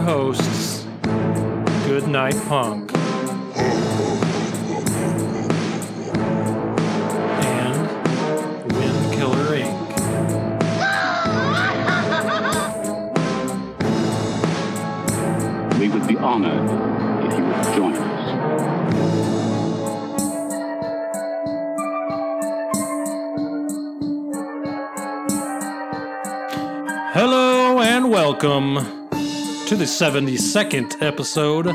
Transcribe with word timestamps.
Your 0.00 0.08
hosts, 0.08 0.86
Goodnight 1.86 2.36
Punk. 2.48 2.90
And 7.44 7.76
Wind 8.72 9.14
Killer 9.14 9.56
Inc. 9.56 9.78
We 15.78 15.88
would 15.88 16.06
be 16.06 16.16
honored 16.16 16.70
if 17.26 17.38
you 17.38 17.44
would 17.44 17.64
join 17.74 17.94
us. 17.94 18.20
Hello 27.12 27.80
and 27.80 28.10
welcome 28.10 28.99
to 29.70 29.76
the 29.76 29.84
72nd 29.84 31.00
episode 31.00 31.68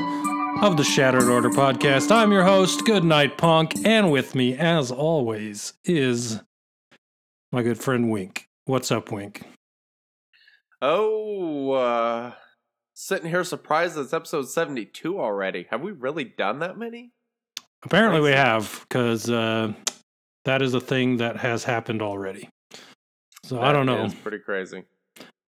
of 0.61 0.75
the 0.75 0.83
Shattered 0.83 1.29
Order 1.29 1.49
podcast. 1.49 2.11
I'm 2.11 2.29
your 2.29 2.43
host, 2.43 2.83
Goodnight 2.83 3.37
Punk, 3.37 3.71
and 3.85 4.11
with 4.11 4.35
me, 4.35 4.53
as 4.57 4.91
always, 4.91 5.75
is 5.85 6.41
my 7.53 7.63
good 7.63 7.79
friend 7.79 8.11
Wink. 8.11 8.49
What's 8.65 8.91
up, 8.91 9.13
Wink? 9.13 9.43
Oh, 10.81 11.71
uh, 11.71 12.33
sitting 12.95 13.29
here 13.29 13.45
surprised 13.45 13.97
it's 13.97 14.11
episode 14.11 14.49
72 14.49 15.17
already. 15.17 15.65
Have 15.71 15.79
we 15.79 15.93
really 15.93 16.25
done 16.25 16.59
that 16.59 16.77
many? 16.77 17.13
Apparently, 17.81 18.19
we 18.19 18.31
have, 18.31 18.85
because 18.89 19.29
uh, 19.29 19.71
that 20.43 20.61
is 20.61 20.73
a 20.73 20.81
thing 20.81 21.15
that 21.15 21.37
has 21.37 21.63
happened 21.63 22.01
already. 22.01 22.49
So 23.45 23.61
I 23.61 23.71
don't 23.71 23.85
know. 23.85 24.03
It's 24.03 24.13
pretty 24.15 24.39
crazy. 24.39 24.83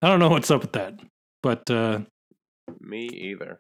I 0.02 0.08
don't 0.08 0.20
know 0.20 0.30
what's 0.30 0.50
up 0.50 0.62
with 0.62 0.72
that. 0.72 0.98
But 1.44 1.70
uh, 1.70 2.00
Me 2.80 3.06
either. 3.08 3.60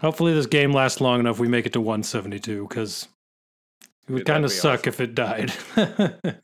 hopefully, 0.00 0.32
this 0.34 0.46
game 0.46 0.72
lasts 0.72 1.00
long 1.00 1.20
enough 1.20 1.38
we 1.38 1.48
make 1.48 1.66
it 1.66 1.72
to 1.74 1.80
172, 1.80 2.66
because 2.68 3.08
it 4.08 4.12
would 4.12 4.26
kind 4.26 4.44
of 4.44 4.52
suck 4.52 4.80
awesome. 4.80 4.88
if 4.88 5.00
it 5.00 5.14
died. 5.14 5.52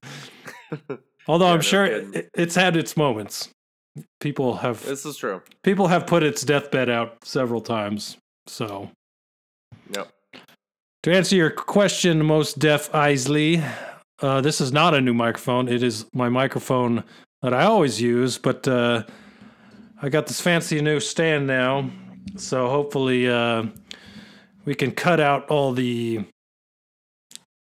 Although 1.28 1.46
Yeah, 1.48 1.52
I'm 1.54 1.60
sure 1.60 1.84
it, 1.84 2.30
it's 2.34 2.54
had 2.54 2.76
its 2.76 2.96
moments. 2.96 3.48
People 4.20 4.56
have 4.56 4.84
This 4.84 5.04
is 5.04 5.16
true. 5.16 5.42
people 5.62 5.88
have 5.88 6.06
put 6.06 6.22
its 6.22 6.42
deathbed 6.42 6.88
out 6.88 7.24
several 7.24 7.60
times. 7.60 8.16
So 8.46 8.90
Yep. 9.94 10.08
to 11.02 11.12
answer 11.12 11.36
your 11.36 11.50
question, 11.50 12.24
most 12.24 12.58
deaf 12.58 12.92
Isley, 12.94 13.62
uh, 14.22 14.40
this 14.40 14.60
is 14.60 14.72
not 14.72 14.94
a 14.94 15.00
new 15.00 15.14
microphone. 15.14 15.68
It 15.68 15.82
is 15.82 16.06
my 16.14 16.28
microphone 16.28 17.04
that 17.42 17.52
I 17.52 17.64
always 17.64 18.00
use, 18.00 18.38
but 18.38 18.66
uh, 18.68 19.04
I 20.02 20.08
got 20.08 20.26
this 20.26 20.40
fancy 20.40 20.80
new 20.80 21.00
stand 21.00 21.46
now. 21.46 21.90
So 22.36 22.68
hopefully 22.68 23.28
uh, 23.28 23.64
we 24.64 24.74
can 24.74 24.92
cut 24.92 25.20
out 25.20 25.48
all 25.50 25.72
the 25.72 26.24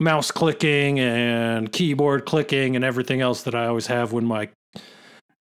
mouse 0.01 0.31
clicking 0.31 0.99
and 1.01 1.71
keyboard 1.73 2.27
clicking 2.27 2.77
and 2.77 2.85
everything 2.85 3.21
else 3.21 3.43
that 3.45 3.55
I 3.55 3.67
always 3.67 3.87
have 3.87 4.13
when 4.13 4.25
my 4.27 4.49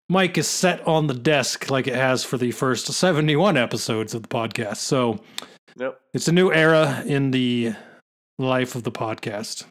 mic 0.10 0.38
is 0.38 0.48
set 0.48 0.86
on 0.88 1.08
the 1.08 1.14
desk 1.14 1.70
like 1.70 1.88
it 1.88 1.96
has 1.96 2.24
for 2.24 2.38
the 2.38 2.52
first 2.52 2.86
71 2.86 3.58
episodes 3.58 4.14
of 4.14 4.22
the 4.22 4.28
podcast. 4.30 4.78
So 4.78 5.20
Yep. 5.78 6.00
it's 6.14 6.28
a 6.30 6.32
new 6.32 6.54
era 6.54 7.04
in 7.06 7.32
the 7.32 7.74
life 8.40 8.76
of 8.76 8.84
the 8.84 8.92
podcast. 8.92 9.66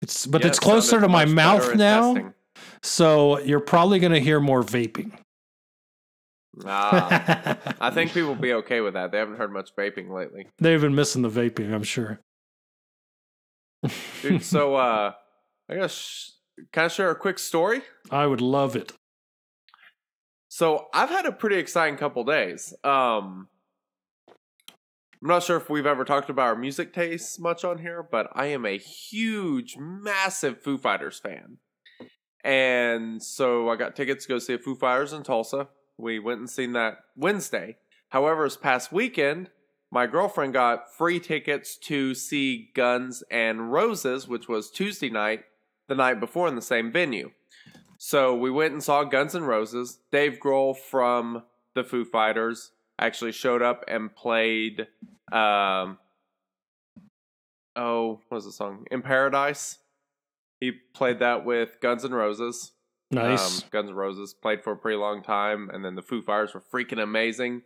It's 0.00 0.26
but 0.26 0.42
Yeah, 0.42 0.48
it's 0.48 0.58
closer 0.58 1.00
to 1.00 1.08
my 1.08 1.24
mouth 1.26 1.74
now. 1.74 2.14
testing. 2.14 2.34
So 2.82 3.38
you're 3.40 3.60
probably 3.60 3.98
going 3.98 4.12
to 4.12 4.20
hear 4.20 4.40
more 4.40 4.62
vaping. 4.62 5.12
Ah, 6.64 7.58
I 7.80 7.90
think 7.90 8.12
people 8.12 8.30
will 8.30 8.36
be 8.36 8.52
okay 8.54 8.80
with 8.80 8.94
that. 8.94 9.12
They 9.12 9.18
haven't 9.18 9.36
heard 9.36 9.52
much 9.52 9.74
vaping 9.76 10.10
lately. 10.10 10.48
They've 10.58 10.80
been 10.80 10.94
missing 10.94 11.22
the 11.22 11.30
vaping, 11.30 11.72
I'm 11.72 11.82
sure. 11.82 12.20
Dude, 14.22 14.42
so, 14.42 14.74
uh, 14.74 15.12
I 15.68 15.74
guess, 15.74 16.32
can 16.72 16.84
I 16.84 16.88
share 16.88 17.10
a 17.10 17.16
quick 17.16 17.38
story? 17.38 17.82
I 18.10 18.26
would 18.26 18.40
love 18.40 18.76
it. 18.76 18.92
So 20.48 20.88
I've 20.92 21.10
had 21.10 21.26
a 21.26 21.32
pretty 21.32 21.56
exciting 21.56 21.96
couple 21.96 22.24
days. 22.24 22.74
Um, 22.82 23.48
I'm 25.22 25.28
not 25.28 25.42
sure 25.42 25.56
if 25.58 25.70
we've 25.70 25.86
ever 25.86 26.04
talked 26.04 26.30
about 26.30 26.46
our 26.46 26.56
music 26.56 26.92
tastes 26.92 27.38
much 27.38 27.62
on 27.64 27.78
here, 27.78 28.02
but 28.02 28.28
I 28.32 28.46
am 28.46 28.66
a 28.66 28.76
huge, 28.78 29.76
massive 29.78 30.60
Foo 30.62 30.76
Fighters 30.76 31.18
fan. 31.18 31.58
And 32.42 33.22
so 33.22 33.68
I 33.68 33.76
got 33.76 33.94
tickets 33.94 34.24
to 34.24 34.28
go 34.28 34.38
see 34.38 34.56
Foo 34.56 34.74
Fighters 34.74 35.12
in 35.12 35.22
Tulsa. 35.22 35.68
We 36.00 36.18
went 36.18 36.40
and 36.40 36.48
seen 36.48 36.72
that 36.72 36.98
Wednesday. 37.16 37.76
However, 38.08 38.44
this 38.44 38.56
past 38.56 38.90
weekend, 38.90 39.50
my 39.90 40.06
girlfriend 40.06 40.52
got 40.52 40.94
free 40.94 41.20
tickets 41.20 41.76
to 41.76 42.14
see 42.14 42.70
Guns 42.74 43.22
and 43.30 43.72
Roses, 43.72 44.26
which 44.26 44.48
was 44.48 44.70
Tuesday 44.70 45.10
night, 45.10 45.44
the 45.88 45.94
night 45.94 46.20
before 46.20 46.48
in 46.48 46.54
the 46.54 46.62
same 46.62 46.90
venue. 46.90 47.30
So 47.98 48.34
we 48.34 48.50
went 48.50 48.72
and 48.72 48.82
saw 48.82 49.04
Guns 49.04 49.34
N' 49.34 49.44
Roses. 49.44 49.98
Dave 50.10 50.38
Grohl 50.42 50.76
from 50.76 51.42
the 51.74 51.84
Foo 51.84 52.04
Fighters 52.04 52.70
actually 52.98 53.32
showed 53.32 53.62
up 53.62 53.84
and 53.88 54.14
played. 54.14 54.86
Um, 55.30 55.98
oh, 57.76 58.20
what 58.28 58.36
was 58.36 58.46
the 58.46 58.52
song? 58.52 58.86
In 58.90 59.02
Paradise. 59.02 59.78
He 60.60 60.72
played 60.94 61.18
that 61.18 61.44
with 61.44 61.80
Guns 61.80 62.04
N' 62.04 62.12
Roses. 62.12 62.72
Nice. 63.10 63.62
Um, 63.62 63.68
Guns 63.70 63.90
N' 63.90 63.96
Roses 63.96 64.34
played 64.34 64.62
for 64.62 64.72
a 64.72 64.76
pretty 64.76 64.96
long 64.96 65.22
time, 65.22 65.70
and 65.72 65.84
then 65.84 65.96
the 65.96 66.02
Foo 66.02 66.22
Fighters 66.22 66.54
were 66.54 66.62
freaking 66.72 67.02
amazing. 67.02 67.62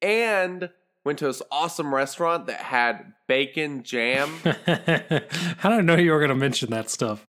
And 0.00 0.70
went 1.04 1.18
to 1.18 1.26
this 1.26 1.42
awesome 1.50 1.94
restaurant 1.94 2.46
that 2.46 2.60
had 2.60 3.12
bacon 3.26 3.82
jam. 3.82 4.30
I 4.44 5.80
know 5.82 5.96
you 5.96 6.12
were 6.12 6.18
going 6.18 6.28
to 6.30 6.34
mention 6.34 6.70
that 6.70 6.90
stuff? 6.90 7.26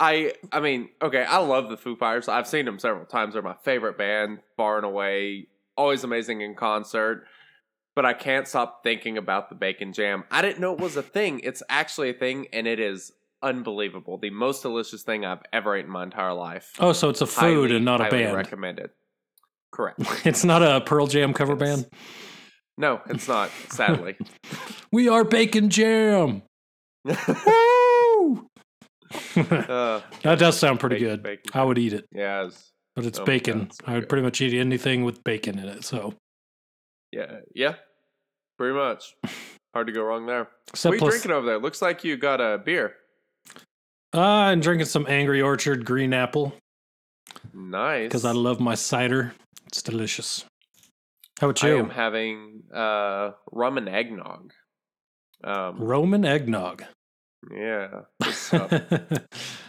I 0.00 0.34
I 0.52 0.60
mean, 0.60 0.90
okay, 1.02 1.24
I 1.24 1.38
love 1.38 1.68
the 1.68 1.76
Foo 1.76 1.96
Fighters. 1.96 2.28
I've 2.28 2.46
seen 2.46 2.64
them 2.64 2.78
several 2.78 3.06
times. 3.06 3.34
They're 3.34 3.42
my 3.42 3.56
favorite 3.62 3.98
band, 3.98 4.40
far 4.56 4.76
and 4.76 4.86
away. 4.86 5.48
Always 5.76 6.04
amazing 6.04 6.40
in 6.40 6.54
concert. 6.54 7.24
But 7.96 8.04
I 8.06 8.12
can't 8.12 8.46
stop 8.46 8.84
thinking 8.84 9.18
about 9.18 9.48
the 9.48 9.56
bacon 9.56 9.92
jam. 9.92 10.22
I 10.30 10.40
didn't 10.40 10.60
know 10.60 10.72
it 10.72 10.78
was 10.78 10.96
a 10.96 11.02
thing. 11.02 11.40
It's 11.40 11.64
actually 11.68 12.10
a 12.10 12.14
thing, 12.14 12.46
and 12.52 12.68
it 12.68 12.78
is 12.78 13.12
unbelievable. 13.42 14.18
The 14.18 14.30
most 14.30 14.62
delicious 14.62 15.02
thing 15.02 15.24
I've 15.24 15.42
ever 15.52 15.76
eaten 15.76 15.86
in 15.88 15.92
my 15.92 16.02
entire 16.02 16.32
life. 16.34 16.72
Oh, 16.78 16.92
so 16.92 17.08
it's 17.08 17.20
a 17.20 17.26
food 17.26 17.40
Highly, 17.70 17.76
and 17.76 17.84
not 17.84 18.00
a 18.00 18.10
band. 18.10 18.34
Recommended. 18.36 18.90
Correct. 19.72 20.00
It's 20.26 20.44
not 20.44 20.62
a 20.62 20.80
Pearl 20.80 21.06
Jam 21.06 21.32
cover 21.34 21.52
It's- 21.54 21.82
band. 21.82 21.90
No, 22.76 23.00
it's 23.08 23.26
not. 23.26 23.50
Sadly. 23.70 24.16
We 24.92 25.08
are 25.08 25.24
Bacon 25.24 25.68
Jam. 25.68 26.42
Woo! 27.04 28.46
uh, 29.36 30.00
that 30.22 30.38
does 30.38 30.58
sound 30.58 30.80
pretty 30.80 30.96
Bacon- 30.96 31.08
good. 31.10 31.22
bacon 31.22 31.50
I 31.54 31.64
would 31.64 31.78
eat 31.78 31.92
it, 31.94 32.06
yeah, 32.12 32.44
it's, 32.46 32.70
but 32.94 33.04
it's 33.06 33.18
Oh 33.18 33.24
bacon. 33.24 33.58
God, 33.60 33.72
I 33.86 33.92
would 33.94 34.00
good. 34.02 34.08
pretty 34.08 34.22
much 34.22 34.40
eat 34.40 34.58
anything 34.58 35.04
with 35.04 35.24
bacon 35.24 35.58
in 35.58 35.66
it. 35.66 35.84
So, 35.84 36.14
yeah, 37.12 37.38
yeah. 37.54 37.74
Pretty 38.58 38.74
much. 38.76 39.14
Hard 39.74 39.86
to 39.86 39.92
go 39.92 40.02
wrong 40.02 40.26
there. 40.26 40.48
except 40.68 40.90
what 40.90 40.92
are 40.92 40.96
you 40.96 41.00
plus, 41.00 41.12
drinking 41.14 41.30
over 41.32 41.46
there? 41.46 41.58
Looks 41.58 41.80
like 41.80 42.04
you 42.04 42.16
got 42.16 42.40
a 42.40 42.58
beer. 42.58 42.94
Uh, 44.14 44.20
I'm 44.20 44.60
drinking 44.60 44.86
some 44.86 45.06
Angry 45.08 45.40
Orchard 45.42 45.84
Green 45.84 46.12
Apple 46.12 46.54
Nice. 47.52 48.04
because 48.08 48.24
I 48.24 48.32
love 48.32 48.60
my 48.60 48.74
cider. 48.74 49.34
It's 49.66 49.82
delicious. 49.82 50.44
How 51.40 51.48
about 51.50 51.62
you? 51.62 51.76
I 51.76 51.78
am 51.78 51.90
having 51.90 52.62
uh, 52.74 53.32
rum 53.52 53.78
and 53.78 53.88
eggnog. 53.88 54.52
Um, 55.44 55.78
Roman 55.78 56.24
eggnog. 56.24 56.84
yeah. 57.54 58.00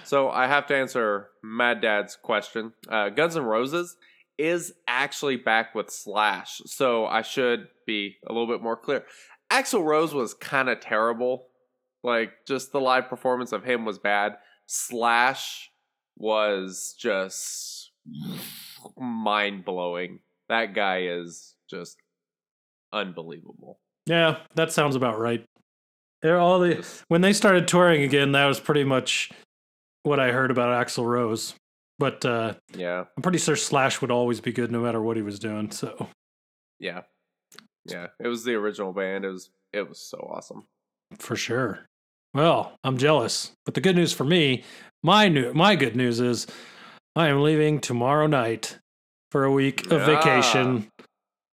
so 0.03 0.29
I 0.29 0.47
have 0.47 0.65
to 0.67 0.75
answer 0.75 1.27
Mad 1.43 1.81
Dad's 1.81 2.15
question. 2.15 2.73
Uh, 2.89 3.09
Guns 3.09 3.37
N' 3.37 3.43
Roses 3.43 3.95
is 4.39 4.73
actually 4.87 5.35
back 5.35 5.75
with 5.75 5.91
Slash, 5.91 6.61
so 6.65 7.05
I 7.05 7.21
should 7.21 7.67
be 7.85 8.15
a 8.27 8.31
little 8.33 8.47
bit 8.47 8.63
more 8.63 8.77
clear. 8.77 9.03
Axl 9.51 9.83
Rose 9.83 10.13
was 10.13 10.33
kind 10.33 10.69
of 10.69 10.79
terrible. 10.79 11.48
Like, 12.03 12.31
just 12.47 12.71
the 12.71 12.81
live 12.81 13.09
performance 13.09 13.51
of 13.51 13.63
him 13.63 13.85
was 13.85 13.99
bad. 13.99 14.37
Slash 14.67 15.69
was 16.17 16.95
just 16.97 17.91
mind 18.97 19.65
blowing. 19.65 20.19
That 20.47 20.73
guy 20.73 21.03
is 21.03 21.55
just 21.69 21.97
unbelievable. 22.91 23.79
Yeah, 24.05 24.37
that 24.55 24.71
sounds 24.71 24.95
about 24.95 25.19
right. 25.19 25.43
They're 26.21 26.39
all 26.39 26.59
the 26.59 26.85
when 27.07 27.21
they 27.21 27.33
started 27.33 27.67
touring 27.67 28.01
again, 28.01 28.33
that 28.33 28.45
was 28.45 28.59
pretty 28.59 28.83
much 28.83 29.31
what 30.03 30.19
I 30.19 30.31
heard 30.31 30.51
about 30.51 30.85
Axl 30.85 31.05
Rose. 31.05 31.53
But 31.97 32.25
uh, 32.25 32.55
Yeah, 32.75 33.05
I'm 33.15 33.23
pretty 33.23 33.37
sure 33.37 33.55
Slash 33.55 34.01
would 34.01 34.11
always 34.11 34.41
be 34.41 34.51
good 34.51 34.71
no 34.71 34.81
matter 34.81 35.01
what 35.01 35.17
he 35.17 35.23
was 35.23 35.39
doing. 35.39 35.71
So 35.71 36.07
yeah, 36.79 37.01
yeah. 37.85 38.07
It 38.19 38.27
was 38.27 38.43
the 38.43 38.55
original 38.55 38.93
band. 38.93 39.25
It 39.25 39.29
was 39.29 39.49
it 39.71 39.87
was 39.87 39.99
so 39.99 40.17
awesome. 40.17 40.63
for 41.17 41.35
sure. 41.35 41.85
Well, 42.33 42.73
I'm 42.83 42.97
jealous. 42.97 43.51
But 43.65 43.73
the 43.73 43.81
good 43.81 43.95
news 43.95 44.13
for 44.13 44.23
me, 44.23 44.63
my 45.03 45.27
new 45.27 45.53
my 45.53 45.75
good 45.75 45.95
news 45.95 46.19
is 46.19 46.47
I 47.15 47.27
am 47.27 47.41
leaving 47.41 47.79
tomorrow 47.79 48.27
night 48.27 48.77
for 49.31 49.43
a 49.43 49.51
week 49.51 49.85
of 49.91 50.01
Yeah. 50.01 50.05
vacation 50.05 50.89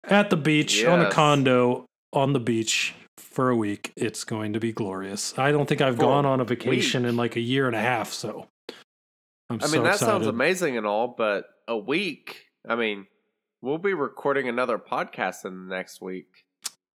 at 0.05 0.31
the 0.31 0.37
beach 0.37 0.85
on 0.85 1.01
a 1.01 1.11
condo 1.11 1.87
on 2.13 2.33
the 2.33 2.41
beach 2.41 2.95
for 3.19 3.51
a 3.51 3.57
week. 3.57 3.93
It's 3.97 4.25
going 4.25 4.53
to 4.53 4.61
be 4.61 4.73
glorious. 4.73 5.37
I 5.39 5.51
don't 5.53 5.67
think 5.69 5.81
I've 5.81 5.97
For 5.97 6.03
gone 6.03 6.27
on 6.27 6.41
a 6.41 6.45
vacation 6.45 7.05
in 7.05 7.17
like 7.17 7.37
a 7.37 7.41
year 7.41 7.67
and 7.67 7.75
a 7.77 7.81
half, 7.81 8.13
so 8.13 8.47
I'm 9.49 9.59
I 9.61 9.65
mean, 9.67 9.69
so 9.69 9.83
that 9.83 9.93
excited. 9.95 10.11
sounds 10.13 10.27
amazing 10.27 10.77
and 10.77 10.87
all, 10.87 11.09
but 11.17 11.47
a 11.69 11.77
week. 11.77 12.47
I 12.69 12.75
mean, 12.75 13.07
we'll 13.63 13.79
be 13.79 13.95
recording 13.95 14.49
another 14.49 14.79
podcast 14.79 15.45
in 15.45 15.69
the 15.69 15.75
next 15.75 16.01
week. 16.01 16.45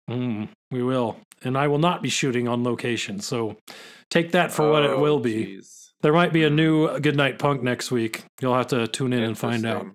Mm, 0.10 0.50
we 0.72 0.82
will. 0.84 1.18
And 1.44 1.58
I 1.58 1.68
will 1.68 1.80
not 1.80 2.02
be 2.02 2.10
shooting 2.10 2.48
on 2.48 2.64
location, 2.64 3.20
so 3.20 3.58
take 4.10 4.32
that 4.32 4.52
for 4.52 4.70
what 4.72 4.84
it 4.84 4.92
Oh, 4.92 5.00
will 5.02 5.20
be. 5.20 5.58
jeez. 5.58 5.90
There 6.02 6.14
might 6.14 6.34
be 6.34 6.44
a 6.44 6.50
new 6.50 7.00
Goodnight 7.00 7.38
Punk 7.40 7.62
next 7.64 7.92
week. 7.92 8.24
You'll 8.42 8.56
have 8.56 8.68
to 8.68 8.88
tune 8.88 9.14
in 9.14 9.22
and 9.24 9.38
find 9.38 9.66
out. 9.66 9.88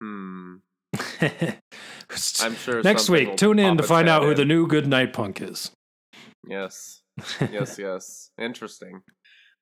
Hmm. 0.00 0.56
I'm 2.40 2.54
sure 2.56 2.82
Next 2.84 3.08
week, 3.10 3.36
tune 3.36 3.58
in 3.58 3.76
to 3.76 3.82
find 3.82 4.08
out 4.08 4.22
who 4.24 4.30
in. 4.30 4.36
the 4.36 4.44
new 4.44 4.66
Goodnight 4.66 5.12
Punk 5.12 5.40
is. 5.40 5.70
Yes. 6.46 6.98
Yes, 7.52 7.78
yes. 7.78 8.30
Interesting. 8.40 9.02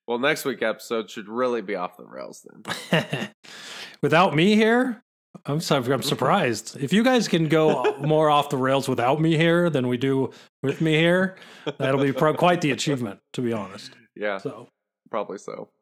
Well, 0.07 0.17
next 0.17 0.45
week 0.45 0.61
episode 0.61 1.09
should 1.09 1.27
really 1.27 1.61
be 1.61 1.75
off 1.75 1.97
the 1.97 2.05
rails 2.05 2.45
then. 2.91 3.29
without 4.01 4.33
me 4.33 4.55
here, 4.55 5.03
I'm 5.45 5.59
so, 5.61 5.77
I'm 5.77 6.01
surprised. 6.03 6.77
If 6.81 6.91
you 6.91 7.03
guys 7.03 7.27
can 7.27 7.47
go 7.47 7.95
more 8.01 8.29
off 8.29 8.49
the 8.49 8.57
rails 8.57 8.87
without 8.89 9.21
me 9.21 9.37
here 9.37 9.69
than 9.69 9.87
we 9.87 9.97
do 9.97 10.31
with 10.63 10.81
me 10.81 10.95
here, 10.95 11.37
that'll 11.77 12.01
be 12.03 12.11
pro- 12.11 12.33
quite 12.33 12.61
the 12.61 12.71
achievement, 12.71 13.19
to 13.33 13.41
be 13.41 13.53
honest. 13.53 13.91
Yeah, 14.15 14.37
So, 14.37 14.67
probably 15.09 15.37
so. 15.37 15.69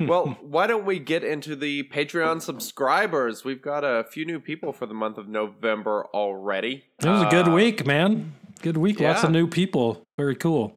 Well, 0.00 0.38
why 0.42 0.66
don't 0.66 0.84
we 0.86 0.98
get 0.98 1.22
into 1.22 1.54
the 1.54 1.84
Patreon 1.84 2.40
subscribers? 2.42 3.44
We've 3.44 3.60
got 3.62 3.84
a 3.84 4.04
few 4.10 4.24
new 4.24 4.40
people 4.40 4.72
for 4.72 4.86
the 4.86 4.94
month 4.94 5.16
of 5.18 5.28
November 5.28 6.06
already. 6.14 6.84
it 7.02 7.06
was 7.08 7.22
a 7.22 7.30
good 7.30 7.48
Uh, 7.48 7.52
week, 7.52 7.86
man. 7.86 8.32
Good 8.62 8.76
week. 8.76 9.00
Lots 9.00 9.22
of 9.22 9.30
new 9.30 9.46
people. 9.46 10.02
Very 10.18 10.34
cool. 10.36 10.74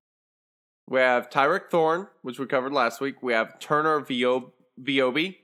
We 0.89 0.99
have 0.99 1.29
Tyrek 1.29 1.69
Thorne, 1.71 2.07
which 2.21 2.39
we 2.39 2.45
covered 2.45 2.73
last 2.73 3.01
week. 3.01 3.23
We 3.23 3.33
have 3.33 3.57
Turner 3.59 3.99
Vio- 4.01 4.53
Viobi. 4.81 5.37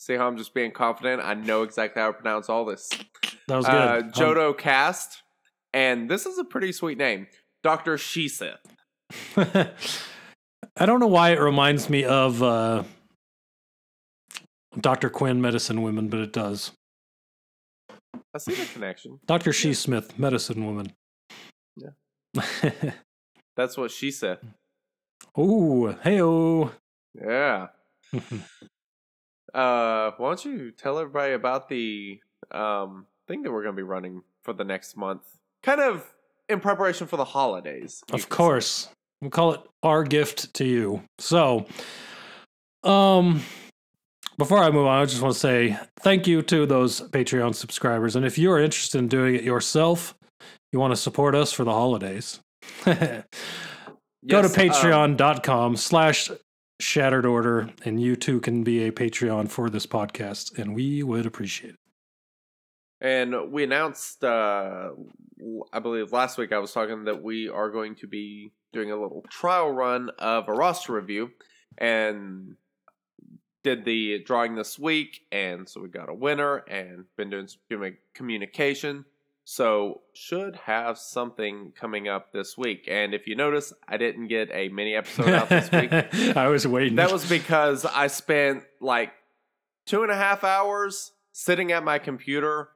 See 0.00 0.14
how 0.14 0.26
I'm 0.26 0.38
just 0.38 0.54
being 0.54 0.70
confident? 0.72 1.20
I 1.22 1.34
know 1.34 1.62
exactly 1.62 2.00
how 2.00 2.06
to 2.08 2.14
pronounce 2.14 2.48
all 2.48 2.64
this. 2.64 2.88
That 3.48 3.56
was 3.56 3.66
good. 3.66 3.74
Uh, 3.74 4.00
Um, 4.02 4.10
Jodo 4.12 4.56
Kast. 4.56 5.22
And 5.74 6.10
this 6.10 6.24
is 6.24 6.38
a 6.38 6.44
pretty 6.44 6.72
sweet 6.72 6.96
name. 6.96 7.26
Dr. 7.62 7.96
Sheesith. 7.96 8.56
I 9.36 10.86
don't 10.86 11.00
know 11.00 11.06
why 11.06 11.32
it 11.32 11.38
reminds 11.38 11.90
me 11.90 12.04
of 12.04 12.42
uh, 12.42 12.84
Dr. 14.80 15.10
Quinn, 15.10 15.42
Medicine 15.42 15.82
Women, 15.82 16.08
but 16.08 16.20
it 16.20 16.32
does. 16.32 16.72
I 18.34 18.38
see 18.38 18.54
the 18.54 18.64
connection. 18.72 19.20
Dr. 19.26 19.52
She 19.52 19.74
Smith, 19.74 20.18
Medicine 20.18 20.64
Woman. 20.64 20.94
Yeah. 21.76 21.90
That's 23.56 23.76
what 23.76 23.90
she 23.90 24.10
said. 24.10 24.38
oh, 25.36 25.94
hey 26.02 26.22
oh. 26.22 26.72
Yeah. 27.14 27.66
Uh, 29.54 30.12
why 30.16 30.28
don't 30.28 30.44
you 30.44 30.70
tell 30.70 30.98
everybody 30.98 31.32
about 31.34 31.68
the 31.68 32.20
um 32.50 33.06
thing 33.26 33.42
that 33.42 33.52
we're 33.52 33.62
going 33.62 33.74
to 33.74 33.80
be 33.80 33.82
running 33.82 34.22
for 34.42 34.52
the 34.52 34.64
next 34.64 34.96
month? 34.96 35.22
Kind 35.62 35.80
of 35.80 36.14
in 36.48 36.60
preparation 36.60 37.06
for 37.06 37.16
the 37.16 37.24
holidays. 37.24 38.02
Of 38.12 38.22
could 38.22 38.22
say. 38.22 38.36
course. 38.36 38.88
We'll 39.20 39.30
call 39.30 39.52
it 39.52 39.60
our 39.82 40.02
gift 40.02 40.54
to 40.54 40.64
you. 40.64 41.02
So, 41.18 41.66
um, 42.84 43.42
before 44.38 44.58
I 44.58 44.70
move 44.70 44.86
on, 44.86 45.02
I 45.02 45.04
just 45.04 45.20
want 45.20 45.34
to 45.34 45.40
say 45.40 45.78
thank 46.00 46.26
you 46.26 46.40
to 46.42 46.64
those 46.64 47.02
Patreon 47.02 47.54
subscribers. 47.54 48.16
And 48.16 48.24
if 48.24 48.38
you 48.38 48.50
are 48.50 48.58
interested 48.58 48.98
in 48.98 49.08
doing 49.08 49.34
it 49.34 49.44
yourself, 49.44 50.14
you 50.72 50.78
want 50.78 50.92
to 50.92 50.96
support 50.96 51.34
us 51.34 51.52
for 51.52 51.64
the 51.64 51.72
holidays, 51.72 52.40
go 52.84 52.92
to 52.94 53.24
Yes, 54.22 54.56
um, 54.56 54.66
patreon.com 54.66 55.76
slash 55.76 56.30
shattered 56.80 57.26
order, 57.26 57.70
and 57.84 58.00
you 58.00 58.16
too 58.16 58.40
can 58.40 58.64
be 58.64 58.84
a 58.84 58.92
Patreon 58.92 59.50
for 59.50 59.70
this 59.70 59.86
podcast, 59.86 60.58
and 60.58 60.74
we 60.74 61.02
would 61.02 61.26
appreciate 61.26 61.74
it. 61.74 61.80
And 63.00 63.50
we 63.50 63.64
announced, 63.64 64.24
uh, 64.24 64.90
I 65.72 65.78
believe 65.78 66.12
last 66.12 66.36
week 66.36 66.52
I 66.52 66.58
was 66.58 66.72
talking 66.72 67.04
that 67.04 67.22
we 67.22 67.48
are 67.48 67.70
going 67.70 67.94
to 67.96 68.06
be 68.06 68.52
doing 68.72 68.90
a 68.90 69.00
little 69.00 69.24
trial 69.30 69.70
run 69.70 70.10
of 70.18 70.48
a 70.48 70.52
roster 70.52 70.92
review 70.92 71.30
and 71.78 72.56
did 73.62 73.84
the 73.84 74.22
drawing 74.24 74.54
this 74.54 74.78
week. 74.78 75.20
And 75.32 75.68
so 75.68 75.80
we 75.80 75.88
got 75.88 76.10
a 76.10 76.14
winner 76.14 76.56
and 76.56 77.04
been 77.16 77.30
doing 77.30 77.48
some 77.48 77.96
communication. 78.14 79.04
So 79.44 80.02
should 80.14 80.56
have 80.56 80.98
something 80.98 81.72
coming 81.78 82.08
up 82.08 82.32
this 82.32 82.56
week. 82.56 82.84
And 82.88 83.14
if 83.14 83.26
you 83.26 83.34
notice, 83.34 83.72
I 83.88 83.96
didn't 83.96 84.28
get 84.28 84.48
a 84.52 84.68
mini 84.68 84.94
episode 84.94 85.30
out 85.30 85.48
this 85.48 85.70
week. 85.72 85.92
I 86.36 86.48
was 86.48 86.66
waiting. 86.66 86.96
That 86.96 87.10
was 87.10 87.28
because 87.28 87.84
I 87.84 88.06
spent 88.06 88.62
like 88.80 89.12
two 89.86 90.02
and 90.02 90.12
a 90.12 90.16
half 90.16 90.44
hours 90.44 91.12
sitting 91.32 91.72
at 91.72 91.82
my 91.82 91.98
computer 91.98 92.68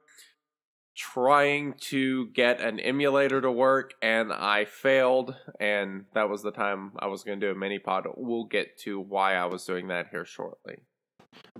trying 0.95 1.73
to 1.73 2.27
get 2.27 2.61
an 2.61 2.79
emulator 2.79 3.41
to 3.41 3.51
work 3.51 3.93
and 4.01 4.31
I 4.31 4.63
failed 4.63 5.35
and 5.59 6.05
that 6.13 6.29
was 6.29 6.41
the 6.41 6.51
time 6.51 6.93
I 6.97 7.07
was 7.07 7.23
going 7.23 7.39
to 7.39 7.47
do 7.47 7.51
a 7.51 7.55
mini 7.55 7.79
pod. 7.79 8.07
We'll 8.15 8.45
get 8.45 8.79
to 8.79 8.99
why 8.99 9.35
I 9.35 9.45
was 9.45 9.65
doing 9.65 9.89
that 9.89 10.07
here 10.09 10.25
shortly. 10.25 10.77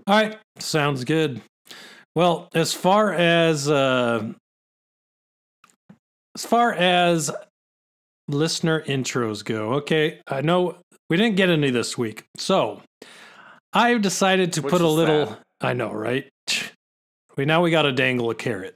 All 0.06 0.22
right, 0.22 0.38
sounds 0.58 1.04
good. 1.04 1.42
Well, 2.14 2.48
as 2.54 2.72
far 2.72 3.12
as 3.12 3.68
uh, 3.68 4.32
as 6.36 6.44
far 6.44 6.74
as 6.74 7.30
listener 8.28 8.82
intros 8.82 9.42
go, 9.44 9.74
okay, 9.74 10.20
I 10.28 10.42
know 10.42 10.76
we 11.08 11.16
didn't 11.16 11.36
get 11.36 11.48
any 11.48 11.70
this 11.70 11.96
week, 11.96 12.24
so 12.36 12.82
I've 13.72 14.02
decided 14.02 14.52
to 14.54 14.62
Which 14.62 14.70
put 14.70 14.80
a 14.82 14.88
little. 14.88 15.28
sad. 15.28 15.38
I 15.62 15.72
know, 15.72 15.90
right? 15.92 16.28
We 17.38 17.46
now 17.46 17.62
we 17.62 17.70
got 17.70 17.82
to 17.82 17.92
dangle 17.92 18.28
a 18.30 18.34
carrot. 18.34 18.74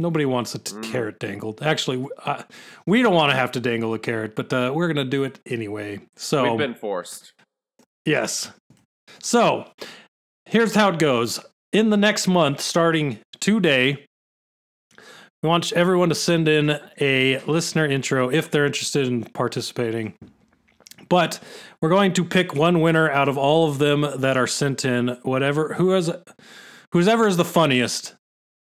Nobody 0.00 0.24
wants 0.24 0.54
a 0.54 0.58
t- 0.58 0.74
Mm. 0.74 0.82
carrot 0.92 1.18
dangled. 1.20 1.62
Actually, 1.62 2.04
uh, 2.24 2.42
we 2.86 3.02
don't 3.02 3.14
want 3.14 3.30
to 3.30 3.36
have 3.36 3.52
to 3.52 3.60
dangle 3.60 3.94
a 3.94 3.98
carrot, 3.98 4.34
but 4.34 4.52
uh, 4.52 4.72
we're 4.74 4.88
gonna 4.88 5.04
do 5.04 5.22
it 5.24 5.38
anyway. 5.46 6.00
So 6.16 6.42
We've 6.50 6.58
been 6.58 6.74
forced. 6.74 7.32
Yes. 8.04 8.50
So 9.20 9.70
here's 10.46 10.74
how 10.74 10.90
it 10.90 10.98
goes. 10.98 11.38
In 11.72 11.90
the 11.90 11.96
next 11.96 12.26
month, 12.28 12.60
starting 12.60 13.18
today, 13.40 14.06
we 15.42 15.48
want 15.48 15.72
everyone 15.72 16.08
to 16.08 16.14
send 16.14 16.48
in 16.48 16.80
a 17.00 17.40
listener 17.40 17.86
intro 17.86 18.30
if 18.30 18.50
they're 18.50 18.66
interested 18.66 19.06
in 19.06 19.24
participating. 19.24 20.14
But 21.08 21.40
we're 21.80 21.88
going 21.88 22.12
to 22.14 22.24
pick 22.24 22.54
one 22.54 22.80
winner 22.80 23.10
out 23.10 23.28
of 23.28 23.38
all 23.38 23.68
of 23.68 23.78
them 23.78 24.06
that 24.16 24.36
are 24.36 24.46
sent 24.46 24.84
in. 24.84 25.18
Whatever 25.22 25.74
who 25.74 25.90
has 25.90 26.10
whoever 26.92 27.26
is 27.26 27.36
the 27.36 27.44
funniest 27.44 28.14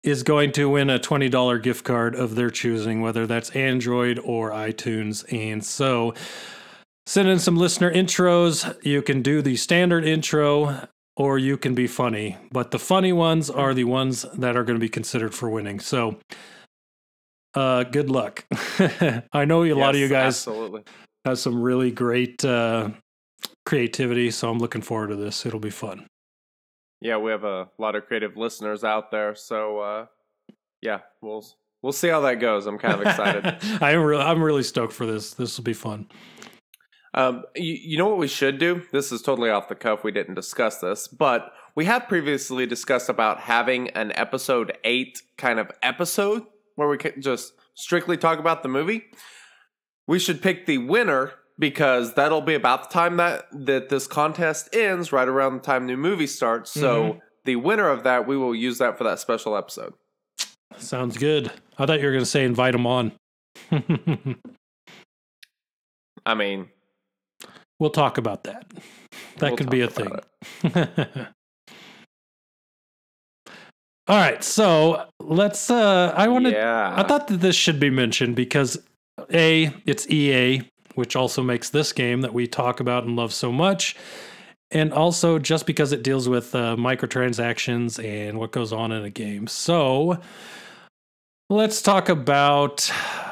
is 0.03 0.23
going 0.23 0.51
to 0.53 0.69
win 0.69 0.89
a 0.89 0.99
$20 0.99 1.61
gift 1.61 1.83
card 1.83 2.15
of 2.15 2.35
their 2.35 2.49
choosing, 2.49 3.01
whether 3.01 3.27
that's 3.27 3.49
Android 3.49 4.19
or 4.19 4.51
iTunes. 4.51 5.25
And 5.33 5.65
so 5.65 6.13
Send 7.07 7.29
in 7.29 7.39
some 7.39 7.55
listener 7.55 7.89
intros. 7.89 8.75
You 8.83 9.01
can 9.01 9.21
do 9.21 9.41
the 9.41 9.55
standard 9.55 10.03
intro 10.03 10.89
or 11.15 11.37
you 11.37 11.57
can 11.57 11.73
be 11.73 11.87
funny. 11.87 12.35
But 12.51 12.71
the 12.71 12.79
funny 12.79 13.13
ones 13.13 13.49
are 13.49 13.73
the 13.73 13.85
ones 13.85 14.25
that 14.37 14.57
are 14.57 14.65
going 14.65 14.75
to 14.75 14.83
be 14.83 14.89
considered 14.89 15.33
for 15.33 15.49
winning. 15.49 15.79
So 15.79 16.19
uh 17.53 17.83
good 17.83 18.09
luck. 18.09 18.45
I 19.33 19.45
know 19.45 19.63
a 19.63 19.73
lot 19.73 19.95
of 19.95 20.01
you 20.01 20.09
guys 20.09 20.47
Absolutely. 20.47 20.83
have 21.25 21.39
some 21.39 21.61
really 21.61 21.91
great 21.91 22.43
uh 22.43 22.89
creativity, 23.65 24.31
so 24.31 24.49
I'm 24.49 24.59
looking 24.59 24.81
forward 24.81 25.09
to 25.09 25.15
this. 25.15 25.45
It'll 25.45 25.59
be 25.59 25.69
fun. 25.69 26.07
Yeah, 27.01 27.17
we 27.17 27.31
have 27.31 27.43
a 27.43 27.69
lot 27.77 27.95
of 27.95 28.05
creative 28.07 28.37
listeners 28.37 28.83
out 28.83 29.11
there. 29.11 29.35
So, 29.35 29.79
uh, 29.79 30.05
yeah, 30.81 30.99
we'll, 31.21 31.45
we'll 31.83 31.93
see 31.93 32.07
how 32.07 32.21
that 32.21 32.35
goes. 32.35 32.65
I'm 32.65 32.79
kind 32.79 32.95
of 32.95 33.01
excited. 33.01 33.57
I'm 33.81 34.01
really 34.01 34.23
I'm 34.23 34.41
really 34.41 34.63
stoked 34.63 34.93
for 34.93 35.05
this. 35.05 35.33
This 35.33 35.57
will 35.57 35.63
be 35.63 35.73
fun. 35.73 36.07
Um, 37.13 37.43
you, 37.55 37.73
you 37.73 37.97
know 37.97 38.07
what 38.07 38.17
we 38.17 38.27
should 38.27 38.57
do? 38.57 38.83
This 38.91 39.11
is 39.11 39.21
totally 39.21 39.49
off 39.49 39.69
the 39.69 39.75
cuff. 39.75 40.03
We 40.03 40.11
didn't 40.11 40.35
discuss 40.35 40.79
this, 40.79 41.07
but 41.07 41.51
we 41.75 41.85
have 41.85 42.07
previously 42.07 42.65
discussed 42.65 43.09
about 43.09 43.41
having 43.41 43.89
an 43.89 44.11
episode 44.15 44.77
eight 44.83 45.21
kind 45.37 45.59
of 45.59 45.71
episode 45.83 46.43
where 46.77 46.87
we 46.87 46.97
can 46.97 47.21
just 47.21 47.53
strictly 47.73 48.15
talk 48.15 48.39
about 48.39 48.63
the 48.63 48.69
movie. 48.69 49.03
We 50.07 50.19
should 50.19 50.41
pick 50.41 50.65
the 50.67 50.77
winner 50.77 51.33
because 51.59 52.13
that'll 52.13 52.41
be 52.41 52.53
about 52.53 52.89
the 52.89 52.93
time 52.93 53.17
that 53.17 53.47
that 53.51 53.89
this 53.89 54.07
contest 54.07 54.69
ends, 54.73 55.11
right 55.11 55.27
around 55.27 55.55
the 55.55 55.59
time 55.59 55.85
new 55.85 55.97
movie 55.97 56.27
starts. 56.27 56.71
So 56.71 57.03
mm-hmm. 57.03 57.19
the 57.45 57.57
winner 57.57 57.89
of 57.89 58.03
that, 58.03 58.25
we 58.27 58.37
will 58.37 58.55
use 58.55 58.77
that 58.77 58.97
for 58.97 59.03
that 59.03 59.19
special 59.19 59.57
episode. 59.57 59.93
Sounds 60.77 61.17
good. 61.17 61.51
I 61.77 61.85
thought 61.85 61.99
you 61.99 62.05
were 62.05 62.11
going 62.11 62.23
to 62.23 62.29
say 62.29 62.45
invite 62.45 62.73
them 62.73 62.85
on. 62.85 63.11
I 66.25 66.35
mean, 66.35 66.67
we'll 67.79 67.89
talk 67.89 68.17
about 68.17 68.43
that. 68.43 68.71
That 69.37 69.49
We'll 69.49 69.57
could 69.57 69.69
be 69.69 69.81
a 69.81 69.89
thing. 69.89 70.11
All 74.07 74.15
right, 74.17 74.41
so 74.41 75.05
let's. 75.19 75.69
uh 75.69 76.13
I 76.15 76.29
wanted. 76.29 76.53
yeah, 76.53 76.93
I 76.95 77.03
thought 77.03 77.27
that 77.27 77.41
this 77.41 77.55
should 77.55 77.79
be 77.79 77.89
mentioned 77.89 78.35
because 78.35 78.77
a 79.33 79.73
it's 79.85 80.09
EA, 80.09 80.61
which 80.95 81.15
also 81.17 81.43
makes 81.43 81.69
this 81.71 81.91
game 81.91 82.21
that 82.21 82.33
we 82.33 82.47
talk 82.47 82.79
about 82.79 83.03
and 83.03 83.17
love 83.17 83.33
so 83.33 83.51
much, 83.51 83.97
and 84.71 84.93
also 84.93 85.39
just 85.39 85.65
because 85.65 85.91
it 85.91 86.03
deals 86.03 86.29
with 86.29 86.55
uh, 86.55 86.77
microtransactions 86.77 88.01
and 88.03 88.39
what 88.39 88.53
goes 88.53 88.71
on 88.71 88.93
in 88.93 89.03
a 89.03 89.09
game. 89.09 89.45
So 89.45 90.17
let's 91.49 91.81
talk 91.81 92.07
about 92.07 92.89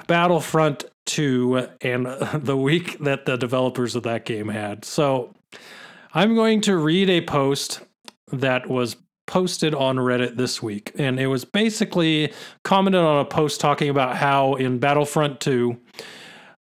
Battlefront 0.08 0.86
2 1.06 1.70
and 1.82 2.06
the 2.34 2.58
week 2.58 3.00
that 3.00 3.26
the 3.26 3.38
developers 3.38 3.96
of 3.96 4.04
that 4.04 4.26
game 4.26 4.50
had. 4.50 4.84
So 4.84 5.34
I'm 6.14 6.36
going 6.36 6.62
to 6.62 6.78
read 6.78 7.10
a 7.10 7.22
post 7.22 7.82
that 8.32 8.70
was 8.70 8.96
posted 9.28 9.74
on 9.74 9.98
Reddit 9.98 10.38
this 10.38 10.62
week. 10.62 10.92
And 10.96 11.20
it 11.20 11.28
was 11.28 11.46
basically 11.46 12.34
commented 12.64 13.02
on 13.02 13.20
a 13.20 13.26
post 13.26 13.60
talking 13.60 13.90
about 13.90 14.16
how 14.16 14.56
in 14.56 14.80
Battlefront 14.80 15.40
2, 15.42 15.78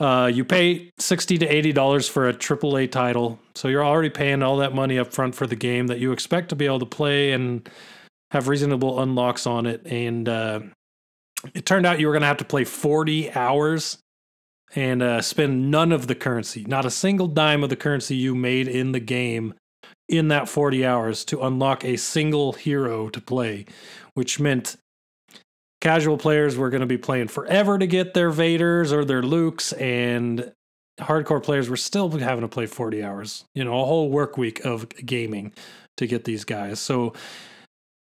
uh, 0.00 0.30
you 0.32 0.44
pay 0.44 0.90
60 0.98 1.38
to 1.38 1.46
$80 1.46 2.10
for 2.10 2.28
a 2.28 2.32
AAA 2.32 2.90
title. 2.90 3.38
So 3.54 3.68
you're 3.68 3.84
already 3.84 4.10
paying 4.10 4.42
all 4.42 4.56
that 4.58 4.74
money 4.74 4.98
up 4.98 5.12
front 5.12 5.34
for 5.34 5.46
the 5.46 5.56
game 5.56 5.88
that 5.88 5.98
you 5.98 6.12
expect 6.12 6.48
to 6.50 6.56
be 6.56 6.66
able 6.66 6.78
to 6.80 6.86
play 6.86 7.32
and 7.32 7.68
have 8.30 8.48
reasonable 8.48 9.00
unlocks 9.00 9.46
on 9.46 9.66
it. 9.66 9.86
And 9.86 10.28
uh, 10.28 10.60
it 11.54 11.66
turned 11.66 11.84
out 11.84 12.00
you 12.00 12.06
were 12.06 12.12
going 12.12 12.22
to 12.22 12.28
have 12.28 12.38
to 12.38 12.44
play 12.44 12.64
40 12.64 13.32
hours 13.32 13.98
and 14.74 15.02
uh, 15.02 15.20
spend 15.20 15.70
none 15.70 15.92
of 15.92 16.06
the 16.06 16.14
currency, 16.14 16.64
not 16.64 16.86
a 16.86 16.90
single 16.90 17.26
dime 17.26 17.62
of 17.62 17.70
the 17.70 17.76
currency 17.76 18.14
you 18.14 18.34
made 18.34 18.68
in 18.68 18.92
the 18.92 19.00
game 19.00 19.54
in 20.10 20.28
that 20.28 20.48
40 20.48 20.84
hours 20.84 21.24
to 21.26 21.42
unlock 21.42 21.84
a 21.84 21.96
single 21.96 22.52
hero 22.52 23.08
to 23.08 23.20
play, 23.20 23.66
which 24.14 24.40
meant 24.40 24.76
casual 25.80 26.18
players 26.18 26.56
were 26.56 26.70
going 26.70 26.80
to 26.80 26.86
be 26.86 26.98
playing 26.98 27.28
forever 27.28 27.78
to 27.78 27.86
get 27.86 28.12
their 28.14 28.30
Vaders 28.30 28.92
or 28.92 29.04
their 29.04 29.22
Lukes, 29.22 29.72
and 29.80 30.52
hardcore 31.00 31.42
players 31.42 31.70
were 31.70 31.76
still 31.76 32.10
having 32.10 32.42
to 32.42 32.48
play 32.48 32.66
40 32.66 33.02
hours, 33.02 33.44
you 33.54 33.64
know, 33.64 33.80
a 33.80 33.84
whole 33.84 34.10
work 34.10 34.36
week 34.36 34.64
of 34.64 34.88
gaming 34.90 35.52
to 35.96 36.06
get 36.06 36.24
these 36.24 36.44
guys. 36.44 36.80
So, 36.80 37.14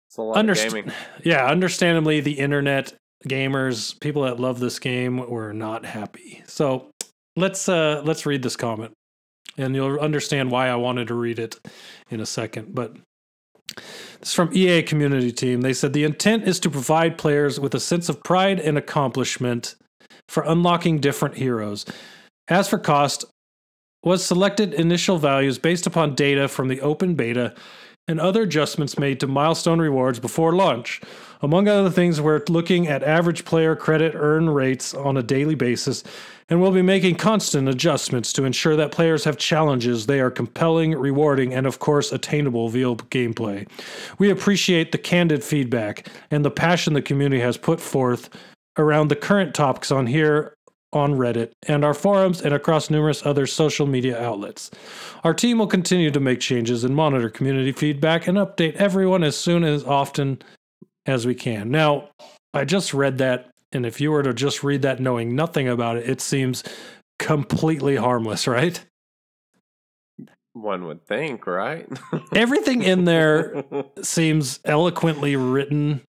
it's 0.08 0.18
a 0.18 0.22
lot 0.22 0.38
underst- 0.38 0.68
of 0.68 0.74
gaming. 0.74 0.92
yeah, 1.24 1.46
understandably, 1.46 2.22
the 2.22 2.40
internet 2.40 2.94
gamers, 3.28 4.00
people 4.00 4.22
that 4.24 4.40
love 4.40 4.60
this 4.60 4.80
game, 4.80 5.18
were 5.30 5.54
not 5.54 5.86
happy. 5.86 6.44
So 6.46 6.92
let's 7.36 7.68
uh 7.68 8.02
let's 8.06 8.26
read 8.26 8.44
this 8.44 8.56
comment, 8.56 8.94
and 9.58 9.76
you'll 9.76 10.00
understand 10.00 10.52
why 10.52 10.68
I 10.68 10.76
wanted 10.76 11.08
to 11.08 11.14
read 11.14 11.40
it 11.40 11.60
in 12.10 12.20
a 12.20 12.26
second. 12.26 12.76
But 12.76 12.96
this 13.76 14.30
is 14.30 14.34
from 14.34 14.52
EA 14.54 14.84
Community 14.84 15.32
Team. 15.32 15.62
They 15.62 15.74
said 15.74 15.94
the 15.94 16.04
intent 16.04 16.48
is 16.48 16.60
to 16.62 16.70
provide 16.70 17.18
players 17.18 17.60
with 17.60 17.74
a 17.76 17.80
sense 17.80 18.10
of 18.10 18.24
pride 18.24 18.60
and 18.60 18.78
accomplishment 18.78 19.76
for 20.28 20.44
unlocking 20.44 21.00
different 21.00 21.36
heroes. 21.36 21.86
As 22.48 22.70
for 22.70 22.78
cost, 22.78 23.26
was 24.04 24.24
selected 24.24 24.74
initial 24.74 25.18
values 25.18 25.58
based 25.58 25.88
upon 25.88 26.14
data 26.16 26.48
from 26.48 26.68
the 26.68 26.80
open 26.82 27.16
beta 27.16 27.56
and 28.08 28.20
other 28.20 28.44
adjustments 28.44 29.00
made 29.00 29.20
to 29.20 29.28
milestone 29.28 29.80
rewards 29.80 30.20
before 30.20 30.54
launch. 30.54 31.02
Among 31.42 31.68
other 31.68 31.90
things, 31.90 32.22
we're 32.22 32.44
looking 32.48 32.88
at 32.88 33.02
average 33.04 33.46
player 33.46 33.76
credit 33.76 34.14
earn 34.16 34.50
rates 34.50 34.94
on 34.94 35.18
a 35.18 35.24
daily 35.24 35.56
basis, 35.56 36.04
and 36.50 36.62
we'll 36.62 36.72
be 36.72 36.82
making 36.82 37.16
constant 37.16 37.68
adjustments 37.68 38.32
to 38.34 38.46
ensure 38.46 38.76
that 38.76 38.92
players 38.92 39.24
have 39.24 39.38
challenges 39.38 40.06
they 40.06 40.20
are 40.20 40.32
compelling, 40.32 40.92
rewarding, 40.92 41.54
and 41.54 41.66
of 41.66 41.80
course 41.80 42.12
attainable 42.12 42.70
via 42.70 42.96
gameplay. 42.96 43.68
We 44.20 44.30
appreciate 44.30 44.92
the 44.92 44.98
candid 44.98 45.44
feedback 45.44 46.08
and 46.30 46.46
the 46.46 46.52
passion 46.52 46.94
the 46.94 47.02
community 47.02 47.42
has 47.42 47.58
put 47.58 47.80
forth 47.80 48.30
around 48.78 49.08
the 49.08 49.16
current 49.16 49.56
topics 49.56 49.92
on 49.92 50.08
here 50.08 50.54
on 50.94 51.14
Reddit 51.16 51.52
and 51.68 51.84
our 51.84 51.94
forums 51.94 52.42
and 52.42 52.54
across 52.54 52.90
numerous 52.90 53.26
other 53.26 53.46
social 53.46 53.86
media 53.86 54.22
outlets. 54.22 54.72
Our 55.24 55.34
team 55.34 55.58
will 55.58 55.68
continue 55.68 56.10
to 56.12 56.20
make 56.20 56.40
changes 56.40 56.84
and 56.84 56.96
monitor 56.96 57.30
community 57.30 57.72
feedback 57.72 58.28
and 58.28 58.38
update 58.38 58.76
everyone 58.76 59.24
as 59.24 59.36
soon 59.36 59.64
as 59.64 59.84
often 59.84 60.42
as 61.06 61.28
we 61.28 61.36
can. 61.36 61.70
Now, 61.70 62.10
I 62.54 62.64
just 62.64 62.94
read 62.94 63.18
that, 63.18 63.50
and 63.72 63.86
if 63.86 64.00
you 64.00 64.12
were 64.12 64.24
to 64.24 64.34
just 64.34 64.64
read 64.64 64.82
that 64.84 65.00
knowing 65.00 65.36
nothing 65.36 65.68
about 65.68 65.98
it, 65.98 66.10
it 66.10 66.22
seems 66.22 66.64
completely 67.20 67.96
harmless, 67.96 68.48
right? 68.48 68.84
One 70.54 70.86
would 70.86 71.06
think, 71.06 71.48
right? 71.48 71.88
Everything 72.34 72.82
in 72.82 73.06
there 73.06 73.66
seems 74.02 74.60
eloquently 74.64 75.36
written 75.36 76.02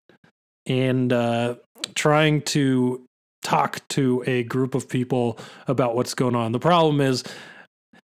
and 0.65 1.11
uh, 1.11 1.55
trying 1.95 2.41
to 2.43 3.05
talk 3.41 3.85
to 3.89 4.23
a 4.25 4.43
group 4.43 4.75
of 4.75 4.87
people 4.87 5.37
about 5.67 5.95
what's 5.95 6.13
going 6.13 6.35
on. 6.35 6.51
The 6.51 6.59
problem 6.59 7.01
is 7.01 7.23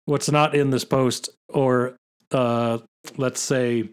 what's 0.04 0.30
not 0.30 0.54
in 0.54 0.70
this 0.70 0.84
post, 0.84 1.30
or 1.48 1.96
uh, 2.32 2.78
let's 3.16 3.40
say 3.40 3.90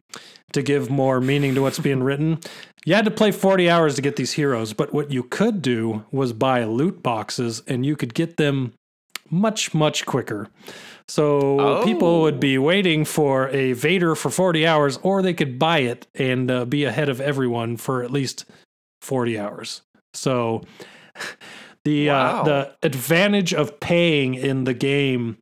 to 0.54 0.62
give 0.62 0.89
more 0.89 1.20
meaning 1.20 1.56
to 1.56 1.62
what's 1.62 1.80
being 1.80 2.01
written. 2.04 2.39
You 2.86 2.94
had 2.96 3.06
to 3.06 3.12
play 3.12 3.32
40 3.32 3.70
hours 3.70 3.96
to 3.96 4.01
get 4.01 4.16
these 4.16 4.34
heroes, 4.34 4.74
but 4.74 4.94
what 4.94 5.12
you 5.12 5.24
could 5.24 5.62
do 5.62 6.06
was 6.12 6.32
buy 6.34 6.63
loot 6.63 7.04
boxes 7.04 7.62
and 7.68 7.86
you 7.86 7.96
could 7.96 8.13
get 8.13 8.38
them 8.38 8.74
much, 9.30 9.74
much 9.74 10.06
quicker. 10.06 10.48
So 11.10 11.60
Oh. 11.60 11.84
people 11.84 12.22
would 12.22 12.39
be 12.39 12.58
waiting 12.58 13.04
for 13.04 13.50
a 13.50 13.74
Vader 13.74 14.16
for 14.16 14.30
40 14.30 14.66
hours, 14.66 14.98
or 15.04 15.22
they 15.22 15.34
could 15.34 15.60
buy 15.60 15.80
it 15.80 16.08
and 16.16 16.50
uh, 16.50 16.63
be 16.66 16.86
ahead 16.86 17.10
of 17.10 17.20
everyone 17.20 17.75
for 17.75 18.04
at 18.04 18.12
least 18.12 18.46
40 19.01 19.38
hours. 19.38 19.82
So 20.13 20.62
the 21.84 22.08
Wow. 22.08 22.42
uh, 22.42 22.44
the 22.46 22.75
advantage 22.84 23.54
of 23.54 23.80
paying 23.82 24.34
in 24.36 24.63
the 24.63 24.74
game 24.74 25.38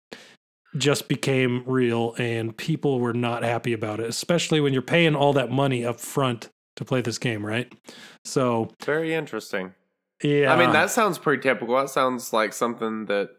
just 0.77 1.07
became 1.07 1.63
real, 1.65 2.13
and 2.17 2.55
people 2.55 2.99
were 2.99 3.13
not 3.13 3.43
happy 3.43 3.73
about 3.73 3.99
it, 3.99 4.07
especially 4.07 4.59
when 4.59 4.73
you're 4.73 4.81
paying 4.81 5.15
all 5.15 5.33
that 5.33 5.49
money 5.51 5.85
up 5.85 5.99
front 5.99 6.49
to 6.75 6.85
play 6.85 7.01
this 7.01 7.17
game, 7.17 7.45
right? 7.45 7.71
So 8.23 8.69
Very 8.83 9.13
interesting. 9.13 9.73
yeah, 10.23 10.53
I 10.53 10.57
mean, 10.57 10.71
that 10.73 10.89
sounds 10.89 11.17
pretty 11.17 11.41
typical. 11.43 11.75
That 11.77 11.89
sounds 11.89 12.33
like 12.33 12.53
something 12.53 13.05
that 13.05 13.29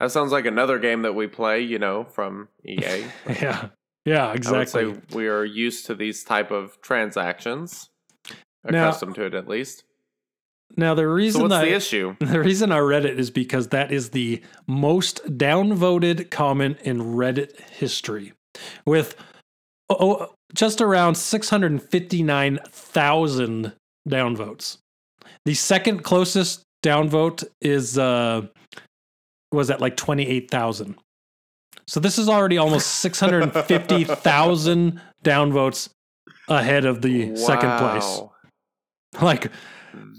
that 0.00 0.10
sounds 0.10 0.32
like 0.32 0.46
another 0.46 0.78
game 0.78 1.02
that 1.02 1.14
we 1.14 1.28
play, 1.28 1.60
you 1.60 1.78
know, 1.78 2.04
from 2.04 2.48
EA. 2.66 3.04
yeah, 3.40 3.68
yeah, 4.04 4.32
exactly. 4.32 4.82
I 4.82 4.86
would 4.86 4.96
say 5.10 5.16
we 5.16 5.28
are 5.28 5.44
used 5.44 5.86
to 5.86 5.94
these 5.94 6.24
type 6.24 6.50
of 6.50 6.80
transactions, 6.80 7.88
Now- 8.64 8.88
accustomed 8.88 9.14
to 9.16 9.26
it 9.26 9.34
at 9.34 9.46
least. 9.48 9.84
Now 10.76 10.94
the 10.94 11.02
So 11.02 11.08
reason 11.08 11.42
what's 11.42 11.52
that 11.52 11.64
the 11.64 11.74
issue? 11.74 12.16
The 12.20 12.40
reason 12.40 12.72
I 12.72 12.78
read 12.78 13.04
it 13.04 13.20
is 13.20 13.30
because 13.30 13.68
that 13.68 13.92
is 13.92 14.08
the 14.10 14.42
most 14.66 15.22
downvoted 15.26 16.30
comment 16.30 16.78
in 16.82 16.98
Reddit 16.98 17.60
history, 17.60 18.32
with 18.86 19.14
oh, 19.90 20.32
just 20.54 20.80
around 20.80 21.16
659,000 21.16 23.72
downvotes. 24.08 24.78
The 25.44 25.54
second 25.54 26.04
closest 26.04 26.62
downvote 26.84 27.44
is 27.60 27.98
uh, 27.98 28.46
was 29.52 29.70
at 29.70 29.80
like 29.80 29.96
28,000. 29.96 30.94
So 31.86 32.00
this 32.00 32.18
is 32.18 32.28
already 32.28 32.58
almost 32.58 32.88
650,000 33.00 35.00
downvotes 35.24 35.88
ahead 36.48 36.84
of 36.84 37.02
the 37.02 37.36
second 37.36 37.78
place. 37.78 38.04
Wow. 38.04 38.32
Like 39.20 39.52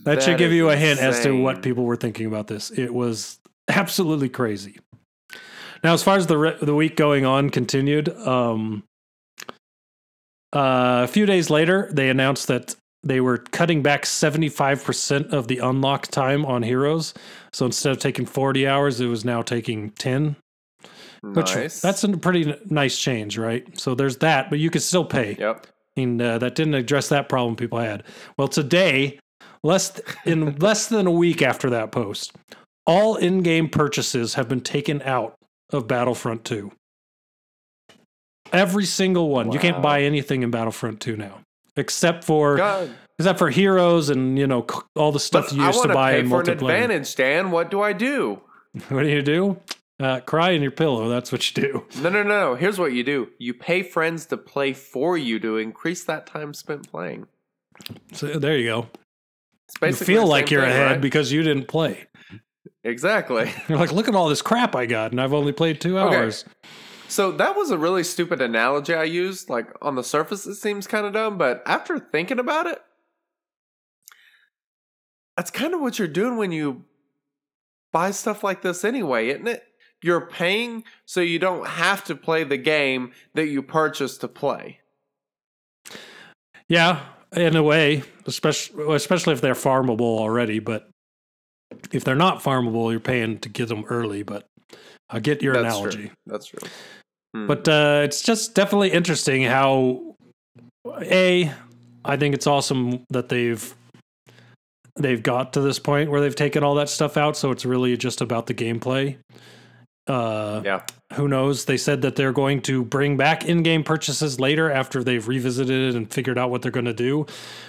that, 0.04 0.24
should 0.24 0.38
give 0.38 0.52
you 0.52 0.70
a 0.70 0.76
hint 0.76 1.00
as 1.00 1.22
to 1.24 1.32
what 1.42 1.62
people 1.62 1.84
were 1.84 1.96
thinking 1.96 2.26
about 2.26 2.48
this. 2.48 2.72
It 2.72 2.94
was 2.94 3.40
absolutely 3.68 4.30
crazy. 4.30 4.80
Now, 5.84 5.94
as 5.94 6.04
far 6.04 6.18
as 6.18 6.28
the 6.28 6.38
re- 6.38 6.58
the 6.62 6.76
week 6.76 6.96
going 6.96 7.26
on 7.26 7.50
continued, 7.50 8.10
um, 8.10 8.84
uh, 10.54 11.02
a 11.04 11.08
few 11.08 11.26
days 11.26 11.50
later, 11.50 11.90
they 11.92 12.10
announced 12.10 12.48
that 12.48 12.76
they 13.04 13.20
were 13.20 13.40
cutting 13.40 13.82
back 13.82 14.06
seventy 14.06 14.50
five 14.50 14.84
percent 14.84 15.34
of 15.34 15.48
the 15.48 15.58
unlock 15.60 16.08
time 16.08 16.46
on 16.46 16.64
heroes. 16.64 17.14
So 17.52 17.66
instead 17.66 17.92
of 17.92 18.00
taking 18.00 18.26
forty 18.26 18.68
hours, 18.68 19.02
it 19.02 19.08
was 19.08 19.26
now 19.26 19.42
taking 19.42 19.90
ten. 19.92 20.36
Which 21.22 21.56
Nice. 21.56 21.80
that's 21.80 22.04
a 22.04 22.18
pretty 22.18 22.54
nice 22.70 22.98
change, 23.00 23.38
right? 23.38 23.66
So 23.80 23.96
there's 23.96 24.18
that, 24.18 24.50
but 24.50 24.60
you 24.60 24.70
could 24.70 24.82
still 24.82 25.06
pay. 25.06 25.38
yep. 25.40 25.66
and 25.96 26.22
uh, 26.22 26.38
that 26.40 26.56
didn't 26.56 26.74
address 26.74 27.08
that 27.10 27.30
problem 27.30 27.56
people 27.56 27.80
had. 27.80 28.04
Well, 28.38 28.50
today, 28.50 29.20
less 29.64 30.00
in 30.26 30.56
less 30.60 30.88
than 30.88 31.08
a 31.08 31.12
week 31.12 31.42
after 31.42 31.70
that 31.70 31.92
post, 31.92 32.34
all 32.86 33.16
in-game 33.16 33.70
purchases 33.70 34.36
have 34.36 34.48
been 34.48 34.62
taken 34.62 35.02
out 35.04 35.36
of 35.72 35.88
Battlefront 35.88 36.44
2. 36.46 36.72
Every 38.52 38.86
single 38.86 39.30
one. 39.30 39.52
You 39.52 39.60
can't 39.60 39.82
buy 39.82 40.04
anything 40.04 40.44
in 40.44 40.52
Battlefront 40.52 41.00
2 41.02 41.18
now, 41.18 41.40
except 41.76 42.24
for 42.24 42.58
God, 42.58 42.92
except 43.18 43.40
for 43.40 43.50
heroes 43.50 44.10
and 44.10 44.38
you 44.38 44.46
know 44.46 44.68
all 44.96 45.12
the 45.12 45.20
stuff 45.20 45.50
but 45.50 45.56
you 45.56 45.64
used 45.64 45.82
to 45.82 45.90
buy 45.90 46.14
pay 46.14 46.20
in 46.20 46.30
for 46.30 46.42
an 46.42 46.46
multiplayer. 46.46 46.54
advantage, 46.84 47.16
Dan. 47.16 47.52
What 47.52 47.72
do 47.72 47.82
I 47.82 47.94
do? 47.94 48.42
What 48.90 49.04
do 49.04 49.10
you 49.10 49.22
do? 49.22 49.58
Uh, 50.00 50.20
cry 50.22 50.50
in 50.50 50.64
your 50.64 50.72
pillow. 50.72 51.08
That's 51.08 51.32
what 51.32 51.48
you 51.48 51.64
do. 51.64 51.86
No, 52.02 52.10
no, 52.10 52.24
no, 52.24 52.30
no. 52.30 52.56
Here's 52.56 52.80
what 52.80 52.94
you 52.94 53.04
do: 53.04 53.30
you 53.38 53.54
pay 53.54 53.84
friends 53.84 54.26
to 54.28 54.38
play 54.38 54.74
for 54.74 55.16
you 55.18 55.40
to 55.40 55.58
increase 55.58 56.04
that 56.06 56.26
time 56.26 56.54
spent 56.56 56.90
playing. 56.90 57.28
So 58.14 58.40
there 58.40 58.58
you 58.58 58.66
go. 58.66 58.88
You 59.82 59.94
feel 59.94 60.28
like 60.28 60.50
you're 60.52 60.62
thing, 60.62 60.72
ahead 60.72 60.92
right? 60.92 61.02
because 61.02 61.32
you 61.32 61.44
didn't 61.44 61.68
play. 61.68 62.08
exactly. 62.84 63.52
You're 63.68 63.78
like, 63.78 63.92
look 63.92 64.08
at 64.08 64.16
all 64.16 64.30
this 64.30 64.42
crap 64.42 64.76
I 64.76 64.86
got, 64.86 65.12
and 65.12 65.20
I've 65.22 65.34
only 65.34 65.52
played 65.52 65.82
two 65.82 65.98
Okay. 66.00 66.16
hours. 66.18 66.46
So 67.10 67.32
that 67.34 67.56
was 67.56 67.70
a 67.70 67.78
really 67.78 68.04
stupid 68.04 68.42
analogy 68.42 68.94
I 68.94 69.04
used. 69.04 69.50
Like 69.50 69.68
on 69.82 69.96
the 69.96 70.04
surface, 70.04 70.46
it 70.46 70.56
seems 70.56 70.88
kind 70.88 71.06
of 71.06 71.14
dumb, 71.14 71.38
but 71.38 71.62
after 71.66 72.00
thinking 72.00 72.40
about 72.40 72.66
it, 72.68 72.80
that's 75.38 75.52
kind 75.52 75.74
of 75.74 75.82
what 75.82 76.00
you're 76.00 76.08
doing 76.08 76.38
when 76.38 76.52
you 76.52 76.86
buy 77.92 78.12
stuff 78.12 78.44
like 78.44 78.62
this 78.62 78.84
anyway, 78.86 79.30
isn't 79.30 79.48
it? 79.48 79.64
You're 80.02 80.28
paying 80.28 80.84
so 81.06 81.22
you 81.22 81.40
don't 81.40 81.68
have 81.68 82.04
to 82.06 82.16
play 82.16 82.44
the 82.44 82.58
game 82.58 83.12
that 83.36 83.48
you 83.48 83.62
purchased 83.62 84.22
to 84.22 84.28
play. 84.28 84.80
Yeah, 86.68 87.02
in 87.36 87.56
a 87.56 87.64
way, 87.64 88.04
especially 88.26 88.94
especially 88.96 89.34
if 89.34 89.42
they're 89.42 89.54
farmable 89.54 90.02
already. 90.02 90.60
But 90.60 90.90
if 91.92 92.04
they're 92.04 92.16
not 92.16 92.44
farmable, 92.44 92.92
you're 92.92 93.00
paying 93.00 93.40
to 93.40 93.50
get 93.50 93.68
them 93.68 93.86
early. 93.90 94.24
But 94.24 94.46
I 95.10 95.20
get 95.20 95.42
your 95.42 95.54
That's 95.54 95.76
analogy. 95.76 96.08
True. 96.08 96.12
That's 96.28 96.46
true. 96.48 96.70
Hmm. 97.36 97.48
But 97.48 97.68
uh, 97.68 98.02
it's 98.04 98.22
just 98.22 98.56
definitely 98.56 98.92
interesting 98.92 99.44
how 99.44 100.16
a 101.02 101.52
I 102.06 102.18
think 102.18 102.36
it's 102.36 102.48
awesome 102.48 103.06
that 103.10 103.30
they've 103.30 103.74
they've 104.96 105.24
got 105.24 105.54
to 105.54 105.62
this 105.62 105.80
point 105.80 106.12
where 106.12 106.22
they've 106.22 106.36
taken 106.36 106.64
all 106.64 106.76
that 106.76 106.90
stuff 106.90 107.18
out, 107.18 107.36
so 107.38 107.52
it's 107.52 107.66
really 107.66 107.98
just 107.98 108.22
about 108.22 108.48
the 108.48 108.54
gameplay. 108.54 109.18
Uh, 110.06 110.62
yeah, 110.66 110.82
who 111.14 111.28
knows? 111.28 111.66
They 111.66 111.78
said 111.78 112.02
that 112.02 112.16
they're 112.16 112.34
going 112.34 112.62
to 112.64 112.84
bring 112.84 113.16
back 113.16 113.46
in-game 113.46 113.84
purchases 113.84 114.40
later 114.40 114.70
after 114.70 115.04
they've 115.04 115.26
revisited 115.26 115.90
it 115.90 115.96
and 115.96 116.12
figured 116.12 116.38
out 116.38 116.50
what 116.50 116.62
they're 116.62 116.72
going 116.72 116.86
to 116.86 116.94
do, 116.94 117.26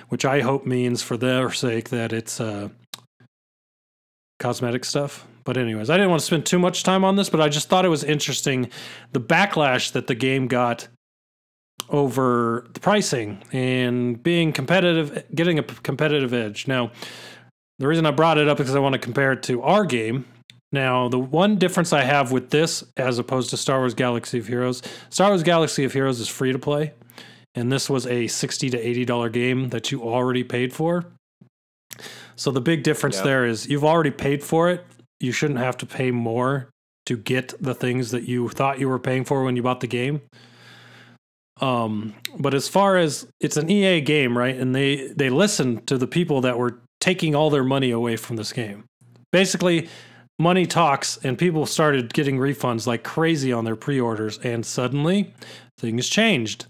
which 0.08 0.24
I 0.24 0.40
hope 0.40 0.66
means 0.66 1.02
for 1.02 1.16
their 1.16 1.52
sake 1.52 1.90
that 1.90 2.12
it's 2.12 2.40
uh, 2.40 2.70
cosmetic 4.40 4.84
stuff. 4.84 5.26
But 5.44 5.56
anyways, 5.56 5.90
I 5.90 5.96
didn't 5.96 6.10
want 6.10 6.20
to 6.20 6.26
spend 6.26 6.46
too 6.46 6.58
much 6.58 6.82
time 6.82 7.04
on 7.04 7.16
this, 7.16 7.28
but 7.28 7.40
I 7.40 7.48
just 7.48 7.68
thought 7.68 7.84
it 7.84 7.90
was 7.90 8.02
interesting 8.02 8.70
the 9.12 9.20
backlash 9.20 9.92
that 9.92 10.06
the 10.06 10.14
game 10.14 10.48
got 10.48 10.88
over 11.90 12.66
the 12.72 12.80
pricing 12.80 13.42
and 13.52 14.22
being 14.22 14.52
competitive, 14.52 15.24
getting 15.34 15.58
a 15.58 15.62
competitive 15.62 16.32
edge. 16.32 16.66
Now, 16.66 16.92
the 17.78 17.86
reason 17.86 18.06
I 18.06 18.10
brought 18.10 18.38
it 18.38 18.48
up 18.48 18.58
is 18.58 18.64
because 18.64 18.76
I 18.76 18.78
want 18.78 18.94
to 18.94 18.98
compare 18.98 19.32
it 19.32 19.42
to 19.44 19.62
our 19.62 19.84
game. 19.84 20.24
Now, 20.74 21.08
the 21.08 21.20
one 21.20 21.56
difference 21.56 21.92
I 21.92 22.02
have 22.02 22.32
with 22.32 22.50
this 22.50 22.82
as 22.96 23.20
opposed 23.20 23.50
to 23.50 23.56
Star 23.56 23.78
Wars 23.78 23.94
Galaxy 23.94 24.38
of 24.40 24.48
Heroes, 24.48 24.82
Star 25.08 25.28
Wars 25.30 25.44
Galaxy 25.44 25.84
of 25.84 25.92
Heroes 25.92 26.18
is 26.18 26.28
free 26.28 26.50
to 26.50 26.58
play, 26.58 26.92
and 27.54 27.70
this 27.70 27.88
was 27.88 28.08
a 28.08 28.26
60 28.26 28.70
to 28.70 28.78
80 28.78 29.04
dollar 29.04 29.28
game 29.28 29.68
that 29.68 29.92
you 29.92 30.02
already 30.02 30.42
paid 30.42 30.72
for. 30.72 31.04
So 32.34 32.50
the 32.50 32.60
big 32.60 32.82
difference 32.82 33.18
Yeah. 33.18 33.22
there 33.22 33.46
is 33.46 33.68
you've 33.68 33.84
already 33.84 34.10
paid 34.10 34.42
for 34.42 34.68
it. 34.68 34.84
You 35.20 35.30
shouldn't 35.30 35.60
have 35.60 35.76
to 35.78 35.86
pay 35.86 36.10
more 36.10 36.68
to 37.06 37.16
get 37.16 37.54
the 37.62 37.74
things 37.74 38.10
that 38.10 38.24
you 38.28 38.48
thought 38.48 38.80
you 38.80 38.88
were 38.88 38.98
paying 38.98 39.24
for 39.24 39.44
when 39.44 39.54
you 39.54 39.62
bought 39.62 39.78
the 39.78 39.86
game. 39.86 40.22
Um, 41.60 42.14
but 42.36 42.52
as 42.52 42.66
far 42.68 42.96
as 42.96 43.28
it's 43.40 43.56
an 43.56 43.70
EA 43.70 44.00
game, 44.00 44.36
right? 44.36 44.56
And 44.56 44.74
they 44.74 45.12
they 45.14 45.30
listened 45.30 45.86
to 45.86 45.96
the 45.98 46.08
people 46.08 46.40
that 46.40 46.58
were 46.58 46.80
taking 47.00 47.36
all 47.36 47.48
their 47.50 47.62
money 47.62 47.92
away 47.92 48.16
from 48.16 48.34
this 48.34 48.52
game. 48.52 48.86
Basically, 49.30 49.88
money 50.38 50.66
talks, 50.66 51.16
and 51.24 51.38
people 51.38 51.66
started 51.66 52.12
getting 52.12 52.38
refunds 52.38 52.86
like 52.86 53.04
crazy 53.04 53.52
on 53.52 53.64
their 53.64 53.76
pre-orders, 53.76 54.38
and 54.38 54.64
suddenly 54.64 55.32
things 55.78 56.08
changed. 56.08 56.66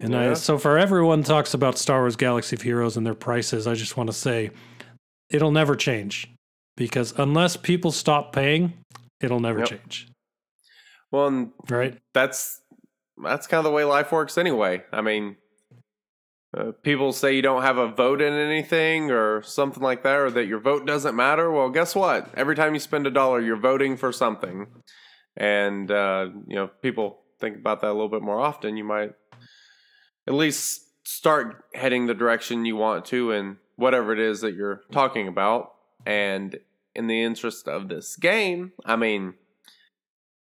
And 0.00 0.14
I, 0.14 0.34
so 0.34 0.58
for 0.58 0.78
everyone 0.78 1.24
talks 1.24 1.54
about 1.54 1.76
Star 1.76 2.00
Wars 2.00 2.14
Galaxy 2.16 2.54
of 2.54 2.62
Heroes 2.62 2.96
and 2.96 3.04
their 3.04 3.14
prices, 3.14 3.66
I 3.66 3.74
just 3.74 3.96
want 3.96 4.08
to 4.08 4.12
say 4.14 4.50
it'll 5.28 5.50
never 5.50 5.74
change 5.74 6.30
because 6.76 7.12
unless 7.18 7.56
people 7.56 7.90
stop 7.90 8.32
paying, 8.32 8.74
it'll 9.20 9.40
never 9.40 9.58
Yep. 9.60 9.68
change. 9.68 10.06
well, 11.10 11.26
and 11.26 11.50
Right? 11.68 11.98
that's 12.14 12.60
that's 13.24 13.48
kind 13.48 13.58
of 13.58 13.64
the 13.64 13.72
way 13.72 13.84
life 13.84 14.12
works 14.12 14.38
anyway. 14.38 14.84
I 14.92 15.00
mean, 15.00 15.36
uh, 16.56 16.72
people 16.82 17.12
say 17.12 17.34
you 17.34 17.42
don't 17.42 17.62
have 17.62 17.76
a 17.76 17.88
vote 17.88 18.22
in 18.22 18.32
anything 18.32 19.10
or 19.10 19.42
something 19.42 19.82
like 19.82 20.02
that, 20.02 20.16
or 20.16 20.30
that 20.30 20.46
your 20.46 20.60
vote 20.60 20.86
doesn't 20.86 21.14
matter. 21.14 21.50
Well, 21.50 21.68
guess 21.68 21.94
what? 21.94 22.30
Every 22.34 22.56
time 22.56 22.74
you 22.74 22.80
spend 22.80 23.06
a 23.06 23.10
dollar, 23.10 23.40
you're 23.40 23.56
voting 23.56 23.96
for 23.96 24.12
something, 24.12 24.66
and 25.36 25.90
uh, 25.90 26.28
you 26.46 26.56
know 26.56 26.68
people 26.80 27.20
think 27.38 27.56
about 27.56 27.82
that 27.82 27.88
a 27.88 27.92
little 27.92 28.08
bit 28.08 28.22
more 28.22 28.40
often. 28.40 28.76
You 28.76 28.84
might 28.84 29.12
at 30.26 30.34
least 30.34 30.86
start 31.06 31.64
heading 31.74 32.06
the 32.06 32.14
direction 32.14 32.64
you 32.64 32.76
want 32.76 33.04
to, 33.06 33.32
and 33.32 33.56
whatever 33.76 34.12
it 34.12 34.18
is 34.18 34.40
that 34.40 34.54
you're 34.54 34.82
talking 34.90 35.28
about. 35.28 35.74
And 36.06 36.58
in 36.94 37.08
the 37.08 37.22
interest 37.22 37.68
of 37.68 37.88
this 37.88 38.16
game, 38.16 38.72
I 38.86 38.96
mean 38.96 39.34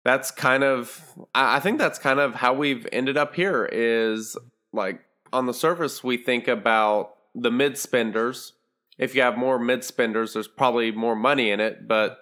that's 0.04 0.30
kind 0.30 0.64
of 0.64 1.02
I 1.34 1.56
I 1.56 1.60
think 1.60 1.78
that's 1.78 1.98
kind 1.98 2.20
of 2.20 2.34
how 2.34 2.52
we've 2.52 2.86
ended 2.92 3.16
up 3.16 3.34
here 3.34 3.66
is 3.72 4.36
like 4.72 5.00
on 5.32 5.46
the 5.46 5.54
surface 5.54 6.02
we 6.02 6.16
think 6.16 6.48
about 6.48 7.14
the 7.34 7.50
mid 7.50 7.78
spenders. 7.78 8.54
If 8.98 9.14
you 9.14 9.22
have 9.22 9.38
more 9.38 9.58
mid 9.58 9.84
spenders, 9.84 10.32
there's 10.34 10.48
probably 10.48 10.90
more 10.90 11.16
money 11.16 11.50
in 11.50 11.60
it, 11.60 11.86
but 11.86 12.18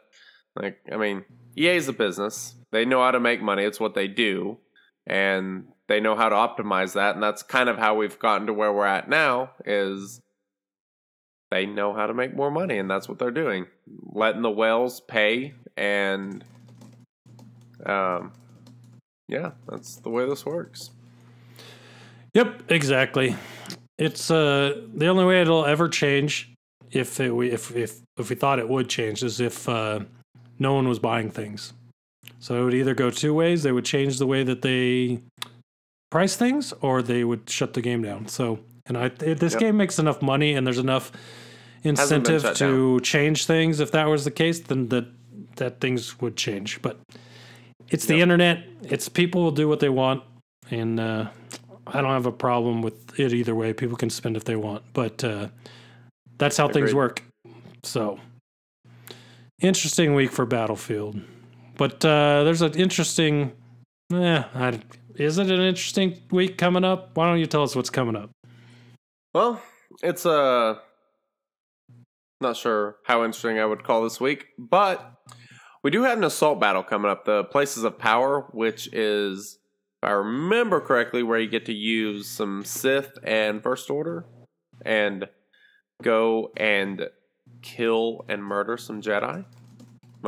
like 0.54 0.78
I 0.92 0.96
mean, 0.96 1.24
EA 1.56 1.76
is 1.76 1.88
a 1.88 1.92
business. 1.92 2.54
They 2.72 2.84
know 2.84 3.02
how 3.02 3.10
to 3.10 3.20
make 3.20 3.42
money. 3.42 3.64
It's 3.64 3.80
what 3.80 3.94
they 3.94 4.08
do. 4.08 4.58
And 5.06 5.68
they 5.88 6.00
know 6.00 6.16
how 6.16 6.28
to 6.28 6.34
optimize 6.34 6.94
that, 6.94 7.14
and 7.14 7.22
that's 7.22 7.44
kind 7.44 7.68
of 7.68 7.78
how 7.78 7.94
we've 7.94 8.18
gotten 8.18 8.48
to 8.48 8.52
where 8.52 8.72
we're 8.72 8.86
at 8.86 9.08
now 9.08 9.52
is 9.64 10.20
they 11.50 11.64
know 11.64 11.94
how 11.94 12.06
to 12.06 12.14
make 12.14 12.34
more 12.34 12.50
money 12.50 12.78
and 12.78 12.90
that's 12.90 13.08
what 13.08 13.18
they're 13.18 13.30
doing. 13.30 13.66
Letting 14.12 14.42
the 14.42 14.50
whales 14.50 15.00
pay 15.00 15.54
and 15.76 16.44
um, 17.84 18.32
yeah, 19.28 19.52
that's 19.68 19.96
the 19.96 20.10
way 20.10 20.28
this 20.28 20.44
works. 20.44 20.90
Yep, 22.36 22.70
exactly. 22.70 23.34
It's 23.98 24.30
uh 24.30 24.82
the 24.94 25.06
only 25.06 25.24
way 25.24 25.40
it'll 25.40 25.64
ever 25.64 25.88
change 25.88 26.52
if 26.90 27.18
it, 27.18 27.34
we 27.34 27.50
if 27.50 27.74
if 27.74 28.00
if 28.18 28.28
we 28.28 28.36
thought 28.36 28.58
it 28.58 28.68
would 28.68 28.88
change 28.90 29.22
is 29.22 29.40
if 29.40 29.66
uh, 29.68 30.00
no 30.58 30.74
one 30.74 30.86
was 30.86 30.98
buying 30.98 31.30
things. 31.30 31.72
So 32.38 32.60
it 32.60 32.64
would 32.64 32.74
either 32.74 32.94
go 32.94 33.10
two 33.10 33.32
ways. 33.32 33.62
They 33.62 33.72
would 33.72 33.86
change 33.86 34.18
the 34.18 34.26
way 34.26 34.44
that 34.44 34.60
they 34.60 35.22
price 36.10 36.36
things, 36.36 36.74
or 36.82 37.02
they 37.02 37.24
would 37.24 37.48
shut 37.48 37.72
the 37.72 37.80
game 37.80 38.02
down. 38.02 38.28
So, 38.28 38.60
and 38.86 38.98
I 38.98 39.08
this 39.08 39.54
Yep. 39.54 39.60
game 39.60 39.76
makes 39.78 39.98
enough 39.98 40.20
money, 40.20 40.54
and 40.54 40.66
there's 40.66 40.78
enough 40.78 41.12
incentive 41.84 42.54
to 42.56 43.00
change 43.00 43.46
things. 43.46 43.80
If 43.80 43.90
that 43.92 44.06
was 44.08 44.24
the 44.24 44.30
case, 44.30 44.60
then 44.60 44.88
that 44.88 45.06
that 45.56 45.80
things 45.80 46.20
would 46.20 46.36
change. 46.36 46.82
But 46.82 46.98
it's 47.88 48.04
the 48.04 48.20
internet. 48.20 48.64
It's 48.82 49.08
people 49.08 49.42
will 49.42 49.56
do 49.62 49.68
what 49.68 49.80
they 49.80 49.88
want, 49.88 50.22
and 50.70 51.00
uh, 51.00 51.28
I 51.86 52.00
don't 52.00 52.10
have 52.10 52.26
a 52.26 52.32
problem 52.32 52.82
with 52.82 53.18
it 53.18 53.32
either 53.32 53.54
way. 53.54 53.72
People 53.72 53.96
can 53.96 54.10
spend 54.10 54.36
if 54.36 54.44
they 54.44 54.56
want, 54.56 54.82
but 54.92 55.22
uh, 55.22 55.48
that's 56.38 56.56
how 56.56 56.68
things 56.68 56.92
work. 56.92 57.22
So, 57.82 58.18
interesting 59.60 60.14
week 60.14 60.32
for 60.32 60.46
Battlefield, 60.46 61.20
but 61.76 62.04
uh, 62.04 62.44
there's 62.44 62.62
an 62.62 62.74
interesting. 62.74 63.52
Eh, 64.12 64.42
I, 64.54 64.80
is 65.16 65.38
it 65.38 65.50
an 65.50 65.60
interesting 65.60 66.20
week 66.30 66.58
coming 66.58 66.84
up? 66.84 67.10
Why 67.14 67.28
don't 67.28 67.38
you 67.38 67.46
tell 67.46 67.62
us 67.62 67.74
what's 67.74 67.90
coming 67.90 68.16
up? 68.16 68.30
Well, 69.34 69.62
it's 70.02 70.26
uh 70.26 70.76
not 72.40 72.56
sure 72.56 72.96
how 73.04 73.24
interesting 73.24 73.58
I 73.58 73.64
would 73.64 73.84
call 73.84 74.02
this 74.02 74.20
week, 74.20 74.48
but 74.58 75.16
we 75.82 75.90
do 75.90 76.02
have 76.02 76.18
an 76.18 76.24
assault 76.24 76.60
battle 76.60 76.82
coming 76.82 77.10
up, 77.10 77.24
the 77.24 77.44
Places 77.44 77.84
of 77.84 77.98
Power, 77.98 78.46
which 78.52 78.88
is 78.92 79.58
if 80.02 80.08
I 80.08 80.12
remember 80.12 80.80
correctly 80.80 81.22
where 81.22 81.38
you 81.38 81.48
get 81.48 81.64
to 81.66 81.72
use 81.72 82.28
some 82.28 82.64
Sith 82.64 83.16
and 83.22 83.62
First 83.62 83.90
Order 83.90 84.24
and 84.84 85.26
go 86.02 86.52
and 86.56 87.08
kill 87.62 88.24
and 88.28 88.44
murder 88.44 88.76
some 88.76 89.00
Jedi. 89.00 89.36
Am 89.44 89.44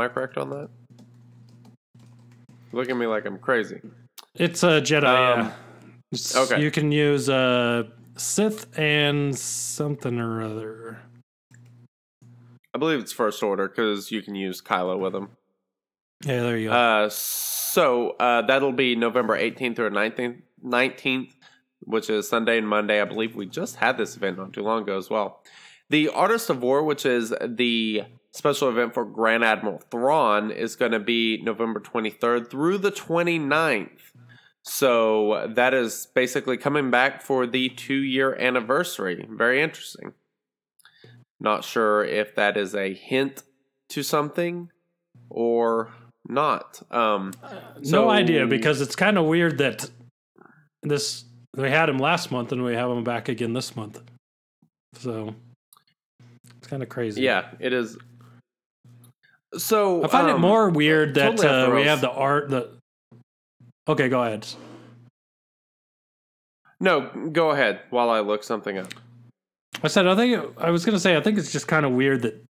I 0.01 0.09
correct 0.09 0.39
on 0.39 0.51
that? 0.51 0.69
Look 2.73 2.89
at 2.91 2.97
me 2.97 3.07
like 3.07 3.27
I'm 3.27 3.39
crazy. 3.39 3.81
It's 4.35 4.63
a 4.63 4.81
Jedi. 4.81 5.05
Um, 5.05 5.41
yeah. 5.47 5.53
It's- 6.13 6.35
Okay. 6.37 6.63
You 6.63 6.71
can 6.71 6.91
use 6.91 7.29
uh, 7.29 7.85
Sith 8.17 8.67
and 8.79 9.37
something 9.39 10.19
or 10.19 10.41
other. 10.43 10.99
I 12.75 12.79
believe 12.79 13.01
it's 13.01 13.13
first 13.13 13.43
order 13.43 13.69
because 13.69 14.11
you 14.11 14.23
can 14.23 14.35
use 14.35 14.63
Kylo 14.63 14.99
with 14.99 15.13
them. 15.13 15.31
Yeah, 16.25 16.43
there 16.43 16.57
you 16.57 16.69
go. 16.71 16.75
Uh, 16.75 17.09
so 17.11 17.58
uh, 18.21 18.43
that'll 18.43 18.73
be 18.73 18.97
November 18.97 19.39
18th 19.39 19.79
or 19.79 19.91
19th, 19.91 20.43
19th, 20.65 21.33
which 21.81 22.09
is 22.09 22.29
Sunday 22.29 22.59
and 22.59 22.69
Monday. 22.69 23.01
I 23.01 23.05
believe 23.05 23.35
we 23.35 23.47
just 23.47 23.77
had 23.77 23.99
this 23.99 24.17
event 24.17 24.39
not 24.39 24.53
too 24.53 24.63
long 24.63 24.83
ago 24.83 24.97
as 24.97 25.11
well. 25.11 25.43
The 25.91 26.09
Artist 26.09 26.51
of 26.51 26.63
War, 26.63 26.83
which 26.83 27.07
is 27.07 27.35
the 27.45 28.05
special 28.33 28.69
event 28.69 28.95
for 28.95 29.05
Grand 29.05 29.45
Admiral 29.45 29.83
Thrawn, 29.91 30.51
is 30.51 30.77
going 30.77 30.93
to 30.93 31.01
be 31.01 31.41
November 31.43 31.81
23rd 31.81 32.51
through 32.51 32.79
the 32.79 32.93
29th. 32.93 34.13
So 34.63 35.51
that 35.55 35.73
is 35.73 36.09
basically 36.15 36.59
coming 36.59 36.91
back 36.91 37.23
for 37.23 37.47
the 37.47 37.71
two 37.71 38.03
year 38.03 38.35
anniversary. 38.37 39.27
Very 39.31 39.63
interesting. 39.63 40.13
Not 41.41 41.65
sure 41.65 42.05
if 42.05 42.35
that 42.35 42.57
is 42.57 42.75
a 42.75 42.93
hint 42.93 43.45
to 43.91 44.03
something 44.03 44.71
or 45.31 45.91
not. 46.29 46.81
Um, 46.91 47.33
so- 47.83 48.03
no 48.05 48.11
idea 48.11 48.47
because 48.47 48.81
it's 48.81 48.97
kind 48.97 49.19
of 49.19 49.25
weird 49.27 49.59
that 49.59 49.91
this 50.83 51.25
we 51.57 51.71
had 51.71 51.89
him 51.89 51.99
last 51.99 52.31
month 52.31 52.53
and 52.53 52.63
we 52.63 52.75
have 52.75 52.91
him 52.91 53.03
back 53.05 53.29
again 53.29 53.53
this 53.53 53.75
month. 53.75 54.01
So 54.95 55.35
it's 56.57 56.67
kind 56.67 56.83
of 56.83 56.89
crazy. 56.89 57.23
yeah, 57.23 57.51
it 57.59 57.73
is. 57.73 57.97
So 59.57 60.05
I 60.05 60.09
find 60.09 60.29
it 60.29 60.35
um, 60.35 60.41
more 60.41 60.69
weird 60.69 61.15
that 61.15 61.37
totally 61.37 61.49
uh, 61.49 61.75
we 61.75 61.83
have 61.85 62.01
the 62.01 62.11
art. 62.11 62.51
The 62.51 62.77
okay, 63.89 64.09
go 64.09 64.23
ahead. 64.23 64.47
No, 66.81 67.11
go 67.33 67.51
ahead 67.51 67.81
while 67.91 68.11
I 68.11 68.21
look 68.21 68.45
something 68.45 68.79
up. 68.79 68.89
I 69.83 69.89
said 69.89 70.07
I 70.07 70.15
think 70.15 70.39
it, 70.39 70.51
I 70.59 70.71
was 70.71 70.85
gonna 70.85 71.01
say 71.01 71.17
I 71.17 71.21
think 71.21 71.39
it's 71.39 71.51
just 71.53 71.67
kind 71.67 71.87
of 71.87 71.93
weird 71.93 72.23
that 72.23 72.45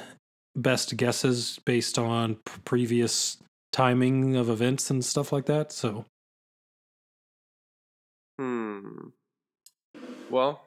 best 0.55 0.95
guesses 0.97 1.59
based 1.65 1.97
on 1.97 2.37
previous 2.65 3.37
timing 3.71 4.35
of 4.35 4.49
events 4.49 4.89
and 4.89 5.03
stuff 5.03 5.31
like 5.31 5.45
that. 5.45 5.71
So 5.71 6.05
Hmm. 8.39 9.09
Well, 10.29 10.61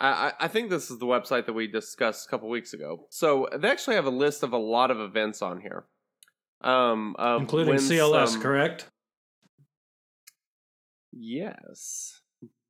I, 0.00 0.32
I- 0.38 0.48
think 0.48 0.68
this 0.68 0.90
is 0.90 0.98
the 0.98 1.06
website 1.06 1.46
that 1.46 1.54
we 1.54 1.66
discussed 1.66 2.26
a 2.26 2.30
couple 2.30 2.48
weeks 2.50 2.74
ago. 2.74 3.06
So 3.10 3.48
they 3.56 3.68
actually 3.70 3.96
have 3.96 4.04
a 4.06 4.10
list 4.10 4.42
of 4.42 4.52
a 4.52 4.58
lot 4.58 4.90
of 4.90 5.00
events 5.00 5.40
on 5.40 5.60
here, 5.62 5.84
um, 6.60 7.16
including 7.18 7.76
CLS, 7.76 8.28
some- 8.32 8.42
correct? 8.42 8.88
Yes, 11.12 12.20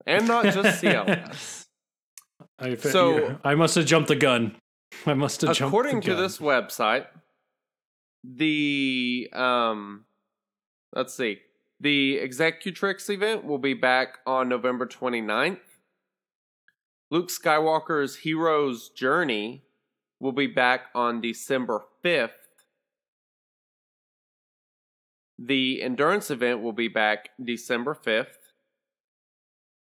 and 0.06 0.28
not 0.28 0.44
just 0.44 0.80
CLS. 0.82 1.66
I, 2.58 2.76
So- 2.76 3.38
I 3.42 3.54
must 3.56 3.74
have 3.74 3.86
jumped 3.86 4.08
the 4.08 4.16
gun. 4.16 4.56
I 5.06 5.14
must 5.14 5.40
have. 5.42 5.60
According 5.60 6.00
to 6.02 6.14
this 6.14 6.38
website, 6.38 7.06
the 8.22 9.28
um, 9.32 10.04
let's 10.94 11.14
see, 11.14 11.40
the 11.80 12.18
Executrix 12.18 13.10
event 13.10 13.44
will 13.44 13.58
be 13.58 13.74
back 13.74 14.18
on 14.26 14.48
November 14.48 14.86
29th. 14.86 15.58
Luke 17.10 17.28
Skywalker's 17.28 18.16
Hero's 18.16 18.88
Journey 18.88 19.62
will 20.18 20.32
be 20.32 20.46
back 20.46 20.86
on 20.94 21.20
December 21.20 21.82
5th. 22.02 22.30
The 25.38 25.82
Endurance 25.82 26.30
event 26.30 26.62
will 26.62 26.72
be 26.72 26.88
back 26.88 27.30
December 27.42 27.94
5th. 27.94 28.38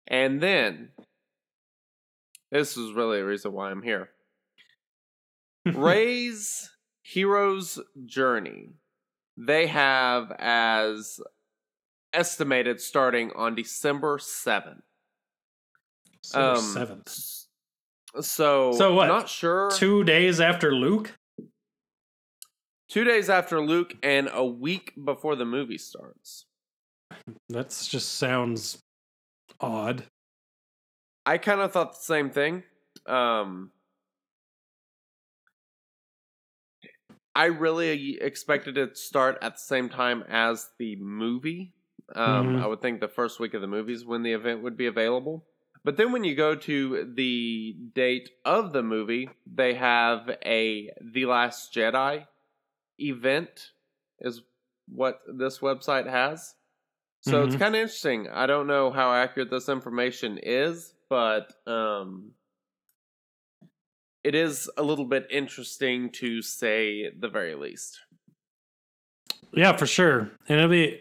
And 0.06 0.40
then, 0.40 0.90
this 2.50 2.76
is 2.76 2.92
really 2.92 3.18
the 3.18 3.26
reason 3.26 3.52
why 3.52 3.70
I'm 3.70 3.82
here. 3.82 4.10
Rey's 5.76 6.70
Hero's 7.02 7.78
Journey, 8.06 8.70
they 9.36 9.66
have 9.66 10.32
as 10.38 11.20
estimated 12.12 12.80
starting 12.80 13.32
on 13.36 13.54
December 13.54 14.18
7th. 14.18 14.80
December 16.22 16.48
Um, 16.50 16.56
seventh, 16.60 17.08
So, 18.20 18.72
So 18.72 18.94
what? 18.94 19.06
Not 19.06 19.28
sure. 19.28 19.70
two 19.70 20.04
days 20.04 20.40
after 20.40 20.74
Luke. 20.74 21.12
Two 22.88 23.04
days 23.04 23.28
after 23.30 23.60
Luke 23.60 23.94
and 24.02 24.30
a 24.32 24.44
week 24.44 24.92
before 25.04 25.36
the 25.36 25.44
movie 25.44 25.78
starts. 25.78 26.46
That 27.50 27.68
just 27.88 28.14
sounds 28.14 28.78
odd. 29.60 30.04
I 31.26 31.36
kind 31.38 31.60
of 31.60 31.70
thought 31.72 31.92
the 31.92 32.00
same 32.00 32.30
thing. 32.30 32.62
Um, 33.06 33.70
I 37.38 37.44
really 37.46 38.20
expected 38.20 38.76
it 38.76 38.96
to 38.96 39.00
start 39.00 39.38
at 39.42 39.54
the 39.54 39.60
same 39.60 39.88
time 39.88 40.24
as 40.28 40.70
the 40.80 40.96
movie. 40.96 41.72
Um, 42.16 42.48
Mhm. 42.48 42.60
I 42.60 42.66
would 42.66 42.82
think 42.82 42.98
the 42.98 43.06
first 43.06 43.38
week 43.38 43.54
of 43.54 43.60
the 43.60 43.68
movies 43.68 44.04
when 44.04 44.24
the 44.24 44.32
event 44.32 44.62
would 44.64 44.76
be 44.76 44.86
available. 44.86 45.46
But 45.84 45.96
then 45.96 46.10
when 46.10 46.24
you 46.24 46.34
go 46.34 46.56
to 46.56 47.12
the 47.14 47.76
date 47.94 48.30
of 48.44 48.72
the 48.72 48.82
movie, 48.82 49.30
they 49.46 49.74
have 49.74 50.28
a 50.44 50.90
The 51.00 51.26
Last 51.26 51.72
Jedi 51.72 52.26
event, 52.98 53.70
is 54.18 54.42
what 54.88 55.20
this 55.32 55.60
website 55.60 56.08
has. 56.10 56.56
So 57.20 57.44
it's 57.44 57.54
Mhm. 57.54 57.58
kind 57.60 57.74
of 57.76 57.82
interesting. 57.82 58.28
I 58.28 58.46
don't 58.46 58.66
know 58.66 58.90
how 58.90 59.12
accurate 59.12 59.50
this 59.50 59.68
information 59.68 60.38
is, 60.42 60.92
but 61.08 61.52
um, 61.68 62.32
it 64.24 64.34
is 64.34 64.70
a 64.76 64.82
little 64.82 65.04
bit 65.04 65.26
interesting 65.30 66.10
to 66.10 66.42
say 66.42 67.10
the 67.18 67.28
very 67.28 67.54
least. 67.54 68.00
Yeah, 69.52 69.76
for 69.76 69.86
sure. 69.86 70.30
And 70.48 70.58
it'll 70.58 70.68
be 70.70 71.00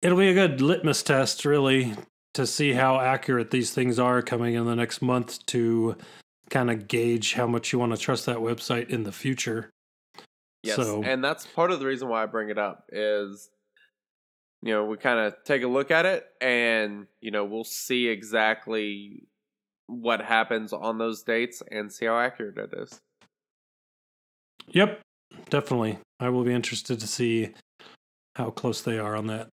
it'll 0.00 0.18
be 0.18 0.28
a 0.28 0.34
good 0.34 0.60
litmus 0.60 1.02
test 1.02 1.44
really 1.44 1.94
to 2.34 2.46
see 2.46 2.72
how 2.72 2.98
accurate 2.98 3.50
these 3.50 3.72
things 3.72 3.98
are 3.98 4.22
coming 4.22 4.54
in 4.54 4.64
the 4.64 4.74
next 4.74 5.02
month 5.02 5.44
to 5.46 5.96
kind 6.50 6.70
of 6.70 6.88
gauge 6.88 7.34
how 7.34 7.46
much 7.46 7.72
you 7.72 7.78
want 7.78 7.92
to 7.92 7.98
trust 7.98 8.26
that 8.26 8.38
website 8.38 8.88
in 8.90 9.04
the 9.04 9.12
future. 9.12 9.70
Yes, 10.62 10.76
So- 10.76 11.02
and 11.02 11.22
that's 11.22 11.46
part 11.46 11.70
of 11.70 11.80
the 11.80 11.86
reason 11.86 12.08
why 12.08 12.22
I 12.22 12.26
bring 12.26 12.48
it 12.48 12.58
up 12.58 12.86
is 12.90 13.50
you 14.62 14.72
know 14.72 14.84
we 14.84 14.96
kind 14.96 15.18
of 15.20 15.34
take 15.44 15.62
a 15.62 15.68
look 15.68 15.90
at 15.90 16.06
it 16.06 16.24
and 16.40 17.06
you 17.20 17.30
know 17.30 17.44
we'll 17.44 17.64
see 17.64 18.08
exactly 18.08 19.26
what 19.86 20.20
happens 20.20 20.72
on 20.72 20.98
those 20.98 21.22
dates 21.22 21.62
and 21.70 21.92
see 21.92 22.06
how 22.06 22.18
accurate 22.18 22.58
it 22.58 22.72
is. 22.76 23.00
Yep, 24.68 25.00
definitely. 25.50 25.98
I 26.20 26.28
will 26.28 26.44
be 26.44 26.54
interested 26.54 27.00
to 27.00 27.06
see 27.06 27.50
how 28.36 28.50
close 28.50 28.80
they 28.82 28.98
are 28.98 29.16
on 29.16 29.26
that. 29.26 29.48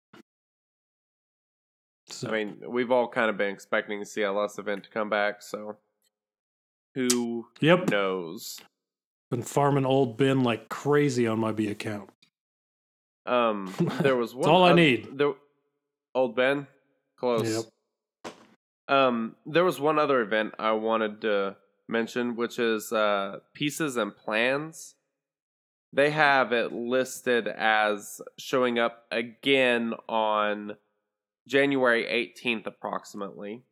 So, 2.07 2.27
I 2.27 2.31
mean, 2.31 2.57
we've 2.67 2.91
all 2.91 3.07
kind 3.07 3.29
of 3.29 3.37
been 3.37 3.53
expecting 3.53 3.99
the 3.99 4.05
CLS 4.05 4.59
event 4.59 4.83
to 4.83 4.89
come 4.89 5.09
back, 5.09 5.41
so 5.41 5.77
who 6.93 7.47
yep, 7.59 7.89
knows? 7.89 8.59
been 9.31 9.41
farming 9.41 9.85
old 9.85 10.17
Ben 10.17 10.43
like 10.43 10.69
crazy 10.69 11.25
on 11.25 11.39
my 11.39 11.51
B 11.51 11.67
account. 11.67 12.09
Um, 13.25 13.73
there 14.01 14.15
was 14.15 14.33
one. 14.35 14.43
That's 14.43 14.49
all 14.49 14.63
I 14.63 14.73
need. 14.73 15.17
There, 15.17 15.33
old 16.13 16.35
Ben, 16.35 16.67
Close. 17.17 17.67
Um, 18.87 19.35
there 19.45 19.63
was 19.63 19.79
one 19.79 19.97
other 19.97 20.21
event 20.21 20.53
I 20.59 20.73
wanted 20.73 21.21
to 21.21 21.55
mention, 21.87 22.35
which 22.35 22.59
is 22.59 22.91
uh, 22.91 23.39
Pieces 23.53 23.97
and 23.97 24.15
Plans. 24.15 24.95
They 25.91 26.11
have 26.11 26.51
it 26.51 26.73
listed 26.73 27.47
as 27.47 28.21
showing 28.37 28.77
up 28.77 29.05
again 29.11 29.93
on 30.09 30.75
January 31.47 32.03
18th, 32.03 32.67
approximately. 32.67 33.63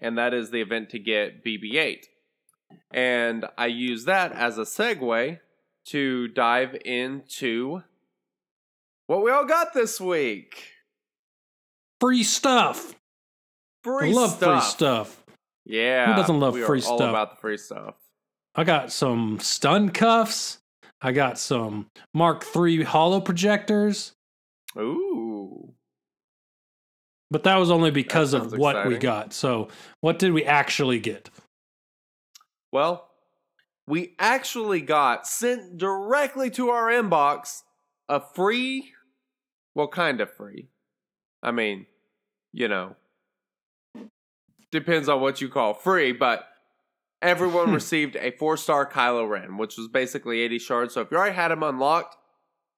And 0.00 0.16
that 0.16 0.32
is 0.32 0.50
the 0.50 0.60
event 0.60 0.90
to 0.90 0.98
get 0.98 1.44
BB 1.44 1.74
8. 1.74 2.06
And 2.92 3.46
I 3.58 3.66
use 3.66 4.04
that 4.04 4.32
as 4.32 4.58
a 4.58 4.62
segue 4.62 5.40
to 5.86 6.28
dive 6.28 6.76
into 6.84 7.82
what 9.06 9.22
we 9.22 9.30
all 9.30 9.44
got 9.44 9.74
this 9.74 10.00
week. 10.00 10.68
Free 12.00 12.22
stuff. 12.22 12.94
Free 13.82 14.10
I 14.10 14.12
love 14.12 14.30
stuff. 14.32 14.62
free 14.62 14.70
stuff. 14.70 15.24
Yeah. 15.64 16.06
Who 16.06 16.20
doesn't 16.20 16.40
love 16.40 16.54
we 16.54 16.62
are 16.62 16.66
free 16.66 16.82
all 16.82 16.96
stuff? 16.98 17.10
about 17.10 17.30
the 17.30 17.36
free 17.36 17.56
stuff. 17.56 17.94
I 18.54 18.64
got 18.64 18.92
some 18.92 19.38
stun 19.40 19.90
cuffs. 19.90 20.58
I 21.00 21.12
got 21.12 21.38
some 21.38 21.88
Mark 22.14 22.44
III 22.54 22.84
holo 22.84 23.20
projectors, 23.20 24.12
Ooh. 24.78 25.74
but 27.28 27.42
that 27.42 27.56
was 27.56 27.72
only 27.72 27.90
because 27.90 28.34
of 28.34 28.56
what 28.56 28.86
we 28.86 28.98
got. 28.98 29.32
So, 29.32 29.66
what 30.00 30.20
did 30.20 30.32
we 30.32 30.44
actually 30.44 31.00
get? 31.00 31.28
Well, 32.70 33.10
we 33.88 34.14
actually 34.20 34.80
got 34.80 35.26
sent 35.26 35.76
directly 35.76 36.50
to 36.50 36.70
our 36.70 36.86
inbox 36.88 37.62
a 38.08 38.20
free, 38.20 38.92
well, 39.74 39.88
kind 39.88 40.20
of 40.20 40.32
free. 40.32 40.68
I 41.42 41.50
mean, 41.50 41.86
you 42.52 42.68
know, 42.68 42.94
depends 44.72 45.08
on 45.08 45.20
what 45.20 45.40
you 45.40 45.48
call 45.48 45.74
free, 45.74 46.10
but 46.10 46.48
everyone 47.20 47.72
received 47.72 48.16
a 48.16 48.32
four 48.32 48.56
star 48.56 48.90
Kylo 48.90 49.28
Ren, 49.28 49.56
which 49.56 49.76
was 49.76 49.86
basically 49.86 50.40
80 50.40 50.58
shards. 50.58 50.94
So 50.94 51.02
if 51.02 51.10
you 51.12 51.16
already 51.16 51.36
had 51.36 51.52
him 51.52 51.62
unlocked, 51.62 52.16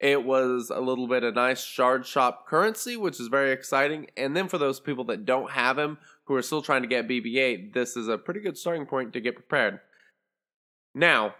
it 0.00 0.24
was 0.24 0.70
a 0.74 0.80
little 0.80 1.06
bit 1.06 1.22
of 1.22 1.34
nice 1.34 1.64
shard 1.64 2.04
shop 2.04 2.46
currency, 2.46 2.96
which 2.96 3.18
is 3.18 3.28
very 3.28 3.52
exciting. 3.52 4.08
And 4.16 4.36
then 4.36 4.48
for 4.48 4.58
those 4.58 4.80
people 4.80 5.04
that 5.04 5.24
don't 5.24 5.52
have 5.52 5.78
him, 5.78 5.96
who 6.24 6.34
are 6.34 6.42
still 6.42 6.62
trying 6.62 6.82
to 6.82 6.88
get 6.88 7.08
BB 7.08 7.36
8, 7.36 7.74
this 7.74 7.96
is 7.96 8.08
a 8.08 8.18
pretty 8.18 8.40
good 8.40 8.56
starting 8.56 8.86
point 8.86 9.12
to 9.12 9.20
get 9.20 9.34
prepared. 9.34 9.80
Now, 10.94 11.34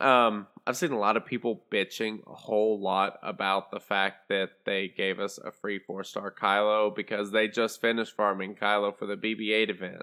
um, 0.00 0.46
I've 0.66 0.76
seen 0.76 0.92
a 0.92 0.98
lot 0.98 1.16
of 1.16 1.26
people 1.26 1.64
bitching 1.72 2.20
a 2.26 2.34
whole 2.34 2.80
lot 2.80 3.18
about 3.22 3.70
the 3.72 3.80
fact 3.80 4.28
that 4.28 4.50
they 4.64 4.88
gave 4.96 5.18
us 5.18 5.38
a 5.38 5.50
free 5.50 5.80
four 5.80 6.04
star 6.04 6.30
Kylo 6.32 6.94
because 6.94 7.32
they 7.32 7.48
just 7.48 7.80
finished 7.80 8.14
farming 8.16 8.54
Kylo 8.54 8.96
for 8.96 9.06
the 9.06 9.16
BB 9.16 9.50
8 9.52 9.70
event. 9.70 10.02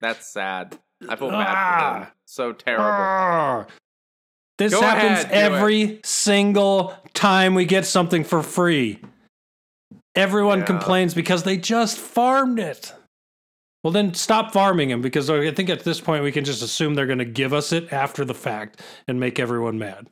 That's 0.00 0.26
sad. 0.26 0.78
I 1.08 1.16
feel 1.16 1.28
bad 1.30 1.46
for 1.46 1.84
them. 2.00 2.08
Ah. 2.08 2.12
So 2.24 2.52
terrible. 2.52 2.84
Arrgh. 2.84 3.68
This 4.58 4.72
Go 4.74 4.80
happens 4.82 5.24
ahead, 5.24 5.52
every 5.52 6.00
single 6.04 6.94
time 7.14 7.54
we 7.54 7.64
get 7.64 7.86
something 7.86 8.24
for 8.24 8.42
free. 8.42 9.00
Everyone 10.14 10.58
Yeah. 10.60 10.66
complains 10.66 11.14
because 11.14 11.44
they 11.44 11.56
just 11.56 11.98
farmed 11.98 12.58
it. 12.58 12.92
Well, 13.82 13.92
then 13.92 14.12
stop 14.14 14.52
farming 14.52 14.90
them 14.90 15.00
because 15.00 15.30
I 15.30 15.50
think 15.52 15.70
at 15.70 15.84
this 15.84 16.00
point 16.00 16.22
we 16.22 16.32
can 16.32 16.44
just 16.44 16.62
assume 16.62 16.94
they're 16.94 17.06
going 17.06 17.18
to 17.18 17.24
give 17.24 17.52
us 17.54 17.72
it 17.72 17.92
after 17.92 18.24
the 18.24 18.34
fact 18.34 18.80
and 19.08 19.18
make 19.18 19.38
everyone 19.38 19.78
mad. 19.78 20.06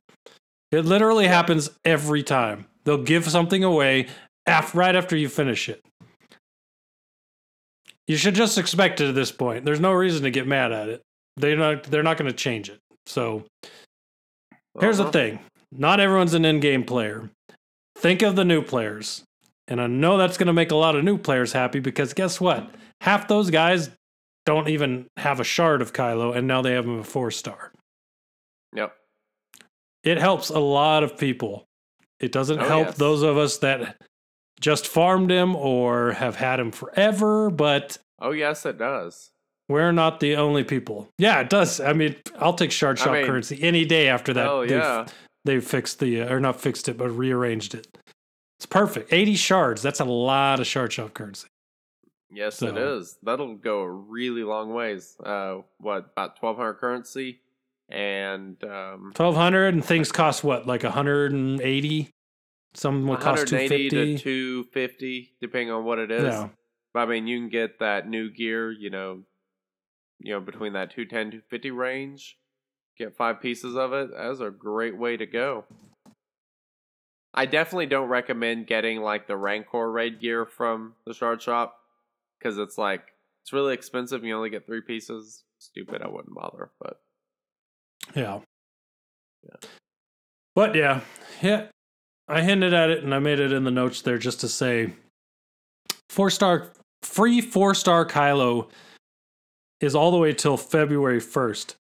It 0.72 0.84
literally 0.86 1.26
happens 1.26 1.70
every 1.84 2.22
time. 2.22 2.66
They'll 2.84 3.02
give 3.02 3.28
something 3.28 3.64
away 3.64 4.06
af- 4.46 4.74
right 4.74 4.96
after 4.96 5.16
you 5.16 5.28
finish 5.28 5.68
it. 5.68 5.82
You 8.06 8.16
should 8.16 8.34
just 8.34 8.56
expect 8.56 9.00
it 9.00 9.08
at 9.08 9.14
this 9.14 9.30
point. 9.32 9.64
There's 9.64 9.80
no 9.80 9.92
reason 9.92 10.22
to 10.22 10.30
get 10.30 10.46
mad 10.46 10.72
at 10.72 10.88
it. 10.88 11.02
They're 11.36 11.56
not. 11.56 11.84
They're 11.84 12.02
not 12.02 12.16
going 12.16 12.30
to 12.30 12.36
change 12.36 12.70
it. 12.70 12.80
So 13.06 13.44
here's 14.80 14.98
Uh-huh. 14.98 15.10
the 15.10 15.12
thing: 15.12 15.38
not 15.70 16.00
everyone's 16.00 16.34
an 16.34 16.44
in-game 16.46 16.84
player. 16.84 17.28
Think 17.96 18.22
of 18.22 18.34
the 18.34 18.44
new 18.44 18.62
players, 18.62 19.24
and 19.68 19.80
I 19.80 19.86
know 19.88 20.16
that's 20.16 20.38
going 20.38 20.46
to 20.46 20.52
make 20.54 20.70
a 20.70 20.76
lot 20.76 20.96
of 20.96 21.04
new 21.04 21.18
players 21.18 21.52
happy 21.52 21.80
because 21.80 22.14
guess 22.14 22.40
what? 22.40 22.70
Half 23.00 23.28
those 23.28 23.50
guys 23.50 23.90
don't 24.46 24.68
even 24.68 25.06
have 25.16 25.40
a 25.40 25.44
shard 25.44 25.82
of 25.82 25.92
Kylo, 25.92 26.36
and 26.36 26.46
now 26.46 26.62
they 26.62 26.72
have 26.72 26.84
him 26.84 26.98
a 27.00 27.04
four 27.04 27.30
star. 27.30 27.72
Yep. 28.74 28.94
It 30.04 30.18
helps 30.18 30.50
a 30.50 30.58
lot 30.58 31.02
of 31.02 31.16
people. 31.18 31.64
It 32.20 32.32
doesn't 32.32 32.60
Oh, 32.60 32.66
help 32.68 32.86
yes. 32.88 32.96
those 32.98 33.22
of 33.22 33.36
us 33.36 33.58
that 33.58 33.96
just 34.60 34.86
farmed 34.86 35.30
him 35.30 35.54
or 35.54 36.12
have 36.12 36.36
had 36.36 36.58
him 36.60 36.70
forever, 36.72 37.50
but 37.50 37.98
Oh, 38.20 38.32
yes, 38.32 38.66
it 38.66 38.78
does. 38.78 39.30
we're 39.68 39.92
not 39.92 40.18
the 40.20 40.34
only 40.36 40.64
people. 40.64 41.08
Yeah, 41.18 41.40
it 41.40 41.50
does. 41.50 41.80
I 41.80 41.92
mean, 41.92 42.16
I'll 42.38 42.54
take 42.54 42.72
shard 42.72 42.98
I 43.00 43.04
shop 43.04 43.12
mean, 43.14 43.26
currency 43.26 43.62
any 43.62 43.84
day 43.84 44.08
after 44.08 44.32
that. 44.34 44.60
They've, 44.62 44.70
yeah. 44.70 45.06
they've 45.44 45.64
fixed 45.64 46.00
the, 46.00 46.22
uh, 46.22 46.32
or 46.32 46.40
not 46.40 46.60
fixed 46.60 46.88
it, 46.88 46.96
but 46.98 47.10
rearranged 47.10 47.74
it. 47.74 47.86
It's 48.58 48.66
perfect. 48.66 49.12
80 49.12 49.36
shards. 49.36 49.82
That's 49.82 50.00
a 50.00 50.04
lot 50.04 50.58
of 50.58 50.66
shard 50.66 50.92
shop 50.92 51.14
currency. 51.14 51.46
Yes, 52.30 52.60
it 52.62 52.74
So- 52.74 52.96
is. 52.98 53.18
That'll 53.22 53.54
go 53.56 53.80
a 53.80 53.90
really 53.90 54.44
long 54.44 54.72
ways. 54.74 55.16
Uh, 55.24 55.58
what 55.78 56.10
about 56.12 56.36
twelve 56.36 56.56
hundred 56.56 56.74
currency? 56.74 57.40
And 57.90 58.62
um, 58.64 59.14
1200 59.16 59.72
and 59.72 59.82
things 59.82 60.12
cost 60.12 60.44
what? 60.44 60.66
Like 60.66 60.82
180? 60.82 62.10
Some 62.74 63.06
will 63.06 63.16
cost 63.16 63.46
250. 63.48 63.88
to 63.88 64.18
two 64.18 64.64
fifty, 64.64 65.32
depending 65.40 65.70
on 65.70 65.84
what 65.84 65.98
it 65.98 66.10
is. 66.10 66.24
Yeah. 66.24 66.48
But 66.92 67.00
I 67.00 67.06
mean, 67.06 67.26
you 67.26 67.38
can 67.38 67.48
get 67.48 67.78
that 67.78 68.06
new 68.06 68.30
gear. 68.30 68.70
You 68.70 68.90
know, 68.90 69.22
you 70.20 70.34
know, 70.34 70.40
between 70.40 70.74
that 70.74 70.90
210, 70.90 71.30
250 71.30 71.70
range. 71.70 72.36
Get 72.98 73.16
five 73.16 73.40
pieces 73.40 73.74
of 73.74 73.92
it. 73.94 74.10
That's 74.14 74.40
a 74.40 74.50
great 74.50 74.98
way 74.98 75.16
to 75.16 75.24
go. 75.24 75.64
I 77.32 77.46
definitely 77.46 77.86
don't 77.86 78.08
recommend 78.08 78.66
getting 78.66 79.00
like 79.00 79.26
the 79.28 79.36
Rancor 79.36 79.90
raid 79.90 80.20
gear 80.20 80.44
from 80.44 80.94
the 81.06 81.14
shard 81.14 81.40
shop 81.40 81.77
because 82.38 82.58
it's 82.58 82.78
like 82.78 83.02
it's 83.42 83.52
really 83.52 83.74
expensive. 83.74 84.20
And 84.20 84.28
you 84.28 84.36
only 84.36 84.50
get 84.50 84.66
three 84.66 84.82
pieces. 84.82 85.44
Stupid. 85.58 86.02
I 86.02 86.08
wouldn't 86.08 86.34
bother. 86.34 86.70
But 86.80 87.00
Yeah. 88.14 88.40
Yeah. 89.42 89.68
But 90.54 90.74
yeah, 90.74 91.00
yeah. 91.40 91.66
I 92.26 92.42
hinted 92.42 92.74
at 92.74 92.90
it 92.90 93.04
and 93.04 93.14
I 93.14 93.20
made 93.20 93.40
it 93.40 93.52
in 93.52 93.64
the 93.64 93.70
notes 93.70 94.02
there 94.02 94.18
just 94.18 94.40
to 94.40 94.48
say 94.48 94.92
four 96.10 96.30
star 96.30 96.72
free 97.02 97.40
four 97.40 97.74
star 97.74 98.04
Kylo 98.04 98.68
is 99.80 99.94
all 99.94 100.10
the 100.10 100.18
way 100.18 100.32
till 100.32 100.56
February 100.56 101.20
1st. 101.20 101.76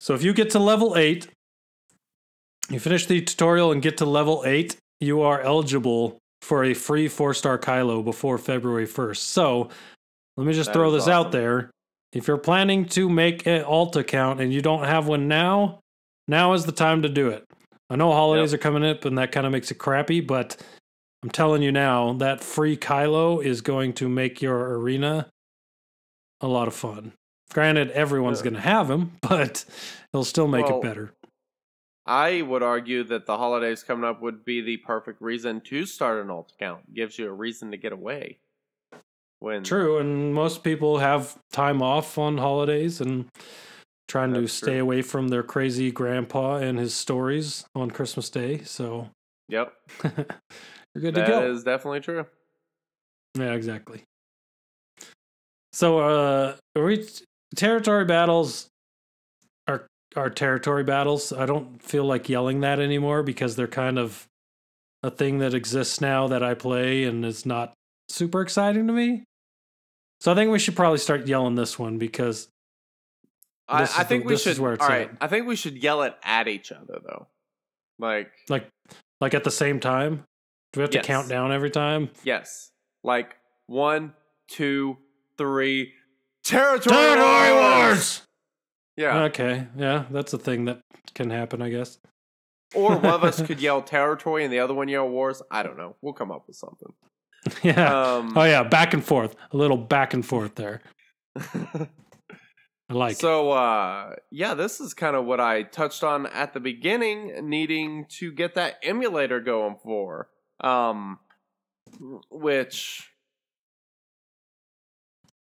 So 0.00 0.14
if 0.14 0.22
you 0.22 0.32
get 0.32 0.50
to 0.50 0.58
level 0.58 0.96
8, 0.96 1.28
you 2.70 2.80
finish 2.80 3.06
the 3.06 3.20
tutorial 3.20 3.70
and 3.70 3.82
get 3.82 3.98
to 3.98 4.06
level 4.06 4.42
8, 4.46 4.76
you 5.00 5.20
are 5.20 5.40
eligible 5.40 6.18
for 6.40 6.64
a 6.64 6.74
free 6.74 7.08
four 7.08 7.34
star 7.34 7.58
Kylo 7.58 8.04
before 8.04 8.38
February 8.38 8.86
1st. 8.86 9.18
So 9.18 9.68
let 10.36 10.46
me 10.46 10.52
just 10.52 10.68
That 10.68 10.74
throw 10.74 10.88
is 10.94 11.04
this 11.04 11.08
out 11.08 11.32
there. 11.32 11.70
If 12.12 12.28
you're 12.28 12.38
planning 12.38 12.84
to 12.90 13.08
make 13.08 13.46
an 13.46 13.64
alt 13.64 13.96
account 13.96 14.40
and 14.40 14.52
you 14.52 14.60
don't 14.62 14.84
have 14.84 15.06
one 15.08 15.26
now, 15.28 15.80
now 16.28 16.52
is 16.52 16.64
the 16.64 16.72
time 16.72 17.02
to 17.02 17.08
do 17.08 17.28
it. 17.28 17.44
I 17.90 17.96
know 17.96 18.12
holidays 18.12 18.52
Yep. 18.52 18.60
are 18.60 18.62
coming 18.62 18.84
up 18.84 19.04
and 19.04 19.18
that 19.18 19.32
kind 19.32 19.46
of 19.46 19.52
makes 19.52 19.70
it 19.70 19.78
crappy, 19.78 20.20
but 20.20 20.56
I'm 21.22 21.30
telling 21.30 21.62
you 21.62 21.72
now, 21.72 22.12
that 22.14 22.42
free 22.42 22.76
Kylo 22.76 23.42
is 23.44 23.60
going 23.62 23.94
to 23.94 24.08
make 24.08 24.40
your 24.42 24.78
arena 24.78 25.28
a 26.40 26.46
lot 26.48 26.68
of 26.68 26.74
fun. 26.74 27.12
Granted, 27.52 27.90
everyone's 27.90 28.40
Yeah. 28.40 28.44
going 28.44 28.54
to 28.54 28.60
have 28.60 28.90
him, 28.90 29.12
but 29.22 29.64
it'll 30.12 30.24
still 30.24 30.48
make 30.48 30.66
Well, 30.66 30.78
it 30.78 30.82
better. 30.82 31.12
I 32.06 32.42
would 32.42 32.62
argue 32.62 33.02
that 33.04 33.26
the 33.26 33.38
holidays 33.38 33.82
coming 33.82 34.04
up 34.04 34.20
would 34.20 34.44
be 34.44 34.60
the 34.60 34.76
perfect 34.78 35.22
reason 35.22 35.60
to 35.62 35.86
start 35.86 36.22
an 36.22 36.30
alt 36.30 36.52
account. 36.54 36.82
It 36.88 36.94
Gives 36.94 37.18
you 37.18 37.28
a 37.28 37.32
reason 37.32 37.70
to 37.70 37.76
get 37.78 37.92
away. 37.92 38.38
When 39.44 39.62
True, 39.62 39.98
and 39.98 40.32
most 40.32 40.64
people 40.64 41.00
have 41.00 41.36
time 41.52 41.82
off 41.82 42.16
on 42.16 42.38
holidays 42.38 43.02
and 43.02 43.26
trying 44.08 44.32
to 44.32 44.48
stay 44.48 44.64
true. 44.64 44.80
away 44.80 45.02
from 45.02 45.28
their 45.28 45.42
crazy 45.42 45.92
grandpa 45.92 46.56
and 46.56 46.78
his 46.78 46.94
stories 46.94 47.66
on 47.74 47.90
Christmas 47.90 48.30
Day. 48.30 48.62
So 48.64 49.10
Yep, 49.50 49.74
you're 50.02 50.14
good 50.98 51.14
that 51.14 51.26
to 51.26 51.30
go. 51.30 51.46
is 51.46 51.62
definitely 51.62 52.00
true. 52.00 52.24
Yeah, 53.38 53.52
exactly. 53.52 54.04
So, 55.74 55.98
uh, 55.98 56.56
we 56.74 57.06
territory 57.54 58.06
battles 58.06 58.68
are 59.68 59.86
are 60.16 60.30
territory 60.30 60.84
battles. 60.84 61.34
I 61.34 61.44
don't 61.44 61.82
feel 61.82 62.06
like 62.06 62.30
yelling 62.30 62.60
that 62.60 62.80
anymore 62.80 63.22
because 63.22 63.56
they're 63.56 63.66
kind 63.66 63.98
of 63.98 64.26
a 65.02 65.10
thing 65.10 65.40
that 65.40 65.52
exists 65.52 66.00
now 66.00 66.28
that 66.28 66.42
I 66.42 66.54
play 66.54 67.04
and 67.04 67.26
is 67.26 67.44
not 67.44 67.74
super 68.08 68.40
exciting 68.40 68.86
to 68.86 68.92
me. 68.94 69.24
So 70.24 70.32
I 70.32 70.34
think 70.34 70.50
we 70.50 70.58
should 70.58 70.74
probably 70.74 70.96
start 70.96 71.26
yelling 71.26 71.54
this 71.54 71.78
one 71.78 71.98
because 71.98 72.48
I, 73.68 73.82
This 73.82 73.98
I 73.98 74.04
think 74.04 74.24
the- 74.24 74.28
we 74.30 74.36
should. 74.38 74.58
where 74.58 74.72
it's 74.72 74.82
all 74.82 74.88
right, 74.88 75.10
at. 75.10 75.16
I 75.20 75.26
think 75.26 75.46
we 75.46 75.54
should 75.54 75.82
yell 75.82 76.02
it 76.02 76.14
at 76.22 76.48
each 76.48 76.72
other 76.72 76.98
though. 77.06 77.26
Like 77.98 78.32
like 78.48 78.66
like 79.20 79.34
at 79.34 79.44
the 79.44 79.50
same 79.50 79.80
time. 79.80 80.24
Do 80.72 80.80
we 80.80 80.82
have 80.82 80.90
to 80.92 81.02
count 81.02 81.28
down 81.28 81.52
every 81.52 81.70
time? 81.70 82.08
yes, 82.24 82.70
like 83.02 83.36
one, 83.66 84.14
two, 84.48 84.96
three. 85.36 85.92
Territory, 86.42 86.94
Territory 86.96 87.52
Wars! 87.52 87.86
Wars. 87.86 88.22
Yeah. 88.96 89.22
Okay, 89.24 89.66
yeah, 89.76 90.04
that's 90.10 90.32
a 90.32 90.38
thing 90.38 90.64
that 90.64 90.80
can 91.14 91.28
happen, 91.28 91.60
I 91.60 91.68
guess. 91.68 91.98
or 92.74 92.96
one 92.96 93.06
of 93.12 93.24
us 93.24 93.42
could 93.46 93.60
yell 93.60 93.82
territory 93.82 94.42
and 94.44 94.52
the 94.52 94.60
other 94.60 94.72
one 94.74 94.88
yell 94.88 95.06
wars. 95.08 95.42
I 95.50 95.62
don't 95.62 95.76
know. 95.76 95.96
We'll 96.00 96.14
come 96.14 96.30
up 96.30 96.44
with 96.46 96.56
something. 96.56 96.94
yeah. 97.62 98.14
Um, 98.14 98.32
oh 98.36 98.44
yeah, 98.44 98.62
back 98.62 98.94
and 98.94 99.04
forth, 99.04 99.36
a 99.52 99.56
little 99.56 99.76
back 99.76 100.14
and 100.14 100.24
forth 100.24 100.54
there. 100.54 100.82
I 101.36 102.92
like. 102.92 103.16
so 103.16 103.50
uh 103.52 104.14
yeah, 104.30 104.54
this 104.54 104.80
is 104.80 104.94
kind 104.94 105.16
of 105.16 105.24
what 105.24 105.40
I 105.40 105.62
touched 105.62 106.04
on 106.04 106.26
at 106.26 106.52
the 106.52 106.60
beginning, 106.60 107.48
needing 107.48 108.06
to 108.18 108.30
get 108.30 108.54
that 108.56 108.76
emulator 108.82 109.40
going 109.40 109.76
for. 109.82 110.28
Um 110.60 111.18
which 112.30 113.10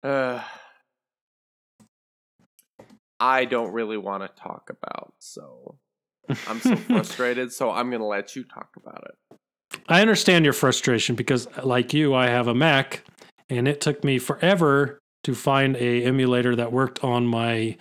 uh 0.04 0.42
I 3.20 3.46
don't 3.46 3.72
really 3.72 3.98
want 3.98 4.24
to 4.24 4.42
talk 4.42 4.70
about. 4.70 5.14
So 5.20 5.78
I'm 6.48 6.60
so 6.60 6.76
frustrated, 6.88 7.54
so 7.54 7.72
I'm 7.72 7.90
going 7.90 8.02
to 8.02 8.06
let 8.06 8.36
you 8.36 8.44
talk 8.44 8.70
about 8.76 9.06
it. 9.06 9.40
I 9.88 10.02
understand 10.02 10.46
your 10.46 10.54
frustration 10.54 11.16
because, 11.16 11.48
like 11.64 11.94
you, 11.94 12.14
I 12.14 12.28
have 12.28 12.48
a 12.48 12.54
Mac, 12.56 13.04
and 13.50 13.68
it 13.68 13.82
took 13.82 14.04
me 14.04 14.20
forever 14.20 15.00
to 15.24 15.36
find 15.36 15.76
a 15.78 16.04
emulator 16.04 16.56
that 16.56 16.72
worked 16.72 17.04
on 17.04 17.26
my 17.26 17.78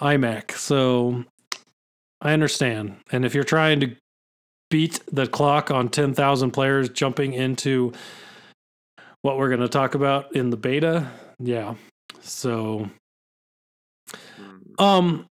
iMac. 0.00 0.52
So 0.52 1.24
I 2.20 2.32
understand. 2.32 2.96
And 3.12 3.24
if 3.24 3.34
you're 3.34 3.44
trying 3.44 3.80
to 3.80 3.96
beat 4.70 5.00
the 5.10 5.26
clock 5.26 5.70
on 5.70 5.88
10,000 5.88 6.50
players 6.50 6.88
jumping 6.88 7.32
into 7.32 7.92
what 9.22 9.38
we're 9.38 9.48
going 9.48 9.60
to 9.60 9.68
talk 9.68 9.94
about 9.94 10.34
in 10.34 10.50
the 10.50 10.56
beta, 10.56 11.08
yeah. 11.38 11.74
So 12.20 12.88
Hmm. 14.36 14.58
um, 14.78 15.26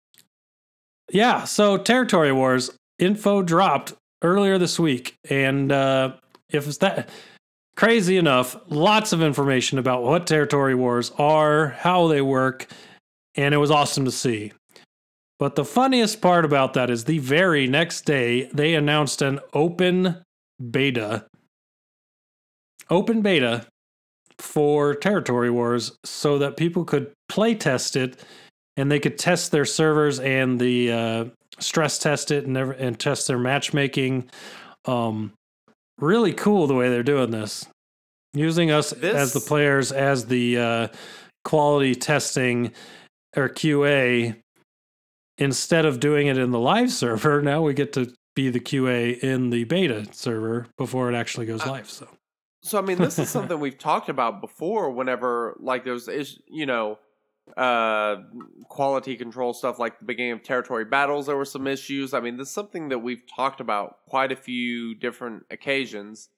yeah. 1.12 1.44
So 1.44 1.76
Territory 1.76 2.32
Wars 2.32 2.70
info 2.98 3.42
dropped 3.42 3.94
earlier 4.22 4.58
this 4.58 4.78
week, 4.78 5.16
and 5.28 5.72
uh, 5.72 6.12
if 6.48 6.66
it's 6.66 6.78
that 6.78 7.08
crazy 7.76 8.16
enough, 8.18 8.56
lots 8.68 9.12
of 9.12 9.22
information 9.22 9.78
about 9.78 10.02
what 10.02 10.26
Territory 10.26 10.74
Wars 10.74 11.12
are, 11.18 11.68
how 11.68 12.08
they 12.08 12.20
work, 12.20 12.66
and 13.34 13.54
it 13.54 13.58
was 13.58 13.70
awesome 13.70 14.04
to 14.04 14.10
see. 14.10 14.52
But 15.38 15.54
the 15.54 15.64
funniest 15.64 16.20
part 16.20 16.44
about 16.44 16.74
that 16.74 16.90
is 16.90 17.04
the 17.04 17.18
very 17.18 17.66
next 17.66 18.02
day 18.02 18.50
they 18.52 18.74
announced 18.74 19.22
an 19.22 19.40
open 19.54 20.22
beta, 20.70 21.26
open 22.90 23.22
beta 23.22 23.66
for 24.38 24.94
Territory 24.94 25.50
Wars, 25.50 25.96
so 26.04 26.36
that 26.38 26.58
people 26.58 26.84
could 26.84 27.12
play 27.30 27.54
test 27.54 27.96
it 27.96 28.22
and 28.76 28.90
they 28.90 29.00
could 29.00 29.18
test 29.18 29.52
their 29.52 29.64
servers 29.64 30.20
and 30.20 30.60
the 30.60 30.92
uh, 30.92 31.24
stress 31.60 31.98
test 31.98 32.30
it 32.30 32.44
and 32.44 32.54
never, 32.54 32.72
and 32.72 32.98
test 32.98 33.26
their 33.28 33.38
matchmaking. 33.38 34.30
Um, 34.86 35.32
really 35.98 36.32
cool 36.32 36.66
the 36.66 36.74
way 36.74 36.88
they're 36.88 37.02
doing 37.02 37.30
this, 37.30 37.66
using 38.34 38.70
us 38.70 38.90
This- 38.90 39.14
as 39.14 39.32
the 39.32 39.40
players 39.40 39.92
as 39.92 40.26
the 40.26 40.58
uh, 40.58 40.88
quality 41.44 41.94
testing 41.94 42.72
or 43.36 43.48
QA 43.48 44.36
instead 45.38 45.84
of 45.86 46.00
doing 46.00 46.26
it 46.26 46.36
in 46.38 46.50
the 46.50 46.58
live 46.58 46.90
server. 46.90 47.40
Now 47.50 47.62
we 47.62 47.74
get 47.74 47.92
to 47.94 48.12
be 48.36 48.50
the 48.50 48.60
QA 48.60 49.18
in 49.18 49.50
the 49.50 49.64
beta 49.64 50.06
server 50.12 50.66
before 50.78 51.10
it 51.10 51.14
actually 51.14 51.46
goes 51.46 51.62
Uh, 51.62 51.70
live. 51.72 51.88
So 51.90 52.06
So 52.62 52.78
I 52.78 52.82
mean, 52.82 52.98
this 52.98 53.18
is 53.18 53.28
something 53.36 53.58
we've 53.58 53.78
talked 53.78 54.08
about 54.08 54.40
before. 54.40 54.90
Whenever 54.90 55.56
like 55.60 55.84
there's 55.84 56.08
is 56.08 56.38
you 56.46 56.66
know 56.66 56.98
uh 57.56 58.16
quality 58.68 59.16
control 59.16 59.52
stuff 59.52 59.78
like 59.78 59.98
the 59.98 60.04
beginning 60.04 60.32
of 60.32 60.42
territory 60.42 60.84
battles 60.84 61.26
there 61.26 61.36
were 61.36 61.44
some 61.44 61.66
issues. 61.66 62.14
I 62.14 62.20
mean 62.20 62.36
this 62.36 62.48
is 62.48 62.54
something 62.54 62.88
that 62.90 62.98
we've 62.98 63.22
talked 63.34 63.60
about 63.60 63.98
quite 64.06 64.32
a 64.32 64.36
few 64.36 64.94
different 64.94 65.44
occasions 65.50 66.28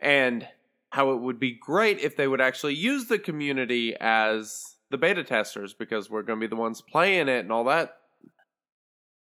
and 0.00 0.46
how 0.90 1.10
it 1.12 1.20
would 1.20 1.40
be 1.40 1.52
great 1.52 1.98
if 1.98 2.16
they 2.16 2.28
would 2.28 2.40
actually 2.40 2.74
use 2.74 3.06
the 3.06 3.18
community 3.18 3.96
as 4.00 4.76
the 4.90 4.98
beta 4.98 5.24
testers 5.24 5.74
because 5.74 6.08
we're 6.08 6.22
going 6.22 6.38
to 6.38 6.46
be 6.46 6.48
the 6.48 6.60
ones 6.60 6.80
playing 6.80 7.28
it 7.28 7.40
and 7.40 7.50
all 7.50 7.64
that. 7.64 7.96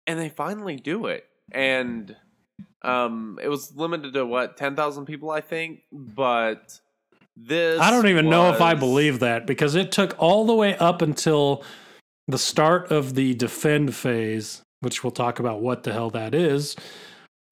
And 0.06 0.20
they 0.20 0.28
finally 0.28 0.76
do 0.76 1.06
it. 1.06 1.24
And 1.50 2.14
um 2.82 3.40
it 3.42 3.48
was 3.48 3.74
limited 3.74 4.12
to 4.12 4.24
what 4.24 4.56
10,000 4.56 5.04
people 5.04 5.30
i 5.30 5.40
think? 5.40 5.80
But 5.90 6.80
this 7.46 7.80
I 7.80 7.90
don't 7.90 8.08
even 8.08 8.28
know 8.28 8.52
if 8.52 8.60
I 8.60 8.74
believe 8.74 9.20
that 9.20 9.46
because 9.46 9.74
it 9.74 9.92
took 9.92 10.16
all 10.18 10.46
the 10.46 10.54
way 10.54 10.76
up 10.76 11.02
until 11.02 11.62
the 12.26 12.38
start 12.38 12.90
of 12.90 13.14
the 13.14 13.34
defend 13.34 13.94
phase, 13.94 14.62
which 14.80 15.02
we'll 15.02 15.10
talk 15.10 15.38
about 15.38 15.60
what 15.60 15.82
the 15.82 15.92
hell 15.92 16.10
that 16.10 16.34
is, 16.34 16.76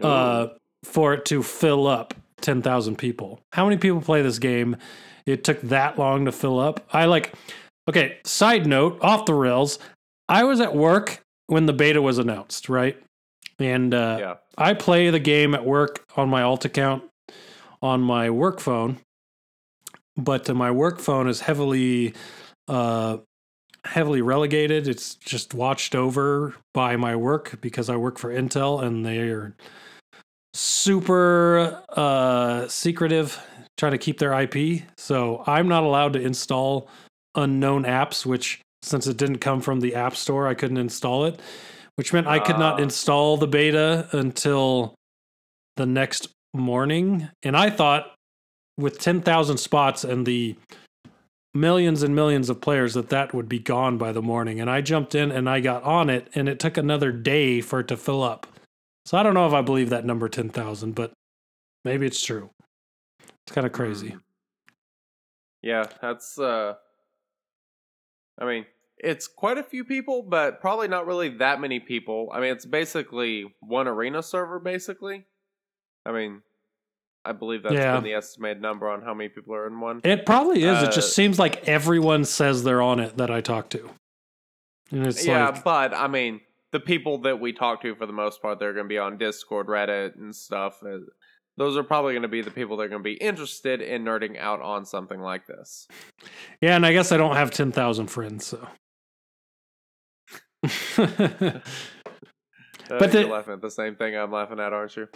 uh, 0.02 0.48
for 0.84 1.14
it 1.14 1.24
to 1.26 1.42
fill 1.42 1.86
up 1.86 2.14
10,000 2.42 2.96
people. 2.96 3.40
How 3.52 3.64
many 3.64 3.78
people 3.78 4.00
play 4.00 4.22
this 4.22 4.38
game? 4.38 4.76
It 5.24 5.44
took 5.44 5.60
that 5.62 5.98
long 5.98 6.26
to 6.26 6.32
fill 6.32 6.60
up. 6.60 6.86
I 6.92 7.06
like, 7.06 7.32
okay, 7.88 8.18
side 8.24 8.66
note, 8.66 8.98
off 9.00 9.24
the 9.24 9.34
rails. 9.34 9.78
I 10.28 10.44
was 10.44 10.60
at 10.60 10.76
work 10.76 11.20
when 11.46 11.66
the 11.66 11.72
beta 11.72 12.02
was 12.02 12.18
announced, 12.18 12.68
right? 12.68 13.00
And 13.58 13.94
uh, 13.94 14.16
yeah 14.20 14.34
I 14.58 14.74
play 14.74 15.10
the 15.10 15.18
game 15.18 15.54
at 15.54 15.64
work 15.64 16.04
on 16.16 16.28
my 16.28 16.42
alt 16.42 16.64
account 16.64 17.04
on 17.82 18.00
my 18.00 18.30
work 18.30 18.58
phone, 18.58 18.98
but 20.16 20.48
uh, 20.48 20.54
my 20.54 20.70
work 20.70 20.98
phone 20.98 21.28
is 21.28 21.40
heavily 21.40 22.14
uh, 22.68 23.18
heavily 23.84 24.20
relegated. 24.22 24.88
It's 24.88 25.14
just 25.14 25.54
watched 25.54 25.94
over 25.94 26.54
by 26.74 26.96
my 26.96 27.14
work 27.14 27.58
because 27.60 27.88
I 27.88 27.96
work 27.96 28.18
for 28.18 28.30
Intel 28.32 28.82
and 28.82 29.06
they 29.06 29.18
are 29.30 29.54
super 30.54 31.82
uh, 31.90 32.66
secretive, 32.68 33.40
trying 33.76 33.92
to 33.92 33.98
keep 33.98 34.18
their 34.18 34.32
IP. 34.40 34.82
So 34.96 35.44
I'm 35.46 35.68
not 35.68 35.84
allowed 35.84 36.14
to 36.14 36.20
install 36.20 36.88
unknown 37.34 37.84
apps, 37.84 38.26
which 38.26 38.60
since 38.82 39.06
it 39.06 39.16
didn't 39.16 39.38
come 39.38 39.60
from 39.60 39.80
the 39.80 39.94
App 39.94 40.16
Store, 40.16 40.48
I 40.48 40.54
couldn't 40.54 40.78
install 40.78 41.24
it, 41.26 41.38
which 41.96 42.12
meant 42.12 42.26
I 42.26 42.38
could 42.38 42.58
not 42.58 42.80
Ah. 42.80 42.82
install 42.82 43.36
the 43.36 43.46
beta 43.46 44.08
until 44.12 44.94
the 45.76 45.86
next 45.86 46.28
morning. 46.54 47.28
And 47.42 47.56
I 47.56 47.70
thought 47.70 48.15
with 48.78 48.98
10,000 48.98 49.56
spots 49.56 50.04
and 50.04 50.26
the 50.26 50.56
millions 51.54 52.02
and 52.02 52.14
millions 52.14 52.50
of 52.50 52.60
players 52.60 52.94
that 52.94 53.08
that 53.08 53.34
would 53.34 53.48
be 53.48 53.58
gone 53.58 53.98
by 53.98 54.12
the 54.12 54.22
morning. 54.22 54.60
And 54.60 54.70
I 54.70 54.80
jumped 54.80 55.14
in 55.14 55.32
and 55.32 55.48
I 55.48 55.60
got 55.60 55.82
on 55.82 56.10
it 56.10 56.28
and 56.34 56.48
it 56.48 56.60
took 56.60 56.76
another 56.76 57.12
day 57.12 57.60
for 57.60 57.80
it 57.80 57.88
to 57.88 57.96
fill 57.96 58.22
up. 58.22 58.46
So 59.06 59.16
I 59.16 59.22
don't 59.22 59.34
know 59.34 59.46
if 59.46 59.52
I 59.52 59.62
believe 59.62 59.90
that 59.90 60.04
number 60.04 60.28
10,000, 60.28 60.94
but 60.94 61.12
maybe 61.84 62.06
it's 62.06 62.22
true. 62.24 62.50
It's 63.20 63.54
kind 63.54 63.66
of 63.66 63.72
crazy. 63.72 64.10
Mm. 64.10 64.20
Yeah, 65.62 65.86
that's 66.00 66.38
uh 66.38 66.74
I 68.38 68.44
mean, 68.44 68.66
it's 68.98 69.26
quite 69.26 69.56
a 69.58 69.62
few 69.62 69.84
people, 69.84 70.22
but 70.22 70.60
probably 70.60 70.88
not 70.88 71.06
really 71.06 71.30
that 71.38 71.60
many 71.60 71.80
people. 71.80 72.28
I 72.32 72.40
mean, 72.40 72.52
it's 72.52 72.66
basically 72.66 73.54
one 73.60 73.88
arena 73.88 74.22
server 74.22 74.58
basically. 74.58 75.26
I 76.04 76.12
mean, 76.12 76.42
I 77.26 77.32
believe 77.32 77.62
that's 77.62 77.74
Yeah. 77.74 77.94
been 77.94 78.04
the 78.04 78.14
estimated 78.14 78.62
number 78.62 78.88
on 78.88 79.02
how 79.02 79.12
many 79.14 79.28
people 79.28 79.54
are 79.54 79.66
in 79.66 79.80
one. 79.80 80.00
It 80.04 80.24
probably 80.26 80.62
is. 80.62 80.82
it 80.82 80.88
Uh, 80.88 80.92
just 80.92 81.14
seems 81.14 81.38
like 81.38 81.66
everyone 81.68 82.24
says 82.24 82.62
they're 82.64 82.82
on 82.82 83.00
it 83.00 83.16
that 83.16 83.30
I 83.30 83.40
talk 83.40 83.68
to. 83.70 83.90
And 84.90 85.06
it's 85.06 85.26
yeah, 85.26 85.48
like, 85.48 85.64
but 85.64 85.94
I 85.94 86.06
mean, 86.06 86.40
the 86.72 86.80
people 86.80 87.18
that 87.18 87.40
we 87.40 87.52
talk 87.52 87.82
to 87.82 87.94
for 87.96 88.06
the 88.06 88.12
most 88.12 88.40
part, 88.40 88.58
they're 88.58 88.72
going 88.72 88.84
to 88.86 88.88
be 88.88 88.98
on 88.98 89.18
Discord, 89.18 89.66
Reddit, 89.66 90.14
and 90.16 90.34
stuff. 90.34 90.82
Uh, 90.82 90.98
Those 91.56 91.76
are 91.76 91.82
probably 91.82 92.12
going 92.12 92.22
to 92.22 92.28
be 92.28 92.42
the 92.42 92.50
people 92.50 92.76
that 92.76 92.84
are 92.84 92.88
going 92.88 93.02
to 93.02 93.04
be 93.08 93.14
interested 93.14 93.80
in 93.80 94.04
nerding 94.04 94.38
out 94.38 94.60
on 94.60 94.84
something 94.84 95.20
like 95.20 95.46
this. 95.46 95.88
yeah, 96.60 96.76
and 96.76 96.84
I 96.84 96.92
guess 96.92 97.12
I 97.12 97.16
don't 97.16 97.34
have 97.34 97.50
10,000 97.50 98.06
friends, 98.08 98.46
so. 98.46 98.68
Uh, 102.88 103.00
But 103.00 103.12
you're 103.12 103.24
laughing 103.24 103.54
at 103.54 103.60
the 103.60 103.70
same 103.70 103.96
thing 103.96 104.14
I'm 104.16 104.30
laughing 104.30 104.60
at, 104.60 104.72
aren't 104.72 104.96
you? 104.96 105.08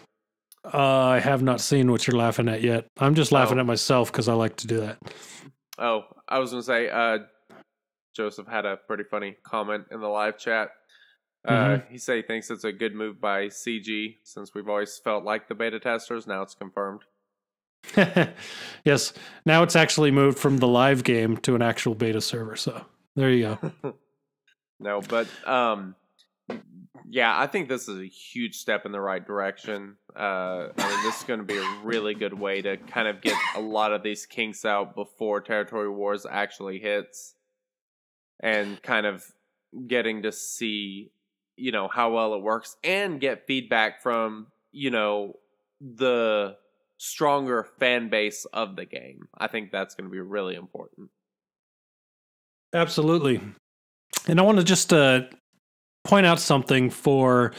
Uh, 0.64 0.78
I 0.78 1.20
have 1.20 1.42
not 1.42 1.60
seen 1.60 1.90
what 1.90 2.06
you're 2.06 2.16
laughing 2.16 2.48
at 2.48 2.62
yet. 2.62 2.86
I'm 2.98 3.14
just 3.14 3.32
laughing 3.32 3.58
Oh. 3.58 3.60
at 3.60 3.66
myself 3.66 4.12
because 4.12 4.28
I 4.28 4.34
like 4.34 4.56
to 4.56 4.66
do 4.66 4.80
that. 4.80 4.98
Oh, 5.78 6.02
I 6.28 6.38
was 6.38 6.50
going 6.50 6.60
to 6.62 6.66
say, 6.66 6.88
uh, 6.90 7.18
Joseph 8.14 8.46
had 8.46 8.66
a 8.66 8.76
pretty 8.76 9.04
funny 9.04 9.36
comment 9.42 9.86
in 9.90 10.00
the 10.00 10.08
live 10.08 10.36
chat. 10.38 10.68
Uh, 11.48 11.52
Mm-hmm. 11.52 11.92
He 11.92 11.98
said 11.98 12.16
he 12.16 12.22
thinks 12.22 12.50
it's 12.50 12.64
a 12.64 12.72
good 12.72 12.94
move 12.94 13.18
by 13.20 13.46
CG 13.46 14.16
since 14.24 14.54
we've 14.54 14.68
always 14.68 14.98
felt 15.02 15.24
like 15.24 15.48
the 15.48 15.54
beta 15.54 15.80
testers. 15.80 16.26
Now 16.26 16.42
it's 16.42 16.54
confirmed. 16.54 17.00
yes, 18.84 19.14
now 19.46 19.62
it's 19.62 19.74
actually 19.76 20.10
moved 20.10 20.38
from 20.38 20.58
the 20.58 20.68
live 20.68 21.02
game 21.02 21.38
to 21.38 21.54
an 21.54 21.62
actual 21.62 21.94
beta 21.94 22.20
server. 22.20 22.56
So 22.56 22.84
there 23.16 23.30
you 23.30 23.56
go. 23.82 23.94
No, 24.82 25.02
but 25.02 25.28
um, 25.46 25.94
Yeah, 27.08 27.38
I 27.38 27.46
think 27.46 27.68
this 27.68 27.88
is 27.88 28.00
a 28.00 28.06
huge 28.06 28.56
step 28.56 28.84
in 28.84 28.92
the 28.92 29.00
right 29.00 29.24
direction. 29.24 29.96
Uh, 30.14 30.68
I 30.76 30.88
mean, 30.88 31.04
this 31.04 31.18
is 31.18 31.24
going 31.24 31.40
to 31.40 31.46
be 31.46 31.56
a 31.56 31.76
really 31.84 32.14
good 32.14 32.38
way 32.38 32.62
to 32.62 32.76
kind 32.76 33.06
of 33.06 33.20
get 33.20 33.36
a 33.54 33.60
lot 33.60 33.92
of 33.92 34.02
these 34.02 34.26
kinks 34.26 34.64
out 34.64 34.94
before 34.94 35.40
Territory 35.40 35.88
Wars 35.88 36.26
actually 36.28 36.80
hits, 36.80 37.34
and 38.40 38.82
kind 38.82 39.06
of 39.06 39.24
getting 39.86 40.22
to 40.22 40.32
see, 40.32 41.12
you 41.56 41.70
know, 41.70 41.86
how 41.86 42.12
well 42.12 42.34
it 42.34 42.42
works 42.42 42.76
and 42.82 43.20
get 43.20 43.46
feedback 43.46 44.02
from, 44.02 44.48
you 44.72 44.90
know, 44.90 45.34
the 45.80 46.56
stronger 46.98 47.66
fan 47.78 48.08
base 48.08 48.46
of 48.52 48.76
the 48.76 48.84
game. 48.84 49.28
I 49.38 49.46
think 49.46 49.70
that's 49.70 49.94
going 49.94 50.08
to 50.08 50.12
be 50.12 50.20
really 50.20 50.54
important. 50.56 51.10
Absolutely. 52.74 53.40
And 54.26 54.40
I 54.40 54.42
want 54.42 54.58
to 54.58 54.64
just 54.64 54.92
uh, 54.92 55.22
point 56.04 56.26
out 56.26 56.40
something 56.40 56.90
for 56.90 57.52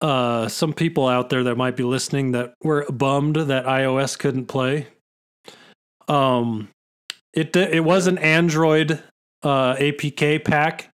uh, 0.00 0.48
some 0.48 0.72
people 0.72 1.06
out 1.06 1.28
there 1.28 1.44
that 1.44 1.56
might 1.56 1.76
be 1.76 1.82
listening 1.82 2.32
that 2.32 2.54
were 2.62 2.86
bummed 2.90 3.36
that 3.36 3.66
iOS 3.66 4.18
couldn't 4.18 4.46
play. 4.46 4.86
Um, 6.08 6.68
it 7.32 7.54
it 7.54 7.84
was 7.84 8.06
an 8.06 8.18
Android 8.18 9.02
uh, 9.42 9.76
APK 9.76 10.44
pack. 10.44 10.90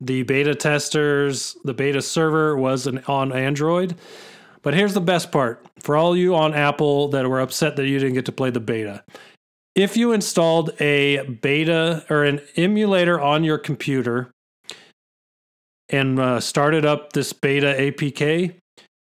The 0.00 0.22
beta 0.22 0.54
testers, 0.54 1.56
the 1.64 1.74
beta 1.74 2.00
server 2.00 2.56
was 2.56 2.86
an, 2.86 3.02
on 3.08 3.32
Android. 3.32 3.96
But 4.62 4.74
here's 4.74 4.94
the 4.94 5.00
best 5.00 5.32
part 5.32 5.64
for 5.80 5.96
all 5.96 6.16
you 6.16 6.34
on 6.36 6.54
Apple 6.54 7.08
that 7.08 7.28
were 7.28 7.40
upset 7.40 7.76
that 7.76 7.86
you 7.86 7.98
didn't 7.98 8.14
get 8.14 8.26
to 8.26 8.32
play 8.32 8.50
the 8.50 8.60
beta. 8.60 9.04
If 9.74 9.96
you 9.96 10.12
installed 10.12 10.70
a 10.80 11.24
beta 11.26 12.04
or 12.10 12.24
an 12.24 12.40
emulator 12.56 13.20
on 13.20 13.44
your 13.44 13.58
computer 13.58 14.30
and 15.90 16.18
uh, 16.18 16.40
started 16.40 16.84
up 16.84 17.12
this 17.12 17.32
beta 17.32 17.74
APK, 17.78 18.54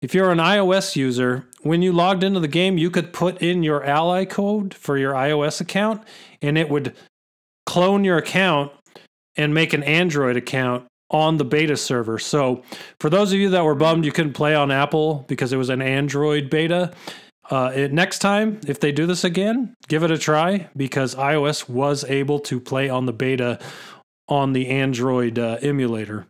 if 0.02 0.14
you're 0.14 0.32
an 0.32 0.38
iOS 0.38 0.96
user, 0.96 1.48
when 1.62 1.82
you 1.82 1.92
logged 1.92 2.24
into 2.24 2.40
the 2.40 2.48
game, 2.48 2.78
you 2.78 2.92
could 2.92 3.12
put 3.12 3.42
in 3.42 3.64
your 3.64 3.84
ally 3.84 4.26
code 4.26 4.74
for 4.74 4.98
your 4.98 5.14
iOS 5.14 5.62
account 5.62 6.04
and 6.42 6.58
it 6.58 6.70
would 6.70 6.96
clone 7.66 8.04
your 8.04 8.18
account 8.18 8.72
and 9.36 9.54
make 9.54 9.74
an 9.74 9.84
Android 9.84 10.38
account 10.38 10.86
on 11.10 11.38
the 11.38 11.46
beta 11.46 11.78
server. 11.78 12.20
So, 12.20 12.64
for 13.00 13.10
those 13.10 13.32
of 13.34 13.40
you 13.40 13.50
that 13.50 13.64
were 13.64 13.76
bummed 13.76 14.06
you 14.06 14.12
couldn't 14.12 14.34
play 14.34 14.56
on 14.56 14.72
Apple 14.72 15.26
because 15.28 15.54
it 15.54 15.58
was 15.58 15.70
an 15.70 15.82
Android 15.82 16.50
beta, 16.50 16.94
uh, 17.50 17.72
it, 17.76 17.94
next 17.94 18.20
time, 18.20 18.60
if 18.68 18.80
they 18.80 18.92
do 18.92 19.06
this 19.06 19.24
again, 19.24 19.76
give 19.88 20.04
it 20.04 20.12
a 20.12 20.18
try 20.18 20.68
because 20.76 21.16
iOS 21.16 21.70
was 21.70 22.04
able 22.06 22.40
to 22.40 22.60
play 22.60 22.90
on 22.90 23.06
the 23.06 23.14
beta 23.14 23.60
on 24.28 24.54
the 24.54 24.68
Android 24.68 25.38
uh, 25.38 25.58
emulator. 25.62 26.26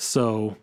So, 0.00 0.56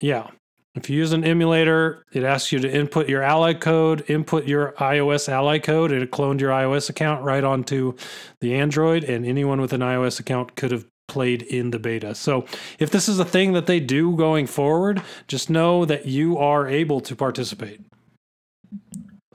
yeah, 0.00 0.26
if 0.74 0.90
you 0.90 0.96
use 0.96 1.12
an 1.12 1.24
emulator, 1.24 2.04
it 2.12 2.24
asks 2.24 2.50
you 2.50 2.58
to 2.58 2.70
input 2.70 3.08
your 3.08 3.22
ally 3.22 3.54
code, 3.54 4.04
input 4.10 4.46
your 4.46 4.72
iOS 4.72 5.28
ally 5.28 5.58
code, 5.58 5.92
and 5.92 6.02
it 6.02 6.10
cloned 6.10 6.40
your 6.40 6.50
iOS 6.50 6.90
account 6.90 7.22
right 7.22 7.44
onto 7.44 7.94
the 8.40 8.54
Android, 8.54 9.04
and 9.04 9.24
anyone 9.24 9.60
with 9.60 9.72
an 9.72 9.82
iOS 9.82 10.18
account 10.18 10.56
could 10.56 10.72
have 10.72 10.84
played 11.06 11.42
in 11.42 11.70
the 11.70 11.78
beta. 11.78 12.14
So 12.14 12.44
if 12.78 12.90
this 12.90 13.08
is 13.08 13.20
a 13.20 13.24
thing 13.24 13.52
that 13.52 13.66
they 13.66 13.78
do 13.78 14.16
going 14.16 14.46
forward, 14.46 15.02
just 15.28 15.48
know 15.48 15.84
that 15.84 16.06
you 16.06 16.38
are 16.38 16.66
able 16.66 17.00
to 17.02 17.14
participate. 17.14 17.80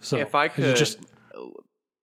So 0.01 0.17
if 0.17 0.35
I 0.35 0.49
could 0.49 0.75
just 0.75 0.99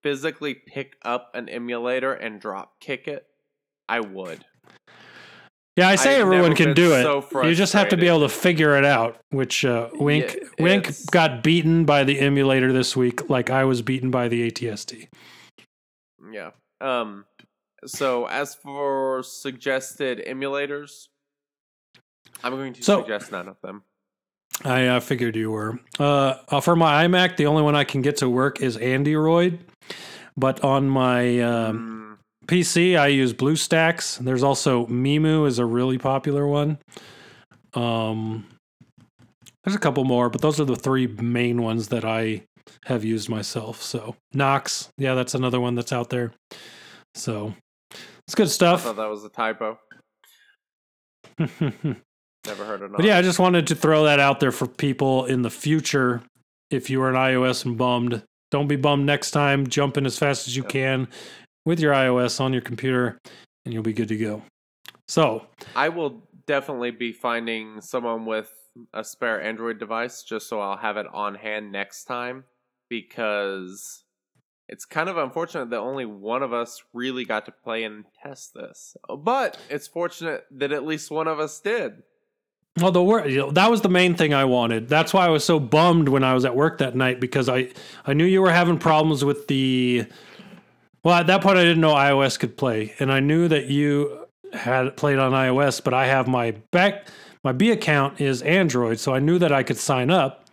physically 0.03 0.55
pick 0.55 0.97
up 1.03 1.31
an 1.35 1.49
emulator 1.49 2.13
and 2.13 2.41
drop 2.41 2.81
kick 2.81 3.07
it, 3.07 3.27
I 3.89 4.01
would. 4.01 4.45
Yeah, 5.77 5.89
I 5.89 5.97
say 5.97 6.17
I've 6.17 6.23
everyone 6.23 6.55
can 6.55 6.75
do 6.75 6.93
it. 6.93 7.03
so 7.03 7.45
you 7.45 7.55
just 7.55 7.73
have 7.73 7.89
to 7.89 7.97
be 7.97 8.07
able 8.07 8.21
to 8.21 8.29
figure 8.29 8.77
it 8.77 8.85
out. 8.85 9.19
Which 9.31 9.65
uh, 9.65 9.89
Wink 9.95 10.37
Yeah, 10.59 10.65
Wink 10.65 10.91
got 11.11 11.43
beaten 11.43 11.85
by 11.87 12.05
the 12.05 12.21
emulator 12.21 12.73
this 12.73 12.95
week, 12.95 13.31
like 13.31 13.49
I 13.49 13.65
was 13.65 13.81
beaten 13.81 14.11
by 14.11 14.29
the 14.29 14.51
ATST. 14.51 15.09
Yeah. 16.31 16.51
Um. 16.81 17.25
So 17.87 18.27
as 18.27 18.55
for 18.55 19.23
suggested 19.23 20.23
emulators, 20.29 21.09
I'm 22.45 22.53
going 22.53 22.75
to 22.75 22.83
So- 22.83 23.01
suggest 23.01 23.33
none 23.33 23.49
of 23.49 23.57
them. 23.63 23.83
I 24.65 24.87
uh, 24.87 25.01
figured 25.01 25.35
you 25.35 25.51
were. 25.51 25.81
Uh, 25.99 26.35
uh, 26.49 26.61
for 26.61 26.77
my 26.77 27.07
iMac, 27.07 27.37
the 27.39 27.47
only 27.47 27.63
one 27.63 27.75
I 27.75 27.85
can 27.85 28.03
get 28.03 28.19
to 28.19 28.29
work 28.29 28.61
is 28.61 28.77
Android, 28.77 29.59
but 30.37 30.63
on 30.63 30.89
my 30.91 31.41
um, 31.41 31.79
Mm, 32.12 32.12
PC, 32.47 32.99
I 32.99 33.07
use 33.09 33.33
BlueStacks. 33.33 34.19
There's 34.19 34.43
also 34.43 34.87
MEmu 34.87 35.47
is 35.47 35.59
a 35.59 35.65
really 35.67 35.99
popular 35.99 36.47
one. 36.47 36.79
Um, 37.75 38.47
there's 39.65 39.77
a 39.77 39.81
couple 39.81 40.05
more, 40.05 40.29
but 40.29 40.41
those 40.41 40.61
are 40.61 40.65
the 40.65 40.77
three 40.77 41.07
main 41.07 41.63
ones 41.63 41.89
that 41.89 42.05
I 42.05 42.43
have 42.87 43.05
used 43.05 43.29
myself. 43.29 43.81
So 43.81 44.17
Nox, 44.35 44.89
yeah, 44.99 45.15
that's 45.15 45.35
another 45.35 45.61
one 45.61 45.75
that's 45.75 45.93
out 45.93 46.11
there. 46.11 46.33
So 47.15 47.55
it's 48.27 48.35
good 48.35 48.51
stuff. 48.51 48.81
I 48.81 48.89
thought 48.89 48.97
that 48.97 49.11
was 49.11 49.25
a 49.25 49.29
typo. 49.29 49.79
Never 51.39 52.65
heard 52.65 52.83
of. 52.83 52.93
But 52.93 53.05
yeah, 53.05 53.19
I 53.19 53.23
just 53.23 53.39
wanted 53.39 53.69
to 53.69 53.75
throw 53.77 54.05
that 54.05 54.19
out 54.19 54.41
there 54.41 54.53
for 54.53 54.67
people 54.67 55.27
in 55.27 55.43
the 55.43 55.51
future. 55.51 56.23
If 56.71 56.91
you 56.91 57.01
are 57.03 57.11
an 57.11 57.15
iOS 57.15 57.65
and 57.65 57.79
bummed, 57.79 58.23
don't 58.51 58.67
be 58.67 58.77
bummed 58.77 59.07
next 59.07 59.31
time. 59.31 59.67
Jump 59.67 59.97
in 59.97 60.07
as 60.07 60.19
fast 60.19 60.49
as 60.49 60.57
you 60.57 60.63
Yep. 60.65 60.71
can 60.73 61.09
with 61.65 61.81
your 61.81 61.93
iOS 61.93 62.41
on 62.41 62.53
your 62.53 62.63
computer, 62.63 63.19
and 63.65 63.73
you'll 63.73 63.83
be 63.83 63.93
good 63.93 64.09
to 64.09 64.17
go. 64.17 64.43
So, 65.09 65.47
I 65.77 65.89
will 65.89 66.23
definitely 66.47 66.91
be 66.91 67.13
finding 67.13 67.81
someone 67.81 68.27
with 68.27 68.51
a 68.95 69.05
spare 69.05 69.41
Android 69.43 69.79
device 69.79 70.23
just 70.23 70.49
so 70.49 70.61
I'll 70.61 70.79
have 70.79 70.97
it 70.97 71.07
on 71.13 71.35
hand 71.35 71.73
next 71.73 72.05
time 72.05 72.45
because 72.89 74.05
it's 74.69 74.85
kind 74.85 75.09
of 75.09 75.19
unfortunate 75.19 75.71
that 75.71 75.79
only 75.79 76.07
one 76.07 76.43
of 76.43 76.53
us 76.53 76.83
really 76.95 77.25
got 77.25 77.45
to 77.47 77.53
play 77.53 77.85
and 77.85 78.05
test 78.23 78.55
this. 78.55 78.97
But 79.19 79.59
it's 79.69 79.87
fortunate 79.87 80.45
that 80.53 80.73
at 80.73 80.87
least 80.87 81.11
one 81.11 81.29
of 81.29 81.39
us 81.39 81.61
did. 81.61 82.03
well, 82.81 82.91
the 82.93 83.03
wor- 83.03 83.27
you 83.27 83.39
know, 83.39 83.51
that 83.51 83.71
was 83.71 83.83
the 83.83 83.91
main 83.91 84.15
thing 84.15 84.33
I 84.33 84.47
wanted. 84.47 84.89
That's 84.89 85.13
why 85.13 85.27
I 85.27 85.29
was 85.29 85.45
so 85.45 85.61
bummed 85.61 86.09
when 86.09 86.25
I 86.25 86.33
was 86.33 86.47
at 86.47 86.57
work 86.57 86.79
that 86.79 86.97
night 86.97 87.21
because 87.21 87.49
I 87.51 87.69
I 88.07 88.15
knew 88.15 88.25
you 88.25 88.41
were 88.41 88.53
having 88.53 88.79
problems 88.79 89.25
with 89.25 89.47
the. 89.49 90.07
Well, 91.05 91.15
at 91.15 91.27
that 91.27 91.43
point, 91.43 91.59
I 91.59 91.65
didn't 91.65 91.81
know 91.81 91.95
iOS 91.95 92.39
could 92.39 92.57
play, 92.57 92.95
and 93.01 93.13
I 93.13 93.21
knew 93.21 93.49
that 93.49 93.67
you 93.67 94.27
had 94.53 94.97
played 94.97 95.19
on 95.19 95.33
iOS, 95.33 95.83
but 95.83 95.95
I 95.95 96.07
have 96.07 96.29
my 96.29 96.53
back 96.71 97.07
my 97.45 97.53
B 97.53 97.71
account 97.73 98.21
is 98.21 98.41
Android, 98.43 99.01
so 99.01 99.13
I 99.13 99.19
knew 99.19 99.39
that 99.39 99.51
I 99.51 99.65
could 99.65 99.77
sign 99.77 100.11
up, 100.11 100.47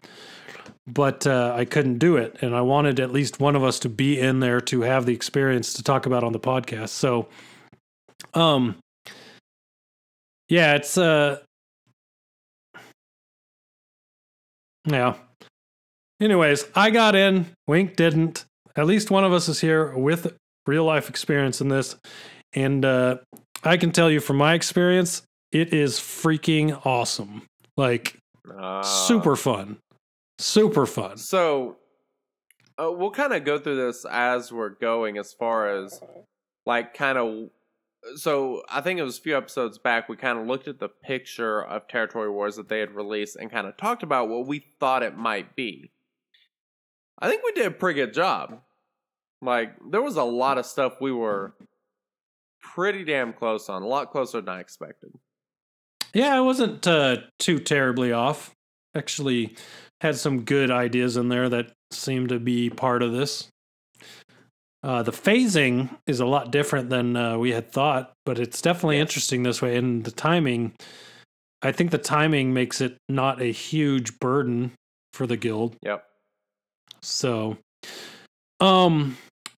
but 0.88 1.28
uh, 1.28 1.54
I 1.56 1.66
couldn't 1.66 2.00
do 2.00 2.18
it, 2.18 2.38
and 2.42 2.56
I 2.56 2.62
wanted 2.62 3.00
at 3.00 3.12
least 3.12 3.40
one 3.40 3.56
of 3.56 3.64
us 3.64 3.78
to 3.80 3.90
be 3.90 4.20
in 4.20 4.40
there 4.40 4.60
to 4.62 4.82
have 4.82 5.06
the 5.06 5.14
experience 5.14 5.74
to 5.74 5.84
talk 5.84 6.08
about 6.08 6.24
on 6.24 6.34
the 6.34 6.40
podcast. 6.40 6.90
So, 6.90 7.28
um, 8.34 8.78
yeah, 10.48 10.74
it's 10.74 10.98
uh, 10.98 11.40
yeah. 14.86 15.14
Anyways, 16.20 16.66
I 16.76 16.90
got 16.90 17.16
in. 17.16 17.46
Wink 17.68 17.96
didn't. 17.96 18.46
At 18.80 18.88
least 18.88 19.12
one 19.12 19.26
of 19.26 19.34
us 19.34 19.50
is 19.50 19.60
here 19.60 19.94
with 19.94 20.38
real 20.66 20.86
life 20.86 21.10
experience 21.10 21.60
in 21.60 21.68
this, 21.68 21.98
and 22.54 22.86
uh, 22.86 23.18
I 23.62 23.76
can 23.76 23.92
tell 23.92 24.10
you 24.10 24.22
from 24.22 24.38
my 24.38 24.54
experience, 24.54 25.22
it 25.52 25.74
is 25.74 26.00
freaking 26.00 26.86
awesome. 26.86 27.42
Like 27.76 28.18
Uh, 28.50 28.82
super 28.82 29.36
fun, 29.36 29.80
super 30.38 30.86
fun. 30.86 31.18
So 31.18 31.76
uh, 32.82 32.90
we'll 32.90 33.12
kind 33.12 33.34
of 33.34 33.44
go 33.44 33.60
through 33.60 33.86
this 33.86 34.06
as 34.10 34.50
we're 34.50 34.70
going, 34.70 35.18
as 35.18 35.34
far 35.34 35.68
as 35.76 36.00
like 36.66 36.94
kind 36.94 37.18
of. 37.18 37.50
So 38.16 38.64
I 38.70 38.80
think 38.80 38.98
it 38.98 39.04
was 39.04 39.18
a 39.18 39.22
few 39.22 39.36
episodes 39.36 39.78
back. 39.78 40.08
We 40.08 40.16
kind 40.16 40.40
of 40.40 40.48
looked 40.48 40.70
at 40.70 40.80
the 40.80 40.88
picture 40.88 41.62
of 41.62 41.90
Territory 41.90 42.32
Wars 42.32 42.56
that 42.56 42.70
they 42.70 42.80
had 42.80 42.96
released 42.96 43.36
and 43.36 43.52
kind 43.52 43.68
of 43.68 43.76
talked 43.76 44.04
about 44.04 44.30
what 44.30 44.48
we 44.48 44.64
thought 44.80 45.04
it 45.04 45.18
might 45.18 45.54
be. 45.54 45.92
I 47.20 47.28
think 47.28 47.44
we 47.44 47.52
did 47.52 47.66
a 47.66 47.72
pretty 47.72 48.00
good 48.00 48.14
job. 48.14 48.62
Like 49.42 49.76
there 49.90 50.02
was 50.02 50.18
a 50.18 50.24
lot 50.24 50.58
of 50.58 50.66
stuff 50.66 51.00
we 51.00 51.12
were 51.12 51.54
pretty 52.62 53.04
damn 53.04 53.34
close 53.34 53.70
on, 53.70 53.84
a 53.84 53.88
lot 53.88 54.12
closer 54.12 54.42
than 54.42 54.56
I 54.56 54.60
expected. 54.60 55.12
Yeah, 56.14 56.36
I 56.36 56.42
wasn't 56.42 56.86
uh, 56.88 57.18
too 57.38 57.60
terribly 57.60 58.12
off. 58.12 58.52
Actually, 58.96 59.56
had 60.02 60.18
some 60.18 60.44
good 60.44 60.72
ideas 60.72 61.18
in 61.18 61.30
there 61.30 61.48
that 61.50 61.72
seemed 61.92 62.30
to 62.30 62.40
be 62.40 62.70
part 62.70 63.04
of 63.04 63.12
this. 63.12 63.48
Uh, 64.82 65.04
the 65.04 65.12
phasing 65.12 65.90
is 66.08 66.20
a 66.20 66.26
lot 66.26 66.52
different 66.52 66.90
than 66.90 67.16
uh, 67.16 67.38
we 67.38 67.52
had 67.52 67.72
thought, 67.72 68.14
but 68.26 68.40
it's 68.40 68.62
definitely 68.62 68.98
Yes. 68.98 69.10
interesting 69.10 69.44
this 69.44 69.62
way. 69.62 69.76
And 69.76 70.04
the 70.06 70.12
timing, 70.12 70.74
I 71.62 71.72
think 71.72 71.92
the 71.92 71.98
timing 71.98 72.54
makes 72.54 72.80
it 72.80 72.98
not 73.10 73.42
a 73.42 73.52
huge 73.52 74.20
burden 74.20 74.72
for 75.14 75.28
the 75.28 75.38
guild. 75.38 75.76
Yep. 75.84 76.04
So, 77.02 77.58
um, 78.62 79.18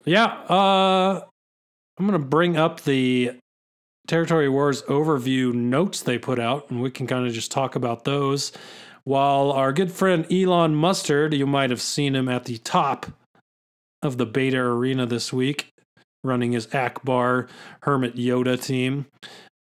yeah, 0.10 0.26
uh, 0.50 1.22
I'm 2.00 2.06
gonna 2.08 2.18
bring 2.18 2.58
up 2.58 2.82
the 2.82 3.34
Territory 4.08 4.50
Wars 4.50 4.82
overview 4.84 5.54
notes 5.54 6.02
they 6.02 6.18
put 6.18 6.40
out, 6.40 6.72
and 6.72 6.82
we 6.82 6.90
can 6.90 7.06
kind 7.06 7.28
of 7.28 7.34
just 7.34 7.52
talk 7.52 7.76
about 7.76 8.06
those. 8.06 8.52
While 9.04 9.52
our 9.52 9.72
good 9.72 9.92
friend 9.92 10.26
Elon 10.32 10.74
Mustard, 10.74 11.36
you 11.36 11.46
might 11.46 11.70
have 11.70 11.80
seen 11.80 12.16
him 12.16 12.28
at 12.28 12.46
the 12.46 12.58
top 12.58 13.06
of 14.02 14.18
the 14.18 14.26
beta 14.26 14.58
arena 14.60 15.06
this 15.06 15.32
week, 15.32 15.70
running 16.24 16.54
his 16.54 16.66
Ackbar 16.68 17.48
Hermit 17.84 18.16
Yoda 18.16 18.60
team. 18.60 19.06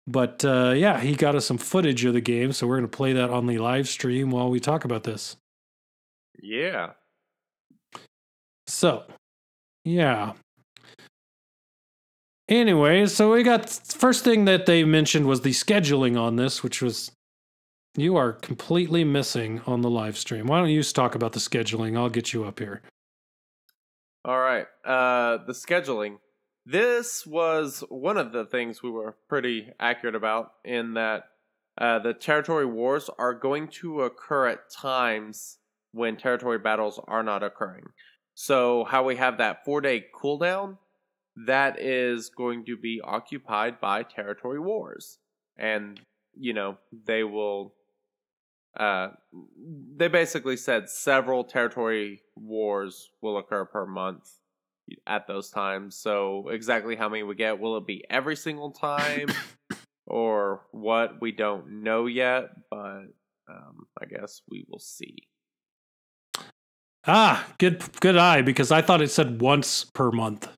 But 0.07 0.45
uh, 0.45 0.73
yeah, 0.77 1.01
he 1.01 1.17
got 1.17 1.35
us 1.35 1.47
some 1.47 1.59
footage 1.59 2.05
of 2.05 2.15
the 2.15 2.21
game, 2.21 2.53
so 2.53 2.69
we're 2.69 2.79
going 2.79 2.89
to 2.89 2.97
play 2.97 3.13
that 3.13 3.31
on 3.31 3.47
the 3.47 3.59
live 3.59 3.89
stream 3.89 4.31
while 4.31 4.51
we 4.51 4.61
talk 4.61 4.85
about 4.85 5.03
this. 5.03 5.37
Yeah. 6.41 6.91
So, 8.69 9.05
yeah. 9.89 10.33
Anyway, 12.49 13.07
so 13.07 13.33
we 13.33 13.43
got 13.43 13.69
first 13.69 14.25
thing 14.25 14.45
that 14.47 14.67
they 14.67 14.85
mentioned 14.85 15.27
was 15.27 15.43
the 15.43 15.51
scheduling 15.51 16.19
on 16.19 16.37
this, 16.37 16.63
which 16.63 16.81
was 16.81 17.11
you 17.97 18.17
are 18.17 18.33
completely 18.33 19.05
missing 19.05 19.61
on 19.67 19.83
the 19.83 19.91
live 19.91 20.17
stream. 20.17 20.47
Why 20.47 20.61
don't 20.61 20.71
you 20.71 20.83
talk 20.83 21.15
about 21.15 21.33
the 21.33 21.41
scheduling? 21.41 21.97
I'll 21.97 22.09
get 22.09 22.33
you 22.33 22.45
up 22.45 22.59
here. 22.59 22.81
All 24.25 24.39
right. 24.39 24.67
Uh, 24.85 25.39
the 25.47 25.53
scheduling. 25.53 26.19
This 26.65 27.27
was 27.27 27.83
one 27.89 28.19
of 28.19 28.33
the 28.33 28.45
things 28.45 28.83
we 28.83 28.91
were 28.91 29.17
pretty 29.29 29.73
accurate 29.81 30.15
about 30.15 30.53
in 30.65 30.95
that 30.95 31.25
uh, 31.79 31.99
the 31.99 32.13
territory 32.13 32.67
wars 32.67 33.09
are 33.19 33.35
going 33.35 33.69
to 33.69 34.03
occur 34.03 34.49
at 34.49 34.71
times 34.71 35.59
when 35.93 36.17
territory 36.17 36.59
battles 36.59 37.01
are 37.09 37.23
not 37.23 37.43
occurring. 37.43 37.85
So, 38.41 38.85
how 38.85 39.03
we 39.03 39.17
have 39.17 39.39
that 39.39 39.65
four 39.65 39.81
day 39.81 40.05
cooldown, 40.15 40.79
that 41.45 41.81
is 41.81 42.29
going 42.29 42.67
to 42.67 42.77
be 42.77 43.01
occupied 43.03 43.81
by 43.81 44.05
territory 44.05 44.61
wars. 44.61 45.19
And, 45.57 46.01
you 46.39 46.53
know, 46.53 46.79
they 47.05 47.25
will. 47.25 47.75
Uh, 48.79 49.09
they 49.97 50.07
basically 50.07 50.57
said 50.57 50.89
several 50.89 51.43
territory 51.43 52.23
wars 52.37 53.11
will 53.23 53.39
occur 53.39 53.65
per 53.65 53.87
month 53.87 54.31
at 55.05 55.27
those 55.27 55.51
times. 55.51 55.97
So, 55.97 56.47
exactly 56.49 56.95
how 56.95 57.09
many 57.09 57.25
we 57.25 57.35
get, 57.35 57.59
will 57.59 57.77
it 57.77 57.89
be 57.89 58.05
every 58.09 58.37
single 58.37 58.71
time 58.71 59.31
or 60.07 60.61
what? 60.71 61.21
We 61.21 61.33
don't 61.33 61.83
know 61.83 62.07
yet, 62.07 62.51
but 62.71 63.03
um, 63.49 63.89
I 64.01 64.05
guess 64.09 64.43
we 64.49 64.65
will 64.69 64.79
see. 64.79 65.27
Ah, 67.07 67.47
good 67.59 67.83
good 68.01 68.17
eye 68.17 68.43
because 68.43 68.71
I 68.71 68.83
thought 68.83 69.01
it 69.03 69.11
said 69.11 69.41
once 69.41 69.85
per 69.95 70.11
month, 70.11 70.49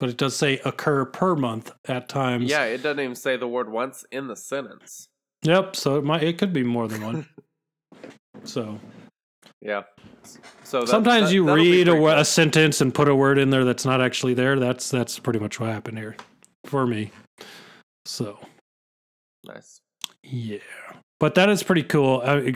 but 0.00 0.08
it 0.08 0.16
does 0.16 0.36
say 0.36 0.58
occur 0.64 1.04
per 1.04 1.36
month 1.36 1.72
at 1.86 2.08
times. 2.08 2.50
Yeah, 2.50 2.64
it 2.64 2.82
doesn't 2.82 3.00
even 3.00 3.14
say 3.14 3.36
the 3.36 3.46
word 3.48 3.70
once 3.70 4.04
in 4.10 4.26
the 4.26 4.36
sentence. 4.36 5.08
Yep. 5.42 5.76
So 5.76 5.96
it 5.96 6.04
might 6.04 6.22
it 6.22 6.38
could 6.38 6.52
be 6.52 6.62
more 6.64 6.88
than 6.88 7.02
one. 7.04 7.26
so 8.44 8.78
Yeah. 9.60 9.82
So 10.64 10.80
that- 10.80 10.88
sometimes 10.88 11.28
that- 11.28 11.34
you 11.34 11.52
read 11.54 11.88
a, 11.88 11.92
cool. 11.92 12.08
a 12.08 12.24
sentence 12.24 12.80
and 12.80 12.92
put 12.94 13.08
a 13.08 13.14
word 13.14 13.38
in 13.38 13.50
there 13.50 13.64
that's 13.64 13.84
not 13.84 14.00
actually 14.00 14.34
there. 14.34 14.58
That's 14.58 14.90
that's 14.90 15.18
pretty 15.18 15.38
much 15.38 15.60
what 15.60 15.70
happened 15.70 15.98
here 15.98 16.16
for 16.64 16.86
me. 16.86 17.10
So 18.04 18.38
nice. 19.44 19.80
yeah, 20.22 20.58
but 21.20 21.36
that 21.36 21.48
is 21.48 21.62
pretty 21.62 21.84
cool. 21.84 22.20
I, 22.24 22.52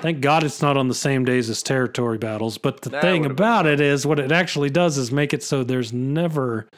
thank 0.00 0.20
God 0.20 0.44
it's 0.44 0.60
not 0.60 0.76
on 0.76 0.88
the 0.88 0.94
same 0.94 1.24
days 1.24 1.48
as 1.48 1.62
territory 1.62 2.18
battles. 2.18 2.58
But 2.58 2.82
the 2.82 2.90
That 2.90 3.00
thing 3.02 3.22
would've 3.22 3.36
been 3.36 3.44
about 3.46 3.66
it 3.66 3.80
is, 3.80 4.04
what 4.06 4.18
it 4.18 4.30
actually 4.32 4.68
does 4.70 4.98
is 4.98 5.10
make 5.10 5.32
it 5.32 5.42
so 5.42 5.64
there's 5.64 5.92
never 5.92 6.68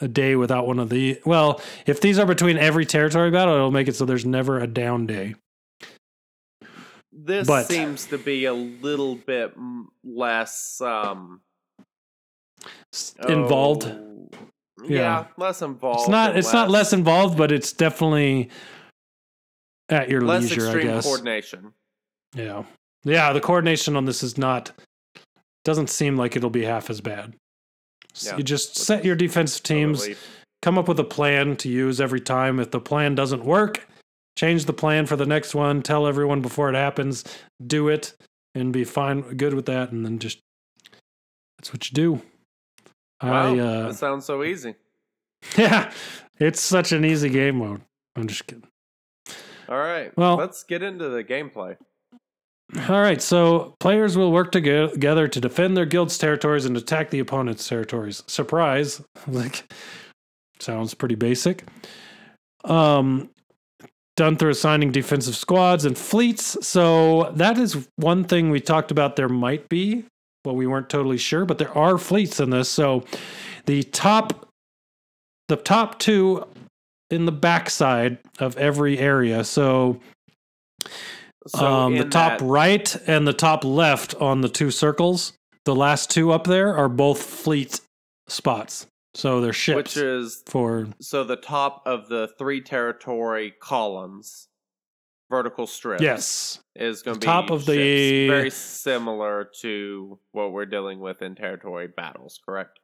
a 0.00 0.08
day 0.08 0.34
without 0.34 0.66
one 0.66 0.80
of 0.80 0.88
the. 0.88 1.20
Well, 1.24 1.60
if 1.86 2.00
these 2.00 2.18
are 2.18 2.26
between 2.26 2.58
every 2.58 2.84
territory 2.86 3.30
battle, 3.30 3.54
it'll 3.54 3.70
make 3.70 3.86
it 3.86 3.94
so 3.94 4.04
there's 4.04 4.26
never 4.26 4.58
a 4.58 4.66
down 4.66 5.06
day. 5.06 5.36
This 7.12 7.46
But- 7.46 7.68
seems 7.68 8.06
to 8.06 8.18
be 8.18 8.46
a 8.46 8.54
little 8.54 9.14
bit 9.16 9.54
less 10.02 10.80
um 10.80 11.40
Involved. 13.28 13.84
oh, 13.84 14.28
Yeah. 14.84 14.96
yeah. 14.98 15.24
less 15.36 15.62
involved. 15.62 16.00
It's 16.00 16.08
not. 16.08 16.36
It's 16.36 16.52
not 16.52 16.70
less 16.70 16.92
involved, 16.92 17.36
but 17.38 17.50
it's 17.52 17.72
definitely 17.72 18.50
at 19.92 20.08
your 20.08 20.22
less 20.22 20.42
leisure. 20.42 20.78
I 20.78 20.82
guess. 20.82 21.04
coordination. 21.04 21.72
Yeah, 22.34 22.64
yeah. 23.04 23.32
The 23.32 23.40
coordination 23.40 23.96
on 23.96 24.04
this 24.04 24.22
is 24.22 24.38
not. 24.38 24.72
Doesn't 25.64 25.90
seem 25.90 26.16
like 26.16 26.34
it'll 26.34 26.50
be 26.50 26.64
half 26.64 26.90
as 26.90 27.00
bad. 27.00 27.34
So 28.14 28.30
Yeah, 28.30 28.38
you 28.38 28.42
just 28.42 28.76
set 28.76 29.04
your 29.04 29.14
defensive 29.14 29.62
teams. 29.62 30.08
come 30.60 30.78
up 30.78 30.88
with 30.88 30.98
a 30.98 31.04
plan 31.04 31.56
to 31.58 31.68
use 31.68 32.00
every 32.00 32.20
time. 32.20 32.58
If 32.58 32.70
the 32.70 32.80
plan 32.80 33.14
doesn't 33.14 33.44
work, 33.44 33.86
change 34.36 34.64
the 34.64 34.72
plan 34.72 35.06
for 35.06 35.16
the 35.16 35.26
next 35.26 35.54
one. 35.54 35.82
Tell 35.82 36.06
everyone 36.06 36.40
before 36.42 36.68
it 36.68 36.74
happens, 36.74 37.24
do 37.64 37.88
it, 37.88 38.14
and 38.54 38.72
be 38.72 38.84
fine, 38.84 39.22
good 39.36 39.54
with 39.54 39.66
that. 39.66 39.92
And 39.92 40.04
then 40.04 40.18
just 40.18 40.40
that's 41.58 41.72
what 41.72 41.88
you 41.90 41.94
do. 41.94 42.22
Wow, 43.22 43.54
I 43.54 43.58
uh, 43.58 43.86
that 43.88 43.94
sounds 43.94 44.24
so 44.24 44.42
easy. 44.42 44.74
yeah, 45.56 45.92
it's 46.38 46.60
such 46.60 46.90
an 46.92 47.04
easy 47.04 47.28
game 47.28 47.56
mode. 47.58 47.82
I'm 48.16 48.26
just 48.26 48.46
kidding. 48.46 48.64
All 49.68 49.78
right. 49.78 50.16
Well- 50.16 50.36
let's 50.36 50.64
get 50.64 50.82
into 50.82 51.08
the 51.08 51.24
gameplay. 51.24 51.76
All 52.88 53.00
right, 53.00 53.20
so 53.20 53.74
players 53.80 54.16
will 54.16 54.32
work 54.32 54.50
together 54.50 55.28
to 55.28 55.40
defend 55.40 55.76
their 55.76 55.84
guild's 55.84 56.16
territories 56.16 56.64
and 56.64 56.74
attack 56.74 57.10
the 57.10 57.18
opponent's 57.18 57.68
territories. 57.68 58.22
Surprise! 58.26 59.02
like, 59.26 59.70
sounds 60.58 60.94
pretty 60.94 61.14
basic. 61.14 61.64
Um, 62.64 63.28
done 64.16 64.36
through 64.36 64.50
assigning 64.50 64.90
defensive 64.90 65.36
squads 65.36 65.84
and 65.84 65.98
fleets. 65.98 66.56
So 66.66 67.30
that 67.34 67.58
is 67.58 67.88
one 67.96 68.24
thing 68.24 68.50
we 68.50 68.60
talked 68.60 68.90
about. 68.90 69.16
There 69.16 69.28
might 69.28 69.68
be, 69.68 70.04
but 70.42 70.54
we 70.54 70.66
weren't 70.66 70.88
totally 70.88 71.18
sure. 71.18 71.44
But 71.44 71.58
there 71.58 71.76
are 71.76 71.98
fleets 71.98 72.40
in 72.40 72.50
this. 72.50 72.70
So 72.70 73.04
the 73.66 73.82
top, 73.82 74.48
the 75.48 75.56
top 75.56 75.98
two 75.98 76.46
in 77.12 77.26
the 77.26 77.32
backside 77.32 78.18
of 78.38 78.56
every 78.56 78.98
area. 78.98 79.44
So 79.44 80.00
So 81.46 81.66
um, 81.66 81.96
the 81.96 82.04
top 82.04 82.38
that- 82.38 82.44
right 82.44 82.96
and 83.06 83.26
the 83.28 83.32
top 83.32 83.64
left 83.64 84.14
on 84.16 84.40
the 84.40 84.48
two 84.48 84.70
circles, 84.70 85.32
the 85.64 85.74
last 85.74 86.10
two 86.10 86.32
up 86.32 86.44
there 86.44 86.74
are 86.76 86.88
both 86.88 87.22
fleet 87.22 87.80
spots. 88.28 88.86
So 89.14 89.42
they're 89.42 89.52
ships 89.52 89.76
which 89.76 89.96
is 89.98 90.42
for 90.46 90.88
so 91.00 91.22
the 91.22 91.36
top 91.36 91.82
of 91.84 92.08
the 92.08 92.30
three 92.38 92.62
territory 92.62 93.52
columns, 93.60 94.48
vertical 95.30 95.66
strip. 95.66 96.00
yes, 96.00 96.60
is 96.74 97.02
going 97.02 97.16
to 97.16 97.20
be 97.20 97.26
top 97.26 97.50
of 97.50 97.66
the- 97.66 98.28
very 98.28 98.48
similar 98.88 99.50
to 99.60 100.18
what 100.32 100.52
we're 100.52 100.64
dealing 100.64 100.98
with 101.00 101.20
in 101.20 101.34
territory 101.34 101.88
battles. 101.94 102.40
Correct. 102.46 102.78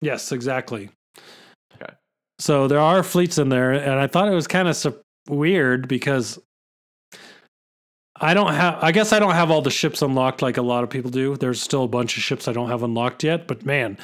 yes, 0.00 0.30
exactly. 0.30 0.90
Okay. 1.74 1.94
So 2.38 2.66
there 2.68 2.80
are 2.80 3.02
fleets 3.02 3.38
in 3.38 3.48
there, 3.48 3.72
and 3.72 3.92
I 3.92 4.06
thought 4.06 4.28
it 4.28 4.34
was 4.34 4.46
kind 4.46 4.68
of 4.68 4.76
su- 4.76 4.98
weird 5.28 5.88
because 5.88 6.38
I 8.20 8.34
don't 8.34 8.52
have. 8.54 8.82
I 8.82 8.92
guess 8.92 9.12
I 9.12 9.18
don't 9.18 9.34
have 9.34 9.50
all 9.50 9.62
the 9.62 9.70
ships 9.70 10.02
unlocked 10.02 10.42
like 10.42 10.56
a 10.56 10.62
lot 10.62 10.84
of 10.84 10.90
people 10.90 11.10
do. 11.10 11.36
There's 11.36 11.60
still 11.60 11.84
a 11.84 11.88
bunch 11.88 12.16
of 12.16 12.22
ships 12.22 12.48
I 12.48 12.52
don't 12.52 12.70
have 12.70 12.82
unlocked 12.82 13.24
yet, 13.24 13.46
but 13.46 13.64
man, 13.64 13.98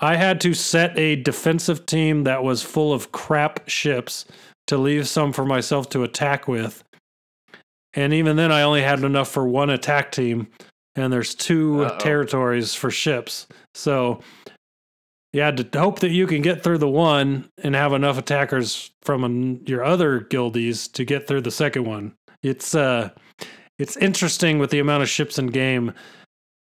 I 0.00 0.16
had 0.16 0.40
to 0.42 0.54
set 0.54 0.96
a 0.98 1.16
defensive 1.16 1.86
team 1.86 2.24
that 2.24 2.42
was 2.42 2.62
full 2.62 2.92
of 2.92 3.12
crap 3.12 3.68
ships 3.68 4.24
to 4.66 4.76
leave 4.76 5.08
some 5.08 5.32
for 5.32 5.44
myself 5.44 5.88
to 5.90 6.02
attack 6.02 6.48
with. 6.48 6.82
And 7.94 8.12
even 8.12 8.36
then, 8.36 8.50
I 8.50 8.62
only 8.62 8.82
had 8.82 9.02
enough 9.04 9.28
for 9.28 9.46
one 9.46 9.70
attack 9.70 10.12
team, 10.12 10.48
and 10.96 11.12
there's 11.12 11.34
2 11.34 11.84
Uh-oh. 11.84 11.98
territories 11.98 12.74
for 12.74 12.90
ships. 12.90 13.46
So 13.74 14.20
had 15.40 15.56
to 15.56 15.78
hope 15.78 16.00
that 16.00 16.10
you 16.10 16.26
can 16.26 16.42
get 16.42 16.62
through 16.62 16.78
the 16.78 16.88
one 16.88 17.48
and 17.62 17.74
have 17.74 17.92
enough 17.92 18.18
attackers 18.18 18.90
from 19.02 19.62
your 19.66 19.82
other 19.82 20.20
guildies 20.20 20.88
to 20.92 21.04
get 21.04 21.26
through 21.26 21.40
the 21.40 21.50
second 21.50 21.84
one. 21.84 22.14
It's 22.42 22.74
uh, 22.74 23.10
it's 23.78 23.96
interesting 23.96 24.58
with 24.58 24.70
the 24.70 24.78
amount 24.78 25.02
of 25.02 25.08
ships 25.08 25.38
in 25.38 25.46
game, 25.46 25.92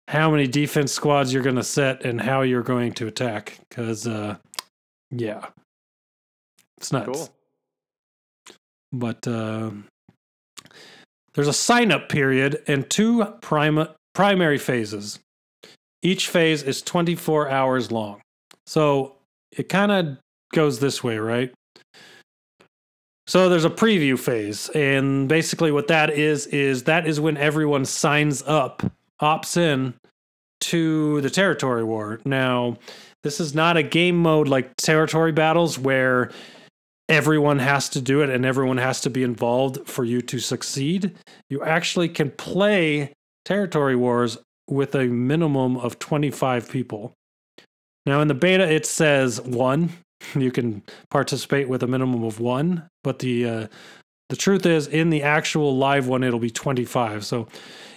how 0.08 0.30
many 0.30 0.46
defense 0.46 0.92
squads 0.92 1.32
you're 1.32 1.42
going 1.42 1.56
to 1.56 1.64
set 1.64 2.04
and 2.04 2.20
how 2.20 2.42
you're 2.42 2.62
going 2.62 2.92
to 2.94 3.06
attack. 3.06 3.58
Because 3.68 4.06
uh, 4.06 4.36
yeah, 5.10 5.46
it's 6.76 6.92
nuts. 6.92 7.06
Cool. 7.06 8.56
But 8.92 9.26
uh, 9.26 9.70
there's 11.34 11.48
a 11.48 11.52
sign 11.52 11.90
up 11.90 12.08
period 12.08 12.62
and 12.66 12.88
two 12.90 13.24
prima- 13.40 13.94
primary 14.14 14.58
phases. 14.58 15.18
Each 16.02 16.28
phase 16.28 16.62
is 16.62 16.82
24 16.82 17.48
hours 17.48 17.92
long. 17.92 18.21
So 18.72 19.16
it 19.50 19.68
kind 19.68 19.92
of 19.92 20.16
goes 20.54 20.80
this 20.80 21.04
way, 21.04 21.18
right? 21.18 21.52
So 23.26 23.50
there's 23.50 23.66
a 23.66 23.70
preview 23.70 24.18
phase, 24.18 24.70
and 24.70 25.28
basically 25.28 25.70
what 25.70 25.88
that 25.88 26.08
is 26.08 26.46
is 26.46 26.84
that 26.84 27.06
is 27.06 27.20
when 27.20 27.36
everyone 27.36 27.84
signs 27.84 28.42
up, 28.46 28.82
opts 29.20 29.58
in 29.58 29.92
to 30.62 31.20
the 31.20 31.28
territory 31.28 31.84
war. 31.84 32.22
Now, 32.24 32.78
this 33.22 33.40
is 33.40 33.54
not 33.54 33.76
a 33.76 33.82
game 33.82 34.16
mode 34.16 34.48
like 34.48 34.74
territory 34.78 35.32
battles 35.32 35.78
where 35.78 36.30
everyone 37.10 37.58
has 37.58 37.90
to 37.90 38.00
do 38.00 38.22
it 38.22 38.30
and 38.30 38.46
everyone 38.46 38.78
has 38.78 39.02
to 39.02 39.10
be 39.10 39.22
involved 39.22 39.86
for 39.86 40.02
you 40.02 40.22
to 40.22 40.38
succeed. 40.38 41.14
You 41.50 41.62
actually 41.62 42.08
can 42.08 42.30
play 42.30 43.12
Territory 43.44 43.96
Wars 43.96 44.38
with 44.66 44.94
a 44.94 45.08
minimum 45.08 45.76
of 45.76 45.98
25 45.98 46.70
people. 46.70 47.12
Now, 48.06 48.20
in 48.20 48.28
the 48.28 48.34
beta, 48.34 48.70
it 48.70 48.86
says 48.86 49.40
one. 49.40 49.90
You 50.34 50.52
can 50.52 50.84
participate 51.10 51.68
with 51.68 51.82
a 51.82 51.88
minimum 51.88 52.22
of 52.22 52.38
one, 52.38 52.88
but 53.02 53.18
the 53.18 53.44
uh, 53.44 53.66
the 54.28 54.36
truth 54.36 54.64
is, 54.64 54.86
in 54.86 55.10
the 55.10 55.24
actual 55.24 55.76
live 55.76 56.06
one, 56.06 56.22
it'll 56.22 56.38
be 56.38 56.48
25. 56.48 57.24
So, 57.26 57.48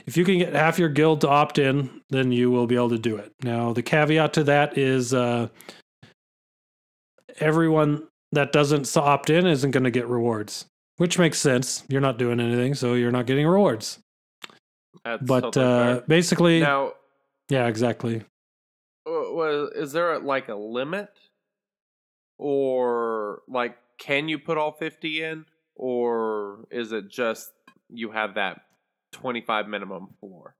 if 0.05 0.17
you 0.17 0.25
can 0.25 0.39
get 0.39 0.53
half 0.53 0.79
your 0.79 0.89
guild 0.89 1.21
to 1.21 1.29
opt 1.29 1.59
in, 1.59 2.01
then 2.09 2.31
you 2.31 2.51
will 2.51 2.67
be 2.67 2.75
able 2.75 2.89
to 2.89 2.97
do 2.97 3.15
it. 3.15 3.31
Now, 3.43 3.73
the 3.73 3.83
caveat 3.83 4.33
to 4.33 4.43
that 4.45 4.77
is 4.77 5.13
uh, 5.13 5.49
everyone 7.39 8.07
that 8.31 8.51
doesn't 8.51 8.95
opt 8.97 9.29
in 9.29 9.47
isn't 9.47 9.71
going 9.71 9.83
to 9.83 9.91
get 9.91 10.07
rewards, 10.07 10.65
which 10.97 11.17
makes 11.17 11.39
sense. 11.39 11.83
You're 11.87 12.01
not 12.01 12.17
doing 12.17 12.39
anything, 12.39 12.73
so 12.75 12.93
you're 12.93 13.11
not 13.11 13.27
getting 13.27 13.47
rewards. 13.47 13.99
That's 15.03 15.23
but 15.23 15.55
uh, 15.57 16.01
basically, 16.07 16.61
now, 16.61 16.93
yeah, 17.49 17.67
exactly. 17.67 18.23
Uh, 19.07 19.11
was 19.11 19.71
is 19.75 19.91
there 19.91 20.19
like 20.19 20.49
a 20.49 20.55
limit, 20.55 21.09
or 22.37 23.41
like 23.47 23.77
can 23.97 24.27
you 24.29 24.39
put 24.39 24.57
all 24.57 24.71
fifty 24.71 25.23
in, 25.23 25.45
or 25.75 26.65
is 26.71 26.91
it 26.91 27.09
just 27.09 27.51
you 27.89 28.11
have 28.11 28.35
that 28.35 28.61
twenty 29.11 29.41
five 29.41 29.67
minimum 29.67 30.09
floor? 30.19 30.55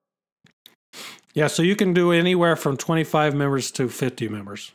Yeah, 1.35 1.47
so 1.47 1.63
you 1.63 1.75
can 1.75 1.93
do 1.93 2.13
anywhere 2.13 2.55
from 2.55 2.77
25 2.77 3.35
members 3.35 3.69
to 3.71 3.89
50 3.89 4.29
members. 4.29 4.71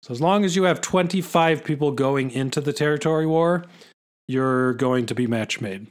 So 0.00 0.12
as 0.12 0.20
long 0.20 0.44
as 0.44 0.54
you 0.54 0.62
have 0.62 0.80
25 0.80 1.64
people 1.64 1.90
going 1.90 2.30
into 2.30 2.60
the 2.60 2.72
territory 2.72 3.26
war, 3.26 3.64
you're 4.28 4.74
going 4.74 5.06
to 5.06 5.14
be 5.14 5.26
match 5.26 5.60
made. 5.60 5.88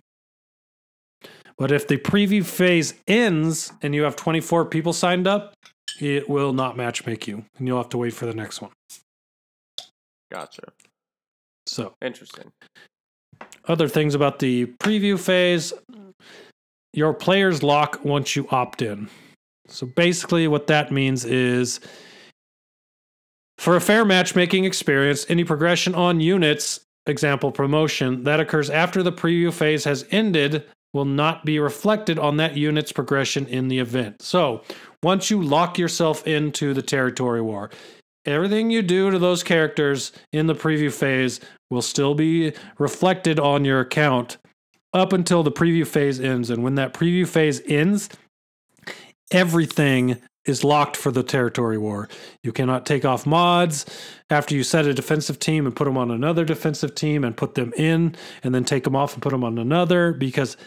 But 1.58 1.74
if 1.74 1.88
the 1.88 1.98
preview 1.98 2.44
phase 2.44 2.94
ends 3.06 3.74
and 3.82 3.94
you 3.94 4.04
have 4.04 4.16
24 4.16 4.66
people 4.66 4.94
signed 4.94 5.28
up, 5.28 5.54
it 6.02 6.30
will 6.30 6.54
not 6.54 6.78
match 6.78 7.06
make 7.06 7.28
you, 7.28 7.46
and 7.58 7.68
you'll 7.68 7.78
have 7.78 7.90
to 7.90 7.98
wait 7.98 8.14
for 8.14 8.26
the 8.26 8.34
next 8.34 8.62
one. 8.62 8.72
Gotcha. 10.32 10.64
So, 11.66 11.94
Interesting. 12.02 12.52
other 13.68 13.88
things 13.88 14.16
about 14.16 14.40
the 14.40 14.66
preview 14.82 15.20
phase 15.20 15.74
your 16.94 17.14
players 17.14 17.64
lock 17.64 18.04
once 18.04 18.36
you 18.36 18.48
opt 18.52 18.82
in. 18.82 19.10
So 19.68 19.88
basically, 19.88 20.48
what 20.48 20.68
that 20.68 20.92
means 20.92 21.24
is 21.24 21.80
for 23.58 23.76
a 23.76 23.82
fair 23.82 24.04
matchmaking 24.04 24.66
experience, 24.66 25.26
any 25.30 25.44
progression 25.44 25.96
on 25.96 26.20
units, 26.20 26.82
example 27.06 27.52
promotion, 27.52 28.24
that 28.24 28.40
occurs 28.40 28.70
after 28.70 29.04
the 29.04 29.12
preview 29.12 29.54
phase 29.54 29.84
has 29.86 30.06
ended 30.12 30.66
will 30.94 31.06
not 31.06 31.46
be 31.46 31.58
reflected 31.60 32.20
on 32.20 32.36
that 32.38 32.58
unit's 32.58 32.92
progression 32.92 33.46
in 33.48 33.70
the 33.70 33.80
event. 33.80 34.22
So 34.22 34.62
once 35.04 35.30
you 35.30 35.42
lock 35.42 35.78
yourself 35.78 36.26
into 36.28 36.74
the 36.74 36.82
territory 36.82 37.42
war, 37.42 37.70
everything 38.26 38.70
you 38.70 38.82
do 38.82 39.10
to 39.10 39.20
those 39.20 39.44
characters 39.44 40.12
in 40.32 40.48
the 40.48 40.56
preview 40.56 40.92
phase 40.92 41.40
will 41.70 41.82
still 41.82 42.14
be 42.14 42.54
reflected 42.78 43.40
on 43.40 43.66
your 43.66 43.80
account 43.80 44.38
up 44.94 45.14
until 45.14 45.44
the 45.44 45.52
preview 45.52 45.88
phase 45.88 46.20
ends. 46.20 46.50
And 46.50 46.64
when 46.64 46.76
that 46.76 46.94
preview 46.94 47.28
phase 47.28 47.62
ends, 47.66 48.10
everything 49.32 50.18
is 50.46 50.64
locked 50.64 50.98
for 50.98 51.12
the 51.12 51.24
territory 51.24 51.78
war. 51.78 52.10
You 52.44 52.52
cannot 52.52 52.86
take 52.86 53.06
off 53.06 53.26
mods 53.26 53.86
after 54.30 54.56
you 54.56 54.64
set 54.64 54.86
a 54.86 54.94
defensive 54.94 55.40
team 55.40 55.66
and 55.66 55.76
put 55.76 55.86
them 55.86 55.98
on 55.98 56.10
another 56.10 56.44
defensive 56.44 56.96
team 56.96 57.24
and 57.24 57.38
put 57.38 57.56
them 57.56 57.74
in 57.78 58.16
and 58.44 58.54
then 58.54 58.66
take 58.66 58.84
them 58.84 58.96
off 58.96 59.14
and 59.14 59.22
put 59.22 59.32
them 59.32 59.44
on 59.44 59.58
another 59.60 60.14
because 60.14 60.58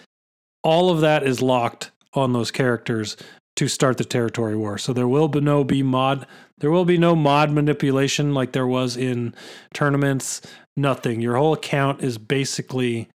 all 0.63 0.91
of 0.91 1.01
that 1.01 1.25
is 1.25 1.43
locked 1.43 1.91
on 2.15 2.33
those 2.33 2.53
characters 2.53 3.17
to 3.57 3.69
start 3.69 3.99
the 3.99 4.05
territory 4.05 4.57
war. 4.57 4.79
So 4.79 4.93
there 4.93 5.09
will 5.09 5.29
be 5.29 5.41
no 5.41 5.65
be 5.65 5.83
mod 5.83 6.27
there 6.59 6.71
will 6.71 6.85
be 6.85 6.99
no 6.99 7.17
mod 7.17 7.51
manipulation 7.51 8.33
like 8.33 8.53
there 8.53 8.67
was 8.67 8.97
in 8.97 9.35
tournaments, 9.73 10.41
nothing. 10.77 11.21
Your 11.21 11.37
whole 11.37 11.53
account 11.53 12.03
is 12.03 12.17
basically 12.17 13.09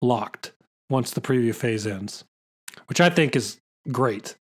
locked 0.00 0.52
once 0.88 1.10
the 1.10 1.20
preview 1.20 1.54
phase 1.54 1.86
ends, 1.86 2.24
which 2.86 3.00
I 3.00 3.10
think 3.10 3.34
is 3.34 3.58
great. 3.90 4.36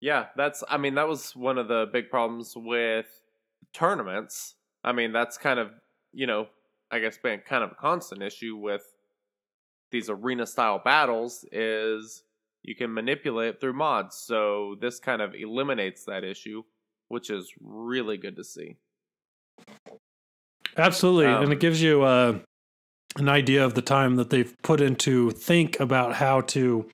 Yeah, 0.00 0.26
that's. 0.36 0.62
I 0.68 0.76
mean, 0.76 0.94
that 0.96 1.08
was 1.08 1.34
one 1.34 1.56
of 1.56 1.68
the 1.68 1.88
big 1.92 2.10
problems 2.10 2.52
with 2.54 3.06
tournaments. 3.72 4.54
I 4.84 4.92
mean, 4.92 5.12
that's 5.12 5.38
kind 5.38 5.58
of 5.58 5.70
you 6.12 6.26
know, 6.26 6.46
I 6.90 7.00
guess 7.00 7.18
been 7.18 7.40
kind 7.40 7.64
of 7.64 7.72
a 7.72 7.74
constant 7.74 8.22
issue 8.22 8.56
with 8.56 8.82
these 9.90 10.08
arena 10.08 10.46
style 10.46 10.80
battles 10.84 11.44
is 11.52 12.22
you 12.64 12.74
can 12.74 12.92
manipulate 12.92 13.60
through 13.60 13.74
mods. 13.74 14.16
So 14.16 14.76
this 14.80 14.98
kind 14.98 15.20
of 15.20 15.34
eliminates 15.34 16.04
that 16.04 16.24
issue, 16.24 16.62
which 17.08 17.30
is 17.30 17.52
really 17.60 18.16
good 18.16 18.36
to 18.36 18.44
see. 18.44 18.76
Absolutely, 20.76 21.26
and 21.26 21.46
Um, 21.46 21.52
it 21.52 21.60
gives 21.60 21.80
you 21.80 22.02
uh, 22.02 22.38
an 23.16 23.28
idea 23.28 23.64
of 23.64 23.74
the 23.74 23.82
time 23.82 24.16
that 24.16 24.30
they've 24.30 24.54
put 24.62 24.80
into 24.80 25.30
think 25.30 25.78
about 25.78 26.14
how 26.14 26.40
to 26.40 26.88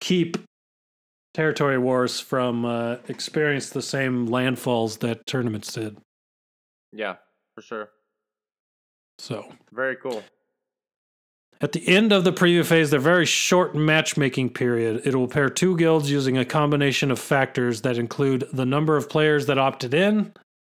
keep 0.00 0.36
territory 1.32 1.78
wars 1.78 2.20
from 2.20 2.64
uh, 2.64 2.96
experience 3.06 3.70
the 3.70 3.82
same 3.82 4.28
landfalls 4.28 4.98
that 4.98 5.24
tournaments 5.26 5.72
did. 5.72 5.96
Yeah, 6.92 7.16
for 7.54 7.62
sure. 7.62 7.90
So 9.18 9.50
Very 9.72 9.96
cool. 9.96 10.22
At 11.60 11.72
the 11.72 11.88
end 11.88 12.12
of 12.12 12.22
the 12.22 12.32
preview 12.32 12.64
phase, 12.64 12.90
their 12.90 13.00
very 13.00 13.26
short 13.26 13.74
matchmaking 13.74 14.50
period, 14.50 15.02
it 15.04 15.14
will 15.14 15.26
pair 15.26 15.48
two 15.48 15.76
guilds 15.76 16.10
using 16.10 16.38
a 16.38 16.44
combination 16.44 17.10
of 17.10 17.18
factors 17.18 17.80
that 17.82 17.98
include 17.98 18.48
the 18.52 18.64
number 18.64 18.96
of 18.96 19.08
players 19.08 19.46
that 19.46 19.58
opted 19.58 19.92
in 19.92 20.32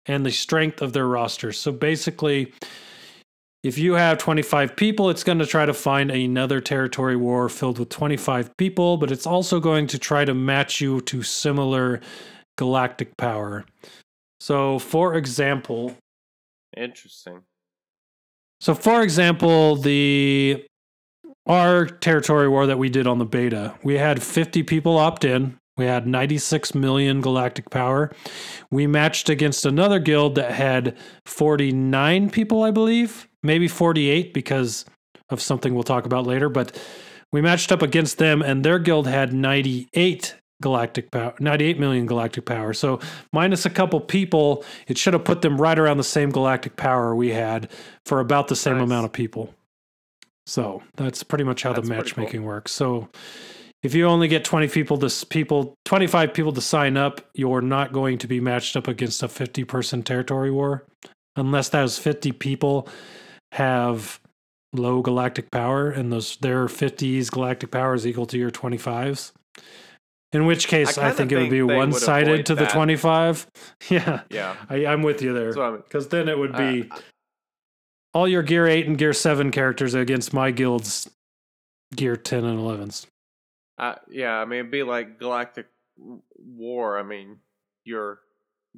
and 0.05 0.25
the 0.25 0.31
strength 0.31 0.81
of 0.81 0.93
their 0.93 1.05
rosters. 1.05 1.59
So 1.59 1.73
basically, 1.73 2.53
if 3.61 3.77
you 3.77 3.93
have 3.93 4.19
25 4.19 4.77
people, 4.77 5.09
it's 5.09 5.25
going 5.25 5.39
to 5.39 5.45
try 5.45 5.65
to 5.65 5.73
find 5.73 6.11
another 6.11 6.61
territory 6.61 7.17
war 7.17 7.49
filled 7.49 7.77
with 7.77 7.89
25 7.89 8.55
people, 8.55 8.95
but 8.95 9.11
it's 9.11 9.27
also 9.27 9.59
going 9.59 9.85
to 9.87 9.99
try 9.99 10.23
to 10.23 10.33
match 10.33 10.79
you 10.79 11.01
to 11.01 11.23
similar 11.23 11.99
galactic 12.57 13.17
power. 13.17 13.65
So, 14.39 14.79
for 14.79 15.15
example, 15.15 15.97
Interesting. 16.77 17.41
So, 18.59 18.73
for 18.73 19.01
example, 19.01 19.75
the 19.75 20.65
our 21.45 21.85
territory 21.85 22.47
war 22.47 22.67
that 22.67 22.77
we 22.77 22.89
did 22.89 23.07
on 23.07 23.17
the 23.17 23.25
beta, 23.25 23.73
we 23.83 23.95
had 23.95 24.21
50 24.21 24.63
people 24.63 24.97
opt 24.97 25.25
in. 25.25 25.57
We 25.77 25.85
had 25.85 26.05
96 26.05 26.75
million 26.75 27.21
galactic 27.21 27.69
power. 27.69 28.11
We 28.69 28.85
matched 28.85 29.29
against 29.29 29.65
another 29.65 29.97
guild 29.97 30.35
that 30.35 30.51
had 30.51 30.97
49 31.25 32.29
people, 32.31 32.63
I 32.63 32.71
believe, 32.71 33.29
maybe 33.41 33.69
48 33.69 34.33
because 34.33 34.83
of 35.29 35.41
something 35.41 35.73
we'll 35.73 35.83
talk 35.83 36.05
about 36.05 36.27
later. 36.27 36.49
But 36.49 36.77
we 37.31 37.39
matched 37.39 37.71
up 37.71 37.81
against 37.81 38.17
them, 38.17 38.41
and 38.41 38.65
their 38.65 38.77
guild 38.77 39.07
had 39.07 39.31
98 39.31 40.35
galactic 40.61 41.11
power, 41.11 41.33
98 41.39 41.79
million 41.79 42.05
galactic 42.05 42.45
power. 42.45 42.73
So 42.73 42.99
minus 43.31 43.65
a 43.65 43.69
couple 43.69 43.99
people, 44.01 44.63
it 44.87 44.97
should 44.97 45.13
have 45.13 45.23
put 45.23 45.41
them 45.41 45.59
right 45.59 45.77
around 45.77 45.97
the 45.97 46.03
same 46.03 46.29
galactic 46.31 46.75
power 46.75 47.15
we 47.15 47.29
had 47.29 47.69
for 48.05 48.19
about 48.19 48.47
the 48.47 48.55
same 48.55 48.75
Nice. 48.77 48.83
amount 48.83 49.05
of 49.05 49.11
people. 49.13 49.53
So 50.45 50.81
that's 50.95 51.23
pretty 51.23 51.43
much 51.43 51.63
how 51.63 51.73
That's 51.73 51.87
the 51.87 51.93
pretty 51.95 52.09
cool. 52.11 52.23
matchmaking 52.23 52.43
works. 52.43 52.71
So 52.71 53.09
if 53.83 53.93
you 53.93 54.05
only 54.05 54.27
get 54.27 54.43
20 54.43 54.67
people 54.67 54.97
to 54.97 55.25
people 55.27 55.75
25 55.85 56.33
people 56.33 56.51
to 56.53 56.61
sign 56.61 56.97
up, 56.97 57.21
you're 57.33 57.61
not 57.61 57.93
going 57.93 58.17
to 58.17 58.27
be 58.27 58.39
matched 58.39 58.75
up 58.75 58.87
against 58.87 59.23
a 59.23 59.27
50 59.27 59.63
person 59.63 60.03
territory 60.03 60.51
war 60.51 60.85
unless 61.35 61.69
those 61.69 61.97
50 61.97 62.31
people 62.33 62.87
have 63.53 64.19
low 64.73 65.01
galactic 65.01 65.49
power 65.51 65.89
and 65.89 66.11
those 66.11 66.35
their 66.37 66.65
50s 66.65 67.31
galactic 67.31 67.71
power 67.71 67.93
is 67.93 68.05
equal 68.05 68.25
to 68.27 68.37
your 68.37 68.51
25s. 68.51 69.31
In 70.31 70.45
which 70.45 70.67
case, 70.67 70.97
I, 70.97 71.01
kinda 71.01 71.15
think 71.15 71.31
it 71.31 71.37
would 71.37 71.49
be 71.49 71.63
one 71.63 71.91
sided 71.91 72.45
to 72.47 72.55
the 72.55 72.65
that. 72.65 72.71
25. 72.71 73.47
Yeah, 73.89 74.21
Yeah. 74.29 74.55
I, 74.69 74.85
I'm 74.85 75.01
with 75.01 75.21
you 75.21 75.33
there. 75.33 75.59
I 75.59 75.71
mean. 75.71 75.81
Because 75.81 76.09
then 76.09 76.29
it 76.29 76.37
would 76.37 76.55
be 76.55 76.87
Uh, 76.89 76.99
all 78.13 78.27
your 78.27 78.43
Gear 78.43 78.67
8 78.67 78.85
and 78.87 78.97
Gear 78.97 79.13
7 79.13 79.49
characters 79.51 79.93
against 79.95 80.31
my 80.33 80.51
guild's 80.51 81.09
Gear 81.95 82.15
10 82.15 82.43
and 82.45 82.59
11s. 82.59 83.07
Uh, 83.79 83.95
yeah, 84.09 84.33
I 84.33 84.45
mean, 84.45 84.59
it'd 84.59 84.71
be 84.71 84.83
like 84.83 85.17
Galactic 85.19 85.67
War. 86.37 86.99
I 86.99 87.03
mean, 87.03 87.37
your 87.83 88.19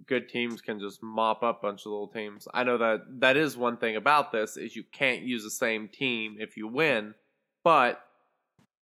good 0.07 0.29
teams 0.29 0.61
can 0.61 0.79
just 0.79 1.03
mop 1.03 1.43
up 1.43 1.59
a 1.63 1.67
bunch 1.67 1.81
of 1.81 1.87
little 1.91 2.07
teams. 2.07 2.47
I 2.53 2.63
know 2.63 2.77
that 2.77 3.01
that 3.19 3.35
is 3.35 3.57
one 3.57 3.75
thing 3.77 3.97
about 3.97 4.31
this 4.31 4.55
is 4.55 4.75
you 4.75 4.83
can't 4.93 5.23
use 5.23 5.43
the 5.43 5.51
same 5.51 5.89
team 5.89 6.37
if 6.39 6.55
you 6.55 6.67
win, 6.67 7.13
but 7.63 8.01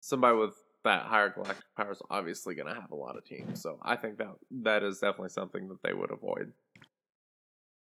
somebody 0.00 0.36
with 0.36 0.54
that 0.84 1.02
higher 1.02 1.30
galactic 1.30 1.64
power 1.76 1.92
is 1.92 2.02
obviously 2.10 2.54
going 2.54 2.68
to 2.68 2.74
have 2.74 2.90
a 2.90 2.96
lot 2.96 3.16
of 3.16 3.24
teams. 3.24 3.60
So 3.60 3.78
I 3.82 3.96
think 3.96 4.18
that 4.18 4.34
that 4.62 4.82
is 4.82 4.98
definitely 4.98 5.30
something 5.30 5.68
that 5.68 5.82
they 5.82 5.92
would 5.92 6.10
avoid. 6.10 6.52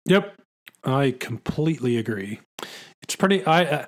Yep. 0.05 0.35
I 0.83 1.11
completely 1.19 1.97
agree. 1.97 2.39
It's 3.01 3.15
pretty. 3.15 3.45
I 3.45 3.63
uh, 3.63 3.85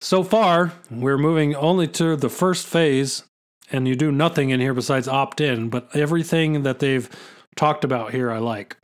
so 0.00 0.22
far 0.22 0.72
we're 0.90 1.18
moving 1.18 1.54
only 1.54 1.88
to 1.88 2.16
the 2.16 2.28
first 2.28 2.66
phase, 2.66 3.24
and 3.70 3.88
you 3.88 3.94
do 3.94 4.12
nothing 4.12 4.50
in 4.50 4.60
here 4.60 4.74
besides 4.74 5.08
opt 5.08 5.40
in. 5.40 5.68
But 5.68 5.94
everything 5.94 6.62
that 6.62 6.78
they've 6.78 7.08
talked 7.56 7.84
about 7.84 8.12
here, 8.12 8.30
I 8.30 8.38
like. 8.38 8.76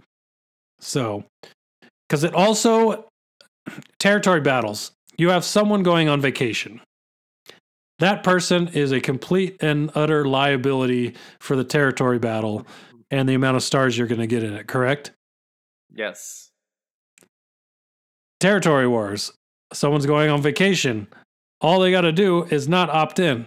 So, 0.80 1.24
because 2.08 2.24
it 2.24 2.34
also 2.34 3.06
territory 3.98 4.40
battles. 4.40 4.92
You 5.16 5.28
have 5.30 5.44
someone 5.44 5.82
going 5.82 6.08
on 6.08 6.20
vacation. 6.20 6.80
That 8.00 8.24
person 8.24 8.68
is 8.68 8.92
a 8.92 9.00
complete 9.00 9.56
and 9.62 9.90
utter 9.94 10.24
liability 10.24 11.14
for 11.38 11.54
the 11.54 11.64
territory 11.64 12.18
battle 12.18 12.66
and 13.10 13.28
the 13.28 13.34
amount 13.34 13.56
of 13.56 13.62
stars 13.62 13.96
you're 13.96 14.06
going 14.06 14.20
to 14.20 14.26
get 14.26 14.42
in 14.42 14.54
it. 14.54 14.66
Correct? 14.66 15.12
Yes. 15.92 16.50
territory 18.40 18.88
wars. 18.88 19.32
Someone's 19.72 20.06
going 20.06 20.30
on 20.30 20.40
vacation. 20.40 21.08
All 21.60 21.78
they 21.80 21.90
got 21.90 22.00
to 22.02 22.12
do 22.12 22.44
is 22.44 22.68
not 22.68 22.88
opt 22.90 23.18
in. 23.18 23.46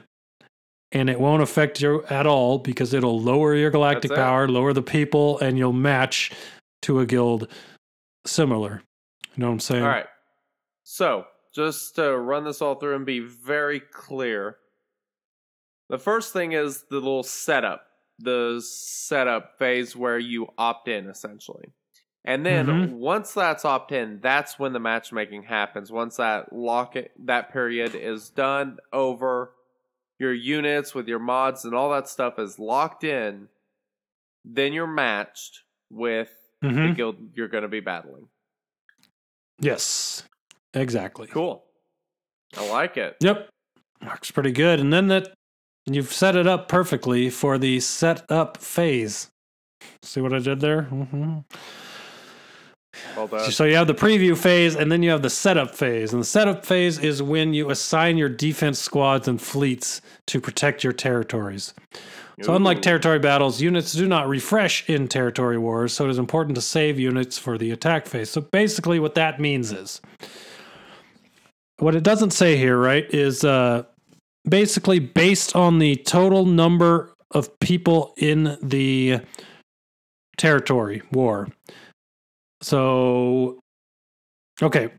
And 0.91 1.09
it 1.09 1.19
won't 1.19 1.41
affect 1.41 1.81
you 1.81 2.03
at 2.11 2.27
all 2.27 2.59
because 2.59 2.93
it'll 2.93 3.19
lower 3.19 3.55
your 3.55 3.71
galactic 3.71 4.11
power, 4.13 4.47
lower 4.47 4.73
the 4.73 4.83
people, 4.83 5.39
and 5.39 5.57
you'll 5.57 5.73
match 5.73 6.31
to 6.83 6.99
a 6.99 7.05
guild 7.07 7.47
similar. 8.27 8.83
You 9.35 9.41
know 9.41 9.47
what 9.47 9.53
I'm 9.53 9.59
saying? 9.59 9.83
All 9.83 9.89
right. 9.89 10.05
So, 10.83 11.25
just 11.53 11.95
to 11.95 12.17
run 12.17 12.43
this 12.43 12.61
all 12.61 12.75
through 12.75 12.95
and 12.95 13.05
be 13.05 13.19
very 13.19 13.79
clear, 13.79 14.57
the 15.89 15.99
first 15.99 16.33
thing 16.33 16.53
is 16.53 16.83
the 16.89 16.95
little 16.95 17.23
setup, 17.23 17.87
the 18.19 18.61
setup 18.65 19.57
phase 19.59 19.95
where 19.95 20.17
you 20.17 20.47
opt 20.57 20.87
in 20.87 21.07
essentially. 21.07 21.71
And 22.25 22.45
then 22.45 22.67
Mhm. 22.67 22.91
once 22.93 23.33
that's 23.33 23.65
opt 23.65 23.91
in, 23.91 24.21
that's 24.21 24.57
when 24.57 24.71
the 24.73 24.79
matchmaking 24.79 25.43
happens. 25.43 25.91
Once 25.91 26.15
that 26.15 26.53
lock 26.53 26.95
it, 26.95 27.11
that 27.25 27.51
period 27.51 27.95
is 27.95 28.29
done 28.29 28.79
over, 28.93 29.53
your 30.19 30.33
units 30.33 30.95
with 30.95 31.07
your 31.07 31.19
mods 31.19 31.65
and 31.65 31.75
all 31.75 31.89
that 31.91 32.07
stuff 32.07 32.39
is 32.39 32.57
locked 32.59 33.03
in, 33.03 33.49
then 34.45 34.71
you're 34.71 34.87
matched 34.87 35.63
with 35.89 36.31
the 36.61 36.67
Mhm. 36.69 36.95
guild 36.95 37.35
you're 37.35 37.49
going 37.49 37.63
to 37.63 37.67
be 37.67 37.81
battling. 37.81 38.29
Yes. 39.59 40.23
Exactly. 40.73 41.27
Cool. 41.27 41.63
I 42.57 42.69
like 42.69 42.97
it. 42.97 43.17
Yep. 43.19 43.49
Works 44.05 44.31
pretty 44.31 44.51
good. 44.51 44.79
And 44.79 44.91
then 44.91 45.07
that 45.07 45.33
you've 45.85 46.11
set 46.11 46.35
it 46.35 46.47
up 46.47 46.67
perfectly 46.67 47.29
for 47.29 47.57
the 47.57 47.79
set 47.79 48.29
up 48.29 48.57
phase. 48.57 49.29
See 50.01 50.21
what 50.21 50.33
I 50.33 50.39
did 50.39 50.59
there? 50.59 50.83
hmm 50.83 51.39
Well. 53.15 53.27
So 53.49 53.65
you 53.65 53.75
have 53.75 53.87
the 53.87 53.93
preview 53.93 54.37
phase 54.37 54.75
and 54.75 54.91
then 54.91 55.03
you 55.03 55.09
have 55.11 55.21
the 55.21 55.29
setup 55.29 55.75
phase. 55.75 56.13
And 56.13 56.21
the 56.21 56.25
setup 56.27 56.65
phase 56.65 56.99
is 56.99 57.21
when 57.21 57.53
you 57.53 57.69
assign 57.69 58.17
your 58.17 58.29
defense 58.29 58.79
squads 58.79 59.27
and 59.27 59.41
fleets 59.41 60.01
to 60.27 60.39
protect 60.39 60.83
your 60.83 60.93
territories. 60.93 61.73
So, 62.41 62.55
unlike 62.55 62.81
territory 62.81 63.19
battles, 63.19 63.61
units 63.61 63.93
do 63.93 64.07
not 64.07 64.27
refresh 64.27 64.89
in 64.89 65.07
territory 65.07 65.57
wars, 65.59 65.93
so 65.93 66.05
it 66.05 66.09
is 66.09 66.17
important 66.17 66.55
to 66.55 66.61
save 66.61 66.99
units 66.99 67.37
for 67.37 67.59
the 67.59 67.69
attack 67.69 68.07
phase. 68.07 68.31
So, 68.31 68.41
basically, 68.41 68.99
what 68.99 69.13
that 69.13 69.39
means 69.39 69.71
is 69.71 70.01
what 71.83 71.95
it 71.95 72.03
doesn't 72.03 72.31
say 72.31 72.55
here, 72.55 72.77
right, 72.77 73.05
is 73.13 73.43
uh, 73.43 73.83
basically 74.47 74.99
based 74.99 75.55
on 75.55 75.79
the 75.79 75.97
total 75.97 76.45
number 76.45 77.13
of 77.31 77.59
people 77.59 78.13
in 78.17 78.57
the 78.61 79.19
territory 80.37 81.01
war. 81.11 81.49
So, 82.61 83.59
okay, 84.61 84.91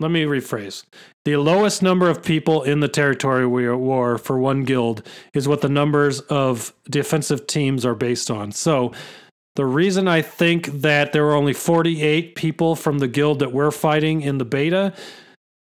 let 0.00 0.10
me 0.10 0.24
rephrase. 0.24 0.82
The 1.24 1.36
lowest 1.36 1.80
number 1.80 2.10
of 2.10 2.24
people 2.24 2.64
in 2.64 2.80
the 2.80 2.88
territory 2.88 3.46
wa- 3.46 3.76
war 3.76 4.18
for 4.18 4.38
one 4.38 4.64
guild 4.64 5.06
is 5.34 5.46
what 5.46 5.60
the 5.60 5.68
numbers 5.68 6.20
of 6.22 6.74
defensive 6.90 7.46
teams 7.46 7.86
are 7.86 7.94
based 7.94 8.30
on. 8.30 8.50
So, 8.50 8.92
the 9.54 9.66
reason 9.66 10.08
I 10.08 10.22
think 10.22 10.66
that 10.80 11.12
there 11.12 11.24
were 11.24 11.34
only 11.34 11.52
48 11.52 12.34
people 12.34 12.74
from 12.74 12.98
the 12.98 13.06
guild 13.06 13.38
that 13.40 13.52
we're 13.52 13.70
fighting 13.70 14.22
in 14.22 14.38
the 14.38 14.46
beta 14.46 14.94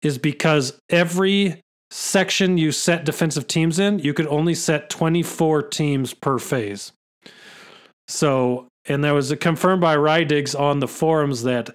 is 0.02 0.18
because 0.18 0.78
every 0.90 1.62
section 1.90 2.58
you 2.58 2.72
set 2.72 3.04
defensive 3.04 3.46
teams 3.46 3.78
in, 3.78 3.98
you 3.98 4.14
could 4.14 4.26
only 4.26 4.54
set 4.54 4.90
24 4.90 5.62
teams 5.64 6.14
per 6.14 6.38
phase. 6.38 6.92
So, 8.08 8.66
and 8.86 9.04
there 9.04 9.14
was 9.14 9.32
confirmed 9.40 9.80
by 9.80 9.96
Rydigs 9.96 10.58
on 10.58 10.80
the 10.80 10.88
forums 10.88 11.42
that 11.44 11.70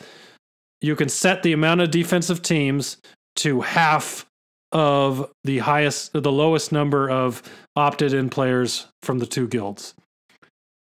you 0.82 0.96
can 0.96 1.10
set 1.10 1.44
the 1.44 1.54
amount 1.54 1.82
of 1.82 1.92
defensive 1.92 2.42
teams 2.42 2.98
to 3.38 3.62
half 3.62 4.26
of 4.72 5.32
the 5.44 5.60
highest, 5.60 6.14
the 6.14 6.32
lowest 6.32 6.72
number 6.72 7.10
of 7.10 7.42
opted 7.76 8.14
in 8.14 8.30
players 8.30 8.88
from 9.02 9.20
the 9.20 9.26
two 9.26 9.48
guilds. 9.48 9.94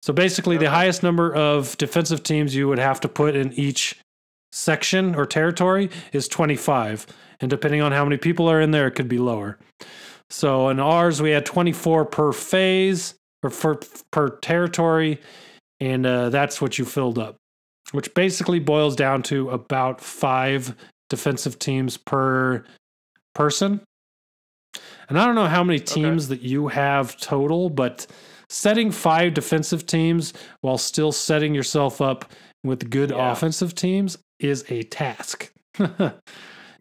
So 0.02 0.14
basically, 0.14 0.58
the 0.58 0.70
highest 0.70 1.04
number 1.04 1.34
of 1.34 1.76
defensive 1.78 2.24
teams 2.24 2.56
you 2.56 2.68
would 2.68 2.80
have 2.80 3.02
to 3.02 3.10
put 3.10 3.36
in 3.36 3.52
each 3.54 4.00
section 4.52 5.16
or 5.16 5.26
territory 5.26 5.90
is 6.14 6.28
25. 6.28 7.06
And 7.40 7.50
depending 7.50 7.82
on 7.82 7.92
how 7.92 8.04
many 8.04 8.18
people 8.18 8.50
are 8.50 8.62
in 8.62 8.72
there, 8.72 8.88
it 8.88 8.92
could 8.96 9.08
be 9.08 9.20
lower. 9.20 9.58
So 10.30 10.70
in 10.70 10.80
ours, 10.80 11.22
we 11.22 11.32
had 11.32 11.46
24 11.46 12.06
per 12.06 12.34
phase 12.34 13.16
or 13.44 13.50
for, 13.50 13.80
per 14.12 14.30
territory. 14.30 15.22
And 15.80 16.06
uh, 16.06 16.30
that's 16.30 16.60
what 16.60 16.80
you 16.80 16.86
filled 16.86 17.20
up, 17.20 17.36
which 17.92 18.14
basically 18.14 18.60
boils 18.60 18.96
down 18.96 19.22
to 19.24 19.52
about 19.52 20.02
five 20.02 20.76
defensive 21.10 21.60
teams 21.60 21.98
per 21.98 22.66
person. 23.36 23.82
And 25.10 25.18
I 25.20 25.26
don't 25.26 25.36
know 25.36 25.46
how 25.46 25.64
many 25.64 25.80
teams 25.80 26.28
that 26.30 26.42
you 26.42 26.68
have 26.68 27.16
total, 27.18 27.70
but 27.70 28.08
setting 28.50 28.92
five 28.92 29.34
defensive 29.34 29.86
teams 29.86 30.34
while 30.62 30.78
still 30.78 31.12
setting 31.12 31.54
yourself 31.54 32.02
up 32.02 32.32
with 32.64 32.90
good 32.90 33.12
Yeah. 33.12 33.32
offensive 33.32 33.76
teams 33.76 34.18
is 34.40 34.66
a 34.70 34.84
task. 34.84 35.52
you 35.80 35.88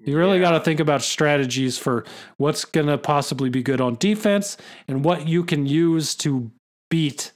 really 0.04 0.38
Yeah. 0.38 0.42
got 0.44 0.50
to 0.52 0.61
think 0.61 0.80
about 0.80 1.02
strategies 1.02 1.78
for 1.78 2.04
what's 2.36 2.64
going 2.64 2.86
to 2.86 2.98
possibly 2.98 3.48
be 3.50 3.62
good 3.62 3.80
on 3.80 3.96
defense 3.96 4.57
and 4.88 5.04
what 5.04 5.26
you 5.28 5.44
can 5.44 5.66
use 5.66 6.14
to 6.16 6.50
beat 6.90 7.32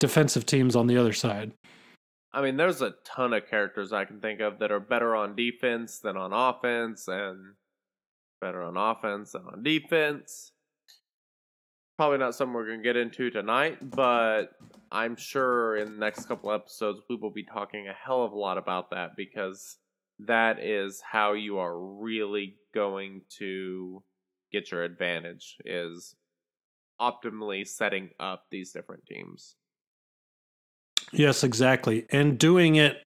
defensive 0.00 0.46
teams 0.46 0.76
on 0.76 0.86
the 0.86 0.96
other 0.96 1.12
side. 1.12 1.52
I 2.32 2.42
mean, 2.42 2.56
there's 2.56 2.82
a 2.82 2.94
ton 3.04 3.32
of 3.32 3.48
characters 3.48 3.92
I 3.92 4.04
can 4.04 4.20
think 4.20 4.40
of 4.40 4.58
that 4.60 4.70
are 4.70 4.80
better 4.80 5.16
on 5.16 5.34
defense 5.34 5.98
than 5.98 6.16
on 6.16 6.32
offense, 6.32 7.08
and 7.08 7.54
better 8.40 8.62
on 8.62 8.76
offense 8.76 9.32
than 9.32 9.42
on 9.50 9.62
defense. 9.62 10.52
Probably 11.96 12.18
not 12.18 12.34
something 12.34 12.54
we're 12.54 12.66
going 12.66 12.78
to 12.78 12.84
get 12.84 12.96
into 12.96 13.30
tonight, 13.30 13.78
but 13.90 14.52
I'm 14.90 15.16
sure 15.16 15.76
in 15.76 15.92
the 15.92 15.98
next 15.98 16.26
couple 16.26 16.52
episodes 16.52 17.00
we 17.08 17.16
will 17.16 17.30
be 17.30 17.44
talking 17.44 17.88
a 17.88 17.92
hell 17.92 18.24
of 18.24 18.32
a 18.32 18.38
lot 18.38 18.58
about 18.58 18.90
that 18.90 19.10
because 19.16 19.76
that 20.20 20.58
is 20.62 21.00
how 21.00 21.34
you 21.34 21.58
are 21.58 21.78
really 21.78 22.56
going 22.74 23.22
to 23.38 24.02
get 24.50 24.70
your 24.70 24.82
advantage 24.82 25.56
is 25.64 26.14
optimally 27.00 27.66
setting 27.66 28.10
up 28.18 28.46
these 28.50 28.72
different 28.72 29.04
teams. 29.06 29.56
Yes, 31.12 31.44
exactly. 31.44 32.06
And 32.10 32.38
doing 32.38 32.76
it 32.76 33.02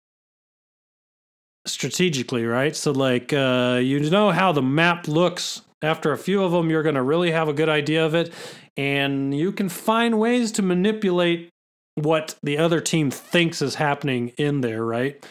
strategically, 1.67 2.45
right? 2.45 2.75
So 2.75 2.93
like 2.93 3.33
uh 3.33 3.81
you 3.83 3.99
know 4.11 4.31
how 4.31 4.53
the 4.53 4.63
map 4.63 5.09
looks 5.09 5.63
after 5.83 6.13
a 6.13 6.19
few 6.19 6.43
of 6.43 6.53
them 6.53 6.71
you're 6.71 6.83
going 6.83 6.95
to 6.95 7.03
really 7.03 7.33
have 7.33 7.49
a 7.49 7.53
good 7.53 7.69
idea 7.69 8.07
of 8.07 8.15
it 8.15 8.33
and 8.77 9.37
you 9.37 9.51
can 9.53 9.69
find 9.69 10.19
ways 10.19 10.53
to 10.53 10.63
manipulate 10.63 11.52
what 11.95 12.37
the 12.43 12.59
other 12.59 12.81
team 12.81 13.11
thinks 13.11 13.63
is 13.63 13.75
happening 13.75 14.29
in 14.39 14.61
there, 14.61 14.85
right? 14.85 15.25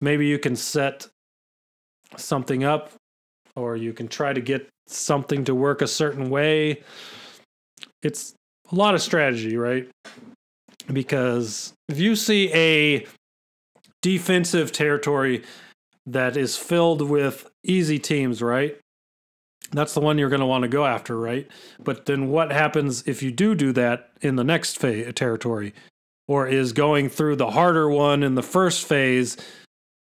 Maybe 0.00 0.26
you 0.26 0.38
can 0.38 0.56
set 0.56 1.06
something 2.16 2.64
up 2.64 2.92
or 3.54 3.76
you 3.76 3.92
can 3.92 4.08
try 4.08 4.32
to 4.32 4.40
get 4.40 4.68
something 4.88 5.44
to 5.44 5.54
work 5.54 5.80
a 5.80 5.86
certain 5.86 6.28
way. 6.28 6.82
It's 8.02 8.34
a 8.70 8.74
lot 8.74 8.94
of 8.94 9.02
strategy, 9.02 9.56
right? 9.56 9.88
because 10.90 11.74
if 11.88 11.98
you 11.98 12.16
see 12.16 12.52
a 12.52 13.06
defensive 14.00 14.72
territory 14.72 15.42
that 16.06 16.36
is 16.36 16.56
filled 16.56 17.02
with 17.02 17.50
easy 17.62 17.98
teams, 17.98 18.42
right? 18.42 18.78
That's 19.70 19.94
the 19.94 20.00
one 20.00 20.18
you're 20.18 20.28
going 20.28 20.40
to 20.40 20.46
want 20.46 20.62
to 20.62 20.68
go 20.68 20.84
after, 20.84 21.16
right? 21.16 21.48
But 21.82 22.06
then 22.06 22.28
what 22.28 22.52
happens 22.52 23.04
if 23.06 23.22
you 23.22 23.30
do 23.30 23.54
do 23.54 23.72
that 23.72 24.10
in 24.20 24.36
the 24.36 24.44
next 24.44 24.78
phase 24.78 25.12
territory 25.14 25.72
or 26.28 26.46
is 26.46 26.72
going 26.72 27.08
through 27.08 27.36
the 27.36 27.50
harder 27.50 27.88
one 27.88 28.22
in 28.22 28.34
the 28.34 28.42
first 28.42 28.86
phase 28.86 29.36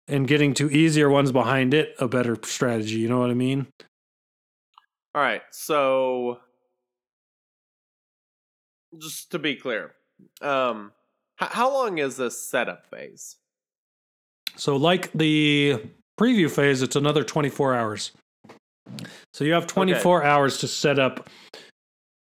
and 0.09 0.28
getting 0.28 0.54
to 0.54 0.70
easier 0.70 1.11
ones 1.11 1.32
behind 1.32 1.74
it 1.74 1.94
a 1.98 2.09
better 2.09 2.36
strategy, 2.44 2.96
you 2.96 3.09
know 3.09 3.18
what 3.18 3.30
I 3.30 3.34
mean? 3.34 3.66
All 5.14 5.22
right, 5.22 5.42
so 5.50 6.38
just 8.98 9.30
to 9.32 9.38
be 9.38 9.57
clear, 9.57 9.92
um, 10.42 10.92
h- 11.40 11.48
how 11.50 11.72
long 11.72 11.98
is 11.98 12.16
this 12.16 12.40
setup 12.40 12.86
phase? 12.86 13.36
So, 14.57 14.76
like 14.76 15.11
the 15.12 15.82
preview 16.18 16.50
phase, 16.50 16.82
it's 16.82 16.96
another 16.96 17.24
24 17.24 17.74
hours. 17.74 18.12
So, 19.32 19.44
you 19.44 19.52
have 19.52 19.66
24 19.66 20.22
hours 20.22 20.59
to 20.59 20.68
set 20.68 20.98
up 20.98 21.28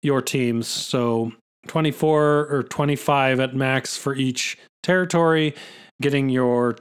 your 0.01 0.21
teams. 0.21 0.67
So, 0.67 1.32
24 1.68 2.47
or 2.49 2.64
25 2.64 3.39
at 3.39 3.55
max 3.55 3.97
for 3.97 4.16
each 4.16 4.57
territory, 4.84 5.53
getting 6.01 6.30
your 6.30 6.78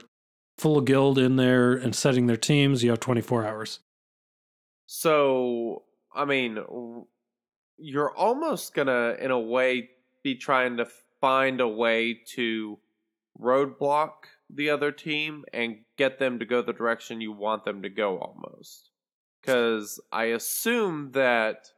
full 0.57 0.81
guild 0.81 1.17
in 1.17 1.35
there 1.35 1.73
and 1.73 1.95
setting 1.95 2.27
their 2.27 2.37
teams. 2.37 2.83
You 2.83 2.91
have 2.91 2.99
24 2.99 3.45
hours. 3.45 3.79
So, 4.87 5.83
I 6.13 6.25
mean, 6.25 6.59
you're 7.77 8.15
almost 8.15 8.73
gonna, 8.73 9.15
in 9.19 9.31
a 9.31 9.39
way, 9.39 9.89
be 10.23 10.35
trying 10.35 10.77
to 10.77 10.87
find 11.19 11.61
a 11.61 11.67
way 11.67 12.19
to 12.35 12.77
roadblock 13.39 14.11
the 14.49 14.69
other 14.69 14.91
team 14.91 15.45
and 15.53 15.77
get 15.97 16.19
them 16.19 16.39
to 16.39 16.45
go 16.45 16.61
the 16.61 16.73
direction 16.73 17.21
you 17.21 17.31
want 17.31 17.63
them 17.63 17.81
to 17.81 17.89
go 17.89 18.17
almost. 18.17 18.89
Because 19.41 19.99
I 20.11 20.25
assume 20.25 21.11
that 21.13 21.71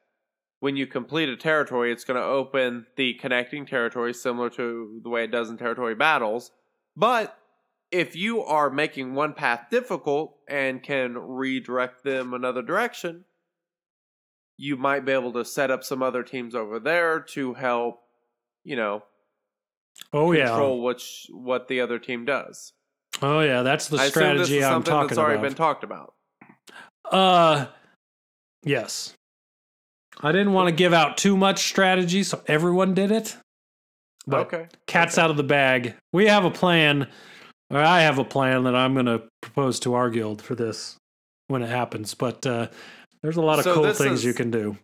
when 0.63 0.77
you 0.77 0.87
complete 0.87 1.27
a 1.27 1.35
territory, 1.35 1.91
it's 1.91 2.05
going 2.05 2.17
to 2.17 2.25
open 2.25 2.85
the 2.95 3.13
connecting 3.15 3.65
territory 3.65 4.13
similar 4.13 4.49
to 4.49 5.01
the 5.03 5.09
way 5.09 5.25
it 5.25 5.29
does 5.29 5.49
in 5.49 5.57
territory 5.57 5.93
battles. 5.93 6.51
But 6.95 7.37
if 7.91 8.15
you 8.15 8.41
are 8.43 8.69
making 8.69 9.13
one 9.13 9.33
path 9.33 9.65
difficult 9.69 10.37
and 10.47 10.81
can 10.81 11.17
redirect 11.17 12.05
them 12.05 12.33
another 12.33 12.61
direction, 12.61 13.25
you 14.55 14.77
might 14.77 15.03
be 15.03 15.11
able 15.11 15.33
to 15.33 15.43
set 15.43 15.69
up 15.69 15.83
some 15.83 16.01
other 16.01 16.23
teams 16.23 16.55
over 16.55 16.79
there 16.79 17.19
to 17.19 17.55
help, 17.55 17.99
you 18.63 18.77
know, 18.77 19.03
Oh, 20.13 20.31
yeah. 20.31 20.47
control 20.47 20.81
which 20.81 21.27
what 21.29 21.67
the 21.67 21.81
other 21.81 21.99
team 21.99 22.23
does. 22.23 22.71
Oh, 23.21 23.41
yeah. 23.41 23.63
That's 23.63 23.89
the 23.89 23.97
I 23.97 24.07
strategy 24.07 24.63
I'm 24.63 24.81
talking 24.81 25.09
that's 25.09 25.17
already 25.17 25.39
about. 25.39 25.47
been 25.49 25.55
talked 25.55 25.83
about. 25.83 26.13
Uh, 27.11 27.65
yes. 28.63 29.13
I 30.21 30.31
didn't 30.31 30.53
want 30.53 30.69
to 30.69 30.75
give 30.75 30.93
out 30.93 31.17
too 31.17 31.35
much 31.35 31.63
strategy, 31.67 32.23
so 32.23 32.41
everyone 32.47 32.93
did 32.93 33.11
it. 33.11 33.35
But 34.25 34.47
okay. 34.53 34.67
cat's 34.87 35.17
out 35.17 35.29
of 35.31 35.37
the 35.37 35.43
bag. 35.43 35.95
We 36.13 36.27
have 36.27 36.45
a 36.45 36.51
plan, 36.51 37.07
or 37.69 37.79
I 37.79 38.01
have 38.01 38.19
a 38.19 38.23
plan 38.23 38.63
that 38.63 38.75
I'm 38.75 38.93
going 38.93 39.07
to 39.07 39.23
propose 39.41 39.79
to 39.81 39.95
our 39.95 40.09
guild 40.09 40.41
for 40.41 40.55
this 40.55 40.95
when 41.47 41.61
it 41.61 41.69
happens. 41.69 42.13
But 42.13 42.45
uh, 42.45 42.67
there's 43.21 43.35
a 43.37 43.41
lot 43.41 43.59
of 43.59 43.65
So 43.65 43.73
cool 43.73 43.93
things 43.93 44.19
is- 44.19 44.25
you 44.25 44.33
can 44.33 44.51
do. 44.51 44.77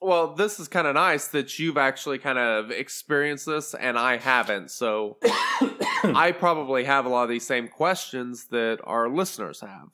Well, 0.00 0.34
this 0.34 0.60
is 0.60 0.68
kind 0.68 0.86
of 0.86 0.94
nice 0.96 1.28
that 1.28 1.58
you've 1.58 1.78
actually 1.78 2.18
kind 2.18 2.38
of 2.38 2.70
experienced 2.70 3.46
this 3.46 3.72
and 3.72 3.98
I 3.98 4.18
haven't. 4.18 4.70
So 4.70 5.16
I 6.04 6.34
probably 6.38 6.84
have 6.84 7.06
a 7.06 7.08
lot 7.08 7.22
of 7.22 7.30
these 7.30 7.46
same 7.46 7.68
questions 7.68 8.48
that 8.50 8.80
our 8.84 9.08
listeners 9.08 9.62
have. 9.62 9.88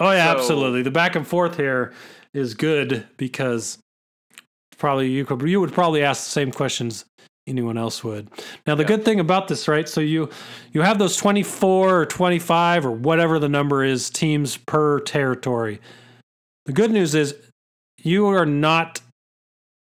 Oh 0.00 0.10
yeah, 0.10 0.32
So- 0.32 0.38
absolutely. 0.38 0.82
The 0.82 0.90
back 0.90 1.14
and 1.14 1.24
forth 1.24 1.56
here 1.56 1.92
is 2.34 2.54
good 2.54 3.06
because 3.18 3.78
probably 4.78 5.10
you 5.10 5.24
could 5.24 5.42
you 5.42 5.60
would 5.60 5.72
probably 5.72 6.02
ask 6.02 6.24
the 6.24 6.30
same 6.30 6.50
questions 6.52 7.04
anyone 7.46 7.78
else 7.78 8.02
would. 8.02 8.28
Now 8.66 8.74
the 8.74 8.82
Yeah. 8.82 8.88
good 8.88 9.04
thing 9.04 9.20
about 9.20 9.48
this, 9.48 9.68
right? 9.68 9.88
So 9.88 10.00
you 10.00 10.28
you 10.72 10.82
have 10.82 10.98
those 10.98 11.16
24 11.16 12.00
or 12.00 12.06
25 12.06 12.84
or 12.86 12.90
whatever 12.90 13.38
the 13.38 13.48
number 13.48 13.84
is 13.84 14.10
teams 14.10 14.56
per 14.56 15.00
territory. 15.00 15.80
The 16.66 16.72
good 16.72 16.90
news 16.90 17.14
is 17.14 17.34
you 18.02 18.26
are 18.26 18.46
not 18.46 19.00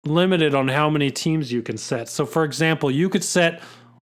limited 0.05 0.55
on 0.55 0.67
how 0.69 0.89
many 0.89 1.11
teams 1.11 1.51
you 1.51 1.61
can 1.61 1.77
set. 1.77 2.09
So 2.09 2.25
for 2.25 2.43
example, 2.43 2.89
you 2.89 3.07
could 3.09 3.23
set 3.23 3.61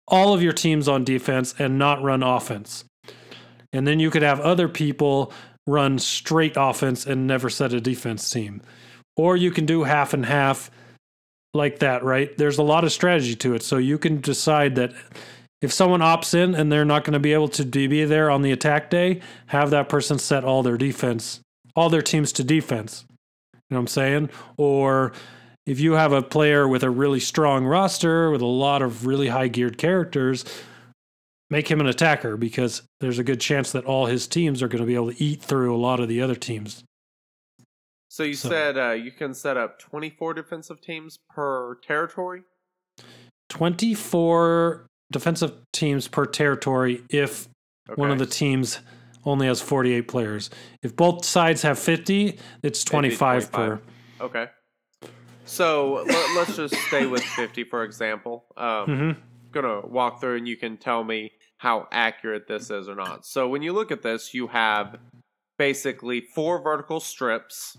all 0.06 0.32
of 0.32 0.42
your 0.42 0.52
teams 0.52 0.88
on 0.88 1.04
defense 1.04 1.54
and 1.58 1.78
not 1.78 2.02
run 2.02 2.22
offense. 2.22 2.84
And 3.72 3.86
then 3.86 4.00
you 4.00 4.10
could 4.10 4.22
have 4.22 4.40
other 4.40 4.68
people 4.68 5.32
run 5.66 5.98
straight 5.98 6.54
offense 6.56 7.06
and 7.06 7.26
never 7.26 7.48
set 7.50 7.72
a 7.72 7.80
defense 7.80 8.28
team. 8.30 8.60
Or 9.20 9.36
you 9.36 9.50
can 9.50 9.66
do 9.66 9.82
half 9.82 10.14
and 10.14 10.24
half 10.24 10.70
like 11.52 11.80
that, 11.80 12.02
right? 12.02 12.34
There's 12.38 12.56
a 12.56 12.62
lot 12.62 12.84
of 12.84 12.90
strategy 12.90 13.34
to 13.36 13.52
it. 13.52 13.62
So 13.62 13.76
you 13.76 13.98
can 13.98 14.22
decide 14.22 14.76
that 14.76 14.94
if 15.60 15.74
someone 15.74 16.00
opts 16.00 16.32
in 16.32 16.54
and 16.54 16.72
they're 16.72 16.86
not 16.86 17.04
going 17.04 17.12
to 17.12 17.18
be 17.18 17.34
able 17.34 17.48
to 17.48 17.66
be 17.66 18.06
there 18.06 18.30
on 18.30 18.40
the 18.40 18.50
attack 18.50 18.88
day, 18.88 19.20
have 19.48 19.68
that 19.70 19.90
person 19.90 20.18
set 20.18 20.42
all 20.42 20.62
their 20.62 20.78
defense, 20.78 21.42
all 21.76 21.90
their 21.90 22.00
teams 22.00 22.32
to 22.32 22.42
defense. 22.42 23.04
You 23.52 23.58
know 23.72 23.76
what 23.76 23.80
I'm 23.80 23.86
saying? 23.88 24.30
Or 24.56 25.12
if 25.66 25.80
you 25.80 25.92
have 25.92 26.12
a 26.14 26.22
player 26.22 26.66
with 26.66 26.82
a 26.82 26.88
really 26.88 27.20
strong 27.20 27.66
roster 27.66 28.30
with 28.30 28.40
a 28.40 28.46
lot 28.46 28.80
of 28.80 29.04
really 29.04 29.28
high 29.28 29.48
geared 29.48 29.76
characters, 29.76 30.46
make 31.50 31.70
him 31.70 31.80
an 31.80 31.88
attacker 31.88 32.38
because 32.38 32.80
there's 33.00 33.18
a 33.18 33.24
good 33.24 33.40
chance 33.40 33.70
that 33.72 33.84
all 33.84 34.06
his 34.06 34.26
teams 34.26 34.62
are 34.62 34.68
going 34.68 34.80
to 34.80 34.86
be 34.86 34.94
able 34.94 35.12
to 35.12 35.22
eat 35.22 35.42
through 35.42 35.76
a 35.76 35.76
lot 35.76 36.00
of 36.00 36.08
the 36.08 36.22
other 36.22 36.36
teams. 36.36 36.84
So 38.10 38.24
you 38.24 38.34
So- 38.34 38.48
said 38.48 38.76
uh, 38.76 38.90
you 38.90 39.12
can 39.12 39.32
set 39.34 39.56
up 39.56 39.78
24 39.78 40.34
defensive 40.34 40.80
teams 40.80 41.18
per 41.32 41.76
territory? 41.76 42.42
24 43.48 44.86
defensive 45.12 45.52
teams 45.72 46.08
per 46.08 46.26
territory 46.26 47.04
if 47.08 47.48
Okay. 47.88 48.00
one 48.00 48.10
of 48.10 48.18
the 48.18 48.26
teams 48.26 48.80
only 49.24 49.46
has 49.46 49.60
48 49.60 50.02
players. 50.08 50.50
If 50.82 50.94
both 50.96 51.24
sides 51.24 51.62
have 51.62 51.78
50, 51.78 52.38
it's 52.62 52.84
25, 52.84 53.50
per. 53.52 53.80
Okay. 54.20 54.48
So 55.44 56.04
let, 56.06 56.36
let's 56.36 56.56
just 56.56 56.74
stay 56.88 57.06
with 57.06 57.22
50 57.22 57.64
for 57.64 57.84
example. 57.84 58.44
Um, 58.56 58.86
hmm 58.86 59.10
gonna 59.52 59.84
walk 59.84 60.20
through 60.20 60.36
and 60.36 60.46
you 60.46 60.56
can 60.56 60.76
tell 60.76 61.02
me 61.02 61.32
how 61.58 61.88
accurate 61.90 62.46
this 62.46 62.70
is 62.70 62.88
or 62.88 62.94
not. 62.94 63.26
So 63.26 63.48
when 63.48 63.62
you 63.62 63.72
look 63.72 63.90
at 63.90 64.02
this, 64.02 64.32
you 64.32 64.46
have 64.46 64.96
basically 65.60 66.22
four 66.22 66.62
vertical 66.62 67.00
strips, 67.00 67.76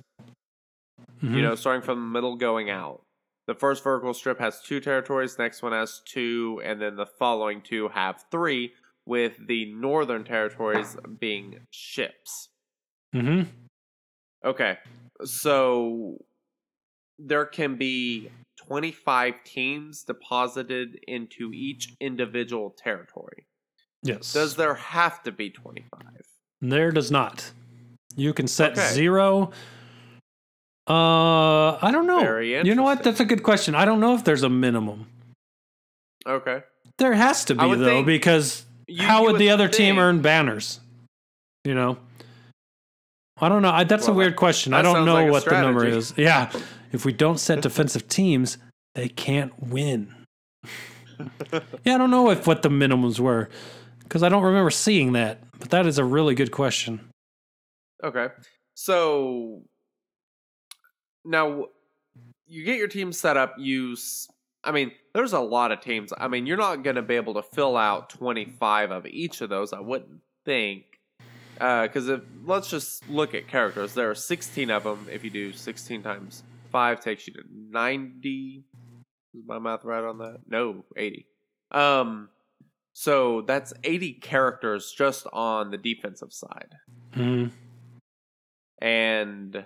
Mm-hmm. 1.24 1.36
you 1.36 1.42
know, 1.44 1.56
starting 1.56 1.84
from 1.84 2.00
the 2.00 2.08
middle 2.08 2.36
going 2.36 2.70
out. 2.70 3.02
The 3.48 3.54
first 3.54 3.84
vertical 3.84 4.14
strip 4.14 4.40
has 4.40 4.62
two 4.62 4.80
territories, 4.80 5.38
next 5.38 5.62
one 5.62 5.72
has 5.72 6.02
two, 6.06 6.62
and 6.64 6.82
then 6.82 6.96
the 6.96 7.06
following 7.06 7.62
two 7.62 7.90
have 7.90 8.26
three, 8.32 8.74
with 9.06 9.34
the 9.48 9.72
northern 9.74 10.24
territories 10.24 10.98
being 11.20 11.60
ships. 11.70 12.50
Mm-hmm. 13.16 13.50
Okay. 14.46 14.78
So 15.24 16.18
there 17.20 17.46
can 17.46 17.76
be 17.76 18.30
25 18.68 19.44
teams 19.44 20.04
deposited 20.04 21.00
into 21.08 21.52
each 21.54 21.94
individual 22.00 22.76
territory. 22.78 23.46
Yes. 24.02 24.34
Does 24.34 24.56
there 24.56 24.76
have 24.76 25.22
to 25.24 25.32
be 25.32 25.52
25? 25.52 26.02
There 26.62 26.92
does 26.92 27.12
not. 27.12 27.52
You 28.22 28.34
can 28.34 28.48
set 28.48 28.74
Okay. 28.74 28.88
zero. 28.90 29.52
Uh, 30.88 31.78
I 31.82 31.90
don't 31.92 32.06
know. 32.06 32.38
You 32.40 32.76
know 32.76 32.84
what? 32.84 33.04
That's 33.04 33.20
a 33.20 33.26
good 33.26 33.44
question. 33.44 33.74
I 33.76 33.86
don't 33.86 34.00
know 34.00 34.14
if 34.14 34.24
there's 34.24 34.44
a 34.44 34.50
minimum. 34.50 35.08
Okay. 36.28 36.62
There 36.98 37.14
has 37.14 37.46
to 37.46 37.56
be 37.56 37.76
though, 37.76 38.04
because 38.04 38.66
You- 38.88 39.04
how 39.04 39.22
you 39.22 39.32
would 39.32 39.40
the 39.40 39.50
other 39.50 39.68
team 39.68 39.98
earn 39.98 40.22
banners? 40.22 40.80
You 41.64 41.74
know, 41.76 41.98
I 43.40 43.50
don't 43.50 43.62
know. 43.62 43.70
I, 43.72 43.84
that's 43.86 44.08
a 44.08 44.14
weird 44.14 44.36
question. 44.36 44.74
I 44.74 44.82
don't 44.82 45.06
know 45.06 45.14
like 45.14 45.32
what 45.32 45.46
the 45.46 45.60
number 45.62 45.86
is. 45.86 46.14
Yeah, 46.18 46.52
if 46.92 47.06
we 47.06 47.14
don't 47.14 47.40
set 47.40 47.62
defensive 47.68 48.08
teams, 48.08 48.58
they 48.96 49.08
can't 49.08 49.52
win. 49.62 50.14
yeah, 51.54 51.96
I 51.96 51.98
don't 51.98 52.12
know 52.12 52.30
if 52.30 52.46
what 52.46 52.62
the 52.62 52.70
minimums 52.70 53.20
were 53.20 53.50
because 54.04 54.22
I 54.24 54.30
don't 54.30 54.44
remember 54.44 54.70
seeing 54.72 55.14
that. 55.14 55.40
But 55.60 55.70
that 55.70 55.86
is 55.86 56.00
a 56.00 56.04
really 56.04 56.34
good 56.34 56.52
question. 56.52 57.02
Okay. 58.04 58.28
So 58.74 59.62
now 61.24 61.66
you 62.48 62.64
get 62.64 62.78
your 62.78 62.88
team 62.88 63.14
set 63.14 63.38
up. 63.38 63.56
You, 63.58 63.96
I 64.64 64.72
mean, 64.72 64.92
there's 65.14 65.34
a 65.34 65.40
lot 65.40 65.72
of 65.72 65.82
teams. 65.82 66.12
I 66.18 66.28
mean, 66.28 66.46
you're 66.46 66.58
not 66.58 66.84
going 66.84 66.96
to 66.96 67.02
be 67.02 67.16
able 67.16 67.36
to 67.36 67.44
fill 67.44 67.78
out 67.78 68.10
25 68.10 68.92
of 68.92 69.06
each 69.06 69.42
of 69.42 69.50
those. 69.50 69.74
I 69.74 69.80
wouldn't 69.80 70.22
think. 70.46 70.86
Because 71.56 72.10
if 72.10 72.22
let's 72.44 72.70
just 72.70 73.08
look 73.08 73.36
at 73.36 73.48
characters, 73.48 73.94
there 73.94 74.10
are 74.10 74.16
16 74.16 74.72
of 74.72 74.84
them. 74.84 75.08
If 75.12 75.24
you 75.24 75.30
do 75.30 75.54
16 75.54 76.02
times 76.02 76.44
five, 76.72 77.02
takes 77.02 77.28
you 77.28 77.34
to 77.34 77.44
90. 77.70 78.64
Is 79.36 79.44
my 79.46 79.60
math 79.60 79.86
right 79.86 80.04
on 80.04 80.18
that? 80.18 80.40
No, 80.48 80.84
80. 80.98 81.28
Um, 81.72 82.30
so 82.94 83.42
that's 83.42 83.74
80 83.84 84.14
characters 84.14 84.92
just 84.98 85.28
on 85.32 85.70
the 85.70 85.78
defensive 85.78 86.34
side. 86.34 86.74
Mhm. 87.14 87.52
And 88.82 89.66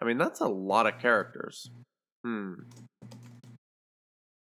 I 0.00 0.04
mean 0.04 0.18
that's 0.18 0.40
a 0.40 0.46
lot 0.48 0.86
of 0.86 0.98
characters. 1.00 1.70
Hmm. 2.24 2.54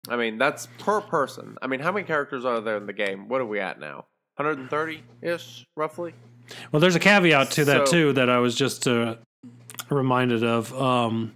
I 0.09 0.17
mean 0.17 0.39
that's 0.39 0.67
per 0.79 1.01
person. 1.01 1.57
I 1.63 1.67
mean 1.67 1.81
how 1.81 1.93
many 1.93 2.07
characters 2.07 2.45
are 2.45 2.61
there 2.61 2.77
in 2.77 2.87
the 2.87 2.93
game? 2.93 3.29
What 3.29 3.41
are 3.41 3.47
we 3.47 3.61
at 3.61 3.81
now? 3.81 4.07
130 4.37 5.03
ish 5.23 5.65
roughly? 5.77 6.15
Well, 6.73 6.81
there's 6.81 6.97
a 6.97 7.01
caveat 7.01 7.51
to 7.53 7.65
that 7.67 7.89
So- 7.89 7.93
too 7.93 8.13
that 8.15 8.29
I 8.31 8.39
was 8.39 8.55
just 8.55 8.87
uh, 8.89 9.17
reminded 9.91 10.43
of. 10.45 10.73
Um, 10.81 11.35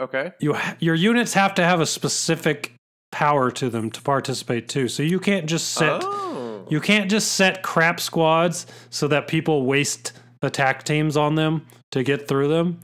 Okay. 0.00 0.30
you 0.38 0.54
ha- 0.54 0.76
your 0.78 0.94
units 0.94 1.34
have 1.34 1.54
to 1.56 1.64
have 1.64 1.80
a 1.80 1.86
specific 1.86 2.72
power 3.10 3.50
to 3.50 3.68
them 3.68 3.90
to 3.90 4.00
participate 4.02 4.68
too. 4.68 4.86
So 4.86 5.02
you 5.02 5.18
can't 5.18 5.46
just 5.46 5.72
set 5.72 6.02
oh. 6.04 6.37
You 6.68 6.80
can't 6.80 7.10
just 7.10 7.32
set 7.32 7.62
crap 7.62 8.00
squads 8.00 8.66
so 8.90 9.08
that 9.08 9.28
people 9.28 9.64
waste 9.64 10.12
attack 10.42 10.84
teams 10.84 11.16
on 11.16 11.34
them 11.34 11.66
to 11.92 12.02
get 12.02 12.28
through 12.28 12.48
them. 12.48 12.80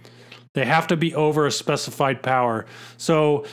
They 0.54 0.64
have 0.64 0.86
to 0.88 0.96
be 0.96 1.14
over 1.14 1.46
a 1.46 1.50
specified 1.50 2.22
power. 2.22 2.66
So 2.96 3.44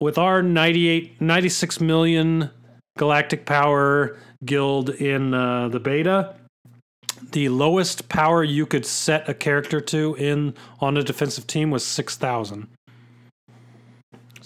with 0.00 0.18
our 0.18 0.42
98 0.42 1.20
96 1.20 1.80
million 1.80 2.50
galactic 2.98 3.46
power 3.46 4.18
guild 4.44 4.90
in 4.90 5.34
uh, 5.34 5.68
the 5.68 5.80
beta, 5.80 6.34
the 7.32 7.48
lowest 7.48 8.08
power 8.08 8.42
you 8.42 8.66
could 8.66 8.84
set 8.84 9.28
a 9.28 9.34
character 9.34 9.80
to 9.80 10.14
in 10.16 10.54
on 10.80 10.96
a 10.96 11.02
defensive 11.02 11.46
team 11.46 11.70
was 11.70 11.84
6000. 11.84 12.68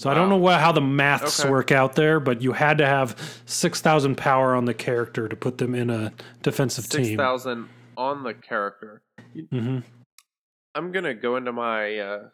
So 0.01 0.09
I 0.09 0.15
don't 0.15 0.31
know 0.31 0.39
what, 0.39 0.59
how 0.61 0.73
the 0.73 0.81
maths 0.81 1.41
Okay. 1.41 1.51
work 1.51 1.71
out 1.71 1.95
there, 1.95 2.21
but 2.21 2.41
you 2.41 2.53
had 2.53 2.79
to 2.79 2.87
have 2.87 3.43
6000 3.45 4.17
power 4.17 4.55
on 4.55 4.65
the 4.65 4.73
character 4.73 5.29
to 5.29 5.37
put 5.37 5.59
them 5.59 5.75
in 5.75 5.91
a 5.91 6.11
defensive 6.43 6.87
Six 6.87 7.09
team. 7.09 7.19
thousand 7.19 7.69
on 7.99 8.23
the 8.23 8.33
character. 8.33 9.03
Mm-hmm. 9.37 9.81
I'm 10.75 10.93
gonna 10.93 11.13
go 11.13 11.37
into 11.37 11.53
my 11.53 11.99
uh, 11.99 12.29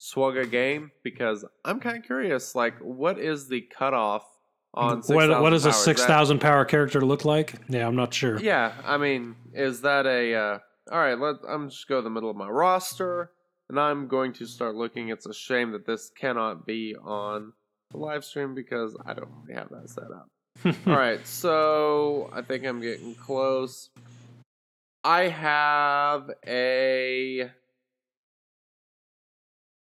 Swugga 0.00 0.50
game 0.50 0.90
because 1.04 1.44
I'm 1.64 1.78
kind 1.78 1.96
of 1.96 2.02
curious. 2.02 2.56
Like, 2.56 2.76
what 2.80 3.20
is 3.20 3.46
the 3.46 3.60
cutoff 3.60 4.26
on? 4.74 5.00
What, 5.06 5.42
what 5.42 5.50
does 5.50 5.66
a? 5.66 5.68
Is 5.68 5.76
6000 5.76 6.40
power 6.40 6.64
character 6.64 7.02
look 7.02 7.24
like? 7.24 7.54
Yeah, 7.68 7.86
I'm 7.86 7.94
not 7.94 8.12
sure. 8.12 8.40
Yeah, 8.40 8.72
I 8.84 8.96
mean, 8.96 9.36
is 9.52 9.82
that 9.82 10.06
a? 10.06 10.34
Uh, 10.34 10.58
all 10.90 10.98
right, 10.98 11.16
let 11.16 11.36
I'm 11.48 11.70
just 11.70 11.86
go 11.86 11.98
to 11.98 12.02
the 12.02 12.10
middle 12.10 12.30
of 12.30 12.36
my 12.36 12.48
roster, 12.48 13.30
and 13.68 13.78
I'm 13.78 14.08
going 14.08 14.32
to 14.34 14.46
start 14.46 14.74
looking. 14.74 15.08
It's 15.08 15.26
a 15.26 15.34
shame 15.34 15.72
that 15.72 15.86
this 15.86 16.10
cannot 16.10 16.66
be 16.66 16.94
on 17.02 17.52
the 17.90 17.98
live 17.98 18.24
stream 18.24 18.54
because 18.54 18.96
I 19.04 19.14
don't 19.14 19.30
really 19.42 19.54
have 19.54 19.70
that 19.70 19.90
set 19.90 20.04
up. 20.04 20.28
all 20.86 20.96
right, 20.96 21.26
so 21.26 22.30
I 22.32 22.42
think 22.42 22.64
I'm 22.64 22.80
getting 22.80 23.14
close. 23.14 23.90
I 25.02 25.28
have 25.28 26.30
a. 26.46 27.50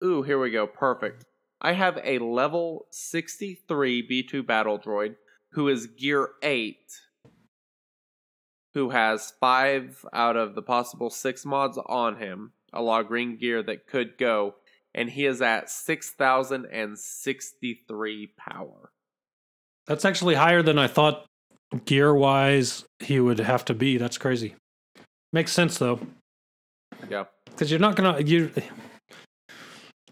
Ooh, 0.04 0.22
here 0.22 0.40
we 0.40 0.52
go. 0.52 0.68
Perfect. 0.68 1.26
I 1.62 1.74
have 1.74 2.00
a 2.04 2.20
level 2.20 2.88
63 2.92 4.08
B2 4.08 4.46
battle 4.46 4.78
droid 4.78 5.16
who 5.52 5.70
is 5.70 5.88
gear 5.88 6.30
8 6.42 6.78
who 8.74 8.90
has 8.90 9.34
five 9.40 10.06
out 10.14 10.36
of 10.36 10.56
the 10.56 10.62
possible 10.62 11.10
six 11.10 11.46
mods 11.46 11.78
on 11.86 12.18
him, 12.18 12.52
a 12.74 12.82
lot 12.82 13.02
of 13.02 13.08
green 13.08 13.38
gear 13.38 13.62
that 13.64 13.88
could 13.88 14.18
go, 14.18 14.56
and 14.94 15.10
he 15.10 15.26
is 15.26 15.42
at 15.42 15.70
6,063 15.70 18.34
power. 18.38 18.92
That's 19.88 20.06
actually 20.06 20.36
higher 20.36 20.62
than 20.62 20.80
I 20.80 20.88
thought 20.88 21.26
gear 21.86 22.14
wise 22.14 22.86
he 23.00 23.20
would 23.20 23.40
have 23.40 23.66
to 23.66 23.74
be. 23.74 23.98
That's 23.98 24.18
crazy. 24.18 24.56
Makes 25.32 25.52
sense 25.52 25.78
though. 25.78 26.00
Yeah. 27.10 27.26
because 27.46 27.72
you're 27.72 27.80
not 27.80 27.96
gonna 27.96 28.22
you 28.22 28.52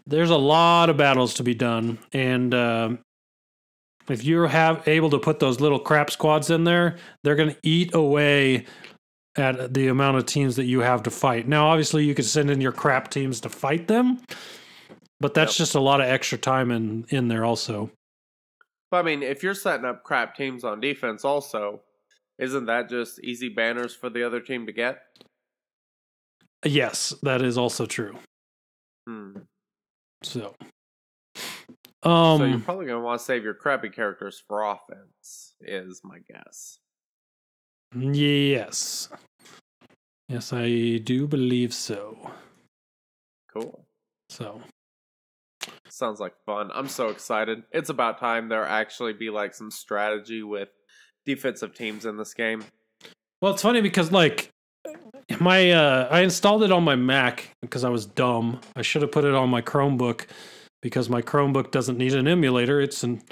there's 0.06 0.30
a 0.30 0.36
lot 0.36 0.90
of 0.90 0.96
battles 0.96 1.34
to 1.34 1.42
be 1.42 1.54
done 1.54 1.98
and 2.12 2.54
um, 2.54 2.98
if 4.08 4.24
you're 4.24 4.48
have 4.48 4.86
able 4.88 5.10
to 5.10 5.18
put 5.18 5.38
those 5.38 5.60
little 5.60 5.78
crap 5.78 6.10
squads 6.10 6.50
in 6.50 6.64
there 6.64 6.96
they're 7.22 7.36
gonna 7.36 7.56
eat 7.62 7.94
away 7.94 8.66
at 9.36 9.72
the 9.74 9.88
amount 9.88 10.16
of 10.16 10.26
teams 10.26 10.56
that 10.56 10.64
you 10.64 10.80
have 10.80 11.02
to 11.02 11.10
fight 11.10 11.48
now 11.48 11.66
obviously 11.66 12.04
you 12.04 12.14
could 12.14 12.24
send 12.24 12.50
in 12.50 12.60
your 12.60 12.72
crap 12.72 13.08
teams 13.10 13.40
to 13.40 13.48
fight 13.48 13.88
them 13.88 14.20
but 15.20 15.34
that's 15.34 15.52
Yep. 15.54 15.58
just 15.58 15.74
a 15.74 15.80
lot 15.80 16.00
of 16.00 16.06
extra 16.06 16.36
time 16.36 16.70
in 16.70 17.06
in 17.08 17.28
there 17.28 17.44
also 17.44 17.90
But 18.90 18.98
I 18.98 19.02
mean, 19.02 19.22
if 19.22 19.42
you're 19.42 19.54
setting 19.54 19.86
up 19.86 20.02
crap 20.04 20.36
teams 20.36 20.64
on 20.64 20.80
defense, 20.80 21.24
also, 21.24 21.80
isn't 22.38 22.66
that 22.66 22.90
just 22.90 23.20
easy 23.24 23.48
banners 23.48 23.94
for 23.94 24.10
the 24.10 24.22
other 24.22 24.40
team 24.40 24.66
to 24.66 24.72
get? 24.72 24.98
yes 26.64 27.14
that 27.22 27.40
is 27.42 27.56
also 27.58 27.86
true 27.86 28.16
Hmm. 29.08 29.32
so 30.22 30.54
so 31.34 32.44
you're 32.44 32.54
um 32.54 32.62
probably 32.62 32.86
going 32.86 32.98
to 32.98 33.04
want 33.04 33.18
to 33.20 33.24
save 33.24 33.42
your 33.44 33.54
crappy 33.54 33.88
characters 33.88 34.42
for 34.46 34.62
offense, 34.62 35.54
is 35.60 36.00
my 36.04 36.18
guess. 36.28 36.78
Yes 37.94 39.08
yes 40.28 40.52
i 40.52 40.98
do 41.04 41.26
believe 41.26 41.72
so 41.74 42.30
Cool. 43.52 43.84
so 44.28 44.60
Sounds 45.88 46.20
like 46.20 46.32
fun. 46.46 46.70
I'm 46.72 46.88
so 46.88 47.08
excited. 47.08 47.64
It's 47.70 47.90
about 47.90 48.18
time 48.18 48.48
there 48.48 48.64
actually 48.64 49.12
be 49.12 49.28
like 49.28 49.54
some 49.54 49.70
strategy 49.70 50.42
with 50.42 50.70
defensive 51.26 51.74
teams 51.74 52.06
in 52.06 52.16
this 52.16 52.32
game. 52.32 52.64
Well, 53.42 53.52
it's 53.52 53.60
funny 53.60 53.82
because 53.82 54.10
like 54.10 54.48
my 55.38 55.70
uh 55.70 56.08
I 56.10 56.20
installed 56.22 56.62
it 56.62 56.72
on 56.72 56.82
my 56.82 56.96
Mac 56.96 57.50
because 57.60 57.84
I 57.84 57.90
was 57.90 58.06
dumb. 58.06 58.58
I 58.74 58.80
should 58.80 59.02
have 59.02 59.12
put 59.12 59.24
it 59.26 59.34
on 59.34 59.50
my 59.50 59.60
Chromebook 59.60 60.26
because 60.80 61.10
my 61.10 61.20
Chromebook 61.20 61.70
doesn't 61.70 61.98
need 61.98 62.14
an 62.14 62.26
emulator. 62.26 62.80
It's 62.80 63.04
an 63.04 63.22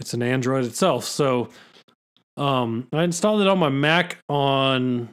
it's 0.00 0.14
an 0.14 0.22
Android 0.22 0.64
itself. 0.64 1.04
So 1.04 1.50
um 2.38 2.88
I 2.92 3.02
installed 3.04 3.40
it 3.40 3.46
on 3.48 3.58
my 3.58 3.68
Mac 3.68 4.18
on 4.28 5.10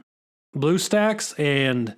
BlueStacks 0.56 1.38
and 1.40 1.96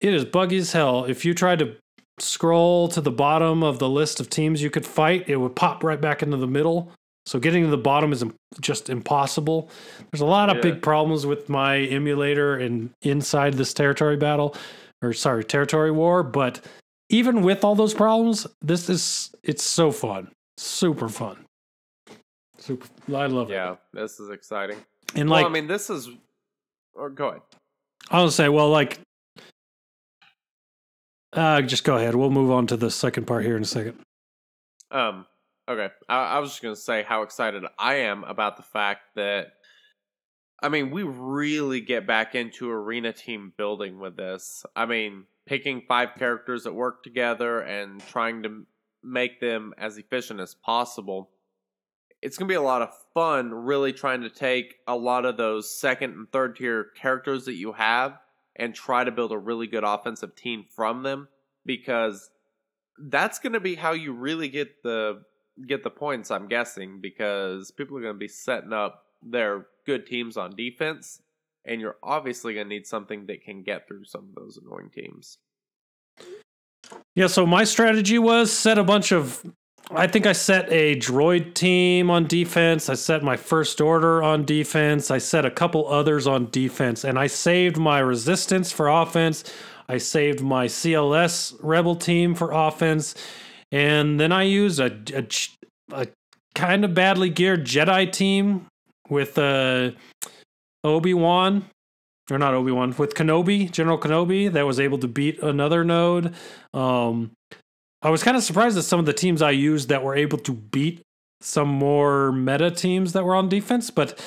it 0.00 0.14
is 0.14 0.24
buggy 0.24 0.58
as 0.58 0.72
hell. 0.72 1.04
If 1.04 1.24
you 1.24 1.34
tried 1.34 1.58
to 1.60 1.76
scroll 2.18 2.88
to 2.88 3.00
the 3.00 3.10
bottom 3.10 3.62
of 3.62 3.78
the 3.78 3.88
list 3.88 4.20
of 4.20 4.30
teams 4.30 4.62
you 4.62 4.70
could 4.70 4.86
fight, 4.86 5.28
it 5.28 5.36
would 5.36 5.56
pop 5.56 5.82
right 5.82 6.00
back 6.00 6.22
into 6.22 6.36
the 6.36 6.46
middle. 6.46 6.92
So 7.26 7.38
getting 7.38 7.64
to 7.64 7.70
the 7.70 7.76
bottom 7.78 8.12
is 8.12 8.24
just 8.60 8.88
impossible. 8.88 9.68
There's 10.10 10.20
a 10.22 10.26
lot 10.26 10.48
of 10.48 10.56
Yeah. 10.56 10.62
big 10.62 10.82
problems 10.82 11.26
with 11.26 11.48
my 11.48 11.78
emulator 11.78 12.56
and 12.56 12.90
inside 13.02 13.54
this 13.54 13.74
territory 13.74 14.16
battle, 14.16 14.54
or 15.02 15.12
sorry, 15.12 15.44
territory 15.44 15.90
war. 15.90 16.22
But 16.22 16.60
even 17.10 17.42
with 17.42 17.62
all 17.64 17.74
those 17.74 17.94
problems, 17.94 18.46
this 18.62 18.88
is 18.88 19.30
it's 19.42 19.62
so 19.64 19.90
fun, 19.90 20.30
super 20.56 21.08
fun, 21.08 21.44
super. 22.60 22.86
I 23.08 23.26
love 23.26 23.50
it. 23.50 23.54
Yeah, 23.54 23.76
this 23.92 24.20
is 24.20 24.30
exciting. 24.30 24.76
And 25.14 25.28
well, 25.28 25.40
like 25.40 25.50
I 25.50 25.52
mean, 25.52 25.66
this 25.66 25.90
is. 25.90 26.08
Or 26.94 27.10
go 27.10 27.28
ahead. 27.28 27.42
I'll 28.10 28.30
say, 28.30 28.48
well, 28.48 28.68
like, 28.68 29.00
uh, 31.32 31.62
just 31.62 31.84
go 31.84 31.96
ahead. 31.96 32.14
We'll 32.14 32.30
move 32.30 32.50
on 32.50 32.66
to 32.68 32.76
the 32.76 32.90
second 32.90 33.26
part 33.26 33.44
here 33.44 33.56
in 33.56 33.62
a 33.62 33.66
second. 33.66 33.98
Um. 34.90 35.26
Okay, 35.68 35.88
I, 36.08 36.16
I 36.16 36.38
was 36.40 36.50
just 36.50 36.62
gonna 36.62 36.76
say 36.76 37.02
how 37.02 37.22
excited 37.22 37.64
I 37.78 37.94
am 37.94 38.24
about 38.24 38.56
the 38.56 38.62
fact 38.62 39.02
that. 39.16 39.54
I 40.62 40.68
mean, 40.68 40.90
we 40.90 41.04
really 41.04 41.80
get 41.80 42.06
back 42.06 42.34
into 42.34 42.70
arena 42.70 43.14
team 43.14 43.54
building 43.56 43.98
with 43.98 44.18
this. 44.18 44.66
I 44.76 44.84
mean, 44.84 45.24
picking 45.46 45.82
five 45.88 46.10
characters 46.18 46.64
that 46.64 46.74
work 46.74 47.02
together 47.02 47.60
and 47.60 47.98
trying 48.08 48.42
to 48.42 48.66
make 49.02 49.40
them 49.40 49.72
as 49.78 49.96
efficient 49.96 50.38
as 50.38 50.54
possible. 50.54 51.30
It's 52.22 52.36
going 52.36 52.48
to 52.48 52.52
be 52.52 52.56
a 52.56 52.62
lot 52.62 52.82
of 52.82 52.90
fun, 53.14 53.52
really 53.52 53.92
trying 53.92 54.22
to 54.22 54.30
take 54.30 54.76
a 54.86 54.94
lot 54.94 55.24
of 55.24 55.36
those 55.36 55.70
second 55.70 56.12
and 56.12 56.30
third 56.30 56.56
tier 56.56 56.88
characters 56.94 57.46
that 57.46 57.54
you 57.54 57.72
have 57.72 58.18
and 58.56 58.74
try 58.74 59.04
to 59.04 59.10
build 59.10 59.32
a 59.32 59.38
really 59.38 59.66
good 59.66 59.84
offensive 59.84 60.36
team 60.36 60.64
from 60.68 61.02
them 61.02 61.28
because 61.64 62.30
that's 62.98 63.38
going 63.38 63.54
to 63.54 63.60
be 63.60 63.74
how 63.74 63.92
you 63.92 64.12
really 64.12 64.48
get 64.48 64.82
the 64.82 65.22
get 65.66 65.82
the 65.82 65.90
points 65.90 66.30
I'm 66.30 66.48
guessing 66.48 67.00
because 67.00 67.70
people 67.70 67.96
are 67.96 68.02
going 68.02 68.14
to 68.14 68.18
be 68.18 68.28
setting 68.28 68.72
up 68.72 69.04
their 69.22 69.66
good 69.86 70.06
teams 70.06 70.36
on 70.36 70.56
defense 70.56 71.20
and 71.64 71.80
you're 71.80 71.96
obviously 72.02 72.54
going 72.54 72.68
to 72.68 72.74
need 72.74 72.86
something 72.86 73.26
that 73.26 73.42
can 73.42 73.62
get 73.62 73.86
through 73.86 74.04
some 74.04 74.28
of 74.28 74.34
those 74.34 74.58
annoying 74.58 74.90
teams. 74.90 75.38
Yeah, 77.14 77.26
so 77.26 77.46
my 77.46 77.64
strategy 77.64 78.18
was 78.18 78.52
set 78.52 78.78
a 78.78 78.84
bunch 78.84 79.12
of. 79.12 79.44
I 79.92 80.06
think 80.06 80.24
I 80.24 80.32
set 80.32 80.70
a 80.72 80.94
droid 80.96 81.54
team 81.54 82.10
on 82.10 82.26
defense. 82.26 82.88
I 82.88 82.94
set 82.94 83.24
my 83.24 83.36
first 83.36 83.80
order 83.80 84.22
on 84.22 84.44
defense. 84.44 85.10
I 85.10 85.18
set 85.18 85.44
a 85.44 85.50
couple 85.50 85.88
others 85.88 86.28
on 86.28 86.48
defense, 86.50 87.02
and 87.02 87.18
I 87.18 87.26
saved 87.26 87.76
my 87.76 87.98
resistance 87.98 88.70
for 88.70 88.88
offense. 88.88 89.42
I 89.88 89.98
saved 89.98 90.42
my 90.42 90.66
CLS 90.66 91.56
rebel 91.60 91.96
team 91.96 92.36
for 92.36 92.52
offense, 92.52 93.16
and 93.72 94.20
then 94.20 94.30
I 94.30 94.44
used 94.44 94.78
a, 94.78 94.96
a, 95.12 95.26
a 95.92 96.06
kind 96.54 96.84
of 96.84 96.94
badly 96.94 97.28
geared 97.28 97.66
Jedi 97.66 98.12
team 98.12 98.66
with 99.08 99.38
uh, 99.38 99.90
Obi 100.84 101.14
Wan 101.14 101.64
or 102.30 102.38
not 102.38 102.54
Obi 102.54 102.70
Wan 102.70 102.94
with 102.96 103.14
Kenobi, 103.14 103.68
General 103.70 103.98
Kenobi, 103.98 104.52
that 104.52 104.64
was 104.64 104.78
able 104.78 104.98
to 104.98 105.08
beat 105.08 105.42
another 105.42 105.82
node. 105.82 106.32
Um, 106.72 107.32
I 108.02 108.10
was 108.10 108.22
kind 108.22 108.36
of 108.36 108.42
surprised 108.42 108.78
at 108.78 108.84
some 108.84 108.98
of 109.00 109.06
the 109.06 109.12
teams 109.12 109.42
I 109.42 109.50
used 109.50 109.88
that 109.90 110.02
were 110.02 110.16
able 110.16 110.38
to 110.38 110.52
beat 110.52 111.02
some 111.40 111.68
more 111.68 112.32
meta 112.32 112.70
teams 112.70 113.12
that 113.12 113.24
were 113.24 113.34
on 113.34 113.48
defense, 113.48 113.90
but 113.90 114.18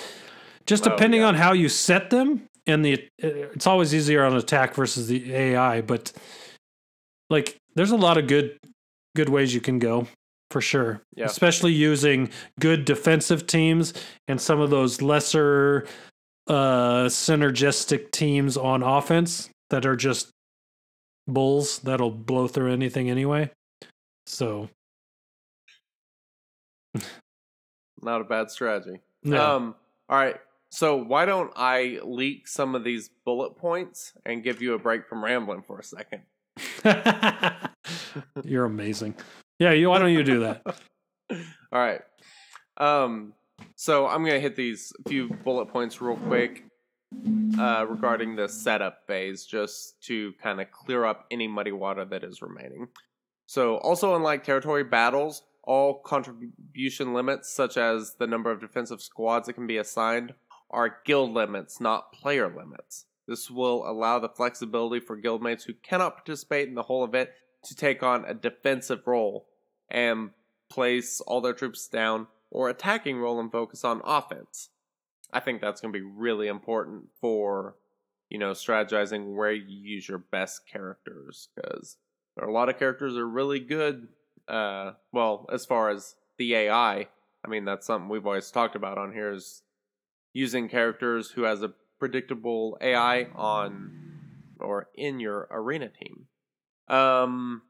just 0.65 0.85
Oh, 0.85 0.89
depending 0.91 1.21
yeah. 1.21 1.27
on 1.27 1.35
how 1.35 1.53
you 1.53 1.69
set 1.69 2.09
them, 2.09 2.43
and 2.65 2.83
the 2.85 3.07
it's 3.17 3.67
always 3.67 3.93
easier 3.93 4.23
on 4.23 4.35
attack 4.35 4.73
versus 4.75 5.07
the 5.07 5.33
AI, 5.33 5.81
but 5.81 6.11
like 7.29 7.57
there's 7.75 7.91
a 7.91 7.97
lot 7.97 8.17
of 8.17 8.27
good 8.27 8.57
good 9.15 9.29
ways 9.29 9.53
you 9.53 9.61
can 9.61 9.79
go 9.79 10.07
for 10.49 10.61
sure. 10.61 11.01
Yeah. 11.15 11.25
Especially 11.25 11.73
using 11.73 12.29
good 12.59 12.85
defensive 12.85 13.47
teams 13.47 13.93
and 14.27 14.39
some 14.39 14.59
of 14.59 14.69
those 14.69 15.01
lesser 15.01 15.85
uh 16.47 17.05
synergistic 17.05 18.11
teams 18.11 18.55
on 18.57 18.83
offense 18.83 19.49
that 19.69 19.85
are 19.85 19.95
just 19.95 20.29
bulls 21.27 21.79
that'll 21.79 22.11
blow 22.11 22.47
through 22.47 22.71
anything 22.71 23.09
anyway. 23.09 23.49
So 24.25 24.69
Not 28.01 28.21
a 28.21 28.23
bad 28.25 28.51
strategy. 28.51 28.99
yeah. 29.23 29.53
Um, 29.55 29.75
all 30.09 30.17
right. 30.17 30.35
So 30.69 30.95
why 30.97 31.25
don't 31.25 31.51
I 31.55 31.99
leak 32.03 32.47
some 32.47 32.75
of 32.75 32.83
these 32.83 33.09
bullet 33.25 33.55
points 33.57 34.13
and 34.25 34.43
give 34.43 34.61
you 34.61 34.73
a 34.73 34.79
break 34.79 35.07
from 35.07 35.23
rambling 35.23 35.61
for 35.61 35.79
a 35.79 35.83
second? 35.83 36.23
You're 38.43 38.65
amazing. 38.65 39.15
Yeah, 39.59 39.71
you 39.71 39.89
why 39.89 39.99
don't 39.99 40.13
you 40.13 40.23
do 40.23 40.39
that? 40.41 40.61
All 41.31 41.79
right. 41.79 42.01
Um, 42.77 43.33
so 43.75 44.07
I'm 44.07 44.25
gonna 44.25 44.39
hit 44.39 44.55
these 44.55 44.91
few 45.07 45.29
bullet 45.29 45.67
points 45.67 46.01
real 46.01 46.17
quick 46.17 46.63
uh, 47.59 47.85
regarding 47.87 48.35
the 48.35 48.49
setup 48.49 49.05
phase, 49.07 49.45
just 49.45 50.01
to 50.05 50.33
kind 50.41 50.59
of 50.59 50.71
clear 50.71 51.05
up 51.05 51.27
any 51.31 51.47
muddy 51.47 51.71
water 51.71 52.03
that 52.05 52.23
is 52.23 52.41
remaining. 52.41 52.87
So, 53.53 53.77
also 53.77 54.15
unlike 54.15 54.43
territory 54.43 54.83
battles, 54.83 55.43
all 55.61 55.99
contribution 55.99 57.13
limits, 57.13 57.53
such 57.53 57.77
as 57.77 58.15
the 58.15 58.25
number 58.25 58.49
of 58.49 58.59
defensive 58.59 58.99
squads 58.99 59.45
that 59.45 59.53
can 59.53 59.67
be 59.67 59.77
assigned, 59.77 60.33
are 60.71 60.97
guild 61.05 61.35
limits, 61.35 61.79
not 61.79 62.11
player 62.13 62.47
limits. 62.47 63.05
This 63.27 63.51
will 63.51 63.87
allow 63.87 64.17
the 64.17 64.27
flexibility 64.27 64.99
for 64.99 65.21
guildmates 65.21 65.65
who 65.65 65.75
cannot 65.75 66.15
participate 66.15 66.67
in 66.67 66.73
the 66.73 66.81
whole 66.81 67.05
event 67.05 67.29
to 67.65 67.75
take 67.75 68.01
on 68.01 68.25
a 68.25 68.33
defensive 68.33 69.05
role 69.05 69.45
and 69.87 70.31
place 70.67 71.21
all 71.21 71.39
their 71.39 71.53
troops 71.53 71.87
down 71.87 72.25
or 72.49 72.69
attacking 72.69 73.19
role 73.19 73.39
and 73.39 73.51
focus 73.51 73.83
on 73.83 74.01
offense. 74.03 74.69
I 75.31 75.41
think 75.41 75.61
that's 75.61 75.79
going 75.79 75.93
to 75.93 75.99
be 75.99 76.03
really 76.03 76.47
important 76.47 77.09
for, 77.21 77.75
you 78.31 78.39
know, 78.39 78.53
strategizing 78.53 79.35
where 79.35 79.51
you 79.51 79.77
use 79.77 80.09
your 80.09 80.17
best 80.31 80.67
characters 80.67 81.49
because 81.55 81.97
a 82.41 82.47
lot 82.47 82.69
of 82.69 82.79
characters 82.79 83.15
are 83.15 83.27
really 83.27 83.59
good. 83.59 84.07
Uh, 84.47 84.93
well, 85.11 85.45
as 85.51 85.65
far 85.65 85.89
as 85.89 86.15
the 86.37 86.55
AI, 86.55 87.07
I 87.45 87.47
mean, 87.47 87.65
that's 87.65 87.85
something 87.85 88.09
we've 88.09 88.25
always 88.25 88.51
talked 88.51 88.75
about 88.75 88.97
on 88.97 89.13
here 89.13 89.31
is 89.31 89.61
using 90.33 90.67
characters 90.67 91.31
who 91.31 91.43
has 91.43 91.61
a 91.61 91.73
predictable 91.99 92.77
AI 92.81 93.25
on 93.35 93.91
or 94.59 94.89
in 94.95 95.19
your 95.19 95.47
arena 95.51 95.89
team. 95.89 96.25
Um, 96.87 97.61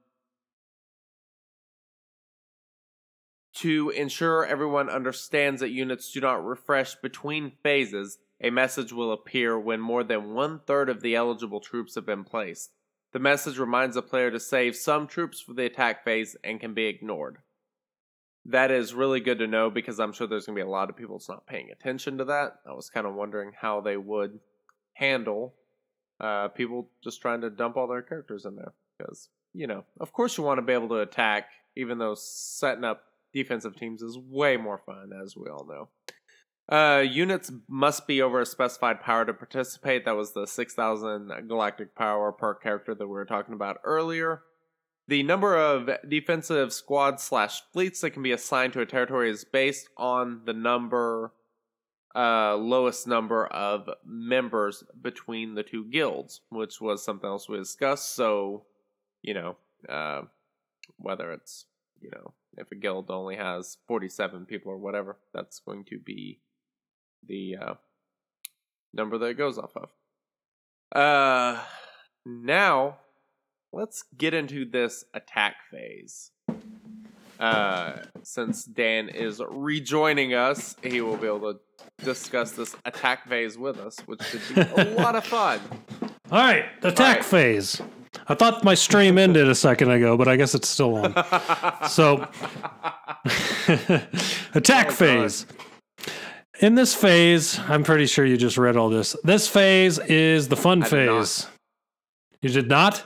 to 3.56 3.92
ensure 3.92 4.46
everyone 4.46 4.90
understands 4.90 5.62
that 5.62 5.70
units 5.70 6.12
do 6.12 6.22
not 6.22 6.46
refresh 6.46 6.96
between 6.96 7.52
phases, 7.62 8.18
a 8.42 8.50
message 8.50 8.92
will 8.92 9.12
appear 9.12 9.60
when 9.60 9.80
more 9.80 10.04
than 10.04 10.34
one 10.34 10.60
third 10.66 10.90
of 10.90 11.02
the 11.02 11.16
eligible 11.16 11.60
troops 11.60 11.96
have 11.96 12.06
been 12.06 12.24
placed. 12.24 12.72
The 13.14 13.20
message 13.20 13.60
reminds 13.60 13.96
the 13.96 14.02
player 14.02 14.32
to 14.32 14.40
save 14.40 14.76
some 14.76 15.08
troops 15.08 15.40
for 15.40 15.54
the 15.54 15.66
attack 15.66 16.04
phase 16.04 16.36
and 16.44 16.60
can 16.60 16.74
be 16.74 16.88
ignored. 16.88 17.38
That 18.46 18.72
is 18.72 18.94
really 18.94 19.20
good 19.20 19.40
to 19.40 19.48
know 19.48 19.70
because 19.70 20.00
I'm 20.00 20.12
sure 20.12 20.28
there's 20.28 20.48
going 20.48 20.58
to 20.58 20.64
be 20.64 20.68
a 20.68 20.72
lot 20.72 20.90
of 20.90 20.98
people 20.98 21.18
that's 21.18 21.30
not 21.30 21.48
paying 21.48 21.70
attention 21.72 22.18
to 22.18 22.26
that. 22.26 22.56
I 22.68 22.74
was 22.74 22.90
kind 22.90 23.06
of 23.06 23.14
wondering 23.14 23.52
how 23.60 23.82
they 23.82 23.98
would 23.98 24.40
handle 24.94 25.54
uh, 26.20 26.50
people 26.50 26.90
just 27.04 27.22
trying 27.22 27.42
to 27.42 27.50
dump 27.50 27.78
all 27.78 27.88
their 27.88 28.02
characters 28.02 28.46
in 28.46 28.56
there. 28.56 28.74
Because, 28.98 29.30
you 29.54 29.68
know, 29.68 29.86
of 30.00 30.12
course 30.12 30.38
you 30.38 30.44
want 30.44 30.58
to 30.58 30.64
be 30.64 30.74
able 30.74 30.90
to 30.90 31.00
attack, 31.00 31.50
even 31.78 32.00
though 32.00 32.16
setting 32.16 32.84
up 32.84 33.04
defensive 33.32 33.76
teams 33.76 34.02
is 34.02 34.18
way 34.18 34.58
more 34.58 34.82
fun, 34.86 35.12
as 35.24 35.38
we 35.38 35.50
all 35.50 35.66
know. 35.68 35.88
Uh, 36.70 37.04
units 37.06 37.52
must 37.68 38.08
be 38.08 38.22
over 38.22 38.42
a 38.42 38.46
specified 38.46 39.02
power 39.02 39.26
to 39.26 39.34
participate. 39.34 40.06
That 40.06 40.16
was 40.16 40.34
the 40.34 40.48
6,000 40.48 41.48
galactic 41.48 41.94
power 41.94 42.32
per 42.32 42.54
character 42.54 42.96
that 42.96 43.08
we 43.08 43.14
were 43.14 43.26
talking 43.26 43.54
about 43.54 43.82
earlier. 43.84 44.44
The 45.08 45.24
number 45.24 45.58
of 45.58 45.90
defensive 46.08 46.72
squads 46.72 47.24
slash 47.24 47.62
fleets 47.74 48.00
that 48.02 48.12
can 48.12 48.24
be 48.24 48.32
assigned 48.32 48.72
to 48.74 48.82
a 48.82 48.86
territory 48.86 49.30
is 49.30 49.44
based 49.44 49.90
on 49.98 50.44
the 50.46 50.54
number, 50.54 51.34
uh, 52.16 52.56
lowest 52.56 53.06
number 53.06 53.46
of 53.48 53.90
members 54.06 54.86
between 55.02 55.56
the 55.56 55.64
two 55.64 55.84
guilds, 55.84 56.40
which 56.48 56.80
was 56.80 57.04
something 57.04 57.30
else 57.30 57.50
we 57.50 57.58
discussed. 57.58 58.16
So, 58.16 58.64
you 59.22 59.34
know, 59.34 59.58
uh, 59.90 60.22
whether 60.96 61.34
it's, 61.34 61.66
you 62.00 62.10
know, 62.10 62.32
if 62.58 62.72
a 62.72 62.76
guild 62.76 63.12
only 63.12 63.36
has 63.36 63.78
47 63.88 64.46
people 64.46 64.72
or 64.72 64.78
whatever, 64.78 65.18
that's 65.34 65.60
going 65.60 65.84
to 65.86 66.00
be 66.00 66.40
the 67.28 67.56
uh, 67.62 67.74
number 68.94 69.18
that 69.18 69.26
it 69.28 69.38
goes 69.38 69.58
off 69.58 69.72
of. 69.76 69.90
Uh, 70.96 71.60
now, 72.26 72.98
let's 73.72 74.04
get 74.18 74.34
into 74.34 74.66
this 74.66 75.04
attack 75.14 75.56
phase. 75.72 76.32
Uh, 77.40 77.98
since 78.22 78.64
Dan 78.64 79.10
is 79.10 79.42
rejoining 79.50 80.34
us, 80.34 80.76
he 80.84 81.02
will 81.02 81.18
be 81.18 81.28
able 81.28 81.54
to 81.54 81.60
discuss 82.06 82.52
this 82.52 82.76
attack 82.86 83.28
phase 83.28 83.58
with 83.58 83.78
us, 83.80 83.98
which 84.06 84.22
should 84.24 84.42
be 84.54 84.62
a 84.62 84.84
lot 84.98 85.16
of 85.16 85.26
fun. 85.26 85.60
All 86.32 86.40
right, 86.40 86.66
attack 86.84 87.18
right. 87.18 87.26
phase. 87.26 87.82
I 88.28 88.36
thought 88.36 88.64
my 88.64 88.76
stream 88.76 89.18
ended 89.18 89.50
a 89.50 89.56
second 89.56 89.90
ago, 89.90 90.16
but 90.16 90.28
I 90.28 90.36
guess 90.38 90.56
it's 90.56 90.70
still 90.70 90.96
on. 90.96 91.14
so, 91.90 92.18
attack 94.54 94.88
Oh, 94.88 94.92
phase. 94.92 95.46
In 96.64 96.76
this 96.76 96.96
phase, 96.96 97.60
I'm 97.68 97.84
pretty 97.84 98.06
sure 98.06 98.26
you 98.26 98.38
just 98.38 98.58
read 98.58 98.78
all 98.78 98.90
this. 98.90 99.18
This 99.26 99.50
phase 99.50 100.00
is 100.00 100.48
the 100.48 100.56
fun 100.56 100.82
I 100.82 100.86
did 100.88 101.10
phase. 101.10 101.48
You 102.42 102.50
did 102.52 102.70
not? 102.70 103.04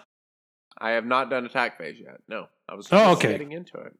I 0.77 0.91
have 0.91 1.07
not 1.07 1.31
done 1.31 1.43
attack 1.47 1.79
phase 1.79 1.99
yet. 1.99 2.19
No, 2.27 2.49
I 2.69 2.75
was 2.75 2.87
Oh, 2.91 2.97
just 2.97 3.17
okay. 3.17 3.31
getting 3.31 3.53
into 3.53 3.79
it. 3.79 3.97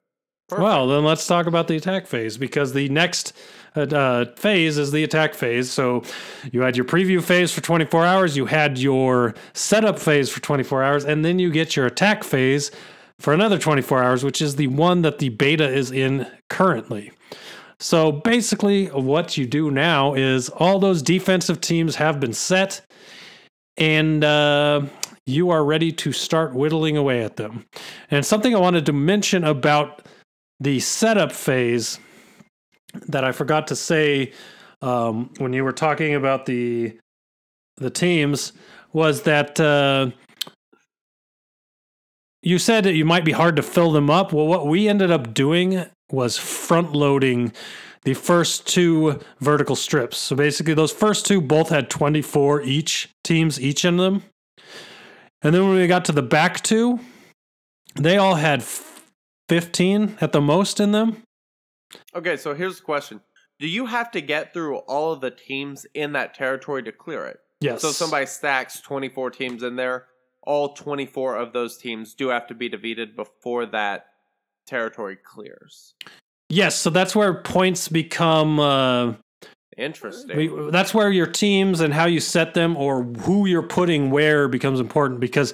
Perfect. 0.47 0.63
Well, 0.63 0.87
then 0.87 1.03
let's 1.03 1.25
talk 1.25 1.47
about 1.47 1.67
the 1.67 1.75
attack 1.75 2.05
phase 2.05 2.37
because 2.37 2.73
the 2.73 2.87
next 2.89 3.33
uh, 3.75 3.81
uh, 3.81 4.25
phase 4.35 4.77
is 4.77 4.91
the 4.91 5.03
attack 5.03 5.33
phase. 5.33 5.71
So 5.71 6.03
you 6.51 6.61
had 6.61 6.77
your 6.77 6.85
preview 6.85 7.19
phase 7.19 7.51
for 7.51 7.61
24 7.61 8.05
hours, 8.05 8.37
you 8.37 8.45
had 8.45 8.77
your 8.77 9.33
setup 9.53 9.97
phase 9.97 10.29
for 10.29 10.39
24 10.39 10.83
hours, 10.83 11.03
and 11.03 11.25
then 11.25 11.39
you 11.39 11.49
get 11.49 11.75
your 11.75 11.87
attack 11.87 12.23
phase 12.23 12.69
for 13.17 13.33
another 13.33 13.57
24 13.57 14.03
hours, 14.03 14.23
which 14.23 14.39
is 14.39 14.55
the 14.57 14.67
one 14.67 15.01
that 15.01 15.17
the 15.17 15.29
beta 15.29 15.67
is 15.67 15.91
in 15.91 16.27
currently. 16.47 17.11
So 17.79 18.11
basically, 18.11 18.87
what 18.87 19.37
you 19.37 19.45
do 19.45 19.69
now 19.69 20.13
is 20.15 20.49
all 20.49 20.79
those 20.79 21.01
defensive 21.01 21.61
teams 21.61 21.95
have 21.95 22.19
been 22.19 22.33
set, 22.33 22.81
and 23.77 24.23
uh, 24.23 24.81
you 25.27 25.51
are 25.51 25.63
ready 25.63 25.91
to 25.91 26.11
start 26.11 26.55
whittling 26.55 26.97
away 26.97 27.23
at 27.23 27.35
them. 27.35 27.65
And 28.09 28.25
something 28.25 28.55
I 28.55 28.59
wanted 28.59 28.85
to 28.87 28.93
mention 28.93 29.43
about 29.43 30.07
the 30.59 30.79
setup 30.79 31.31
phase 31.31 31.99
that 33.07 33.23
I 33.23 33.31
forgot 33.31 33.67
to 33.67 33.75
say 33.75 34.33
um, 34.81 35.31
when 35.37 35.53
you 35.53 35.63
were 35.63 35.73
talking 35.73 36.15
about 36.15 36.45
the 36.45 36.97
the 37.77 37.91
teams 37.91 38.53
was 38.91 39.21
that 39.23 39.59
uh, 39.59 40.09
you 42.41 42.59
said 42.59 42.83
that 42.85 42.93
you 42.93 43.05
might 43.05 43.25
be 43.25 43.31
hard 43.31 43.55
to 43.55 43.63
fill 43.63 43.91
them 43.91 44.09
up. 44.09 44.31
Well, 44.31 44.47
what 44.47 44.67
we 44.67 44.87
ended 44.87 45.11
up 45.11 45.33
doing 45.33 45.85
was 46.11 46.37
front 46.37 46.93
loading 46.93 47.51
the 48.03 48.13
first 48.13 48.67
two 48.67 49.19
vertical 49.39 49.75
strips. 49.75 50.17
So 50.17 50.35
basically, 50.35 50.73
those 50.73 50.91
first 50.91 51.25
two 51.25 51.41
both 51.41 51.69
had 51.69 51.89
24 51.89 52.61
each 52.61 53.09
teams 53.23 53.59
each 53.59 53.83
in 53.83 53.97
them. 53.97 54.23
And 55.41 55.53
then 55.53 55.67
when 55.67 55.75
we 55.75 55.87
got 55.87 56.05
to 56.05 56.11
the 56.11 56.21
back 56.21 56.63
two, 56.63 56.99
they 57.95 58.17
all 58.17 58.35
had 58.35 58.63
15 59.49 60.17
at 60.21 60.31
the 60.31 60.41
most 60.41 60.79
in 60.79 60.91
them. 60.91 61.23
Okay, 62.15 62.37
so 62.37 62.53
here's 62.53 62.77
the 62.77 62.83
question: 62.83 63.21
Do 63.59 63.67
you 63.67 63.85
have 63.85 64.11
to 64.11 64.21
get 64.21 64.53
through 64.53 64.77
all 64.77 65.11
of 65.11 65.21
the 65.21 65.31
teams 65.31 65.85
in 65.93 66.13
that 66.13 66.33
territory 66.33 66.83
to 66.83 66.91
clear 66.91 67.25
it? 67.25 67.39
Yes. 67.59 67.81
So 67.81 67.91
somebody 67.91 68.25
stacks 68.25 68.81
24 68.81 69.31
teams 69.31 69.63
in 69.63 69.75
there. 69.75 70.05
All 70.47 70.73
24 70.73 71.35
of 71.35 71.51
those 71.51 71.77
teams 71.77 72.13
do 72.13 72.29
have 72.29 72.47
to 72.47 72.55
be 72.55 72.69
defeated 72.69 73.17
before 73.17 73.65
that 73.65 74.05
territory 74.65 75.17
clears. 75.17 75.93
Yes, 76.49 76.75
so 76.75 76.89
that's 76.89 77.13
where 77.15 77.33
points 77.33 77.89
become 77.89 78.59
uh 78.59 79.13
Interesting. 79.77 80.71
that's 80.71 80.93
where 80.93 81.11
your 81.11 81.27
teams 81.27 81.81
and 81.81 81.93
how 81.93 82.05
you 82.05 82.19
set 82.19 82.55
them 82.55 82.75
or 82.77 83.03
who 83.03 83.45
you're 83.45 83.61
putting 83.61 84.09
where 84.09 84.47
becomes 84.47 84.79
important 84.79 85.19
because 85.19 85.53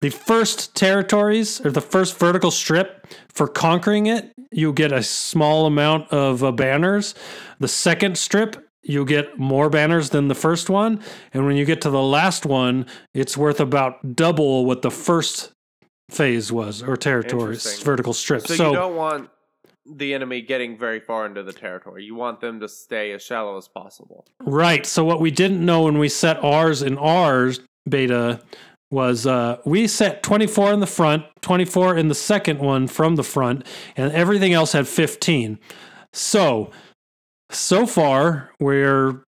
the 0.00 0.10
first 0.10 0.76
territories 0.76 1.60
or 1.64 1.70
the 1.70 1.80
first 1.80 2.18
vertical 2.18 2.50
strip 2.50 3.06
for 3.28 3.48
conquering 3.48 4.06
it, 4.06 4.32
you 4.52 4.72
get 4.72 4.92
a 4.92 5.02
small 5.02 5.66
amount 5.66 6.10
of 6.12 6.44
uh, 6.44 6.52
banners. 6.52 7.14
The 7.58 7.68
second 7.68 8.16
strip, 8.16 8.67
you 8.88 9.04
get 9.04 9.38
more 9.38 9.68
banners 9.68 10.10
than 10.10 10.28
the 10.28 10.34
first 10.34 10.70
one, 10.70 11.00
and 11.34 11.46
when 11.46 11.56
you 11.56 11.64
get 11.64 11.82
to 11.82 11.90
the 11.90 12.02
last 12.02 12.46
one, 12.46 12.86
it's 13.14 13.36
worth 13.36 13.60
about 13.60 14.16
double 14.16 14.64
what 14.64 14.82
the 14.82 14.90
first 14.90 15.52
phase 16.10 16.50
was 16.50 16.82
or 16.82 16.96
territories 16.96 17.82
vertical 17.82 18.14
strips. 18.14 18.48
so, 18.48 18.56
So, 18.56 18.70
you 18.70 18.76
don't 18.76 18.96
want 18.96 19.30
the 19.84 20.14
enemy 20.14 20.40
getting 20.40 20.76
very 20.76 21.00
far 21.00 21.26
into 21.26 21.42
the 21.42 21.52
territory. 21.52 22.04
You 22.04 22.14
want 22.14 22.40
them 22.40 22.60
to 22.60 22.68
stay 22.68 23.12
as 23.12 23.22
shallow 23.22 23.56
as 23.56 23.68
possible. 23.68 24.26
Right. 24.40 24.84
So 24.86 25.04
what 25.04 25.20
we 25.20 25.30
didn't 25.30 25.64
know 25.64 25.82
when 25.82 25.98
we 25.98 26.08
set 26.08 26.42
ours 26.42 26.82
in 26.82 26.98
ours 26.98 27.60
beta 27.88 28.40
was 28.90 29.26
uh, 29.26 29.58
we 29.64 29.86
set 29.86 30.22
24 30.22 30.72
in 30.72 30.80
the 30.80 30.86
front, 30.86 31.24
24 31.42 31.96
in 31.96 32.08
the 32.08 32.14
second 32.14 32.58
one 32.58 32.86
from 32.86 33.16
the 33.16 33.22
front, 33.22 33.66
and 33.96 34.12
everything 34.12 34.54
else 34.54 34.72
had 34.72 34.88
15. 34.88 35.58
So, 36.12 36.70
so 37.50 37.86
far, 37.86 38.50
we're 38.60 39.24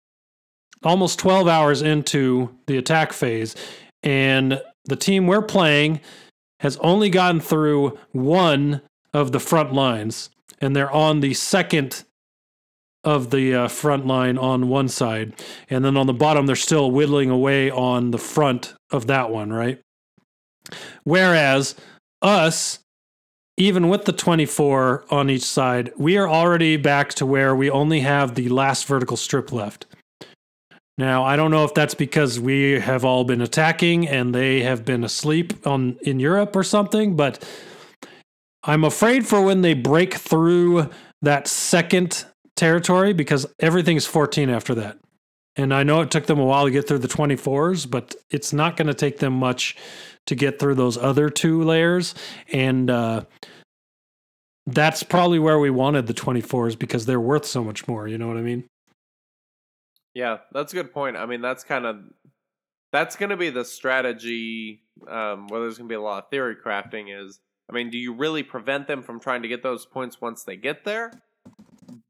almost 0.82 1.18
12 1.18 1.48
hours 1.48 1.82
into 1.82 2.54
the 2.66 2.76
attack 2.76 3.12
phase, 3.12 3.54
and 4.02 4.60
the 4.84 4.96
team 4.96 5.26
we're 5.26 5.42
playing 5.42 6.00
has 6.60 6.76
only 6.78 7.08
gotten 7.10 7.40
through 7.40 7.98
one 8.12 8.82
of 9.12 9.32
the 9.32 9.40
front 9.40 9.72
lines, 9.72 10.30
and 10.60 10.74
they're 10.74 10.90
on 10.90 11.20
the 11.20 11.34
second 11.34 12.04
of 13.02 13.30
the 13.30 13.54
uh, 13.54 13.68
front 13.68 14.06
line 14.06 14.36
on 14.36 14.68
one 14.68 14.88
side, 14.88 15.32
and 15.70 15.84
then 15.84 15.96
on 15.96 16.06
the 16.06 16.12
bottom 16.12 16.46
they're 16.46 16.56
still 16.56 16.90
whittling 16.90 17.30
away 17.30 17.70
on 17.70 18.10
the 18.10 18.18
front 18.18 18.74
of 18.90 19.06
that 19.06 19.30
one, 19.30 19.52
right? 19.52 19.80
Whereas 21.04 21.74
us, 22.20 22.80
even 23.60 23.90
with 23.90 24.06
the 24.06 24.12
24 24.12 25.04
on 25.10 25.28
each 25.28 25.42
side, 25.42 25.92
we 25.98 26.16
are 26.16 26.26
already 26.26 26.78
back 26.78 27.12
to 27.12 27.26
where 27.26 27.54
we 27.54 27.68
only 27.68 28.00
have 28.00 28.34
the 28.34 28.48
last 28.48 28.86
vertical 28.86 29.18
strip 29.18 29.52
left. 29.52 29.84
Now, 30.96 31.24
I 31.24 31.36
don't 31.36 31.50
know 31.50 31.64
if 31.64 31.74
that's 31.74 31.94
because 31.94 32.40
we 32.40 32.80
have 32.80 33.04
all 33.04 33.24
been 33.24 33.42
attacking 33.42 34.08
and 34.08 34.34
they 34.34 34.62
have 34.62 34.86
been 34.86 35.04
asleep 35.04 35.66
on 35.66 35.98
in 36.00 36.18
Europe 36.20 36.56
or 36.56 36.62
something, 36.62 37.16
but 37.16 37.46
I'm 38.64 38.82
afraid 38.82 39.26
for 39.26 39.42
when 39.42 39.60
they 39.60 39.74
break 39.74 40.14
through 40.14 40.88
that 41.20 41.46
second 41.46 42.24
territory 42.56 43.12
because 43.12 43.46
everything's 43.58 44.06
14 44.06 44.48
after 44.48 44.74
that. 44.76 44.98
And 45.56 45.74
I 45.74 45.82
know 45.82 46.00
it 46.00 46.10
took 46.10 46.26
them 46.26 46.38
a 46.38 46.44
while 46.44 46.64
to 46.64 46.70
get 46.70 46.88
through 46.88 47.00
the 47.00 47.08
24s, 47.08 47.90
but 47.90 48.14
it's 48.30 48.54
not 48.54 48.78
going 48.78 48.88
to 48.88 48.94
take 48.94 49.18
them 49.18 49.34
much 49.34 49.76
to 50.26 50.34
get 50.34 50.58
through 50.58 50.74
those 50.76 50.96
other 50.96 51.28
two 51.28 51.62
layers. 51.62 52.14
And 52.52 52.90
uh, 52.90 53.24
that's 54.66 55.02
probably 55.02 55.38
where 55.38 55.58
we 55.58 55.70
wanted 55.70 56.06
the 56.06 56.14
24s 56.14 56.78
because 56.78 57.06
they're 57.06 57.20
worth 57.20 57.46
so 57.46 57.64
much 57.64 57.88
more. 57.88 58.06
You 58.06 58.18
know 58.18 58.28
what 58.28 58.36
I 58.36 58.42
mean? 58.42 58.64
Yeah, 60.14 60.38
that's 60.52 60.72
a 60.72 60.76
good 60.76 60.92
point. 60.92 61.16
I 61.16 61.26
mean, 61.26 61.40
that's 61.40 61.64
kind 61.64 61.86
of 61.86 61.96
that's 62.92 63.16
going 63.16 63.30
to 63.30 63.36
be 63.36 63.50
the 63.50 63.64
strategy. 63.64 64.82
Um, 65.08 65.48
where 65.48 65.60
there's 65.60 65.78
going 65.78 65.88
to 65.88 65.92
be 65.92 65.96
a 65.96 66.00
lot 66.00 66.24
of 66.24 66.30
theory 66.30 66.56
crafting. 66.56 67.06
Is 67.08 67.40
I 67.70 67.74
mean, 67.74 67.90
do 67.90 67.98
you 67.98 68.12
really 68.12 68.42
prevent 68.42 68.86
them 68.86 69.02
from 69.02 69.20
trying 69.20 69.42
to 69.42 69.48
get 69.48 69.62
those 69.62 69.86
points 69.86 70.20
once 70.20 70.42
they 70.42 70.56
get 70.56 70.84
there? 70.84 71.12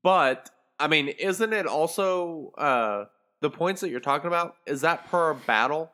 But 0.03 0.51
I 0.79 0.89
mean, 0.89 1.09
isn't 1.09 1.53
it 1.53 1.67
also 1.67 2.53
uh, 2.57 3.05
the 3.43 3.51
points 3.51 3.83
that 3.83 3.91
you're 3.91 4.01
talking 4.01 4.29
about? 4.29 4.57
Is 4.67 4.81
that 4.81 5.11
per 5.11 5.35
battle? 5.35 5.93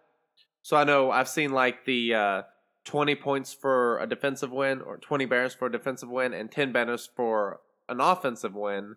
So 0.66 0.76
I 0.76 0.82
know 0.82 1.12
I've 1.12 1.28
seen 1.28 1.52
like 1.52 1.84
the 1.84 2.12
uh, 2.12 2.43
20 2.86 3.14
points 3.14 3.55
for 3.55 4.01
a 4.01 4.06
defensive 4.09 4.51
win, 4.51 4.80
or 4.80 4.97
20 4.97 5.24
banners 5.26 5.55
for 5.55 5.66
a 5.66 5.70
defensive 5.70 6.09
win, 6.09 6.34
and 6.34 6.51
10 6.51 6.72
banners 6.72 7.09
for 7.14 7.60
an 7.88 8.01
offensive 8.01 8.52
win. 8.52 8.97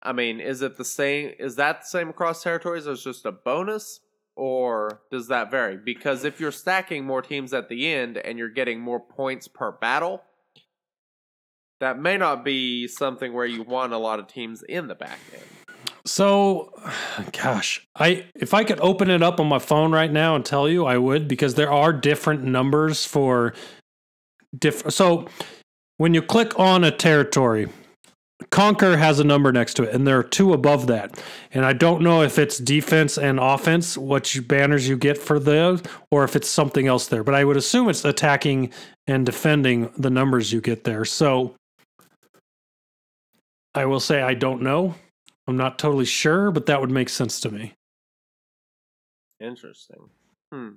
I 0.00 0.12
mean, 0.12 0.38
is 0.38 0.62
it 0.62 0.76
the 0.76 0.84
same? 0.84 1.32
Is 1.40 1.56
that 1.56 1.80
the 1.80 1.86
same 1.88 2.08
across 2.08 2.44
territories 2.44 2.86
as 2.86 3.02
just 3.02 3.26
a 3.26 3.32
bonus, 3.32 3.98
or 4.36 5.00
does 5.10 5.26
that 5.26 5.50
vary? 5.50 5.76
Because 5.76 6.22
if 6.24 6.38
you're 6.38 6.52
stacking 6.52 7.04
more 7.04 7.20
teams 7.20 7.52
at 7.52 7.68
the 7.68 7.92
end 7.92 8.16
and 8.18 8.38
you're 8.38 8.48
getting 8.48 8.78
more 8.78 9.00
points 9.00 9.48
per 9.48 9.72
battle, 9.72 10.22
that 11.80 11.98
may 11.98 12.16
not 12.16 12.44
be 12.44 12.86
something 12.86 13.32
where 13.32 13.44
you 13.44 13.64
want 13.64 13.92
a 13.92 13.98
lot 13.98 14.20
of 14.20 14.28
teams 14.28 14.62
in 14.62 14.86
the 14.86 14.94
back 14.94 15.18
end. 15.32 15.53
So, 16.14 16.70
gosh, 17.32 17.84
I 17.96 18.26
if 18.36 18.54
I 18.54 18.62
could 18.62 18.78
open 18.78 19.10
it 19.10 19.20
up 19.20 19.40
on 19.40 19.48
my 19.48 19.58
phone 19.58 19.90
right 19.90 20.12
now 20.12 20.36
and 20.36 20.44
tell 20.44 20.68
you, 20.68 20.86
I 20.86 20.96
would 20.96 21.26
because 21.26 21.56
there 21.56 21.72
are 21.72 21.92
different 21.92 22.44
numbers 22.44 23.04
for 23.04 23.52
different. 24.56 24.94
So, 24.94 25.26
when 25.96 26.14
you 26.14 26.22
click 26.22 26.56
on 26.56 26.84
a 26.84 26.92
territory, 26.92 27.68
Conquer 28.52 28.96
has 28.96 29.18
a 29.18 29.24
number 29.24 29.50
next 29.50 29.74
to 29.74 29.82
it, 29.82 29.92
and 29.92 30.06
there 30.06 30.16
are 30.16 30.22
two 30.22 30.52
above 30.52 30.86
that. 30.86 31.20
And 31.50 31.64
I 31.64 31.72
don't 31.72 32.00
know 32.00 32.22
if 32.22 32.38
it's 32.38 32.58
defense 32.58 33.18
and 33.18 33.40
offense, 33.40 33.98
what 33.98 34.36
you, 34.36 34.42
banners 34.42 34.88
you 34.88 34.96
get 34.96 35.18
for 35.18 35.40
those, 35.40 35.82
or 36.12 36.22
if 36.22 36.36
it's 36.36 36.48
something 36.48 36.86
else 36.86 37.08
there. 37.08 37.24
But 37.24 37.34
I 37.34 37.42
would 37.42 37.56
assume 37.56 37.88
it's 37.88 38.04
attacking 38.04 38.70
and 39.08 39.26
defending 39.26 39.90
the 39.98 40.10
numbers 40.10 40.52
you 40.52 40.60
get 40.60 40.84
there. 40.84 41.04
So 41.04 41.56
I 43.74 43.86
will 43.86 43.98
say 43.98 44.22
I 44.22 44.34
don't 44.34 44.62
know. 44.62 44.94
I'm 45.46 45.56
not 45.56 45.78
totally 45.78 46.04
sure, 46.06 46.50
but 46.50 46.66
that 46.66 46.80
would 46.80 46.90
make 46.90 47.08
sense 47.08 47.40
to 47.40 47.50
me. 47.50 47.74
Interesting. 49.40 50.08
Hmm. 50.52 50.68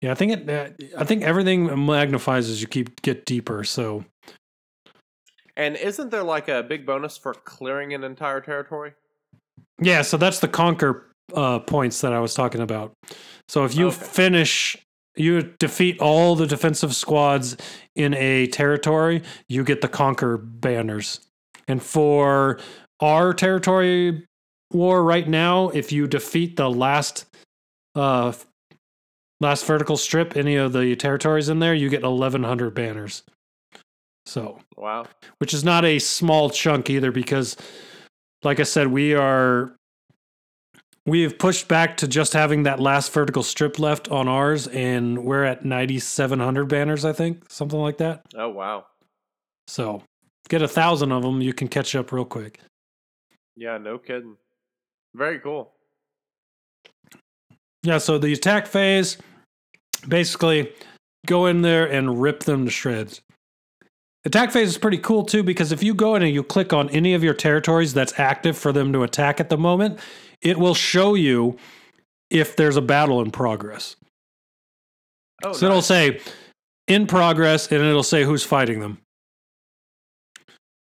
Yeah, 0.00 0.12
I 0.12 0.14
think 0.14 0.32
it. 0.32 0.50
Uh, 0.50 0.70
I 0.98 1.04
think 1.04 1.22
everything 1.22 1.86
magnifies 1.86 2.48
as 2.50 2.60
you 2.60 2.68
keep 2.68 3.00
get 3.02 3.24
deeper. 3.24 3.64
So 3.64 4.04
And 5.56 5.76
isn't 5.76 6.10
there 6.10 6.22
like 6.22 6.48
a 6.48 6.62
big 6.62 6.84
bonus 6.84 7.16
for 7.16 7.32
clearing 7.34 7.94
an 7.94 8.04
entire 8.04 8.40
territory? 8.40 8.94
Yeah, 9.80 10.02
so 10.02 10.16
that's 10.16 10.40
the 10.40 10.48
conquer 10.48 11.10
uh, 11.34 11.60
points 11.60 12.00
that 12.02 12.12
I 12.12 12.20
was 12.20 12.34
talking 12.34 12.60
about. 12.60 12.92
So 13.48 13.64
if 13.64 13.74
you 13.74 13.88
Okay. 13.88 14.06
finish, 14.06 14.76
you 15.16 15.42
defeat 15.58 15.98
all 16.00 16.34
the 16.36 16.46
defensive 16.46 16.94
squads 16.94 17.56
in 17.94 18.14
a 18.14 18.46
territory, 18.48 19.22
you 19.48 19.64
get 19.64 19.80
the 19.80 19.88
conquer 19.88 20.36
banners. 20.36 21.20
And 21.68 21.82
for 21.82 22.58
our 23.00 23.32
territory 23.34 24.26
war 24.72 25.02
right 25.04 25.28
now, 25.28 25.68
if 25.70 25.92
you 25.92 26.06
defeat 26.06 26.56
the 26.56 26.70
last 26.70 27.26
uh 27.94 28.32
last 29.40 29.66
vertical 29.66 29.96
strip, 29.96 30.36
any 30.36 30.56
of 30.56 30.72
the 30.72 30.96
territories 30.96 31.48
in 31.48 31.58
there, 31.58 31.74
you 31.74 31.88
get 31.90 32.02
1100 32.02 32.74
banners. 32.74 33.22
So, 34.24 34.58
Wow. 34.76 35.06
which 35.38 35.54
is 35.54 35.62
not 35.62 35.84
a 35.84 35.98
small 35.98 36.50
chunk 36.50 36.90
either 36.90 37.12
because 37.12 37.56
like 38.42 38.60
i 38.60 38.64
said 38.64 38.88
we 38.88 39.14
are 39.14 39.72
we 41.06 41.22
have 41.22 41.38
pushed 41.38 41.68
back 41.68 41.96
to 41.98 42.08
just 42.08 42.32
having 42.32 42.64
that 42.64 42.80
last 42.80 43.12
vertical 43.12 43.42
strip 43.42 43.78
left 43.78 44.08
on 44.10 44.26
ours 44.28 44.66
and 44.68 45.24
we're 45.24 45.44
at 45.44 45.64
9700 45.64 46.64
banners 46.66 47.04
i 47.04 47.12
think 47.12 47.48
something 47.50 47.78
like 47.78 47.98
that 47.98 48.22
Oh 48.36 48.48
wow. 48.50 48.86
so 49.68 50.02
get 50.48 50.60
a 50.62 50.68
thousand 50.68 51.12
of 51.12 51.22
them 51.22 51.40
you 51.40 51.52
can 51.54 51.68
catch 51.68 51.94
up 51.94 52.12
real 52.12 52.24
quick 52.24 52.60
Yeah, 53.56 53.78
no 53.78 53.98
kidding. 53.98 54.36
Very 55.14 55.38
cool. 55.40 55.72
yeah 57.82 57.98
so 57.98 58.18
the 58.18 58.32
attack 58.32 58.66
phase 58.66 59.16
basically 60.08 60.72
go 61.26 61.46
in 61.46 61.62
there 61.62 61.86
and 61.90 62.20
rip 62.20 62.40
them 62.44 62.64
to 62.66 62.70
shreds 62.70 63.22
attack 64.24 64.50
phase 64.50 64.68
is 64.68 64.78
pretty 64.78 64.98
cool 64.98 65.24
too 65.24 65.42
because 65.42 65.72
if 65.72 65.82
you 65.82 65.94
go 65.94 66.14
in 66.16 66.22
and 66.22 66.34
you 66.34 66.42
click 66.42 66.72
on 66.72 66.88
any 66.90 67.14
of 67.14 67.24
your 67.24 67.32
territories 67.34 67.94
that's 67.94 68.18
active 68.18 68.58
for 68.58 68.72
them 68.72 68.92
to 68.92 69.02
attack 69.04 69.40
at 69.40 69.48
the 69.48 69.56
moment 69.56 69.98
it 70.42 70.58
will 70.58 70.74
show 70.74 71.14
you 71.14 71.56
if 72.30 72.56
there's 72.56 72.76
a 72.76 72.82
battle 72.82 73.20
in 73.22 73.30
progress 73.30 73.96
Oh, 75.44 75.52
so 75.52 75.66
it'll 75.66 75.82
say 75.82 76.20
in 76.88 77.06
progress 77.06 77.70
and 77.70 77.82
it'll 77.82 78.02
say 78.02 78.24
who's 78.24 78.42
fighting 78.44 78.80
them 78.80 78.98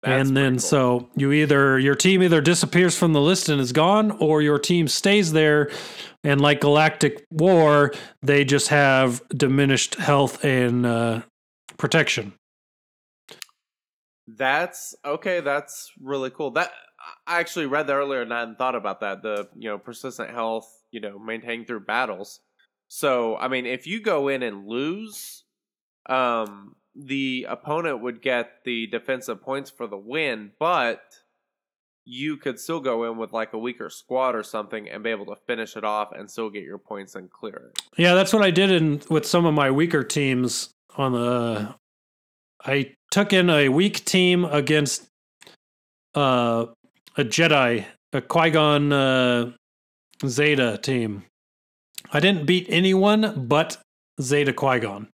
That's 0.08 0.28
and 0.28 0.36
then 0.36 0.52
cool. 0.54 0.60
so 0.60 1.08
you 1.16 1.32
either 1.32 1.78
your 1.78 1.94
team 1.94 2.22
either 2.22 2.40
disappears 2.40 2.96
from 2.96 3.12
the 3.12 3.20
list 3.20 3.48
and 3.48 3.60
is 3.60 3.72
gone 3.72 4.10
or 4.12 4.42
your 4.42 4.58
team 4.58 4.88
stays 4.88 5.32
there 5.32 5.70
and 6.24 6.40
like 6.40 6.60
galactic 6.60 7.24
war 7.30 7.92
they 8.22 8.44
just 8.44 8.68
have 8.68 9.22
diminished 9.30 9.96
health 9.96 10.44
and 10.44 10.86
uh, 10.86 11.22
protection 11.76 12.32
That's 14.28 14.94
okay. 15.04 15.40
That's 15.40 15.90
really 16.00 16.30
cool. 16.30 16.50
That 16.50 16.70
I 17.26 17.40
actually 17.40 17.66
read 17.66 17.86
that 17.86 17.94
earlier 17.94 18.20
and 18.20 18.32
I 18.32 18.40
hadn't 18.40 18.58
thought 18.58 18.74
about 18.74 19.00
that. 19.00 19.22
The 19.22 19.48
you 19.56 19.70
know 19.70 19.78
persistent 19.78 20.30
health, 20.30 20.68
you 20.90 21.00
know, 21.00 21.18
maintaining 21.18 21.64
through 21.64 21.80
battles. 21.80 22.40
So 22.88 23.36
I 23.36 23.48
mean, 23.48 23.64
if 23.64 23.86
you 23.86 24.00
go 24.00 24.28
in 24.28 24.42
and 24.42 24.66
lose, 24.66 25.44
um, 26.08 26.76
the 26.98 27.46
opponent 27.48 28.02
would 28.02 28.20
get 28.20 28.64
the 28.64 28.88
defensive 28.88 29.40
points 29.40 29.70
for 29.70 29.86
the 29.86 29.96
win, 29.96 30.50
but 30.58 31.00
you 32.04 32.36
could 32.38 32.58
still 32.58 32.80
go 32.80 33.04
in 33.04 33.18
with 33.18 33.32
like 33.32 33.52
a 33.52 33.58
weaker 33.58 33.90
squad 33.90 34.34
or 34.34 34.42
something 34.42 34.88
and 34.88 35.04
be 35.04 35.10
able 35.10 35.26
to 35.26 35.36
finish 35.46 35.76
it 35.76 35.84
off 35.84 36.10
and 36.10 36.30
still 36.30 36.50
get 36.50 36.62
your 36.62 36.78
points 36.78 37.14
and 37.14 37.30
clear 37.30 37.70
it. 37.70 37.82
Yeah, 37.96 38.14
that's 38.14 38.32
what 38.32 38.42
I 38.42 38.50
did 38.50 38.70
in 38.70 39.02
with 39.10 39.26
some 39.26 39.44
of 39.44 39.54
my 39.54 39.70
weaker 39.70 40.02
teams 40.02 40.70
on 40.96 41.12
the 41.12 41.74
I 42.64 42.94
took 43.10 43.32
in 43.32 43.50
a 43.50 43.68
weak 43.68 44.04
team 44.04 44.44
against 44.44 45.06
uh 46.14 46.66
a 47.16 47.24
Jedi, 47.24 47.84
a 48.12 48.20
Qui-Gon 48.22 48.92
uh 48.92 49.52
Zeta 50.26 50.78
team. 50.78 51.24
I 52.10 52.20
didn't 52.20 52.46
beat 52.46 52.66
anyone 52.70 53.46
but 53.46 53.76
Zeta 54.20 54.52
Qui-Gon. 54.52 55.08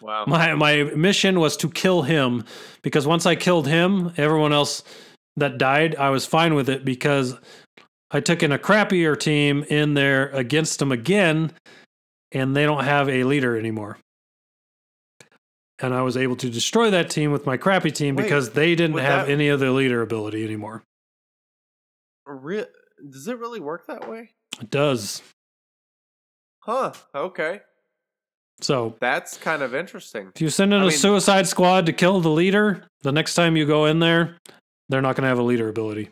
Wow. 0.00 0.24
My 0.26 0.54
my 0.54 0.84
mission 0.84 1.40
was 1.40 1.56
to 1.58 1.70
kill 1.70 2.02
him 2.02 2.44
because 2.82 3.06
once 3.06 3.24
I 3.26 3.34
killed 3.34 3.66
him, 3.66 4.12
everyone 4.16 4.52
else 4.52 4.82
that 5.36 5.58
died, 5.58 5.96
I 5.96 6.10
was 6.10 6.26
fine 6.26 6.54
with 6.54 6.68
it 6.68 6.84
because 6.84 7.34
I 8.10 8.20
took 8.20 8.42
in 8.42 8.52
a 8.52 8.58
crappier 8.58 9.18
team 9.18 9.64
in 9.68 9.94
there 9.94 10.28
against 10.28 10.78
them 10.78 10.92
again, 10.92 11.52
and 12.32 12.54
they 12.54 12.64
don't 12.64 12.84
have 12.84 13.08
a 13.08 13.24
leader 13.24 13.58
anymore. 13.58 13.98
And 15.78 15.92
I 15.92 16.02
was 16.02 16.16
able 16.16 16.36
to 16.36 16.48
destroy 16.48 16.90
that 16.90 17.10
team 17.10 17.32
with 17.32 17.44
my 17.44 17.56
crappy 17.56 17.90
team 17.90 18.16
Wait, 18.16 18.22
because 18.24 18.50
they 18.50 18.74
didn't 18.74 18.96
have 18.98 19.26
that- 19.26 19.32
any 19.32 19.54
their 19.54 19.70
leader 19.70 20.00
ability 20.02 20.44
anymore. 20.44 20.82
Re- 22.26 22.66
does 23.10 23.28
it 23.28 23.38
really 23.38 23.60
work 23.60 23.86
that 23.86 24.08
way? 24.08 24.30
It 24.60 24.70
does. 24.70 25.22
Huh. 26.60 26.92
Okay. 27.14 27.60
So 28.60 28.96
That's 29.00 29.36
kind 29.36 29.62
of 29.62 29.74
interesting. 29.74 30.32
if 30.34 30.40
you 30.40 30.48
send 30.48 30.72
in 30.72 30.80
I 30.80 30.84
a 30.84 30.88
mean- 30.88 30.96
suicide 30.96 31.46
squad 31.46 31.86
to 31.86 31.92
kill 31.92 32.20
the 32.20 32.30
leader, 32.30 32.84
the 33.02 33.12
next 33.12 33.34
time 33.34 33.56
you 33.56 33.66
go 33.66 33.84
in 33.84 33.98
there, 33.98 34.38
they're 34.88 35.02
not 35.02 35.14
going 35.16 35.22
to 35.22 35.28
have 35.28 35.38
a 35.38 35.42
leader 35.42 35.68
ability. 35.68 36.10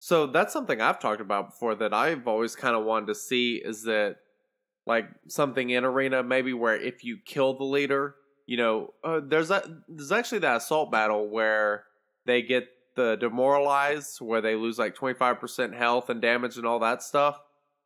So 0.00 0.26
that's 0.26 0.52
something 0.52 0.80
I've 0.80 0.98
talked 0.98 1.20
about 1.20 1.50
before 1.50 1.76
that 1.76 1.94
I've 1.94 2.26
always 2.26 2.56
kind 2.56 2.74
of 2.74 2.84
wanted 2.84 3.06
to 3.06 3.14
see 3.14 3.56
is 3.64 3.84
that 3.84 4.16
like 4.84 5.06
something 5.28 5.70
in 5.70 5.84
arena 5.84 6.24
maybe 6.24 6.52
where 6.52 6.74
if 6.76 7.04
you 7.04 7.18
kill 7.24 7.54
the 7.54 7.62
leader, 7.64 8.16
you 8.46 8.56
know, 8.56 8.92
uh, 9.04 9.20
there's 9.24 9.46
that 9.48 9.64
there's 9.86 10.10
actually 10.10 10.40
that 10.40 10.56
assault 10.56 10.90
battle 10.90 11.28
where 11.28 11.84
they 12.26 12.42
get 12.42 12.66
the 12.96 13.16
demoralized 13.16 14.20
where 14.20 14.40
they 14.40 14.56
lose 14.56 14.76
like 14.78 14.96
25% 14.96 15.72
health 15.74 16.10
and 16.10 16.20
damage 16.20 16.56
and 16.56 16.66
all 16.66 16.80
that 16.80 17.04
stuff. 17.04 17.38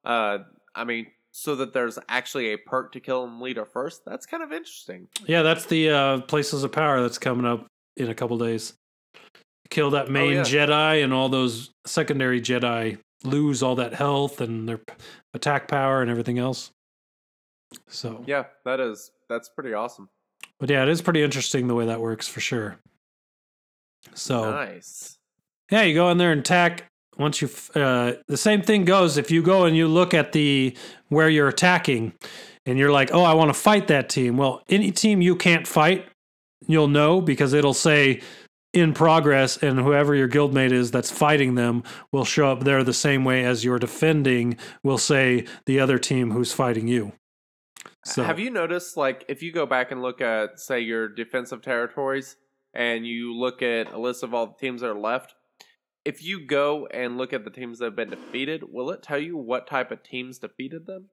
Uh 0.03 0.39
I 0.75 0.85
mean 0.85 1.09
so 1.39 1.55
that 1.55 1.75
there's 1.75 1.99
actually 2.09 2.55
a 2.55 2.57
perk 2.57 2.93
to 2.93 2.99
kill 2.99 3.27
the 3.27 3.45
leader 3.45 3.67
first. 3.67 4.07
That's 4.07 4.25
kind 4.25 4.43
of 4.43 4.53
interesting. 4.53 5.07
Yeah, 5.27 5.43
that's 5.43 5.67
the 5.67 5.91
uh, 5.91 6.21
places 6.23 6.65
of 6.65 6.73
power 6.73 7.03
that's 7.03 7.19
coming 7.19 7.45
up 7.45 7.67
in 7.99 8.09
a 8.09 8.15
couple 8.15 8.39
days. 8.39 8.73
Kill 9.69 9.91
that 9.91 10.11
main 10.11 10.33
yeah. 10.37 10.41
Jedi, 10.41 11.05
and 11.05 11.13
all 11.13 11.29
those 11.29 11.73
secondary 11.85 12.41
Jedi 12.41 12.99
lose 13.23 13.63
all 13.63 13.75
that 13.75 13.93
health 13.93 14.41
and 14.41 14.67
their 14.67 14.81
attack 15.35 15.69
power 15.69 16.01
and 16.01 16.11
everything 16.11 16.39
else. 16.39 16.71
So, 17.87 18.25
Yeah, 18.27 18.45
that 18.65 18.81
is 18.81 19.11
that's 19.29 19.51
pretty 19.51 19.75
awesome. 19.75 20.09
but 20.59 20.71
yeah, 20.71 20.85
it 20.85 20.89
is 20.89 21.03
pretty 21.03 21.23
interesting 21.23 21.69
the 21.69 21.75
way 21.75 21.85
that 21.85 22.01
works 22.01 22.27
for 22.27 22.41
sure. 22.41 22.79
So, 24.15 24.51
Nice. 24.53 25.19
yeah, 25.71 25.83
you 25.83 25.93
go 25.93 26.11
in 26.11 26.17
there 26.17 26.33
and 26.33 26.41
attack. 26.41 26.85
Once 27.19 27.41
you, 27.41 27.49
uh, 27.75 28.13
the 28.29 28.37
same 28.37 28.63
thing 28.63 28.85
goes 28.85 29.17
if 29.17 29.31
you 29.31 29.43
go 29.43 29.65
and 29.65 29.77
you 29.77 29.89
look 29.89 30.13
at 30.13 30.33
the 30.33 30.77
where 31.09 31.29
you're 31.29 31.49
attacking, 31.49 32.13
and 32.67 32.79
you're 32.79 32.91
like, 32.91 33.15
oh, 33.15 33.23
I 33.23 33.35
want 33.35 33.49
to 33.49 33.55
fight 33.55 33.87
that 33.89 34.09
team. 34.09 34.37
Well, 34.37 34.63
any 34.69 34.91
team 34.91 35.23
you 35.23 35.37
can't 35.37 35.67
fight, 35.67 36.07
you'll 36.67 36.89
know 36.89 37.21
because 37.21 37.53
it'll 37.53 37.75
say 37.75 38.21
in 38.73 38.93
progress, 38.93 39.57
and 39.57 39.79
whoever 39.79 40.15
your 40.15 40.29
guildmate 40.29 40.73
is 40.73 40.91
that's 40.91 41.11
fighting 41.11 41.55
them 41.55 41.83
will 42.13 42.25
show 42.25 42.51
up 42.51 42.65
there 42.65 42.83
the 42.85 42.93
same 42.93 43.25
way 43.25 43.45
as 43.45 43.65
you're 43.65 43.79
defending. 43.79 44.59
Will 44.83 44.99
say 44.99 45.47
the 45.65 45.81
other 45.81 45.99
team 45.99 46.33
who's 46.33 46.53
fighting 46.53 46.89
you. 46.89 47.13
So 48.05 48.25
Have 48.25 48.39
you 48.39 48.51
noticed, 48.51 48.97
like, 48.97 49.25
if 49.29 49.43
you 49.43 49.53
go 49.53 49.65
back 49.65 49.93
and 49.93 50.03
look 50.03 50.21
at, 50.21 50.59
say, 50.61 50.81
your 50.81 51.09
defensive 51.09 51.63
territories, 51.63 52.37
and 52.75 53.07
you 53.07 53.35
look 53.35 53.63
at 53.63 53.93
a 53.93 53.99
list 53.99 54.23
of 54.23 54.35
all 54.35 54.49
the 54.49 54.55
teams 54.61 54.81
that 54.83 54.91
are 54.91 54.99
left, 54.99 55.36
if 56.07 56.23
you 56.23 56.47
go 56.47 56.87
and 56.87 57.19
look 57.19 57.33
at 57.33 57.45
the 57.45 57.51
teams 57.51 57.81
that 57.81 57.87
have 57.87 57.97
been 57.97 58.11
defeated, 58.11 58.63
will 58.73 58.91
it 58.91 59.03
tell 59.03 59.19
you 59.19 59.37
what 59.37 59.67
type 59.67 59.91
of 59.91 60.03
teams 60.03 60.39
defeated 60.39 60.87
them? 60.87 61.07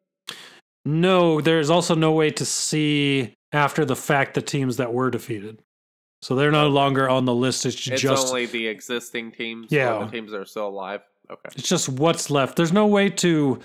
No, 0.86 1.41
there's 1.41 1.70
also 1.70 1.95
no 1.95 2.11
way 2.11 2.30
to 2.32 2.45
see 2.45 3.34
after 3.52 3.86
the 3.86 3.95
fact 3.95 4.36
the 4.36 4.41
teams 4.41 4.78
that 4.78 4.94
were 4.94 5.10
defeated. 5.10 5.61
So 6.22 6.36
they're 6.36 6.52
no 6.52 6.70
longer 6.70 7.10
on 7.10 7.26
the 7.26 7.34
list. 7.34 7.65
It's, 7.65 7.88
It's 7.88 8.02
just 8.02 8.28
only 8.28 8.45
the 8.45 8.68
existing 8.68 9.32
teams, 9.32 9.68
Yeah. 9.72 9.99
the 10.06 10.11
teams 10.11 10.32
that 10.32 10.40
are 10.40 10.45
still 10.45 10.68
alive. 10.68 11.02
Okay. 11.32 11.49
it's 11.56 11.68
just 11.70 11.88
what's 11.90 12.30
left. 12.30 12.56
There's 12.57 12.74
no 12.74 12.86
way 12.86 13.10
to 13.10 13.60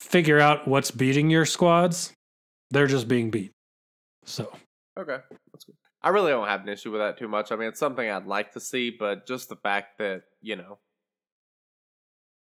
figure 0.00 0.38
out 0.38 0.68
what's 0.68 0.90
beating 0.90 1.30
your 1.30 1.46
squads. 1.46 2.12
They're 2.70 2.86
just 2.86 3.08
being 3.08 3.30
beat. 3.30 3.52
So 4.24 4.52
Okay. 4.98 5.18
I 6.04 6.08
really 6.08 6.30
don't 6.30 6.48
have 6.48 6.62
an 6.62 6.68
issue 6.68 6.90
with 6.90 7.00
that 7.00 7.18
too 7.18 7.28
much. 7.28 7.52
I 7.52 7.56
mean, 7.56 7.68
it's 7.68 7.78
something 7.78 8.08
I'd 8.08 8.26
like 8.26 8.52
to 8.52 8.60
see, 8.60 8.90
but 8.90 9.26
just 9.26 9.48
the 9.48 9.56
fact 9.56 9.98
that, 9.98 10.22
you 10.40 10.56
know, 10.56 10.78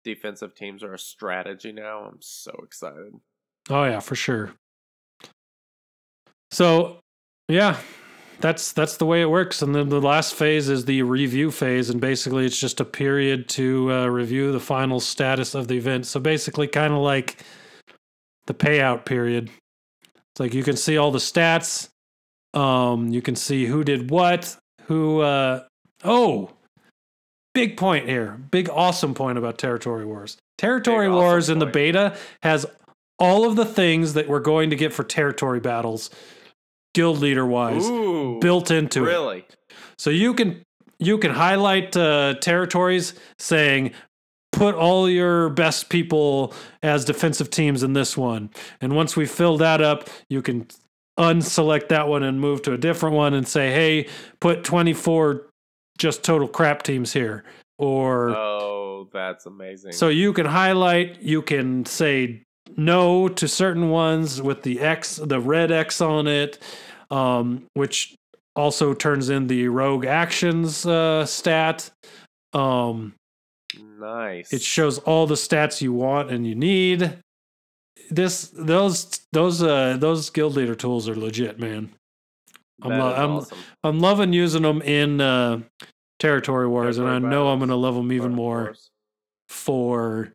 defensive 0.03 0.55
teams 0.55 0.83
are 0.83 0.93
a 0.93 0.99
strategy 0.99 1.71
now, 1.71 2.05
I'm 2.05 2.17
so 2.19 2.51
excited. 2.63 3.13
Oh 3.69 3.85
yeah, 3.85 3.99
for 3.99 4.15
sure. 4.15 4.51
So, 6.51 6.99
yeah, 7.47 7.77
that's 8.39 8.73
that's 8.73 8.97
the 8.97 9.05
way 9.05 9.21
it 9.21 9.29
works. 9.29 9.61
And 9.61 9.73
then 9.73 9.89
the 9.89 10.01
last 10.01 10.35
phase 10.35 10.69
is 10.69 10.85
the 10.85 11.01
review 11.03 11.49
phase, 11.49 11.89
and 11.89 12.01
basically 12.01 12.45
it's 12.45 12.59
just 12.59 12.79
a 12.79 12.85
period 12.85 13.47
to 13.49 13.91
uh, 13.91 14.07
review 14.07 14.51
the 14.51 14.59
final 14.59 14.99
status 14.99 15.55
of 15.55 15.67
the 15.67 15.77
event. 15.77 16.05
So 16.05 16.19
basically, 16.19 16.67
kind 16.67 16.93
of 16.93 16.99
like 16.99 17.43
the 18.47 18.53
payout 18.53 19.05
period. 19.05 19.49
It's 20.13 20.39
like 20.39 20.53
you 20.53 20.63
can 20.63 20.75
see 20.75 20.97
all 20.97 21.11
the 21.11 21.19
stats. 21.19 21.89
Um, 22.55 23.09
you 23.09 23.21
can 23.21 23.35
see 23.35 23.65
who 23.65 23.83
did 23.83 24.09
what, 24.09 24.57
who. 24.83 25.21
Uh, 25.21 25.63
oh, 26.03 26.51
big 27.53 27.77
point 27.77 28.07
here. 28.07 28.39
Big 28.51 28.69
awesome 28.69 29.13
point 29.13 29.37
about 29.37 29.57
territory 29.57 30.05
wars. 30.05 30.37
Territory 30.57 31.07
Big 31.07 31.11
awesome 31.11 31.23
wars 31.23 31.49
in 31.49 31.59
the 31.59 31.65
beta 31.65 32.15
has 32.43 32.65
all 33.19 33.47
of 33.47 33.55
the 33.55 33.65
things 33.65 34.13
that 34.13 34.27
we're 34.27 34.39
going 34.39 34.69
to 34.69 34.75
get 34.75 34.93
for 34.93 35.03
territory 35.03 35.59
battles, 35.59 36.09
guild 36.93 37.19
leader 37.19 37.45
wise, 37.45 37.85
Ooh. 37.87 38.39
built 38.39 38.71
into 38.71 39.03
it. 39.03 39.07
really? 39.07 39.45
So 39.97 40.09
you 40.09 40.33
can 40.33 40.61
you 40.99 41.17
can 41.17 41.31
highlight 41.31 41.95
uh, 41.97 42.35
territories 42.41 43.13
saying 43.37 43.91
put 44.51 44.75
all 44.75 45.09
your 45.09 45.49
best 45.49 45.89
people 45.89 46.53
as 46.81 47.03
defensive 47.03 47.49
teams 47.49 47.83
in 47.83 47.93
this 47.93 48.15
one. 48.15 48.49
And 48.79 48.95
once 48.95 49.17
we 49.17 49.25
fill 49.25 49.57
that 49.57 49.81
up, 49.81 50.09
you 50.29 50.41
can 50.41 50.67
unselect 51.17 51.89
that 51.89 52.07
one 52.07 52.23
and 52.23 52.39
move 52.39 52.61
to 52.63 52.73
a 52.73 52.77
different 52.77 53.15
one 53.15 53.33
and 53.33 53.47
say, 53.47 53.71
"Hey, 53.71 54.07
put 54.39 54.63
24 54.63 55.47
just 55.97 56.23
total 56.23 56.47
crap 56.47 56.83
teams 56.83 57.13
here." 57.13 57.43
Or 57.77 58.29
Oh, 58.35 59.09
that's 59.11 59.45
amazing. 59.45 59.91
so 59.91 60.07
you 60.09 60.31
can 60.33 60.45
highlight, 60.45 61.21
you 61.21 61.41
can 61.41 61.85
say 61.85 62.43
no 62.77 63.27
to 63.27 63.47
certain 63.47 63.89
ones 63.89 64.41
with 64.41 64.63
the 64.63 64.79
X, 64.79 65.17
the 65.17 65.39
red 65.39 65.71
X 65.71 65.99
on 66.01 66.27
it, 66.27 66.59
um, 67.11 67.65
which 67.73 68.15
also 68.55 68.93
turns 68.93 69.29
in 69.29 69.47
the 69.47 69.67
rogue 69.67 70.05
actions 70.05 70.85
uh, 70.85 71.25
stat. 71.25 71.89
Um, 72.53 73.13
nice. 73.99 74.53
it 74.53 74.61
shows 74.61 74.99
all 74.99 75.27
the 75.27 75.35
stats 75.35 75.81
you 75.81 75.91
want 75.91 76.31
and 76.31 76.47
you 76.47 76.55
need. 76.55 77.17
This, 78.09 78.49
those, 78.53 79.19
those, 79.31 79.61
uh, 79.63 79.97
those 79.99 80.29
guild 80.29 80.55
leader 80.55 80.75
tools 80.75 81.07
are 81.09 81.15
legit, 81.15 81.59
man. 81.59 81.89
I'm, 82.81 82.91
lo- 82.91 83.13
I'm, 83.15 83.31
awesome. 83.31 83.57
I'm 83.83 83.99
loving 83.99 84.33
using 84.33 84.61
them 84.63 84.81
in 84.81 85.21
uh, 85.21 85.61
territory 86.19 86.67
wars, 86.67 86.97
and 86.97 87.07
I 87.07 87.11
Territory 87.13 87.31
know 87.31 87.47
I'm 87.49 87.59
going 87.59 87.69
to 87.69 87.75
love 87.75 87.95
them 87.95 88.11
even 88.11 88.33
more 88.33 88.75
for 89.47 90.33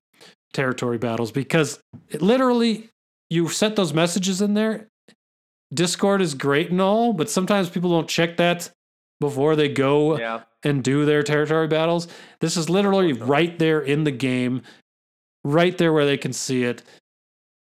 territory 0.53 0.99
battles 0.99 1.31
because 1.33 1.81
it 2.09 2.23
literally 2.23 2.89
you 3.29 3.49
set 3.49 3.77
those 3.77 3.93
messages 3.95 4.41
in 4.43 4.55
there. 4.55 4.89
Discord 5.73 6.21
is 6.21 6.35
great 6.35 6.71
and 6.71 6.81
all, 6.81 7.13
but 7.13 7.31
sometimes 7.31 7.71
people 7.71 7.91
don't 7.91 8.09
check 8.09 8.37
that 8.39 8.71
before 9.21 9.55
they 9.55 9.69
go 9.69 10.19
Yeah. 10.19 10.41
and 10.65 10.83
do 10.83 11.05
their 11.05 11.23
territory 11.23 11.69
battles. 11.69 12.09
This 12.41 12.57
is 12.57 12.69
literally 12.69 13.13
right 13.13 13.57
there 13.59 13.81
in 13.81 14.03
the 14.05 14.11
game, 14.11 14.63
right 15.45 15.77
there 15.79 15.93
where 15.93 16.07
they 16.07 16.17
can 16.17 16.33
see 16.33 16.65
it. 16.65 16.83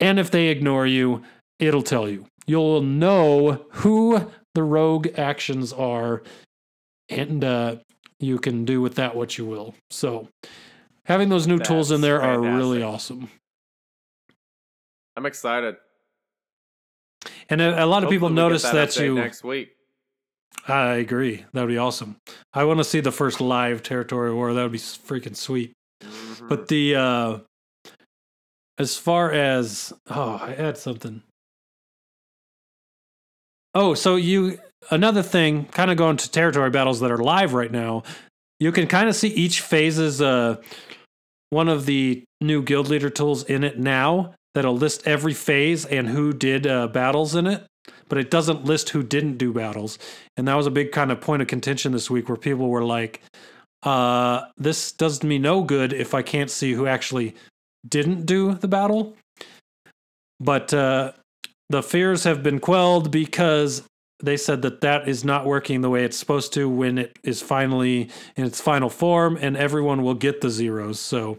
And 0.00 0.18
if 0.18 0.30
they 0.30 0.48
ignore 0.48 0.86
you, 0.86 1.22
it'll 1.58 1.82
tell 1.82 2.08
you. 2.08 2.26
You'll 2.46 2.82
know 2.82 3.66
who 3.70 4.30
the 4.54 4.62
rogue 4.62 5.08
actions 5.18 5.72
are, 5.72 6.22
and 7.08 7.42
uh, 7.42 7.76
you 8.20 8.38
can 8.38 8.64
do 8.64 8.80
with 8.80 8.94
that 8.96 9.16
what 9.16 9.36
you 9.36 9.44
will. 9.44 9.74
So, 9.90 10.28
having 11.04 11.28
those 11.28 11.46
new 11.46 11.58
tools 11.58 11.90
in 11.90 12.00
That's 12.00 12.08
there 12.08 12.22
are 12.22 12.40
really 12.40 12.82
awesome. 12.82 13.28
I'm 15.16 15.26
excited. 15.26 15.76
And 17.48 17.60
a, 17.60 17.84
a 17.84 17.86
lot 17.86 18.04
of 18.04 18.10
people 18.10 18.28
notice 18.28 18.62
that, 18.62 18.90
update 18.90 19.04
you. 19.04 19.14
next 19.14 19.42
week. 19.42 19.70
I 20.68 20.94
agree. 20.94 21.44
That 21.52 21.62
would 21.62 21.68
be 21.68 21.78
awesome. 21.78 22.16
I 22.52 22.64
want 22.64 22.78
to 22.78 22.84
see 22.84 23.00
the 23.00 23.12
first 23.12 23.40
live 23.40 23.82
territory 23.82 24.32
war. 24.34 24.52
That 24.52 24.62
would 24.62 24.72
be 24.72 24.78
freaking 24.78 25.36
sweet. 25.36 25.72
Mhm. 26.02 26.48
But 26.48 26.68
the 26.68 26.96
uh 26.96 27.38
as 28.78 28.96
far 28.96 29.32
as 29.32 29.92
oh, 30.10 30.40
I 30.42 30.52
had 30.52 30.76
something. 30.78 31.22
Oh, 33.74 33.94
so 33.94 34.16
you 34.16 34.58
another 34.90 35.22
thing, 35.22 35.66
kind 35.66 35.90
of 35.90 35.96
going 35.96 36.16
to 36.18 36.30
territory 36.30 36.70
battles 36.70 37.00
that 37.00 37.10
are 37.10 37.18
live 37.18 37.54
right 37.54 37.72
now. 37.72 38.02
You 38.60 38.72
can 38.72 38.86
kind 38.86 39.08
of 39.08 39.16
see 39.16 39.28
each 39.28 39.60
phase's 39.60 40.22
uh 40.22 40.56
one 41.50 41.68
of 41.68 41.86
the 41.86 42.24
new 42.40 42.62
guild 42.62 42.88
leader 42.88 43.10
tools 43.10 43.44
in 43.44 43.64
it 43.64 43.78
now 43.78 44.34
that'll 44.54 44.76
list 44.76 45.06
every 45.06 45.34
phase 45.34 45.84
and 45.84 46.08
who 46.08 46.32
did 46.32 46.66
uh, 46.66 46.88
battles 46.88 47.34
in 47.34 47.46
it. 47.46 47.64
but 48.08 48.18
it 48.18 48.30
doesn't 48.30 48.64
list 48.64 48.90
who 48.90 49.02
didn't 49.02 49.38
do 49.38 49.52
battles. 49.52 49.98
And 50.36 50.46
that 50.48 50.54
was 50.54 50.66
a 50.66 50.70
big 50.70 50.92
kind 50.92 51.10
of 51.10 51.20
point 51.20 51.42
of 51.42 51.48
contention 51.48 51.92
this 51.92 52.10
week 52.10 52.28
where 52.28 52.36
people 52.36 52.68
were 52.68 52.84
like, 52.84 53.20
uh, 53.82 54.42
this 54.56 54.92
does 54.92 55.22
me 55.22 55.38
no 55.38 55.62
good 55.62 55.92
if 55.92 56.14
I 56.14 56.22
can't 56.22 56.50
see 56.50 56.72
who 56.72 56.86
actually 56.86 57.34
didn't 57.88 58.26
do 58.26 58.54
the 58.54 58.68
battle. 58.68 59.14
But 60.40 60.72
uh, 60.74 61.12
the 61.68 61.82
fears 61.82 62.24
have 62.24 62.42
been 62.42 62.60
quelled 62.60 63.10
because 63.10 63.82
they 64.20 64.36
said 64.36 64.62
that 64.62 64.80
that 64.80 65.08
is 65.08 65.24
not 65.24 65.46
working 65.46 65.80
the 65.80 65.90
way 65.90 66.04
it's 66.04 66.16
supposed 66.16 66.52
to 66.54 66.68
when 66.68 66.98
it 66.98 67.18
is 67.22 67.42
finally 67.42 68.10
in 68.36 68.44
its 68.44 68.60
final 68.60 68.88
form 68.88 69.36
and 69.40 69.56
everyone 69.56 70.02
will 70.02 70.14
get 70.14 70.40
the 70.40 70.50
zeros. 70.50 71.00
So, 71.00 71.38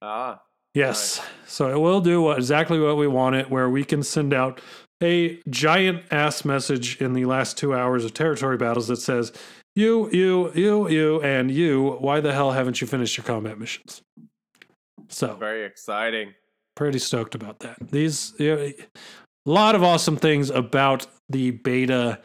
Ah, 0.00 0.42
yes. 0.74 1.20
So 1.46 1.70
it 1.70 1.78
will 1.78 2.00
do 2.00 2.22
what, 2.22 2.38
exactly 2.38 2.78
what 2.78 2.96
we 2.96 3.06
want 3.06 3.36
it, 3.36 3.50
where 3.50 3.68
we 3.68 3.84
can 3.84 4.02
send 4.02 4.32
out 4.32 4.60
a 5.02 5.40
giant 5.48 6.04
ass 6.10 6.44
message 6.44 7.00
in 7.00 7.12
the 7.12 7.24
last 7.24 7.56
two 7.56 7.74
hours 7.74 8.04
of 8.04 8.14
territory 8.14 8.56
battles 8.56 8.88
that 8.88 8.96
says, 8.96 9.32
you, 9.74 10.10
you, 10.10 10.52
you, 10.54 10.88
you, 10.88 11.22
and 11.22 11.50
you, 11.50 11.96
why 12.00 12.20
the 12.20 12.32
hell 12.32 12.52
haven't 12.52 12.80
you 12.80 12.86
finished 12.86 13.16
your 13.16 13.24
combat 13.24 13.58
missions? 13.58 14.02
So, 15.08 15.34
very 15.36 15.64
exciting. 15.64 16.34
pretty 16.76 16.98
stoked 16.98 17.34
about 17.34 17.58
that. 17.60 17.76
These 17.90 18.34
a 18.40 18.74
lot 19.46 19.74
of 19.74 19.82
awesome 19.82 20.16
things 20.16 20.50
about 20.50 21.06
the 21.28 21.50
beta 21.52 22.20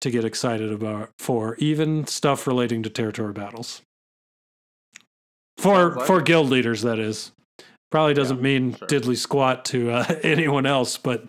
to 0.00 0.10
get 0.10 0.24
excited 0.24 0.70
about 0.72 1.10
for 1.18 1.56
even 1.56 2.06
stuff 2.06 2.46
relating 2.46 2.82
to 2.82 2.90
territory 2.90 3.32
battles. 3.32 3.82
For 5.58 5.94
like 5.96 6.06
for 6.06 6.18
it. 6.20 6.26
guild 6.26 6.48
leaders 6.50 6.82
that 6.82 6.98
is. 6.98 7.32
Probably 7.90 8.14
doesn't 8.14 8.38
Yeah, 8.38 8.42
mean 8.42 8.74
sure. 8.76 8.88
diddly 8.88 9.16
squat 9.16 9.64
to 9.66 9.90
uh, 9.90 10.04
anyone 10.22 10.64
else, 10.66 10.96
but 10.96 11.24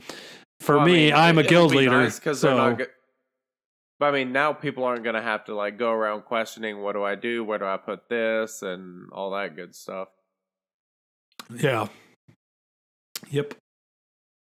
for 0.61 0.75
Well, 0.77 0.83
I 0.83 0.87
me, 0.87 0.93
mean, 1.05 1.13
I'm 1.13 1.37
a 1.37 1.43
guild 1.43 1.75
leader. 1.75 1.91
nice 2.03 2.21
so 2.39 2.57
not 2.57 2.77
go- 2.77 2.85
but 3.99 4.05
I 4.07 4.11
mean, 4.11 4.31
now 4.31 4.53
people 4.53 4.83
aren't 4.85 5.03
going 5.03 5.15
to 5.15 5.21
have 5.21 5.45
to 5.45 5.55
like 5.55 5.77
go 5.77 5.91
around 5.91 6.23
questioning 6.25 6.81
what 6.81 6.93
do 6.93 7.03
I 7.03 7.15
do, 7.15 7.43
where 7.43 7.59
do 7.59 7.65
I 7.65 7.77
put 7.77 8.09
this, 8.09 8.61
and 8.61 9.09
all 9.11 9.31
that 9.31 9.55
good 9.55 9.75
stuff. 9.75 10.07
Yeah. 11.57 11.87
Yep. 13.29 13.53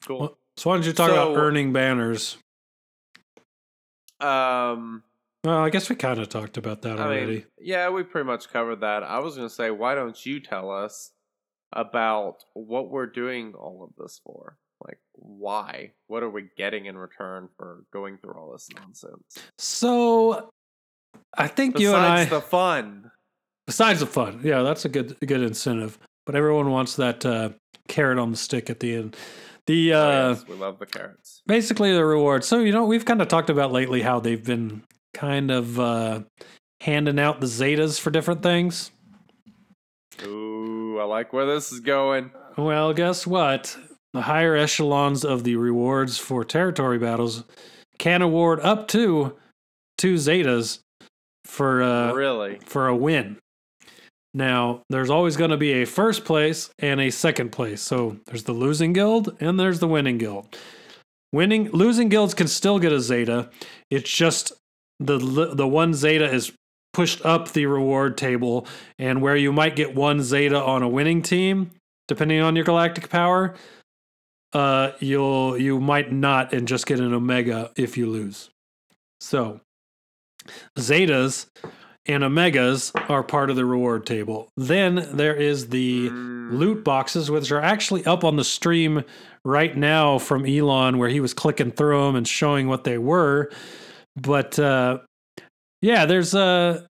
Cool. 0.06 0.20
Well, 0.20 0.38
So 0.58 0.70
why 0.70 0.76
don't 0.78 0.86
you 0.86 0.94
talk 0.94 1.12
about 1.12 1.36
earning 1.38 1.74
banners? 1.74 2.38
Um, 4.20 5.04
Well, 5.44 5.60
I 5.60 5.70
guess 5.70 5.90
we 5.90 5.96
kind 5.96 6.20
of 6.20 6.30
talked 6.30 6.58
about 6.58 6.82
that 6.84 7.00
I 7.00 7.04
already. 7.04 7.26
mean, 7.26 7.46
yeah, 7.60 7.90
we 7.90 8.04
pretty 8.04 8.26
much 8.28 8.50
covered 8.50 8.82
that. 8.82 9.04
I 9.04 9.20
was 9.20 9.36
going 9.36 9.48
to 9.48 9.54
say, 9.54 9.72
why 9.72 9.96
don't 9.96 10.26
you 10.26 10.40
tell 10.40 10.72
us 10.72 11.12
about 11.74 12.44
what 12.54 12.90
we're 12.90 13.08
doing 13.08 13.54
all 13.56 13.84
of 13.84 13.90
this 13.98 14.22
for? 14.24 14.58
Like, 14.86 15.00
why? 15.14 15.92
What 16.08 16.24
are 16.24 16.30
we 16.30 16.50
getting 16.58 16.86
in 16.86 16.98
return 16.98 17.50
for 17.58 17.86
going 17.92 18.18
through 18.18 18.34
all 18.36 18.52
this 18.52 18.70
nonsense? 18.76 19.38
so 19.58 20.50
I 21.38 21.48
think 21.48 21.80
you 21.80 21.90
and 21.94 21.98
I 21.98 22.24
Besides 22.26 22.30
the 22.30 22.42
fun. 22.42 23.12
besides 23.68 24.00
the 24.02 24.06
fun 24.06 24.42
yeah 24.44 24.62
that's 24.62 24.84
a 24.86 24.90
good 24.90 25.16
a 25.22 25.26
good 25.26 25.42
incentive 25.42 25.98
but 26.26 26.36
everyone 26.36 26.70
wants 26.72 26.96
that 26.96 27.26
uh, 27.26 27.50
carrot 27.88 28.18
on 28.20 28.32
the 28.32 28.38
stick 28.38 28.70
at 28.70 28.80
the 28.80 28.96
end 28.96 29.16
the 29.66 29.94
uh, 29.94 29.98
Oh, 29.98 30.30
yes, 30.32 30.48
we 30.48 30.56
love 30.56 30.80
the 30.80 30.86
carrots. 30.86 31.42
basically 31.48 31.94
the 31.94 32.06
reward 32.06 32.44
so 32.44 32.60
you 32.60 32.72
know 32.72 32.86
we've 32.86 33.06
kind 33.06 33.22
of 33.22 33.28
talked 33.28 33.50
about 33.50 33.72
lately 33.72 34.02
how 34.02 34.20
they've 34.20 34.44
been 34.44 34.84
kind 35.14 35.52
of 35.52 35.80
uh, 35.80 36.22
handing 36.82 37.20
out 37.20 37.40
the 37.40 37.48
zetas 37.48 38.00
for 38.00 38.10
different 38.12 38.42
things 38.44 38.92
Ooh, 40.24 41.00
I 41.00 41.06
like 41.06 41.34
where 41.34 41.46
this 41.46 41.72
is 41.72 41.80
going. 41.80 42.32
well 42.58 42.94
guess 42.94 43.26
what 43.26 43.78
the 44.14 44.22
higher 44.22 44.56
echelons 44.56 45.26
of 45.26 45.44
the 45.44 45.56
rewards 45.56 46.18
for 46.20 46.46
territory 46.46 47.00
battles 47.00 47.44
can 47.98 48.22
award 48.22 48.60
up 48.60 48.88
to 48.90 49.36
two 49.98 50.16
zetas 50.16 50.80
for 51.46 51.82
uh, 51.82 52.14
really? 52.14 52.60
for 52.66 52.88
a 52.88 52.96
win. 52.96 53.38
Now, 54.34 54.82
there's 54.90 55.10
always 55.10 55.38
going 55.38 55.52
to 55.52 55.58
be 55.58 55.74
a 55.74 55.86
first 55.86 56.26
place 56.26 56.72
and 56.80 57.00
a 57.00 57.12
second 57.12 57.52
place. 57.52 57.82
So 57.82 58.18
there's 58.26 58.44
the 58.44 58.54
losing 58.54 58.94
guild 58.94 59.36
and 59.40 59.60
there's 59.60 59.80
the 59.80 59.88
winning 59.88 60.18
guild. 60.18 60.58
Winning 61.32 61.70
losing 61.72 62.10
guilds 62.10 62.34
can 62.34 62.48
still 62.48 62.80
get 62.80 62.92
a 62.92 63.00
zeta. 63.00 63.50
It's 63.90 64.12
just 64.12 64.54
the 65.00 65.18
the 65.18 65.68
one 65.68 65.94
zeta 65.94 66.32
is 66.32 66.52
pushed 66.94 67.26
up 67.26 67.52
the 67.52 67.66
reward 67.66 68.18
table 68.18 68.68
and 69.00 69.22
where 69.22 69.36
you 69.36 69.52
might 69.52 69.76
get 69.76 69.96
one 69.96 70.22
zeta 70.22 70.62
on 70.62 70.84
a 70.84 70.88
winning 70.88 71.22
team 71.24 71.72
depending 72.08 72.40
on 72.40 72.56
your 72.56 72.64
galactic 72.64 73.10
power 73.10 73.56
uh 74.54 74.92
you'll 75.00 75.58
you 75.58 75.80
might 75.80 76.12
not 76.12 76.54
and 76.54 76.68
just 76.68 76.86
get 76.86 77.00
an 77.00 77.14
omega 77.14 77.72
if 77.76 77.98
you 77.98 78.06
lose. 78.06 78.52
So, 79.20 79.62
zetas 80.78 81.48
and 82.06 82.24
omegas 82.24 82.92
are 83.10 83.24
part 83.24 83.50
of 83.50 83.56
the 83.56 83.66
reward 83.66 84.06
table. 84.06 84.50
Then 84.58 85.08
there 85.14 85.36
is 85.36 85.70
the 85.70 86.10
loot 86.10 86.84
boxes, 86.84 87.32
which 87.32 87.52
are 87.52 87.62
actually 87.62 88.06
up 88.06 88.24
on 88.24 88.36
the 88.36 88.44
stream 88.44 89.04
right 89.46 89.76
now 89.76 90.20
from 90.20 90.46
Elon, 90.46 90.98
where 90.98 91.10
he 91.10 91.20
was 91.20 91.34
clicking 91.34 91.72
through 91.72 92.06
them 92.06 92.16
and 92.16 92.28
showing 92.28 92.68
what 92.68 92.84
they 92.84 92.98
were. 92.98 93.52
But 94.16 94.60
uh, 94.60 95.00
yeah, 95.82 96.06
there's 96.06 96.34
a 96.34 96.88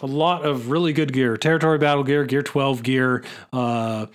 a 0.00 0.06
lot 0.06 0.46
of 0.46 0.70
really 0.70 0.92
good 0.92 1.12
gear: 1.12 1.36
territory 1.36 1.78
battle 1.78 2.04
gear, 2.04 2.24
gear 2.24 2.42
twelve 2.42 2.82
gear, 2.82 3.24
uh, 3.52 4.06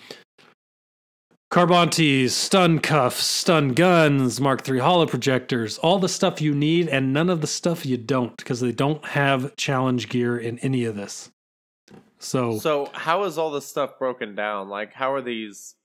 Carbantis, 1.56 2.32
stun 2.32 2.80
cuffs, 2.80 3.24
stun 3.24 3.70
guns, 3.70 4.42
Mark 4.42 4.68
III 4.68 4.80
holo 4.80 5.06
projectors, 5.06 5.78
all 5.78 6.00
the 6.00 6.10
stuff 6.10 6.42
you 6.42 6.54
need, 6.54 6.90
and 6.90 7.14
none 7.14 7.30
of 7.30 7.40
the 7.40 7.48
stuff 7.48 7.86
you 7.86 7.96
don't, 7.96 8.36
because 8.36 8.60
they 8.60 8.74
don't 8.74 9.06
have 9.06 9.56
challenge 9.56 10.10
gear 10.10 10.38
in 10.38 10.60
any 10.60 10.84
of 10.84 10.98
this. 10.98 11.32
So, 12.20 12.60
So, 12.60 12.90
how 12.92 13.24
is 13.24 13.38
all 13.38 13.52
this 13.52 13.66
stuff 13.66 13.98
broken 13.98 14.36
down? 14.36 14.68
Like, 14.68 14.92
how 14.92 15.14
are 15.14 15.22
these 15.22 15.76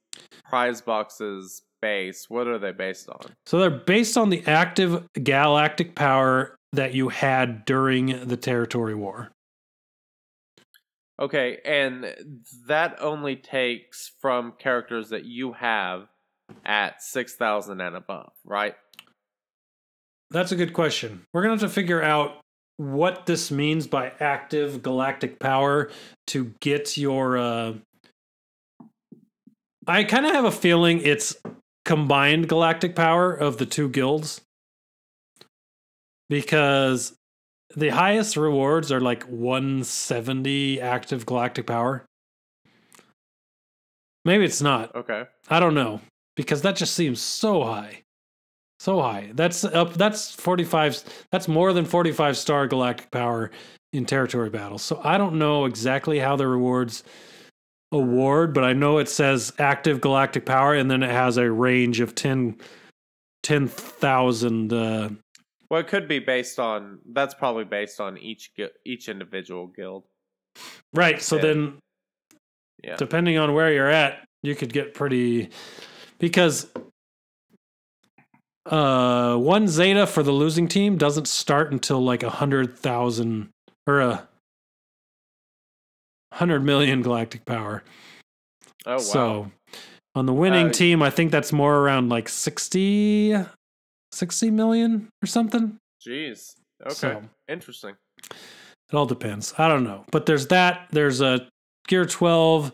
prize 0.45 0.81
boxes 0.81 1.63
based? 1.81 2.29
What 2.29 2.49
are 2.49 2.59
they 2.59 2.73
based 2.73 3.09
on? 3.09 3.21
so 3.47 3.61
they're 3.61 3.71
based 3.71 4.17
on 4.17 4.31
the 4.31 4.43
active 4.49 5.07
galactic 5.23 5.95
power 5.95 6.57
that 6.73 6.95
you 6.95 7.11
had 7.11 7.65
during 7.65 8.27
the 8.27 8.37
territory 8.37 8.97
war. 8.97 9.31
Okay, 11.21 11.59
and 11.67 12.15
that 12.67 12.97
only 13.01 13.37
takes 13.37 14.13
from 14.21 14.55
characters 14.59 15.11
that 15.11 15.27
you 15.27 15.53
have 15.53 16.09
at 16.65 17.03
6,000 17.03 17.81
and 17.81 17.95
above, 17.95 18.33
right? 18.45 18.75
That's 20.31 20.51
a 20.53 20.57
good 20.57 20.73
question. 20.73 21.27
We're 21.35 21.43
going 21.43 21.59
to 21.59 21.63
have 21.63 21.71
to 21.71 21.75
figure 21.75 22.03
out 22.03 22.41
what 22.79 23.27
this 23.27 23.51
means 23.51 23.87
by 23.87 24.13
active 24.19 24.83
galactic 24.83 25.39
power 25.39 25.91
to 26.29 26.55
get 26.61 26.97
your. 26.97 27.37
Uh... 27.37 27.75
I 29.87 30.05
kind 30.05 30.25
of 30.25 30.33
have 30.33 30.47
a 30.47 30.53
feeling 30.53 31.03
it's 31.03 31.37
combined 31.85 32.49
galactic 32.49 32.97
power 32.97 33.35
of 33.35 33.59
the 33.59 33.67
two 33.67 33.89
guilds 33.91 34.41
because 36.31 37.15
the 37.77 37.91
highest 37.91 38.37
rewards 38.37 38.91
are 38.91 39.01
like 39.01 39.25
170 39.25 40.81
active 40.81 41.27
galactic 41.27 41.67
power. 41.67 42.05
Maybe 44.25 44.45
it's 44.45 44.61
not. 44.61 44.95
Okay. 44.95 45.25
I 45.49 45.61
don't 45.61 45.75
know 45.75 46.01
because 46.37 46.63
that 46.63 46.77
just 46.77 46.95
seems 46.95 47.21
so 47.21 47.65
high. 47.65 48.03
So 48.79 49.01
high. 49.01 49.31
That's 49.35 49.65
up 49.65 49.95
that's 49.95 50.35
45 50.35 51.05
that's 51.31 51.49
more 51.49 51.73
than 51.73 51.85
45 51.85 52.37
star 52.37 52.67
galactic 52.67 53.11
power 53.11 53.51
in 53.93 54.05
territory 54.05 54.51
battles. 54.51 54.83
So 54.83 55.01
I 55.05 55.19
don't 55.19 55.39
know 55.39 55.65
exactly 55.65 56.19
how 56.19 56.37
the 56.37 56.47
rewards 56.47 57.03
award, 57.93 58.55
but 58.55 58.65
I 58.65 58.73
know 58.73 58.99
it 58.99 59.09
says 59.09 59.53
active 59.59 60.01
galactic 60.01 60.47
power 60.47 60.75
and 60.75 60.91
then 60.91 61.03
it 61.03 61.11
has 61.11 61.37
a 61.37 61.51
range 61.51 62.01
of 62.01 62.15
10 62.15 62.57
10,000 63.43 64.73
uh 64.73 65.09
Well, 65.71 65.81
it 65.81 65.87
could 65.87 66.09
be 66.09 66.19
based 66.19 66.59
on. 66.59 66.99
That's 67.13 67.33
probably 67.35 67.65
based 67.65 68.01
on 68.01 68.19
each 68.19 68.51
each 68.85 69.09
individual 69.09 69.69
guild. 69.69 70.05
right. 70.93 71.23
So 71.23 71.39
then 71.39 71.79
Yeah. 72.83 72.97
depending 72.97 73.39
on 73.39 73.55
where 73.55 73.73
you're 73.73 73.89
at, 73.89 74.25
you 74.43 74.55
could 74.57 74.73
get 74.73 74.95
pretty 74.95 75.51
because 76.19 76.67
uh 78.67 79.37
one 79.37 79.69
zeta 79.69 80.07
for 80.07 80.23
the 80.23 80.33
losing 80.33 80.69
team 80.69 80.99
doesn't 80.99 81.27
start 81.29 81.73
until 81.73 82.01
like 82.01 82.23
a 82.23 82.31
hundred 82.31 82.77
thousand 82.79 83.49
or 83.87 84.01
a 84.01 84.29
hundred 86.33 86.65
million 86.65 87.03
galactic 87.03 87.45
power. 87.45 87.83
Oh 88.87 88.93
wow. 88.93 88.99
So 88.99 89.51
on 90.15 90.27
the 90.27 90.33
winning 90.33 90.69
Uh, 90.69 90.73
team, 90.73 91.03
I 91.03 91.11
think 91.11 91.31
that's 91.31 91.53
more 91.53 91.77
around 91.77 92.09
like 92.09 92.29
60, 92.29 93.37
60 94.13 94.51
million 94.51 95.09
or 95.23 95.27
something. 95.27 95.77
Jeez. 96.07 96.55
Okay. 96.83 96.95
So- 96.95 97.23
Interesting. 97.49 97.95
It 98.31 98.95
all 98.97 99.07
depends. 99.07 99.55
I 99.59 99.69
don't 99.69 99.85
know. 99.85 100.05
But 100.11 100.27
there's 100.27 100.49
that. 100.49 100.89
There's 100.91 101.21
a 101.21 101.49
Gear 101.89 102.05
12 102.07 102.73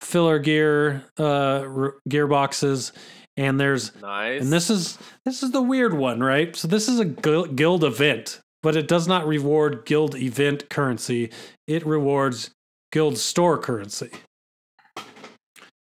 filler 0.00 0.38
gear 0.38 1.02
uh, 1.18 1.24
r- 1.60 1.94
gearboxes, 2.08 2.92
And 3.36 3.58
there's 3.60 3.94
Nice. 4.00 4.42
and 4.42 4.52
this 4.52 4.70
is 4.70 4.96
this 5.24 5.42
is 5.42 5.50
the 5.50 5.60
weird 5.62 5.92
one, 5.94 6.20
right? 6.20 6.54
So 6.56 6.68
this 6.68 6.88
is 6.88 7.00
a 7.00 7.04
guild 7.04 7.84
event, 7.84 8.40
but 8.62 8.76
it 8.76 8.86
does 8.88 9.06
not 9.08 9.26
reward 9.26 9.84
guild 9.86 10.14
event 10.16 10.68
currency. 10.70 11.30
It 11.66 11.84
rewards 11.86 12.50
guild 12.92 13.18
store 13.18 13.58
currency. 13.58 14.10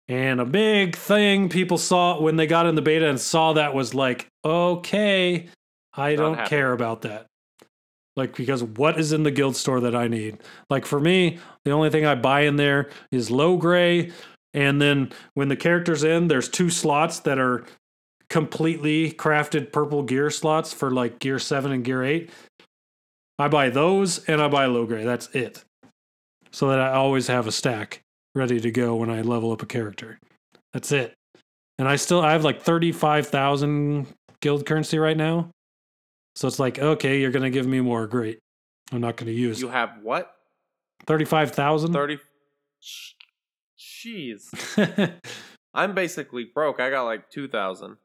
And 0.07 0.39
a 0.41 0.45
big 0.45 0.95
thing 0.95 1.49
people 1.49 1.77
saw 1.77 2.19
when 2.19 2.35
they 2.35 2.47
got 2.47 2.65
in 2.65 2.75
the 2.75 2.81
beta 2.81 3.07
and 3.07 3.19
saw 3.19 3.53
that 3.53 3.75
was 3.75 3.93
like, 3.93 4.27
okay, 4.43 5.47
I 5.93 6.15
Not 6.15 6.17
don't 6.17 6.35
happy. 6.35 6.49
care 6.49 6.73
about 6.73 7.01
that. 7.01 7.25
Like, 8.15 8.35
because 8.35 8.63
what 8.63 8.99
is 8.99 9.13
in 9.13 9.23
the 9.23 9.31
guild 9.31 9.55
store 9.55 9.79
that 9.81 9.95
I 9.95 10.07
need? 10.07 10.39
Like, 10.69 10.85
for 10.85 10.99
me, 10.99 11.39
the 11.63 11.71
only 11.71 11.89
thing 11.89 12.05
I 12.05 12.15
buy 12.15 12.41
in 12.41 12.57
there 12.57 12.89
is 13.11 13.29
Logray. 13.29 14.11
And 14.53 14.81
then 14.81 15.11
when 15.35 15.47
the 15.47 15.55
character's 15.55 16.03
in, 16.03 16.27
there's 16.27 16.49
two 16.49 16.69
slots 16.69 17.19
that 17.21 17.39
are 17.39 17.65
completely 18.29 19.11
crafted 19.11 19.71
purple 19.71 20.03
gear 20.03 20.29
slots 20.29 20.73
for 20.73 20.91
like 20.91 21.19
gear 21.19 21.39
7 21.39 21.71
and 21.71 21.83
gear 21.83 22.03
8. 22.03 22.29
I 23.39 23.47
buy 23.47 23.69
those 23.69 24.23
and 24.25 24.41
I 24.41 24.47
buy 24.47 24.65
Logray. 24.67 25.05
That's 25.05 25.27
it. 25.33 25.63
So 26.51 26.69
that 26.69 26.79
I 26.79 26.93
always 26.93 27.27
have 27.27 27.47
a 27.47 27.51
stack 27.51 28.01
ready 28.35 28.59
to 28.59 28.71
go 28.71 28.95
when 28.95 29.09
I 29.09 29.21
level 29.21 29.51
up 29.51 29.61
a 29.61 29.65
character. 29.65 30.19
That's 30.73 30.91
it. 30.91 31.13
And 31.77 31.87
I 31.87 31.95
still 31.95 32.21
I 32.21 32.33
have 32.33 32.43
like 32.43 32.61
35,000 32.61 34.07
guild 34.41 34.65
currency 34.65 34.97
right 34.99 35.17
now. 35.17 35.51
So 36.35 36.47
it's 36.47 36.59
like, 36.59 36.79
okay, 36.79 37.19
you're 37.19 37.31
going 37.31 37.43
to 37.43 37.49
give 37.49 37.67
me 37.67 37.81
more. 37.81 38.07
Great. 38.07 38.39
I'm 38.91 39.01
not 39.01 39.17
going 39.17 39.27
to 39.27 39.33
use 39.33 39.61
you 39.61 39.69
have 39.69 39.91
what? 40.01 40.31
35,000. 41.05 41.93
30. 41.93 42.17
Sh- 42.79 43.11
Jeez. 43.77 45.19
I'm 45.73 45.93
basically 45.93 46.45
broke. 46.53 46.79
I 46.79 46.89
got 46.89 47.03
like 47.03 47.29
2,000. 47.29 47.97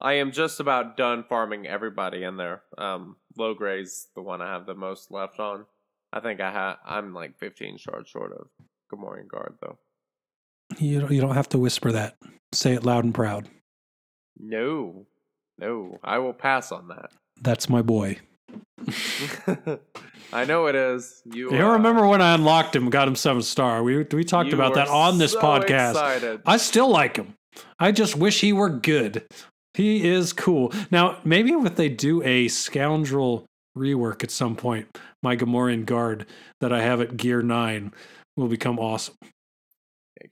I 0.00 0.14
am 0.14 0.32
just 0.32 0.60
about 0.60 0.96
done 0.96 1.24
farming 1.28 1.66
everybody 1.66 2.22
in 2.22 2.36
there. 2.36 2.62
Um, 2.78 3.16
Logray's 3.36 4.08
the 4.14 4.22
one 4.22 4.40
I 4.40 4.50
have 4.52 4.66
the 4.66 4.74
most 4.74 5.10
left 5.10 5.38
on. 5.38 5.66
I 6.12 6.20
think 6.20 6.40
I 6.40 6.50
ha- 6.50 6.78
I'm 6.86 7.12
like 7.12 7.38
15 7.38 7.76
shards 7.78 8.08
short 8.08 8.32
of 8.32 8.46
Gamorrean 8.92 9.28
Guard, 9.28 9.56
though. 9.60 9.78
you, 10.78 11.00
don't, 11.00 11.10
you 11.12 11.20
don't 11.20 11.34
have 11.34 11.48
to 11.50 11.58
whisper 11.58 11.92
that. 11.92 12.16
Say 12.52 12.72
it 12.72 12.84
loud 12.84 13.04
and 13.04 13.14
proud. 13.14 13.48
No. 14.38 15.06
No. 15.60 15.98
I 16.02 16.18
will 16.18 16.32
pass 16.32 16.72
on 16.72 16.88
that. 16.88 17.12
That's 17.40 17.68
my 17.68 17.82
boy. 17.82 18.18
I 20.32 20.44
know 20.44 20.66
it 20.66 20.74
is. 20.74 21.22
You, 21.32 21.52
You 21.52 21.66
uh, 21.66 21.72
remember 21.72 22.06
when 22.06 22.20
I 22.22 22.34
unlocked 22.34 22.74
him, 22.74 22.90
got 22.90 23.06
him 23.08 23.16
seven 23.16 23.42
star? 23.42 23.82
We 23.82 24.04
we 24.04 24.24
talked 24.24 24.52
about 24.52 24.74
that 24.74 24.88
on 24.88 25.18
this 25.18 25.32
so 25.32 25.40
podcast. 25.40 25.90
excited. 25.90 26.40
I 26.46 26.56
still 26.56 26.88
like 26.88 27.16
him. 27.16 27.34
I 27.78 27.92
just 27.92 28.16
wish 28.16 28.40
he 28.40 28.52
were 28.52 28.70
good. 28.70 29.26
He 29.74 30.08
is 30.08 30.32
cool. 30.32 30.72
Now, 30.90 31.18
maybe 31.24 31.52
if 31.52 31.76
they 31.76 31.88
do 31.88 32.22
a 32.22 32.48
scoundrel 32.48 33.44
rework 33.76 34.24
at 34.24 34.30
some 34.30 34.56
point, 34.56 34.88
my 35.22 35.36
Gamorrean 35.36 35.84
guard 35.84 36.26
that 36.60 36.72
I 36.72 36.82
have 36.82 37.00
at 37.00 37.16
gear 37.16 37.42
nine 37.42 37.92
will 38.36 38.48
become 38.48 38.78
awesome. 38.78 39.14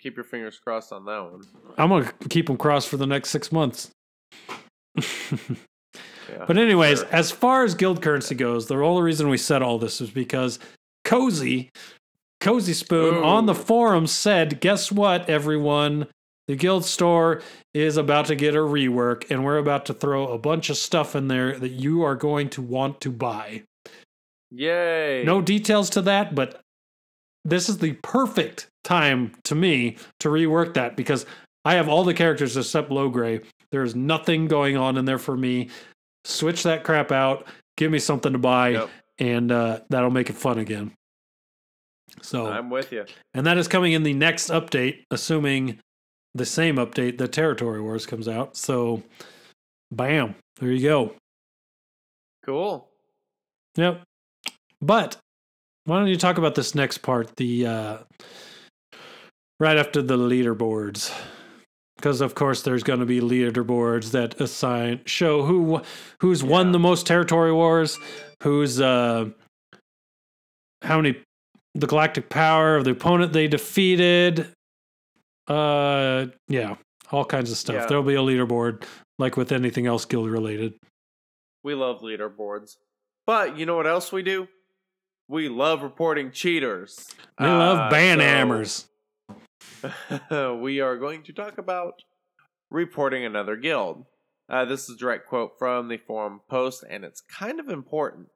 Keep 0.01 0.17
your 0.17 0.25
fingers 0.25 0.59
crossed 0.59 0.93
on 0.93 1.05
that 1.07 1.19
one. 1.19 1.43
I'm 1.77 1.89
gonna 1.89 2.13
keep 2.29 2.51
him 2.51 2.57
crossed 2.57 2.89
for 2.89 2.97
the 2.97 3.07
next 3.07 3.31
six 3.31 3.51
months. 3.51 3.91
Yeah. 6.31 6.45
But 6.47 6.59
anyways, 6.59 6.99
Sure. 7.01 7.09
as 7.11 7.31
far 7.31 7.65
as 7.65 7.75
guild 7.75 8.03
currency 8.03 8.35
goes, 8.35 8.66
the 8.66 8.77
only 8.77 9.03
reason 9.03 9.31
we 9.31 9.39
said 9.39 9.62
all 9.62 9.79
this 9.79 10.01
is 10.03 10.11
because 10.11 10.59
Cozy, 11.03 11.70
Kozispoon 12.43 13.15
Ooh. 13.15 13.25
on 13.25 13.47
the 13.47 13.55
forum 13.55 14.07
said, 14.07 14.61
guess 14.61 14.93
what, 14.93 15.29
everyone? 15.31 16.07
The 16.47 16.55
guild 16.57 16.85
store 16.85 17.41
is 17.73 17.97
about 17.97 18.27
to 18.27 18.35
get 18.37 18.55
a 18.55 18.59
rework, 18.59 19.31
and 19.31 19.43
we're 19.45 19.57
about 19.57 19.87
to 19.87 19.95
throw 19.95 20.29
a 20.29 20.39
bunch 20.39 20.69
of 20.70 20.77
stuff 20.77 21.16
in 21.16 21.29
there 21.29 21.59
that 21.59 21.70
you 21.70 22.03
are 22.03 22.15
going 22.15 22.51
to 22.51 22.62
want 22.62 23.01
to 23.03 23.11
buy. 23.11 23.62
Yay. 24.51 25.25
No 25.25 25.41
details 25.43 25.91
to 25.91 26.03
that, 26.03 26.35
but 26.35 26.61
this 27.45 27.69
is 27.69 27.79
the 27.79 27.95
perfect 28.03 28.69
time 28.85 29.33
to 29.45 29.55
me 29.55 29.97
to 30.20 30.29
rework 30.29 30.75
that 30.75 30.97
because 30.97 31.25
I 31.65 31.75
have 31.75 31.89
all 31.89 32.05
the 32.05 32.15
characters 32.15 32.57
except 32.57 32.91
Logray. 32.91 33.45
There's 33.73 33.95
nothing 33.95 34.47
going 34.49 34.77
on 34.77 34.97
in 34.97 35.05
there 35.05 35.19
for 35.19 35.36
me. 35.36 35.69
Switch 36.24 36.62
that 36.62 36.85
crap 36.85 37.12
out. 37.12 37.47
Give 37.77 37.90
me 37.90 37.99
something 37.99 38.32
to 38.32 38.39
buy, 38.39 38.70
Yep. 38.70 38.90
and 39.19 39.53
uh, 39.53 39.81
that'll 39.90 40.11
make 40.11 40.31
it 40.31 40.36
fun 40.36 40.59
again. 40.59 40.93
So, 42.23 42.47
I'm 42.47 42.70
with 42.70 42.90
you. 42.93 43.05
and 43.35 43.47
that 43.47 43.59
is 43.59 43.69
coming 43.69 43.93
in 43.93 44.03
the 44.03 44.15
next 44.15 44.49
update, 44.51 45.05
assuming 45.11 45.78
the 46.35 46.47
same 46.47 46.77
update 46.77 47.19
that 47.19 47.32
Territory 47.32 47.81
Wars 47.81 48.07
comes 48.07 48.27
out. 48.27 48.57
So, 48.57 49.03
bam, 49.93 50.35
there 50.59 50.73
you 50.73 50.82
go. 50.89 51.15
Cool. 52.45 52.89
Yep. 53.77 54.03
But 54.81 55.16
why 55.85 55.99
don't 55.99 56.09
you 56.09 56.16
talk 56.16 56.39
about 56.39 56.55
this 56.55 56.74
next 56.74 56.99
part, 56.99 57.36
the 57.36 57.66
uh 57.66 57.99
right 59.61 59.77
after 59.77 60.01
the 60.03 60.16
leaderboards. 60.16 61.12
Because 61.99 62.20
of 62.20 62.35
course 62.37 62.62
there's 62.62 62.83
going 62.85 63.01
to 63.01 63.07
be 63.07 63.20
leaderboards 63.20 64.12
that 64.12 64.41
assign 64.41 65.01
show 65.05 65.43
who 65.43 65.83
who's 66.20 66.43
won 66.45 66.70
the 66.73 66.79
most 66.79 67.07
territory 67.07 67.53
wars, 67.53 67.99
who's 68.43 68.81
uh 68.81 69.29
how 70.83 71.01
many 71.01 71.20
the 71.75 71.87
galactic 71.89 72.29
power 72.29 72.77
of 72.77 72.85
the 72.85 72.93
opponent 72.93 73.33
they 73.33 73.49
defeated. 73.49 74.47
Uh 75.49 76.27
yeah, 76.49 76.77
all 77.11 77.25
kinds 77.25 77.51
of 77.51 77.57
stuff. 77.57 77.75
Yeah. 77.75 77.87
There'll 77.87 78.05
be 78.05 78.15
a 78.15 78.19
leaderboard 78.20 78.85
like 79.19 79.37
with 79.37 79.51
anything 79.51 79.87
else 79.87 80.05
guild 80.05 80.31
related. 80.31 80.75
We 81.65 81.75
love 81.75 82.01
leaderboards. 82.03 82.77
But 83.27 83.59
you 83.59 83.66
know 83.66 83.77
what 83.77 83.89
else 83.89 84.12
we 84.12 84.23
do? 84.23 84.47
We 85.29 85.49
love 85.49 85.83
reporting 85.83 86.31
cheaters. 86.31 87.09
They 87.39 87.45
Uh, 87.47 87.59
love 87.59 87.91
ban 87.91 88.19
so- 88.19 88.25
hammers. 88.25 88.88
we 90.61 90.81
are 90.81 90.97
going 90.97 91.23
to 91.24 91.32
talk 91.32 91.59
about 91.59 92.03
reporting 92.70 93.24
another 93.24 93.57
guild. 93.57 94.05
Uh, 94.49 94.65
this 94.65 94.89
is 94.89 94.97
a 94.97 94.99
direct 94.99 95.28
quote 95.28 95.53
from 95.59 95.89
the 95.89 95.99
forum 95.99 96.40
post, 96.49 96.85
and 96.89 97.05
it's 97.05 97.20
kind 97.20 97.61
of 97.61 97.69
important. 97.69 98.28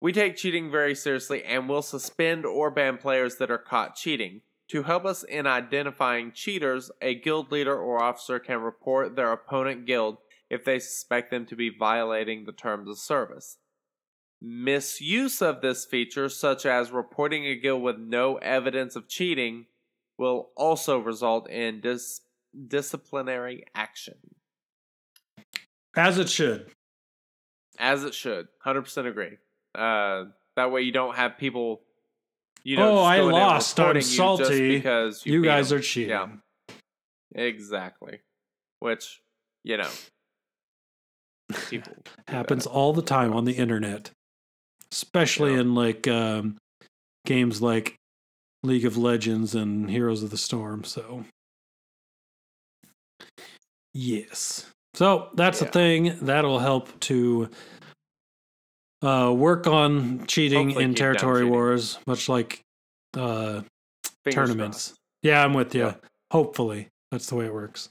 We 0.00 0.12
take 0.12 0.36
cheating 0.36 0.70
very 0.70 0.94
seriously 0.94 1.44
and 1.44 1.68
will 1.68 1.82
suspend 1.82 2.44
or 2.44 2.70
ban 2.70 2.98
players 2.98 3.36
that 3.36 3.50
are 3.50 3.58
caught 3.58 3.94
cheating. 3.94 4.40
To 4.70 4.84
help 4.84 5.04
us 5.04 5.22
in 5.22 5.46
identifying 5.46 6.32
cheaters, 6.32 6.90
a 7.00 7.14
guild 7.14 7.52
leader 7.52 7.78
or 7.78 8.02
officer 8.02 8.38
can 8.38 8.60
report 8.62 9.14
their 9.14 9.30
opponent 9.30 9.86
guild 9.86 10.16
if 10.48 10.64
they 10.64 10.78
suspect 10.78 11.30
them 11.30 11.46
to 11.46 11.56
be 11.56 11.70
violating 11.70 12.44
the 12.44 12.52
terms 12.52 12.88
of 12.88 12.98
service. 12.98 13.58
Misuse 14.40 15.40
of 15.40 15.60
this 15.60 15.84
feature, 15.84 16.28
such 16.28 16.66
as 16.66 16.90
reporting 16.90 17.46
a 17.46 17.54
guild 17.54 17.82
with 17.82 17.98
no 17.98 18.36
evidence 18.38 18.96
of 18.96 19.08
cheating, 19.08 19.66
will 20.22 20.50
also 20.56 20.98
result 20.98 21.50
in 21.50 21.80
dis- 21.80 22.20
disciplinary 22.68 23.64
action. 23.74 24.14
As 25.96 26.16
it 26.18 26.28
should. 26.28 26.70
As 27.78 28.04
it 28.04 28.14
should. 28.14 28.46
100% 28.64 29.06
agree. 29.06 29.36
Uh, 29.74 30.24
that 30.56 30.70
way 30.70 30.82
you 30.82 30.92
don't 30.92 31.16
have 31.16 31.36
people. 31.38 31.82
You 32.64 32.76
know, 32.76 32.98
oh, 32.98 33.02
I 33.02 33.16
going 33.18 33.30
in 33.30 33.34
and 33.34 33.42
lost. 33.42 33.80
I'm 33.80 34.00
salty. 34.02 34.76
because 34.76 35.26
you, 35.26 35.34
You, 35.34 35.42
guys 35.44 35.70
them. 35.70 35.78
are 35.78 35.82
cheating. 35.82 36.10
Yeah, 36.10 36.28
exactly. 37.34 38.20
Which, 38.78 39.20
you 39.64 39.76
know, 39.78 39.90
people. 41.68 41.94
Happens 42.28 42.66
all 42.66 42.92
the 42.92 43.02
time 43.02 43.32
on 43.34 43.44
the 43.44 43.52
internet, 43.54 44.10
especially 44.92 45.54
Yeah. 45.54 45.60
in 45.60 45.74
like 45.74 46.06
um, 46.06 46.58
games 47.26 47.60
like 47.60 47.96
League 48.62 48.84
of 48.84 48.96
Legends 48.96 49.54
and 49.54 49.90
Heroes 49.90 50.22
of 50.22 50.30
the 50.30 50.36
Storm. 50.38 50.84
So, 50.84 51.24
yes. 53.94 54.66
So 54.94 55.30
that's 55.34 55.60
Yeah. 55.62 55.68
a 55.68 55.70
thing 55.70 56.18
that'll 56.22 56.58
help 56.58 56.98
to 57.00 57.48
uh, 59.02 59.32
work 59.36 59.66
on 59.66 60.24
cheating 60.26 60.68
Hopefully 60.68 60.84
in 60.84 60.94
territory 60.94 61.40
cheating. 61.40 61.50
wars, 61.52 61.98
much 62.06 62.28
like 62.28 62.60
uh, 63.16 63.62
tournaments. 64.30 64.88
crossed. 64.88 65.00
Yeah, 65.22 65.44
I'm 65.44 65.54
with 65.54 65.74
you. 65.74 65.86
Yeah. 65.86 65.94
Hopefully, 66.30 66.88
that's 67.10 67.26
the 67.26 67.34
way 67.34 67.46
it 67.46 67.52
works. 67.52 67.88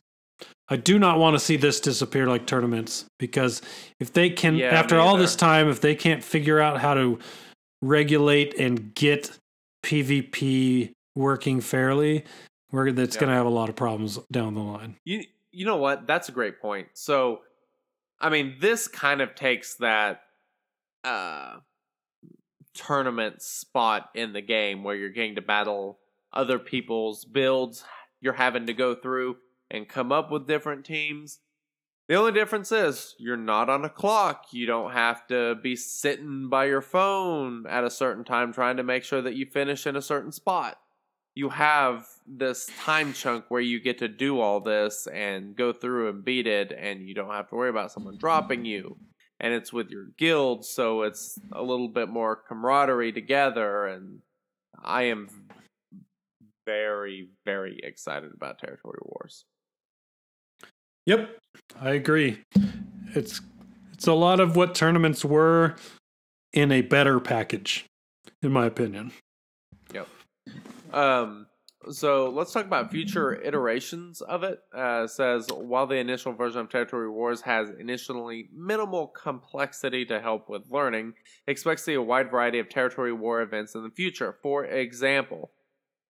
I 0.69 0.77
do 0.77 0.97
not 0.97 1.19
want 1.19 1.35
to 1.35 1.39
see 1.39 1.57
this 1.57 1.79
disappear 1.81 2.27
like 2.27 2.45
tournaments 2.47 3.05
because 3.19 3.61
if 3.99 4.13
they 4.13 4.29
can, 4.29 4.55
Yeah, 4.55 4.67
after 4.67 4.99
all 4.99 5.17
this 5.17 5.35
time, 5.35 5.67
if 5.67 5.81
they 5.81 5.95
can't 5.95 6.23
figure 6.23 6.59
out 6.61 6.79
how 6.79 6.93
to 6.93 7.19
regulate 7.81 8.53
and 8.57 8.95
get 8.95 9.37
PvP 9.83 10.91
working 11.15 11.61
fairly, 11.61 12.23
we're 12.71 12.91
that's 12.91 13.15
Yeah. 13.15 13.21
going 13.21 13.29
to 13.29 13.35
have 13.35 13.45
a 13.45 13.49
lot 13.49 13.69
of 13.69 13.75
problems 13.75 14.17
down 14.31 14.53
the 14.55 14.61
line. 14.61 14.97
You 15.03 15.23
you 15.51 15.65
know 15.65 15.77
what? 15.77 16.07
That's 16.07 16.29
a 16.29 16.31
great 16.31 16.61
point. 16.61 16.87
So, 16.93 17.41
I 18.19 18.29
mean, 18.29 18.55
this 18.61 18.87
kind 18.87 19.21
of 19.21 19.35
takes 19.35 19.75
that 19.75 20.21
uh 21.03 21.57
tournament 22.73 23.41
spot 23.41 24.09
in 24.15 24.33
the 24.33 24.41
game 24.41 24.83
where 24.83 24.95
you're 24.95 25.09
getting 25.09 25.35
to 25.35 25.41
battle 25.41 25.99
other 26.31 26.57
people's 26.59 27.25
builds. 27.25 27.83
You're 28.21 28.33
having 28.33 28.67
to 28.67 28.73
go 28.73 28.95
through 28.95 29.37
and 29.69 29.87
come 29.89 30.11
up 30.11 30.31
with 30.31 30.47
different 30.47 30.85
teams. 30.85 31.39
The 32.11 32.17
only 32.17 32.33
difference 32.33 32.73
is 32.73 33.15
you're 33.19 33.37
not 33.37 33.69
on 33.69 33.85
a 33.85 33.89
clock. 33.89 34.47
You 34.51 34.65
don't 34.65 34.91
have 34.91 35.25
to 35.27 35.55
be 35.55 35.77
sitting 35.77 36.49
by 36.49 36.65
your 36.65 36.81
phone 36.81 37.65
at 37.69 37.85
a 37.85 37.89
certain 37.89 38.25
time 38.25 38.51
trying 38.51 38.75
to 38.75 38.83
make 38.83 39.05
sure 39.05 39.21
that 39.21 39.35
you 39.35 39.45
finish 39.45 39.87
in 39.87 39.95
a 39.95 40.01
certain 40.01 40.33
spot. 40.33 40.77
You 41.35 41.47
have 41.47 42.05
this 42.27 42.69
time 42.83 43.13
chunk 43.13 43.45
where 43.47 43.61
you 43.61 43.79
get 43.79 43.99
to 43.99 44.09
do 44.09 44.41
all 44.41 44.59
this 44.59 45.07
and 45.07 45.55
go 45.55 45.71
through 45.71 46.09
and 46.09 46.25
beat 46.25 46.47
it, 46.47 46.73
and 46.77 47.07
you 47.07 47.15
don't 47.15 47.31
have 47.31 47.47
to 47.47 47.55
worry 47.55 47.69
about 47.69 47.93
someone 47.93 48.17
dropping 48.17 48.65
you. 48.65 48.97
And 49.39 49.53
it's 49.53 49.71
with 49.71 49.89
your 49.89 50.07
guild, 50.17 50.65
so 50.65 51.03
it's 51.03 51.39
a 51.53 51.63
little 51.63 51.87
bit 51.87 52.09
more 52.09 52.35
camaraderie 52.35 53.13
together. 53.13 53.85
And 53.87 54.19
I 54.83 55.03
am 55.03 55.29
very, 56.65 57.29
very 57.45 57.79
excited 57.81 58.33
about 58.33 58.59
Territory 58.59 58.99
Wars. 59.01 59.45
Yep, 61.05 61.37
I 61.79 61.91
agree. 61.91 62.43
It's 63.15 63.41
it's 63.93 64.07
a 64.07 64.13
lot 64.13 64.39
of 64.39 64.55
what 64.55 64.75
tournaments 64.75 65.25
were 65.25 65.75
in 66.53 66.71
a 66.71 66.81
better 66.81 67.19
package, 67.19 67.85
in 68.41 68.51
my 68.51 68.65
opinion. 68.65 69.11
Yep. 69.93 70.07
Um. 70.93 71.47
So 71.89 72.29
let's 72.29 72.53
talk 72.53 72.65
about 72.65 72.91
future 72.91 73.41
iterations 73.41 74.21
of 74.21 74.43
it. 74.43 74.59
Uh, 74.75 75.05
it 75.05 75.09
says 75.09 75.47
while 75.51 75.87
the 75.87 75.95
initial 75.95 76.31
version 76.31 76.61
of 76.61 76.69
Territory 76.69 77.09
Wars 77.09 77.41
has 77.41 77.69
initially 77.79 78.49
minimal 78.53 79.07
complexity 79.07 80.05
to 80.05 80.19
help 80.19 80.47
with 80.47 80.69
learning, 80.69 81.13
expect 81.47 81.79
to 81.79 81.83
see 81.83 81.93
a 81.95 82.01
wide 82.01 82.29
variety 82.29 82.59
of 82.59 82.69
Territory 82.69 83.13
War 83.13 83.41
events 83.41 83.73
in 83.73 83.81
the 83.83 83.89
future. 83.89 84.37
For 84.43 84.65
example, 84.65 85.49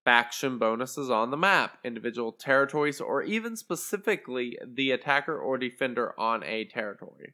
faction 0.03 0.57
bonuses 0.57 1.09
on 1.09 1.31
the 1.31 1.37
map, 1.37 1.77
individual 1.83 2.31
territories, 2.31 2.99
or 2.99 3.21
even 3.21 3.55
specifically 3.55 4.57
the 4.65 4.91
attacker 4.91 5.37
or 5.37 5.57
defender 5.57 6.13
on 6.19 6.43
a 6.43 6.65
territory. 6.65 7.33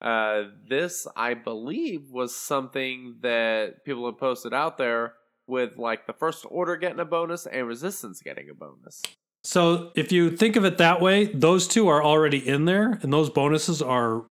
Uh, 0.00 0.44
this, 0.68 1.06
I 1.16 1.34
believe, 1.34 2.10
was 2.10 2.34
something 2.34 3.16
that 3.22 3.84
people 3.84 4.06
have 4.06 4.18
posted 4.18 4.54
out 4.54 4.78
there 4.78 5.14
with 5.46 5.76
like 5.76 6.06
the 6.06 6.12
first 6.12 6.46
order 6.48 6.76
getting 6.76 7.00
a 7.00 7.04
bonus 7.04 7.46
and 7.46 7.66
resistance 7.66 8.20
getting 8.22 8.48
a 8.50 8.54
bonus. 8.54 9.02
So 9.42 9.92
if 9.96 10.12
you 10.12 10.36
think 10.36 10.56
of 10.56 10.64
it 10.64 10.78
that 10.78 11.00
way, 11.00 11.26
those 11.26 11.66
two 11.66 11.88
are 11.88 12.02
already 12.02 12.46
in 12.46 12.64
there, 12.64 12.98
and 13.02 13.12
those 13.12 13.30
bonuses 13.30 13.80
are 13.80 14.26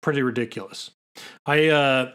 pretty 0.00 0.22
ridiculous. 0.22 0.90
I 1.44 1.68
uh, 1.68 2.12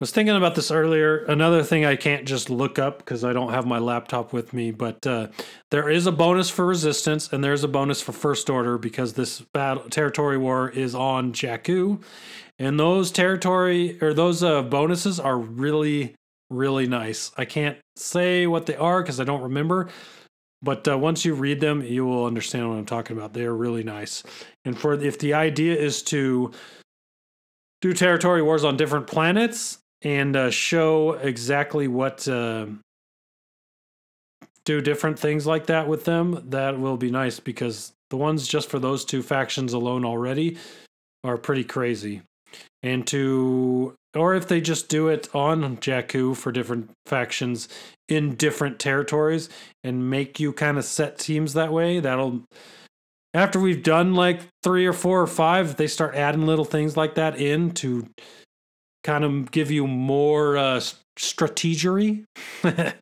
was 0.00 0.10
thinking 0.10 0.36
about 0.36 0.54
this 0.54 0.70
earlier. 0.70 1.18
Another 1.24 1.62
thing 1.62 1.84
I 1.84 1.96
can't 1.96 2.26
just 2.26 2.50
look 2.50 2.78
up 2.78 2.98
because 2.98 3.24
I 3.24 3.32
don't 3.32 3.52
have 3.52 3.66
my 3.66 3.78
laptop 3.78 4.32
with 4.32 4.52
me, 4.52 4.70
but 4.70 5.06
uh, 5.06 5.28
there 5.70 5.88
is 5.88 6.06
a 6.06 6.12
bonus 6.12 6.50
for 6.50 6.66
resistance 6.66 7.32
and 7.32 7.42
there's 7.42 7.64
a 7.64 7.68
bonus 7.68 8.00
for 8.00 8.12
first 8.12 8.50
order 8.50 8.76
because 8.76 9.14
this 9.14 9.40
battle 9.40 9.88
territory 9.88 10.36
war 10.36 10.68
is 10.68 10.94
on 10.94 11.32
Jakku, 11.32 12.02
and 12.58 12.78
those 12.78 13.10
territory 13.10 13.98
or 14.02 14.12
those 14.12 14.42
uh, 14.42 14.62
bonuses 14.62 15.18
are 15.18 15.38
really 15.38 16.14
really 16.50 16.86
nice. 16.86 17.32
I 17.36 17.44
can't 17.44 17.78
say 17.96 18.46
what 18.46 18.66
they 18.66 18.76
are 18.76 19.02
because 19.02 19.20
I 19.20 19.24
don't 19.24 19.42
remember. 19.42 19.88
But 20.62 20.88
uh, 20.88 20.96
once 20.96 21.26
you 21.26 21.34
read 21.34 21.60
them, 21.60 21.82
you 21.82 22.06
will 22.06 22.24
understand 22.24 22.68
what 22.68 22.76
I'm 22.76 22.86
talking 22.86 23.16
about. 23.16 23.34
They 23.34 23.44
are 23.44 23.54
really 23.54 23.82
nice. 23.82 24.22
And 24.64 24.78
for 24.78 24.94
if 24.94 25.18
the 25.18 25.34
idea 25.34 25.76
is 25.76 26.02
to 26.04 26.52
do 27.82 27.92
territory 27.92 28.40
wars 28.40 28.64
on 28.64 28.78
different 28.78 29.06
planets, 29.06 29.78
and 30.04 30.36
uh, 30.36 30.50
show 30.50 31.12
exactly 31.14 31.88
what 31.88 32.28
uh, 32.28 32.66
do 34.64 34.80
different 34.80 35.18
things 35.18 35.46
like 35.46 35.66
that 35.66 35.88
with 35.88 36.04
them, 36.04 36.42
that 36.50 36.78
will 36.78 36.96
be 36.96 37.10
nice 37.10 37.40
because 37.40 37.92
the 38.10 38.16
ones 38.16 38.46
just 38.46 38.68
for 38.68 38.78
those 38.78 39.04
two 39.04 39.22
factions 39.22 39.72
alone 39.72 40.04
already 40.04 40.56
are 41.24 41.38
pretty 41.38 41.64
crazy. 41.64 42.22
And 42.82 43.06
to, 43.08 43.94
or 44.14 44.34
if 44.34 44.46
they 44.46 44.60
just 44.60 44.88
do 44.88 45.08
it 45.08 45.34
on 45.34 45.78
Jakku 45.78 46.36
for 46.36 46.52
different 46.52 46.90
factions 47.06 47.68
in 48.08 48.36
different 48.36 48.78
territories 48.78 49.48
and 49.82 50.10
make 50.10 50.38
you 50.38 50.52
kind 50.52 50.78
of 50.78 50.84
set 50.84 51.18
teams 51.18 51.54
that 51.54 51.72
way, 51.72 52.00
that'll, 52.00 52.42
after 53.32 53.58
we've 53.58 53.82
done 53.82 54.14
like 54.14 54.42
three 54.62 54.86
or 54.86 54.92
four 54.92 55.20
or 55.20 55.26
five, 55.26 55.76
they 55.76 55.86
start 55.86 56.14
adding 56.14 56.46
little 56.46 56.64
things 56.64 56.96
like 56.96 57.14
that 57.16 57.40
in 57.40 57.70
to 57.72 58.06
kind 59.04 59.22
of 59.22 59.50
give 59.50 59.70
you 59.70 59.86
more 59.86 60.56
uh, 60.56 60.80
strategery. 61.16 62.24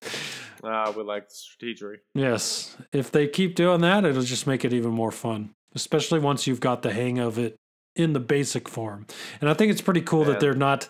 Ah, 0.65 0.93
we 0.97 1.03
like 1.03 1.29
strategery. 1.29 1.97
Yes. 2.15 2.77
If 2.93 3.11
they 3.11 3.27
keep 3.27 3.57
doing 3.57 3.81
that, 3.81 4.05
it'll 4.05 4.23
just 4.23 4.47
make 4.47 4.65
it 4.65 4.73
even 4.73 4.93
more 4.93 5.11
fun, 5.11 5.51
especially 5.75 6.21
once 6.21 6.47
you've 6.47 6.61
got 6.61 6.83
the 6.83 6.93
hang 6.93 7.19
of 7.19 7.37
it 7.37 7.57
in 7.97 8.13
the 8.13 8.21
basic 8.21 8.69
form. 8.69 9.07
And 9.41 9.51
I 9.51 9.55
think 9.55 9.73
it's 9.73 9.81
pretty 9.81 10.03
cool 10.03 10.25
that 10.25 10.39
they're 10.39 10.55
not 10.55 10.89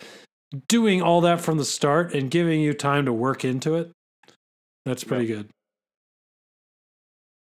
doing 0.69 1.01
all 1.01 1.23
that 1.23 1.41
from 1.41 1.57
the 1.57 1.65
start 1.65 2.15
and 2.15 2.31
giving 2.31 2.61
you 2.61 2.75
time 2.75 3.07
to 3.07 3.13
work 3.13 3.45
into 3.45 3.77
it. 3.77 3.93
That's 4.85 5.05
pretty 5.05 5.27
good. 5.27 5.49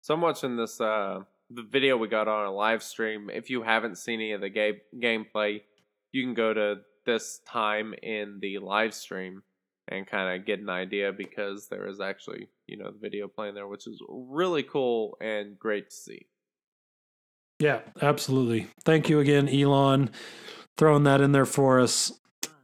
So 0.02 0.16
much 0.16 0.44
in 0.44 0.56
this 0.56 0.81
uh 0.81 1.22
the 1.51 1.62
video 1.62 1.97
we 1.97 2.09
got 2.09 2.28
on 2.28 2.47
a 2.47 2.52
live 2.52 2.82
stream. 2.82 3.28
If 3.28 3.51
you 3.51 3.62
haven't 3.62 3.98
seen 3.98 4.20
any 4.20 4.32
of 4.32 4.40
the 4.40 4.51
game 4.51 4.76
gameplay, 4.97 5.62
you 6.12 6.22
can 6.22 6.35
go 6.35 6.55
to 6.55 6.76
this 7.05 7.40
time 7.47 7.94
in 8.02 8.39
the 8.40 8.59
live 8.59 8.94
stream 8.94 9.43
and 9.89 10.06
kind 10.06 10.39
of 10.39 10.47
get 10.47 10.60
an 10.60 10.70
idea 10.70 11.12
because 11.12 11.68
there 11.68 11.86
is 11.86 12.01
actually, 12.01 12.48
you 12.66 12.76
know, 12.76 12.90
the 12.90 12.98
video 12.98 13.28
playing 13.28 13.55
there, 13.55 13.66
which 13.66 13.86
is 13.86 14.01
really 14.09 14.62
cool 14.62 15.16
and 15.20 15.59
great 15.59 15.90
to 15.90 15.97
see. 15.97 16.26
Yeah, 17.60 17.81
absolutely. 18.02 18.68
Thank 18.85 19.09
you 19.09 19.20
again, 19.20 19.48
Elon, 19.48 20.10
throwing 20.76 21.05
that 21.05 21.20
in 21.20 21.32
there 21.32 21.47
for 21.47 21.81
us. 21.81 22.12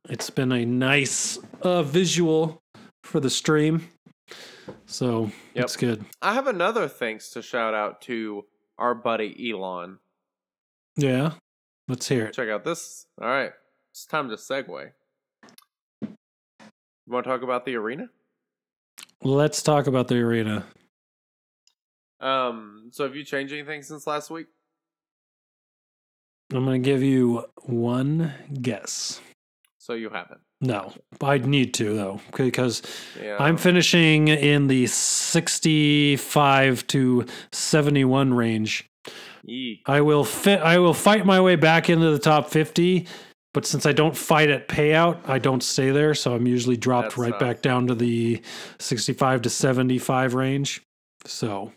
It's 0.08 0.30
been 0.30 0.50
a 0.50 0.64
nice 0.64 1.38
uh, 1.62 1.82
visual 1.82 2.62
for 3.04 3.20
the 3.20 3.30
stream. 3.30 3.88
So 4.86 5.30
yep. 5.54 5.64
it's 5.64 5.76
good. 5.76 6.04
I 6.22 6.34
have 6.34 6.46
another 6.46 6.88
thanks 6.88 7.30
to 7.30 7.42
shout 7.42 7.74
out 7.74 8.00
to 8.02 8.46
our 8.78 8.94
buddy 8.94 9.52
Elon. 9.52 9.98
Yeah. 10.96 11.34
Let's 11.88 12.08
hear 12.08 12.26
it. 12.26 12.34
Check 12.34 12.48
out 12.48 12.64
this. 12.64 13.06
All 13.20 13.28
right. 13.28 13.52
It's 13.92 14.06
time 14.06 14.28
to 14.28 14.36
segue. 14.36 14.90
You 16.02 16.08
want 17.06 17.24
to 17.24 17.30
talk 17.30 17.42
about 17.42 17.64
the 17.64 17.74
arena? 17.74 18.08
Let's 19.22 19.62
talk 19.62 19.86
about 19.86 20.08
the 20.08 20.16
arena. 20.16 20.64
Um. 22.20 22.90
So, 22.92 23.04
have 23.04 23.16
you 23.16 23.24
changed 23.24 23.52
anything 23.52 23.82
since 23.82 24.06
last 24.06 24.30
week? 24.30 24.46
I'm 26.52 26.64
going 26.64 26.82
to 26.82 26.84
give 26.84 27.02
you 27.02 27.44
one 27.62 28.32
guess. 28.60 29.20
So 29.78 29.94
you 29.94 30.10
haven't. 30.10 30.40
No, 30.60 30.92
I'd 31.22 31.46
need 31.46 31.72
to 31.74 31.94
though 31.94 32.20
because 32.36 32.82
yeah. 33.20 33.36
I'm 33.40 33.56
finishing 33.56 34.28
in 34.28 34.66
the 34.66 34.86
65 34.86 36.86
to 36.88 37.26
71 37.52 38.34
range. 38.34 38.90
Yee. 39.42 39.80
I 39.86 40.02
will 40.02 40.24
fit. 40.24 40.60
I 40.60 40.78
will 40.78 40.92
fight 40.92 41.24
my 41.24 41.40
way 41.40 41.56
back 41.56 41.88
into 41.88 42.10
the 42.10 42.18
top 42.18 42.50
50 42.50 43.06
but 43.52 43.66
since 43.66 43.84
I 43.84 43.92
don't 43.92 44.16
fight 44.16 44.48
at 44.48 44.68
payout, 44.68 45.28
I 45.28 45.38
don't 45.38 45.62
stay 45.62 45.90
there. 45.90 46.14
So 46.14 46.34
I'm 46.34 46.46
usually 46.46 46.76
dropped 46.76 47.10
That's 47.10 47.18
right 47.18 47.30
tough. 47.30 47.40
back 47.40 47.62
down 47.62 47.86
to 47.88 47.94
the 47.94 48.42
65 48.78 49.42
to 49.42 49.50
75 49.50 50.34
range. 50.34 50.82
So, 51.24 51.72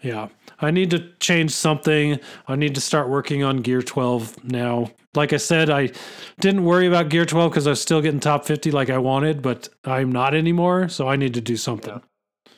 yeah, 0.00 0.28
I 0.60 0.70
need 0.70 0.90
to 0.90 1.12
change 1.18 1.50
something. 1.50 2.20
I 2.46 2.56
need 2.56 2.74
to 2.76 2.80
start 2.80 3.08
working 3.08 3.42
on 3.42 3.58
Gear 3.58 3.82
12 3.82 4.44
now. 4.44 4.90
Like 5.14 5.32
I 5.32 5.38
said, 5.38 5.70
I 5.70 5.90
didn't 6.38 6.64
worry 6.64 6.86
about 6.86 7.08
Gear 7.08 7.26
12 7.26 7.50
because 7.50 7.66
I 7.66 7.70
was 7.70 7.82
still 7.82 8.00
getting 8.00 8.20
top 8.20 8.44
50 8.44 8.70
like 8.70 8.90
I 8.90 8.98
wanted, 8.98 9.42
but 9.42 9.68
I'm 9.84 10.12
not 10.12 10.34
anymore. 10.34 10.88
So 10.88 11.08
I 11.08 11.16
need 11.16 11.34
to 11.34 11.40
do 11.40 11.56
something. 11.56 11.94
Yeah. 11.94 12.52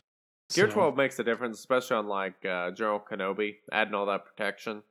Gear 0.52 0.68
so. 0.68 0.74
12 0.74 0.96
makes 0.96 1.18
a 1.18 1.24
difference, 1.24 1.58
especially 1.58 1.96
on 1.96 2.08
like 2.08 2.44
uh, 2.44 2.72
General 2.72 3.00
Kenobi, 3.00 3.56
adding 3.72 3.94
all 3.94 4.04
that 4.06 4.26
protection. 4.26 4.82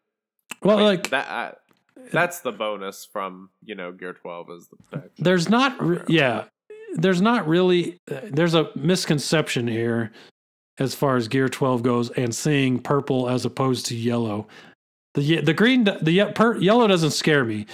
Well, 0.64 0.78
I 0.78 0.80
mean, 0.80 0.88
like 0.88 1.10
that, 1.12 1.61
that's 2.12 2.40
the 2.40 2.52
bonus 2.52 3.06
from 3.06 3.50
you 3.64 3.76
know 3.76 3.92
Gear 3.92 4.14
Twelve 4.14 4.50
is 4.50 4.68
the 4.68 4.78
protection. 4.78 5.24
There's 5.24 5.50
not, 5.50 5.82
re- 5.82 6.04
yeah, 6.08 6.46
there's 6.96 7.22
not 7.22 7.48
really. 7.48 8.00
Uh, 8.10 8.22
there's 8.24 8.54
a 8.54 8.70
misconception 8.76 9.68
here 9.68 10.12
as 10.80 10.96
far 10.96 11.16
as 11.16 11.28
Gear 11.28 11.50
Twelve 11.50 11.84
goes, 11.84 12.10
and 12.12 12.34
seeing 12.34 12.80
purple 12.80 13.30
as 13.30 13.46
opposed 13.46 13.86
to 13.88 13.96
yellow. 13.96 14.48
The 15.14 15.42
the 15.42 15.54
green 15.54 15.84
the 15.84 16.32
per, 16.36 16.58
yellow 16.58 16.88
doesn't 16.88 17.12
scare 17.12 17.44
me. 17.44 17.66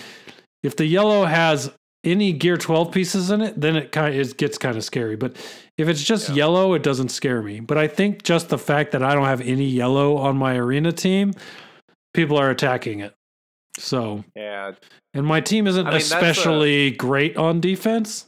If 0.63 0.75
the 0.75 0.85
yellow 0.85 1.25
has 1.25 1.71
any 2.03 2.31
Gear 2.33 2.57
12 2.57 2.91
pieces 2.91 3.29
in 3.29 3.41
it, 3.41 3.59
then 3.59 3.75
it 3.75 3.91
kind 3.91 4.13
of 4.13 4.19
it 4.19 4.37
gets 4.37 4.57
kind 4.57 4.77
of 4.77 4.83
scary. 4.83 5.15
But 5.15 5.35
if 5.77 5.87
it's 5.87 6.03
just 6.03 6.29
yeah. 6.29 6.35
yellow, 6.35 6.73
it 6.73 6.83
doesn't 6.83 7.09
scare 7.09 7.41
me. 7.41 7.59
But 7.59 7.77
I 7.77 7.87
think 7.87 8.23
just 8.23 8.49
the 8.49 8.57
fact 8.57 8.91
that 8.91 9.03
I 9.03 9.13
don't 9.13 9.25
have 9.25 9.41
any 9.41 9.65
yellow 9.65 10.17
on 10.17 10.37
my 10.37 10.55
arena 10.55 10.91
team, 10.91 11.33
people 12.13 12.37
are 12.37 12.49
attacking 12.49 13.01
it. 13.01 13.13
So 13.77 14.23
yeah, 14.35 14.73
and 15.13 15.25
my 15.25 15.41
team 15.41 15.67
isn't 15.67 15.85
I 15.85 15.91
mean, 15.91 15.97
especially 15.97 16.87
a... 16.87 16.91
great 16.91 17.37
on 17.37 17.61
defense. 17.61 18.25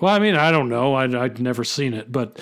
Well, 0.00 0.14
I 0.14 0.18
mean, 0.18 0.36
I 0.36 0.50
don't 0.50 0.68
know. 0.68 0.94
I, 0.94 1.04
I'd 1.04 1.40
never 1.40 1.64
seen 1.64 1.94
it, 1.94 2.10
but 2.10 2.40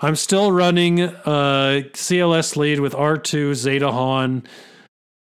I'm 0.00 0.16
still 0.16 0.52
running 0.52 1.02
uh, 1.02 1.82
CLS 1.92 2.56
lead 2.56 2.80
with 2.80 2.92
R2, 2.92 3.54
Zeta 3.54 3.90
Han, 3.90 4.44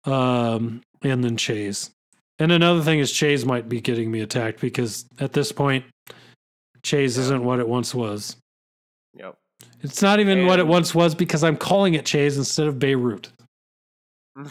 um, 0.05 0.81
and 1.01 1.23
then 1.23 1.37
Chase. 1.37 1.89
And 2.37 2.51
another 2.51 2.81
thing 2.81 2.99
is 2.99 3.11
Chase 3.11 3.45
might 3.45 3.67
be 3.67 3.81
getting 3.81 4.11
me 4.11 4.21
attacked 4.21 4.61
because 4.61 5.05
at 5.19 5.33
this 5.33 5.51
point, 5.51 5.85
Chase 6.83 7.17
isn't 7.17 7.43
what 7.43 7.59
it 7.59 7.67
once 7.67 7.93
was. 7.93 8.37
Yep. 9.15 9.35
It's 9.81 10.01
not 10.01 10.19
even 10.19 10.45
what 10.45 10.59
it 10.59 10.67
once 10.67 10.95
was 10.95 11.15
because 11.15 11.43
I'm 11.43 11.57
calling 11.57 11.95
it 11.95 12.05
Chase 12.05 12.37
instead 12.37 12.67
of 12.67 12.79
Beirut. 12.79 13.31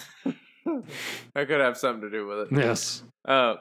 I 1.34 1.44
could 1.44 1.60
have 1.60 1.76
something 1.76 2.02
to 2.02 2.10
do 2.10 2.26
with 2.26 2.52
it. 2.52 2.58
Yes. 2.58 3.02
Uh, 3.24 3.56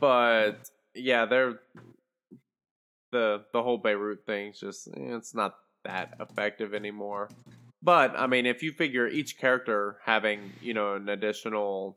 but 0.00 0.70
yeah, 0.94 1.26
they're 1.26 1.60
the 3.12 3.44
the 3.52 3.62
whole 3.62 3.78
Beirut 3.78 4.24
thing's 4.26 4.60
just 4.60 4.88
eh, 4.88 5.16
it's 5.16 5.34
not 5.34 5.54
that 5.84 6.14
effective 6.20 6.74
anymore. 6.74 7.28
But 7.82 8.14
I 8.18 8.26
mean, 8.26 8.46
if 8.46 8.62
you 8.62 8.72
figure 8.72 9.06
each 9.06 9.38
character 9.38 9.98
having 10.04 10.52
you 10.60 10.74
know 10.74 10.94
an 10.94 11.08
additional 11.08 11.96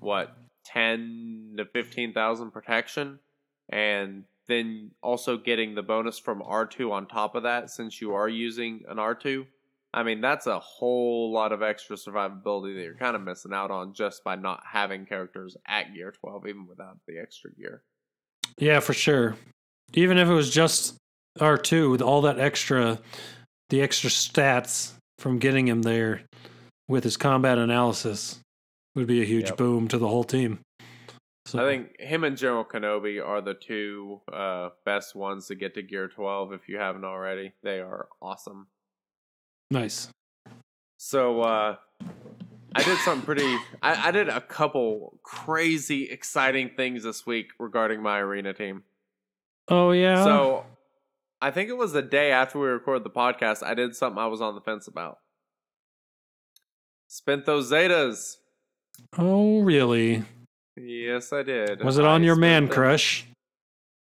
what 0.00 0.36
ten 0.64 1.54
to 1.56 1.64
fifteen 1.64 2.12
thousand 2.12 2.50
protection, 2.50 3.18
and 3.68 4.24
then 4.48 4.90
also 5.02 5.36
getting 5.36 5.74
the 5.74 5.82
bonus 5.82 6.18
from 6.18 6.42
R 6.42 6.66
two 6.66 6.92
on 6.92 7.06
top 7.06 7.34
of 7.34 7.44
that, 7.44 7.70
since 7.70 8.00
you 8.00 8.14
are 8.14 8.28
using 8.28 8.84
an 8.88 8.98
R 8.98 9.14
two. 9.14 9.46
I 9.96 10.02
mean, 10.02 10.20
that's 10.20 10.46
a 10.46 10.58
whole 10.58 11.32
lot 11.32 11.52
of 11.52 11.62
extra 11.62 11.96
survivability 11.96 12.74
that 12.76 12.82
you're 12.82 12.94
kind 12.94 13.16
of 13.16 13.22
missing 13.22 13.54
out 13.54 13.70
on 13.70 13.94
just 13.94 14.22
by 14.22 14.36
not 14.36 14.62
having 14.70 15.06
characters 15.06 15.56
at 15.66 15.94
gear 15.94 16.12
12, 16.12 16.46
even 16.48 16.66
without 16.66 16.98
the 17.08 17.18
extra 17.18 17.50
gear. 17.52 17.82
Yeah, 18.58 18.80
for 18.80 18.92
sure. 18.92 19.36
Even 19.94 20.18
if 20.18 20.28
it 20.28 20.34
was 20.34 20.50
just 20.50 20.96
R2 21.38 21.90
with 21.90 22.02
all 22.02 22.20
that 22.22 22.38
extra, 22.38 22.98
the 23.70 23.80
extra 23.80 24.10
stats 24.10 24.92
from 25.18 25.38
getting 25.38 25.66
him 25.66 25.80
there 25.80 26.20
with 26.88 27.02
his 27.02 27.16
combat 27.16 27.56
analysis 27.56 28.38
would 28.94 29.06
be 29.06 29.22
a 29.22 29.24
huge 29.24 29.48
Yep. 29.48 29.56
boom 29.56 29.88
to 29.88 29.96
the 29.96 30.08
whole 30.08 30.24
team. 30.24 30.58
So, 31.46 31.64
I 31.64 31.64
think 31.64 31.98
him 31.98 32.22
and 32.24 32.36
General 32.36 32.64
Kenobi 32.64 33.24
are 33.24 33.40
the 33.40 33.54
two 33.54 34.20
uh, 34.30 34.70
best 34.84 35.14
ones 35.14 35.46
to 35.46 35.54
get 35.54 35.74
to 35.74 35.82
gear 35.82 36.08
12 36.08 36.52
if 36.52 36.68
you 36.68 36.76
haven't 36.76 37.04
already. 37.04 37.52
They 37.62 37.80
are 37.80 38.08
awesome. 38.20 38.66
Nice. 39.70 40.08
So, 40.98 41.42
uh, 41.42 41.76
I 42.74 42.82
did 42.82 42.98
something 42.98 43.24
pretty. 43.24 43.56
I, 43.82 44.08
I 44.08 44.10
did 44.10 44.28
a 44.28 44.40
couple 44.40 45.18
crazy, 45.22 46.10
exciting 46.10 46.70
things 46.76 47.04
this 47.04 47.24
week 47.26 47.48
regarding 47.58 48.02
my 48.02 48.18
arena 48.18 48.52
team. 48.52 48.82
Oh 49.68 49.92
yeah. 49.92 50.22
So 50.24 50.66
I 51.40 51.50
think 51.50 51.70
it 51.70 51.76
was 51.76 51.92
the 51.92 52.02
day 52.02 52.30
after 52.32 52.58
we 52.58 52.66
recorded 52.68 53.02
the 53.04 53.10
podcast, 53.10 53.62
I 53.62 53.74
did 53.74 53.96
something 53.96 54.18
I 54.18 54.26
was 54.26 54.40
on 54.42 54.54
the 54.54 54.60
fence 54.60 54.86
about. 54.88 55.18
Spent 57.08 57.46
those 57.46 57.70
Zetas. 57.70 58.36
oh 59.16 59.60
really? 59.62 60.24
Yes, 60.76 61.32
I 61.32 61.42
did. 61.42 61.82
Was 61.82 61.98
it 61.98 62.04
on 62.04 62.22
I 62.22 62.24
your 62.24 62.36
man 62.36 62.64
them- 62.66 62.72
crush? 62.74 63.26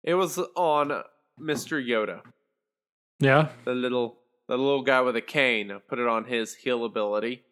It 0.03 0.13
was 0.13 0.37
on 0.55 1.03
Mr. 1.41 1.83
Yoda, 1.85 2.21
Yeah. 3.19 3.49
the 3.65 3.73
little 3.73 4.17
the 4.49 4.57
little 4.57 4.81
guy 4.81 4.99
with 5.01 5.15
a 5.15 5.21
cane. 5.21 5.71
Put 5.87 5.99
it 5.99 6.07
on 6.07 6.25
his 6.25 6.55
heal 6.55 6.83
ability, 6.83 7.43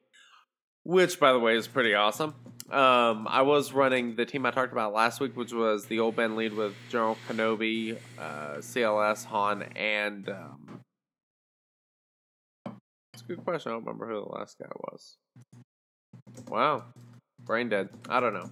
which, 0.83 1.19
by 1.19 1.31
the 1.31 1.39
way, 1.39 1.55
is 1.55 1.67
pretty 1.67 1.93
awesome. 1.93 2.33
Um, 2.71 3.27
I 3.29 3.43
was 3.43 3.71
running 3.71 4.15
the 4.15 4.25
team 4.25 4.45
I 4.45 4.51
talked 4.51 4.73
about 4.73 4.93
last 4.93 5.21
week, 5.21 5.37
which 5.37 5.53
was 5.53 5.85
the 5.85 5.99
old 5.99 6.15
Ben 6.15 6.35
lead 6.35 6.53
with 6.53 6.73
General 6.89 7.15
Kenobi, 7.29 7.97
uh, 8.19 8.55
CLS, 8.55 9.25
Han, 9.25 9.63
and 9.75 10.27
um, 10.27 10.81
it's 13.13 13.21
a 13.21 13.25
good 13.25 13.45
question. 13.45 13.71
I 13.71 13.75
don't 13.75 13.85
remember 13.85 14.07
who 14.07 14.15
the 14.15 14.35
last 14.37 14.57
guy 14.59 14.67
was. 14.75 15.17
Wow, 16.49 16.83
brain 17.39 17.69
dead. 17.69 17.89
I 18.09 18.19
don't 18.19 18.33
know. 18.33 18.49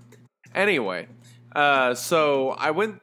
Anyway, 0.54 1.08
uh, 1.56 1.96
so 1.96 2.52
I 2.52 2.72
went. 2.72 3.02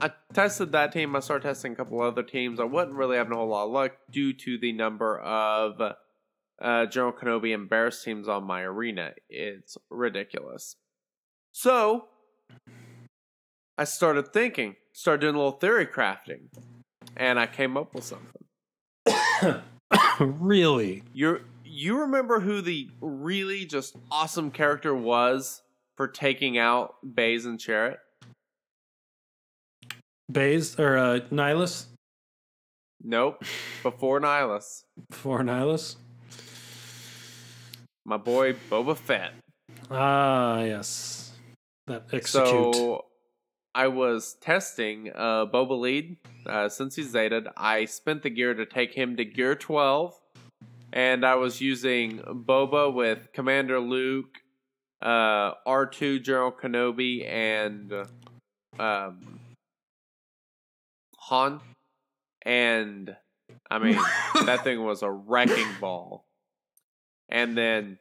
I 0.00 0.10
tested 0.32 0.72
that 0.72 0.92
team. 0.92 1.14
I 1.14 1.20
started 1.20 1.46
testing 1.46 1.72
a 1.72 1.76
couple 1.76 2.00
other 2.00 2.22
teams. 2.22 2.60
I 2.60 2.64
wasn't 2.64 2.96
really 2.96 3.16
having 3.16 3.32
a 3.32 3.36
whole 3.36 3.48
lot 3.48 3.66
of 3.66 3.70
luck 3.70 3.92
due 4.10 4.32
to 4.32 4.58
the 4.58 4.72
number 4.72 5.18
of 5.18 5.80
uh, 6.60 6.86
General 6.86 7.12
Kenobi 7.12 7.54
and 7.54 7.68
Bears 7.68 8.02
teams 8.02 8.28
on 8.28 8.44
my 8.44 8.62
arena. 8.62 9.12
It's 9.28 9.76
ridiculous. 9.90 10.76
So 11.52 12.08
I 13.76 13.84
started 13.84 14.32
thinking, 14.32 14.76
started 14.92 15.20
doing 15.22 15.34
a 15.34 15.38
little 15.38 15.52
theory 15.52 15.86
crafting, 15.86 16.48
and 17.16 17.38
I 17.38 17.46
came 17.46 17.76
up 17.76 17.94
with 17.94 18.04
something. 18.04 19.62
really? 20.20 21.02
You 21.12 21.40
you 21.64 22.00
remember 22.00 22.40
who 22.40 22.60
the 22.60 22.88
really 23.00 23.64
just 23.64 23.96
awesome 24.10 24.50
character 24.50 24.94
was 24.94 25.62
for 25.96 26.08
taking 26.08 26.58
out 26.58 26.96
Baze 27.14 27.46
and 27.46 27.58
Chirrut? 27.58 27.98
Baze 30.30 30.78
or 30.78 30.96
uh, 30.96 31.20
Nihilus? 31.30 31.86
Nope. 33.02 33.42
Before 33.82 34.20
Nihilus. 34.20 34.84
Before 35.08 35.40
Nihilus? 35.40 35.96
My 38.04 38.16
boy 38.16 38.54
Boba 38.70 38.96
Fett. 38.96 39.32
Ah, 39.90 40.62
yes. 40.62 41.32
That 41.86 42.04
execute. 42.12 42.74
So 42.74 43.04
I 43.74 43.88
was 43.88 44.36
testing 44.40 45.10
uh, 45.14 45.46
Boba 45.46 45.78
lead 45.78 46.16
uh, 46.46 46.68
since 46.68 46.96
he's 46.96 47.12
zated. 47.12 47.46
I 47.56 47.84
spent 47.86 48.22
the 48.22 48.30
gear 48.30 48.54
to 48.54 48.66
take 48.66 48.94
him 48.94 49.16
to 49.16 49.24
gear 49.24 49.54
12, 49.54 50.14
and 50.92 51.24
I 51.24 51.36
was 51.36 51.60
using 51.60 52.18
Boba 52.18 52.92
with 52.92 53.28
Commander 53.32 53.80
Luke, 53.80 54.38
uh, 55.02 55.54
R2 55.66 56.22
General 56.22 56.52
Kenobi, 56.52 57.26
and 57.28 57.92
um, 58.78 59.39
Han. 61.30 61.60
And 62.42 63.16
I 63.70 63.78
mean, 63.78 63.98
that 64.44 64.60
thing 64.64 64.84
was 64.84 65.02
a 65.02 65.10
wrecking 65.10 65.68
ball. 65.80 66.26
And 67.28 67.56
then, 67.56 67.98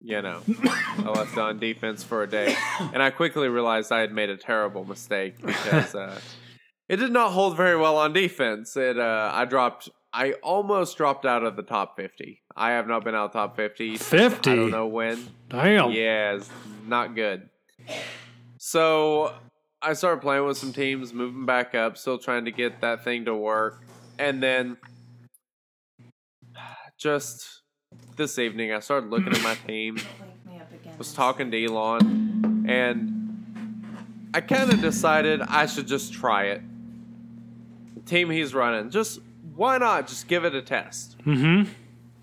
you 0.00 0.22
know, 0.22 0.40
I 0.64 1.10
left 1.14 1.36
on 1.36 1.58
defense 1.58 2.02
for 2.02 2.22
a 2.22 2.26
day, 2.26 2.56
and 2.80 3.02
I 3.02 3.10
quickly 3.10 3.48
realized 3.48 3.92
I 3.92 4.00
had 4.00 4.12
made 4.12 4.30
a 4.30 4.36
terrible 4.38 4.84
mistake 4.84 5.34
because 5.44 5.94
uh, 5.94 6.18
it 6.88 6.96
did 6.96 7.12
not 7.12 7.32
hold 7.32 7.56
very 7.58 7.76
well 7.76 7.98
on 7.98 8.14
defense. 8.14 8.74
It 8.76 8.98
uh, 8.98 9.30
I 9.34 9.44
dropped. 9.44 9.90
I 10.10 10.32
almost 10.42 10.96
dropped 10.96 11.26
out 11.26 11.44
of 11.44 11.56
the 11.56 11.62
top 11.62 11.96
fifty. 11.96 12.40
I 12.56 12.70
have 12.70 12.88
not 12.88 13.04
been 13.04 13.14
out 13.14 13.34
top 13.34 13.56
fifty. 13.56 13.98
50? 13.98 14.50
I 14.50 14.56
don't 14.56 14.70
know 14.70 14.86
when. 14.86 15.28
Damn. 15.50 15.90
Yeah, 15.90 16.32
it's 16.32 16.48
not 16.86 17.14
good. 17.14 17.50
So 18.56 19.34
I 19.80 19.92
started 19.92 20.20
playing 20.20 20.44
with 20.44 20.58
some 20.58 20.72
teams, 20.72 21.14
moving 21.14 21.46
back 21.46 21.74
up, 21.74 21.96
still 21.96 22.18
trying 22.18 22.44
to 22.46 22.50
get 22.50 22.80
that 22.80 23.04
thing 23.04 23.24
to 23.26 23.34
work. 23.34 23.80
And 24.18 24.42
then 24.42 24.76
just 26.98 27.62
this 28.16 28.38
evening, 28.38 28.72
I 28.72 28.80
started 28.80 29.10
looking 29.10 29.32
at 29.32 29.42
my 29.42 29.54
team, 29.66 29.98
was 30.98 31.12
talking 31.12 31.50
to 31.52 31.64
Elon, 31.64 32.66
and 32.68 34.30
I 34.34 34.40
kind 34.40 34.72
of 34.72 34.80
decided 34.80 35.40
I 35.42 35.66
should 35.66 35.86
just 35.86 36.12
try 36.12 36.46
it. 36.46 36.62
The 37.94 38.00
team 38.00 38.30
he's 38.30 38.54
running, 38.54 38.90
just 38.90 39.20
why 39.54 39.78
not 39.78 40.08
just 40.08 40.26
give 40.26 40.44
it 40.44 40.54
a 40.54 40.62
test? 40.62 41.16
Mm-hmm. 41.24 41.70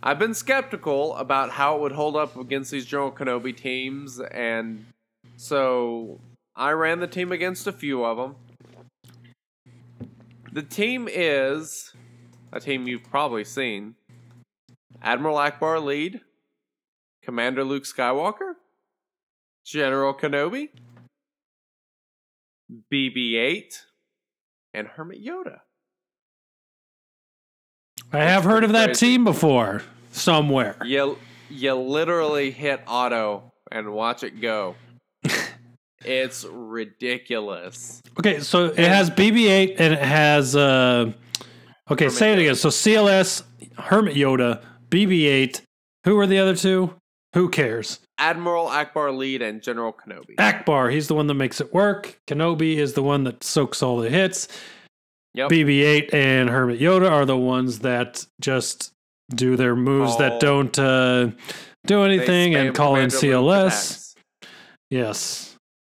I've 0.03 0.19
been 0.19 0.33
skeptical 0.33 1.15
about 1.15 1.51
how 1.51 1.77
it 1.77 1.81
would 1.81 1.93
hold 1.93 2.15
up 2.15 2.35
against 2.35 2.69
these 2.69 2.85
General 2.85 3.11
Kenobi 3.11 3.55
teams, 3.55 4.19
and 4.19 4.85
so 5.37 6.19
I 6.55 6.71
ran 6.71 6.99
the 6.99 7.07
team 7.07 7.31
against 7.31 7.67
a 7.67 7.73
few 7.73 8.05
of 8.05 8.17
them. 8.17 8.35
The 10.53 10.63
team 10.63 11.09
is 11.11 11.93
a 12.53 12.61
team 12.61 12.87
you've 12.87 13.03
probably 13.03 13.43
seen 13.43 13.95
Admiral 15.01 15.35
Ackbar 15.35 15.83
lead, 15.83 16.21
Commander 17.21 17.65
Luke 17.65 17.83
Skywalker, 17.83 18.53
General 19.65 20.13
Kenobi, 20.13 20.69
BB 22.91 23.35
8, 23.35 23.81
and 24.73 24.87
Hermit 24.87 25.23
Yoda. 25.23 25.59
I 28.13 28.19
have 28.19 28.45
heard 28.45 28.63
of 28.63 28.71
that 28.71 28.87
crazy. 28.87 29.07
team 29.07 29.23
before 29.25 29.81
somewhere. 30.11 30.77
You 30.85 31.17
you 31.49 31.73
literally 31.75 32.51
hit 32.51 32.81
auto 32.87 33.51
and 33.71 33.91
watch 33.91 34.23
it 34.23 34.39
go. 34.39 34.75
It's 36.03 36.43
ridiculous. 36.45 38.01
Okay, 38.19 38.39
so 38.39 38.65
it 38.65 38.77
has 38.77 39.09
BB-8 39.09 39.75
and 39.79 39.93
it 39.93 39.99
has 40.01 40.55
uh 40.55 41.11
Okay, 41.89 42.09
say 42.09 42.33
it 42.33 42.37
Yoda. 42.37 42.39
again. 42.41 42.55
So 42.55 42.69
CLS, 42.69 43.43
Hermit 43.77 44.15
Yoda, 44.15 44.61
BB-8. 44.89 45.61
Who 46.05 46.17
are 46.19 46.25
the 46.27 46.39
other 46.39 46.55
two? 46.55 46.93
Who 47.33 47.49
cares? 47.49 47.99
Admiral 48.17 48.67
Ackbar 48.67 49.15
lead 49.15 49.41
and 49.41 49.61
General 49.61 49.93
Kenobi. 49.93 50.35
Ackbar, 50.37 50.91
he's 50.91 51.07
the 51.07 51.15
one 51.15 51.27
that 51.27 51.33
makes 51.35 51.59
it 51.61 51.73
work. 51.73 52.17
Kenobi 52.27 52.77
is 52.77 52.93
the 52.93 53.03
one 53.03 53.23
that 53.25 53.43
soaks 53.43 53.83
all 53.83 53.97
the 53.97 54.09
hits. 54.09 54.47
Yep. 55.35 55.49
BB-8 55.51 56.13
and 56.13 56.49
Hermit 56.49 56.79
Yoda 56.79 57.11
are 57.11 57.25
the 57.25 57.35
ones 57.37 57.79
that 57.79 58.25
just 58.39 58.91
do 59.35 59.55
their 59.57 59.75
moves 59.75 60.11
Call- 60.11 60.19
that 60.19 60.39
don't 60.39 60.77
uh, 60.79 61.29
do 61.85 62.03
anything 62.03 62.53
spam 62.53 62.67
and 62.67 62.75
call 62.75 62.95
in 62.95 63.09
Commander 63.09 63.39
Luke 63.41 63.45
CLS. 63.45 63.67
attacks. 63.67 64.15
Yes. 64.89 65.54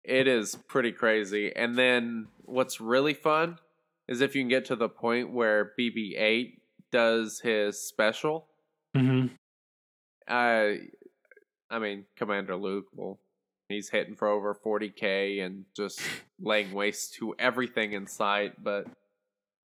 It 0.10 0.28
is 0.28 0.56
pretty 0.68 0.92
crazy. 0.92 1.56
And 1.56 1.78
then 1.78 2.28
what's 2.44 2.82
really 2.82 3.14
fun 3.14 3.60
is 4.08 4.22
if 4.22 4.36
you 4.36 4.42
can 4.42 4.50
get 4.50 4.66
to 4.66 4.76
the 4.76 4.90
point 4.90 5.32
where 5.32 5.72
BB-8 5.80 6.54
does 6.92 7.40
his 7.42 7.80
special. 7.80 8.48
hmm 8.96 9.28
Uh, 10.28 10.72
I 11.70 11.80
mean, 11.80 12.06
Commander 12.18 12.56
Luke 12.56 12.86
will. 12.96 13.20
He's 13.70 13.90
hitting 13.90 14.16
for 14.16 14.28
over 14.28 14.56
40k 14.56 15.46
and 15.46 15.66
just 15.78 16.02
laying 16.42 16.72
waste 16.74 17.14
to 17.20 17.36
everything 17.38 17.94
in 17.94 18.08
sight. 18.08 18.54
But 18.64 18.88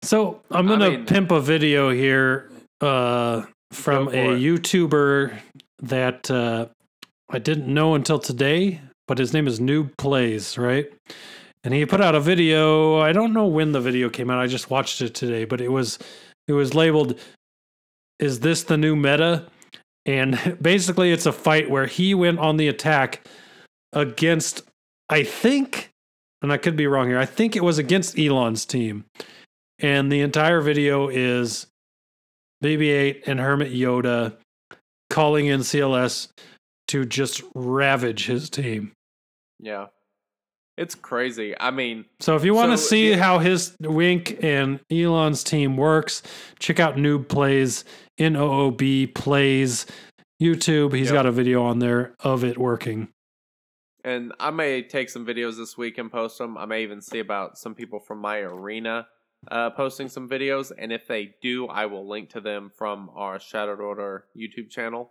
So 0.02 0.40
I'm 0.50 0.66
gonna 0.66 0.90
mean- 0.90 1.04
pimp 1.06 1.30
a 1.30 1.40
video 1.40 1.90
here 1.90 2.50
uh, 2.80 3.42
from 3.72 4.08
a 4.08 4.32
it. 4.32 4.40
YouTuber 4.40 5.38
that 5.82 6.30
uh, 6.30 6.68
I 7.28 7.38
didn't 7.38 7.68
know 7.72 7.94
until 7.94 8.18
today, 8.18 8.80
but 9.10 9.18
his 9.18 9.32
name 9.32 9.48
is 9.48 9.58
Noob 9.58 9.96
Plays, 9.96 10.56
right? 10.56 10.88
And 11.64 11.74
he 11.74 11.84
put 11.84 12.00
out 12.00 12.14
a 12.14 12.20
video. 12.20 13.00
I 13.00 13.10
don't 13.10 13.32
know 13.32 13.48
when 13.48 13.72
the 13.72 13.80
video 13.80 14.08
came 14.08 14.30
out. 14.30 14.38
I 14.38 14.46
just 14.46 14.70
watched 14.70 15.02
it 15.02 15.16
today, 15.16 15.44
but 15.44 15.60
it 15.60 15.72
was 15.72 15.98
it 16.46 16.52
was 16.52 16.74
labeled 16.74 17.18
"Is 18.20 18.38
this 18.38 18.62
the 18.62 18.76
new 18.76 18.94
meta?" 18.94 19.48
And 20.06 20.58
basically, 20.62 21.10
it's 21.10 21.26
a 21.26 21.32
fight 21.32 21.68
where 21.68 21.86
he 21.86 22.14
went 22.14 22.38
on 22.38 22.56
the 22.56 22.68
attack 22.68 23.26
against, 23.92 24.62
I 25.08 25.24
think, 25.24 25.90
and 26.40 26.52
I 26.52 26.56
could 26.56 26.76
be 26.76 26.86
wrong 26.86 27.08
here. 27.08 27.18
I 27.18 27.26
think 27.26 27.56
it 27.56 27.64
was 27.64 27.78
against 27.78 28.16
Elon's 28.16 28.64
team 28.64 29.06
and 29.80 30.12
the 30.12 30.20
entire 30.20 30.60
video 30.60 31.08
is 31.08 31.66
BB-8 32.62 33.26
and 33.26 33.40
Hermit 33.40 33.72
Yoda 33.72 34.36
calling 35.08 35.46
in 35.46 35.60
CLS 35.60 36.28
to 36.88 37.04
just 37.04 37.42
ravage 37.54 38.26
his 38.26 38.50
team. 38.50 38.92
Yeah, 39.60 39.86
it's 40.76 40.94
crazy. 40.94 41.54
I 41.60 41.70
mean, 41.70 42.04
So 42.20 42.36
if 42.36 42.44
you 42.44 42.54
want 42.54 42.72
to 42.72 42.78
So, 42.78 42.86
see 42.88 43.10
yeah. 43.10 43.16
how 43.16 43.38
his 43.38 43.76
Wink 43.80 44.42
and 44.42 44.80
Elon's 44.90 45.44
team 45.44 45.76
works, 45.76 46.22
check 46.58 46.80
out 46.80 46.96
Noob 46.96 47.28
Plays 47.28 47.84
N 48.18 48.36
O 48.36 48.50
O 48.50 48.70
B 48.70 49.06
Plays 49.06 49.86
YouTube. 50.42 50.94
He's 50.94 51.06
Yep. 51.08 51.14
got 51.14 51.26
a 51.26 51.32
video 51.32 51.62
on 51.62 51.78
there 51.80 52.14
of 52.20 52.44
it 52.44 52.56
working. 52.58 53.08
and 54.02 54.32
I 54.40 54.50
may 54.50 54.82
take 54.82 55.10
some 55.10 55.26
videos 55.26 55.58
this 55.58 55.76
week 55.76 55.98
and 55.98 56.10
post 56.10 56.38
them. 56.38 56.56
I 56.56 56.64
may 56.64 56.82
even 56.82 57.02
see 57.02 57.18
about 57.18 57.58
some 57.58 57.74
people 57.74 58.00
from 58.00 58.18
my 58.18 58.38
arena 58.38 59.06
uh, 59.50 59.68
posting 59.70 60.08
some 60.08 60.26
videos. 60.26 60.72
And 60.76 60.90
if 60.90 61.06
they 61.06 61.34
do, 61.42 61.66
I 61.66 61.84
will 61.84 62.08
link 62.08 62.30
to 62.30 62.40
them 62.40 62.70
from 62.74 63.10
our 63.14 63.38
Shadowed 63.38 63.78
Order 63.80 64.24
YouTube 64.34 64.70
channel. 64.70 65.10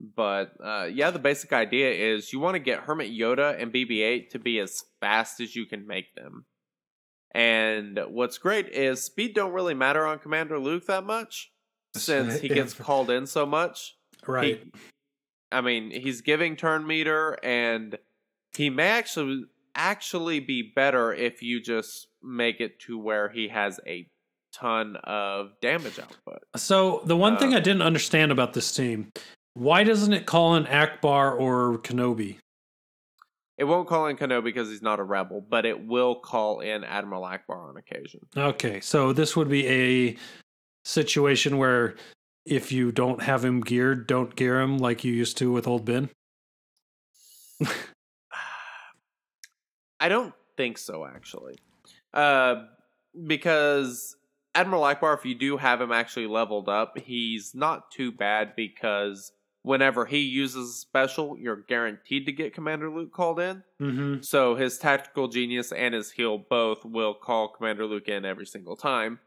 But 0.00 0.52
uh, 0.64 0.88
yeah, 0.90 1.10
the 1.10 1.18
basic 1.18 1.52
idea 1.52 1.90
is 1.92 2.32
you 2.32 2.40
want 2.40 2.54
to 2.54 2.58
get 2.58 2.80
Hermit 2.80 3.10
Yoda 3.12 3.60
and 3.60 3.72
BB 3.72 4.00
8 4.00 4.30
to 4.30 4.38
be 4.38 4.58
as 4.58 4.82
fast 5.00 5.40
as 5.40 5.54
you 5.54 5.66
can 5.66 5.86
make 5.86 6.14
them. 6.14 6.46
And 7.32 8.00
what's 8.08 8.38
great 8.38 8.68
is 8.70 9.02
speed 9.02 9.34
don't 9.34 9.52
really 9.52 9.74
matter 9.74 10.06
on 10.06 10.18
Commander 10.18 10.58
Luke 10.58 10.86
that 10.86 11.04
much 11.04 11.52
since 11.94 12.40
he 12.40 12.48
gets 12.48 12.74
called 12.74 13.10
in 13.10 13.26
so 13.26 13.44
much. 13.46 13.96
Right. 14.26 14.60
He- 14.64 14.72
I 15.52 15.60
mean, 15.62 15.90
he's 15.90 16.20
giving 16.20 16.54
turn 16.54 16.86
meter, 16.86 17.36
and 17.42 17.98
he 18.56 18.70
may 18.70 18.86
actually 18.90 19.46
actually 19.74 20.38
be 20.38 20.62
better 20.76 21.12
if 21.12 21.42
you 21.42 21.60
just 21.60 22.06
make 22.22 22.60
it 22.60 22.78
to 22.80 22.96
where 22.96 23.28
he 23.28 23.48
has 23.48 23.80
a 23.84 24.06
ton 24.52 24.94
of 25.02 25.50
damage 25.60 25.98
output. 25.98 26.38
So 26.54 27.02
the 27.04 27.16
one 27.16 27.36
thing 27.36 27.52
Uh, 27.52 27.56
I 27.56 27.60
didn't 27.60 27.82
understand 27.82 28.30
about 28.30 28.52
this 28.52 28.72
team, 28.72 29.10
why 29.54 29.84
doesn't 29.84 30.12
it 30.12 30.26
call 30.26 30.54
in 30.56 30.64
Ackbar 30.64 31.38
or 31.38 31.78
Kenobi? 31.78 32.38
It 33.58 33.64
won't 33.64 33.88
call 33.88 34.06
in 34.06 34.16
Kenobi 34.16 34.44
because 34.44 34.68
he's 34.70 34.80
not 34.80 35.00
a 35.00 35.02
rebel, 35.02 35.44
but 35.46 35.66
it 35.66 35.86
will 35.86 36.14
call 36.14 36.60
in 36.60 36.82
Admiral 36.82 37.22
Ackbar 37.22 37.68
on 37.68 37.76
occasion. 37.76 38.20
Okay, 38.36 38.80
so 38.80 39.12
this 39.12 39.36
would 39.36 39.50
be 39.50 39.66
a 39.68 40.16
situation 40.84 41.58
where 41.58 41.96
if 42.46 42.72
you 42.72 42.90
don't 42.90 43.22
have 43.22 43.44
him 43.44 43.60
geared, 43.60 44.06
don't 44.06 44.34
gear 44.34 44.60
him 44.60 44.78
like 44.78 45.04
you 45.04 45.12
used 45.12 45.36
to 45.38 45.52
with 45.52 45.66
old 45.66 45.84
Ben. 45.84 46.08
I 50.00 50.08
don't 50.08 50.32
think 50.56 50.78
so, 50.78 51.04
actually. 51.04 51.58
Uh, 52.14 52.62
because 53.26 54.16
Admiral 54.54 54.82
Ackbar, 54.82 55.18
if 55.18 55.26
you 55.26 55.34
do 55.34 55.58
have 55.58 55.80
him 55.82 55.92
actually 55.92 56.26
leveled 56.26 56.68
up, 56.70 56.98
he's 56.98 57.54
not 57.54 57.90
too 57.90 58.10
bad 58.10 58.56
because 58.56 59.32
whenever 59.62 60.06
he 60.06 60.18
uses 60.18 60.70
a 60.70 60.72
special, 60.72 61.36
you're 61.38 61.64
guaranteed 61.68 62.26
to 62.26 62.32
get 62.32 62.54
Commander 62.54 62.90
Luke 62.90 63.12
called 63.12 63.40
in. 63.40 63.62
Mm-hmm. 63.80 64.22
So 64.22 64.54
his 64.54 64.78
tactical 64.78 65.28
genius 65.28 65.72
and 65.72 65.94
his 65.94 66.12
heal 66.12 66.38
both 66.38 66.84
will 66.84 67.14
call 67.14 67.48
Commander 67.48 67.86
Luke 67.86 68.08
in 68.08 68.24
every 68.24 68.46
single 68.46 68.76
time. 68.76 69.20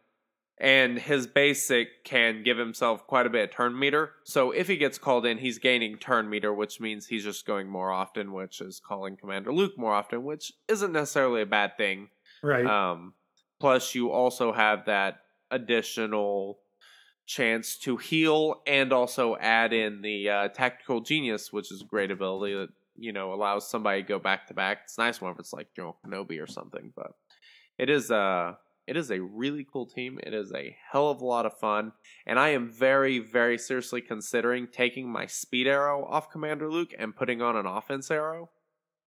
And 0.59 0.99
his 0.99 1.25
basic 1.25 2.03
can 2.03 2.43
give 2.43 2.57
himself 2.57 3.07
quite 3.07 3.25
a 3.25 3.29
bit 3.29 3.49
of 3.49 3.55
turn 3.55 3.77
meter. 3.77 4.11
So 4.23 4.51
if 4.51 4.67
he 4.67 4.77
gets 4.77 4.99
called 4.99 5.25
in, 5.25 5.39
he's 5.39 5.57
gaining 5.57 5.97
turn 5.97 6.29
meter, 6.29 6.53
which 6.53 6.79
means 6.79 7.07
he's 7.07 7.23
just 7.23 7.45
going 7.45 7.67
more 7.67 7.91
often, 7.91 8.31
which 8.33 8.61
is 8.61 8.79
calling 8.79 9.17
Commander 9.17 9.51
Luke 9.51 9.77
more 9.77 9.93
often, 9.93 10.23
which 10.23 10.53
isn't 10.67 10.91
necessarily 10.93 11.41
a 11.41 11.47
bad 11.47 11.75
thing. 11.75 12.09
Right. 12.43 12.65
Um, 12.65 13.13
plus, 13.59 13.95
you 13.95 14.11
also 14.11 14.53
have 14.53 14.85
that 14.85 15.21
additional 15.49 16.59
chance 17.25 17.77
to 17.77 17.97
heal 17.97 18.61
and 18.67 18.91
also 18.91 19.35
add 19.37 19.73
in 19.73 20.01
the 20.01 20.29
uh, 20.29 20.47
tactical 20.49 21.01
genius, 21.01 21.53
which 21.53 21.71
is 21.71 21.81
a 21.81 21.85
great 21.85 22.11
ability 22.11 22.53
that 22.53 22.69
you 22.95 23.11
know 23.11 23.33
allows 23.33 23.69
somebody 23.69 24.01
to 24.01 24.07
go 24.07 24.19
back 24.19 24.47
to 24.47 24.53
back. 24.53 24.79
It's 24.83 24.97
nice 24.97 25.21
whenever 25.21 25.39
it's 25.39 25.53
like 25.53 25.73
General 25.75 25.97
Kenobi 26.05 26.41
or 26.41 26.47
something, 26.47 26.91
but 26.95 27.11
it 27.77 27.89
is 27.89 28.11
uh 28.11 28.53
it 28.85 28.97
is 28.97 29.11
a 29.11 29.21
really 29.21 29.65
cool 29.71 29.85
team. 29.85 30.19
It 30.21 30.33
is 30.33 30.51
a 30.53 30.75
hell 30.91 31.09
of 31.09 31.21
a 31.21 31.25
lot 31.25 31.45
of 31.45 31.57
fun, 31.57 31.93
and 32.25 32.39
I 32.39 32.49
am 32.49 32.69
very 32.69 33.19
very 33.19 33.57
seriously 33.57 34.01
considering 34.01 34.67
taking 34.71 35.11
my 35.11 35.25
speed 35.25 35.67
arrow 35.67 36.05
off 36.05 36.29
Commander 36.31 36.69
Luke 36.69 36.93
and 36.97 37.15
putting 37.15 37.41
on 37.41 37.55
an 37.55 37.65
offense 37.65 38.11
arrow 38.11 38.49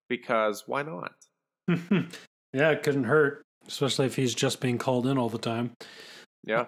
because 0.08 0.64
why 0.66 0.82
not? 0.82 1.14
yeah, 2.52 2.70
it 2.70 2.82
couldn't 2.82 3.04
hurt, 3.04 3.44
especially 3.66 4.06
if 4.06 4.16
he's 4.16 4.34
just 4.34 4.60
being 4.60 4.78
called 4.78 5.06
in 5.06 5.18
all 5.18 5.28
the 5.28 5.38
time. 5.38 5.72
Yeah. 6.44 6.66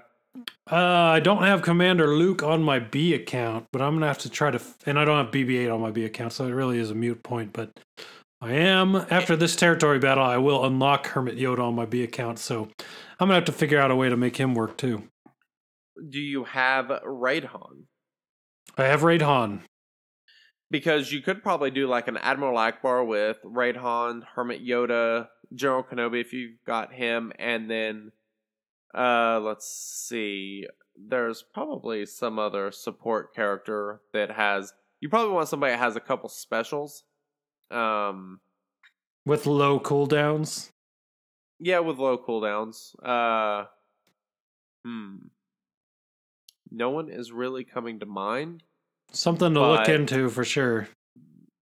Uh, 0.70 0.74
I 0.76 1.20
don't 1.20 1.42
have 1.42 1.62
Commander 1.62 2.08
Luke 2.08 2.42
on 2.42 2.62
my 2.62 2.78
B 2.78 3.14
account, 3.14 3.66
but 3.72 3.80
I'm 3.80 3.94
gonna 3.94 4.06
have 4.06 4.18
to 4.18 4.30
try 4.30 4.50
to. 4.50 4.56
F- 4.58 4.76
and 4.86 4.98
I 4.98 5.04
don't 5.04 5.24
have 5.24 5.32
BB-8 5.32 5.72
on 5.74 5.80
my 5.80 5.90
B 5.90 6.04
account, 6.04 6.32
so 6.32 6.46
it 6.46 6.50
really 6.52 6.78
is 6.78 6.90
a 6.90 6.94
mute 6.94 7.22
point. 7.22 7.52
But 7.52 7.70
I 8.40 8.52
am 8.52 8.94
after 9.10 9.34
this 9.34 9.56
territory 9.56 9.98
battle. 9.98 10.24
I 10.24 10.36
will 10.36 10.64
unlock 10.64 11.06
Hermit 11.08 11.36
Yoda 11.38 11.60
on 11.60 11.74
my 11.74 11.86
B 11.86 12.02
account, 12.02 12.38
so 12.38 12.68
I'm 13.18 13.28
gonna 13.28 13.34
have 13.34 13.44
to 13.46 13.52
figure 13.52 13.80
out 13.80 13.90
a 13.90 13.96
way 13.96 14.08
to 14.08 14.16
make 14.16 14.36
him 14.36 14.54
work 14.54 14.76
too. 14.76 15.04
Do 16.08 16.20
you 16.20 16.44
have 16.44 16.86
Raidhan? 16.86 17.84
I 18.76 18.84
have 18.84 19.02
Raid 19.02 19.22
Han. 19.22 19.62
because 20.70 21.10
you 21.10 21.22
could 21.22 21.42
probably 21.42 21.70
do 21.70 21.88
like 21.88 22.06
an 22.08 22.18
Admiral 22.18 22.56
Ackbar 22.56 23.04
with 23.06 23.38
Raidhan, 23.42 24.22
Hermit 24.34 24.64
Yoda, 24.64 25.28
General 25.54 25.82
Kenobi 25.82 26.20
if 26.20 26.32
you've 26.34 26.62
got 26.66 26.92
him, 26.92 27.32
and 27.38 27.68
then 27.70 28.12
uh 28.96 29.40
let's 29.42 29.68
see. 29.68 30.66
There's 30.96 31.42
probably 31.42 32.06
some 32.06 32.38
other 32.38 32.70
support 32.72 33.34
character 33.34 34.00
that 34.12 34.30
has 34.30 34.72
you 35.00 35.08
probably 35.08 35.32
want 35.32 35.48
somebody 35.48 35.72
that 35.72 35.78
has 35.78 35.96
a 35.96 36.00
couple 36.00 36.28
specials. 36.28 37.04
Um 37.70 38.40
with 39.26 39.46
low 39.46 39.78
cooldowns. 39.78 40.70
yeah, 41.60 41.80
with 41.80 41.98
low 41.98 42.18
cooldowns. 42.18 42.94
Uh 43.04 43.66
hmm. 44.84 45.16
No 46.70 46.90
one 46.90 47.08
is 47.08 47.32
really 47.32 47.64
coming 47.64 48.00
to 48.00 48.06
mind. 48.06 48.62
Something 49.12 49.54
to 49.54 49.60
look 49.60 49.88
into 49.88 50.28
for 50.28 50.44
sure. 50.44 50.88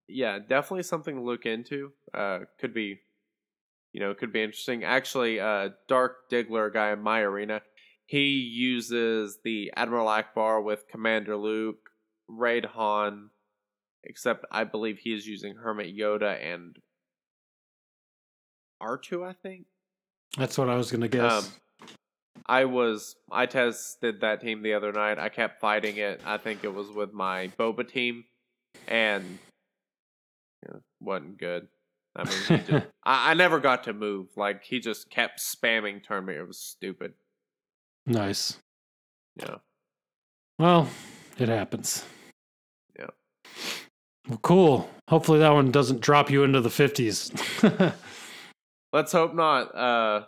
yeah, 0.09 0.39
definitely 0.41 0.83
something 0.83 1.15
to 1.15 1.23
look 1.23 1.47
into. 1.47 1.93
Uh, 2.13 2.41
could 2.59 2.75
be, 2.75 2.99
you 3.97 4.03
know, 4.03 4.11
it 4.11 4.19
could 4.19 4.31
be 4.31 4.43
interesting. 4.43 4.85
Actually, 4.85 5.41
uh, 5.41 5.71
Dark 5.89 6.29
Diggler 6.31 6.71
guy 6.71 6.93
in 6.93 7.01
my 7.01 7.21
arena, 7.21 7.63
he 8.05 8.29
uses 8.29 9.39
the 9.43 9.73
Admiral 9.75 10.07
Ackbar 10.07 10.63
with 10.63 10.87
Commander 10.87 11.35
Luke, 11.35 11.89
Raid 12.29 12.67
Han, 12.67 13.31
except 14.05 14.45
I 14.53 14.65
believe 14.65 14.99
he 14.99 15.15
is 15.15 15.27
using 15.27 15.55
Hermit 15.55 15.97
Yoda 15.97 16.39
and 16.45 16.77
R2, 18.83 19.27
I 19.27 19.33
think. 19.33 19.65
That's 20.37 20.59
what 20.59 20.69
I 20.69 20.77
was 20.77 20.91
gonna 20.91 21.09
guess. 21.09 21.33
Um, 21.33 21.97
I 22.45 22.67
was 22.67 23.17
I 23.33 23.47
tested 23.47 24.21
that 24.21 24.43
team 24.43 24.63
the 24.63 24.75
other 24.75 24.93
night. 24.93 25.19
I 25.19 25.31
kept 25.31 25.59
fighting 25.59 25.97
it. 25.97 26.21
I 26.27 26.37
think 26.37 26.65
it 26.65 26.75
was 26.75 26.91
with 26.91 27.15
my 27.15 27.49
Boba 27.59 27.89
team, 27.89 28.25
and 28.87 29.39
you 30.63 30.75
know, 30.75 30.81
wasn't 31.01 31.39
good. 31.39 31.69
I 32.17 32.25
mean, 32.25 32.65
just, 32.67 32.87
I, 33.05 33.31
I 33.31 33.35
never 33.35 33.61
got 33.61 33.85
to 33.85 33.93
move. 33.93 34.29
Like 34.37 34.65
he 34.65 34.81
just 34.81 35.11
kept 35.11 35.41
spamming 35.41 36.03
turn 36.03 36.25
me. 36.25 36.35
It 36.35 36.47
was 36.47 36.59
stupid. 36.59 37.13
Nice. 38.07 38.59
Yeah. 39.37 39.57
Well, 40.59 40.89
it 41.39 41.49
happens. 41.49 42.05
Yeah. 42.99 43.09
Well, 44.29 44.39
cool. 44.43 44.91
Hopefully 45.09 45.41
that 45.41 45.53
one 45.53 45.71
doesn't 45.71 46.01
drop 46.01 46.31
you 46.31 46.43
into 46.45 46.61
the 46.61 46.69
50s. 46.69 47.95
Let's 48.93 49.13
hope 49.13 49.35
not. 49.35 49.75
Uh, 49.75 50.25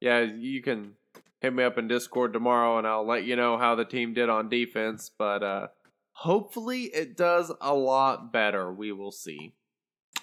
yeah, 0.00 0.20
you 0.20 0.62
can 0.62 0.92
hit 1.40 1.52
me 1.52 1.64
up 1.64 1.78
in 1.78 1.88
Discord 1.88 2.32
tomorrow, 2.32 2.78
and 2.78 2.86
I'll 2.86 3.06
let 3.06 3.24
you 3.24 3.36
know 3.36 3.58
how 3.58 3.74
the 3.74 3.84
team 3.84 4.14
did 4.14 4.28
on 4.28 4.48
defense. 4.48 5.10
But 5.18 5.42
uh, 5.42 5.66
hopefully, 6.12 6.84
it 6.84 7.16
does 7.16 7.50
a 7.60 7.74
lot 7.74 8.32
better. 8.32 8.72
We 8.72 8.92
will 8.92 9.12
see. 9.12 9.54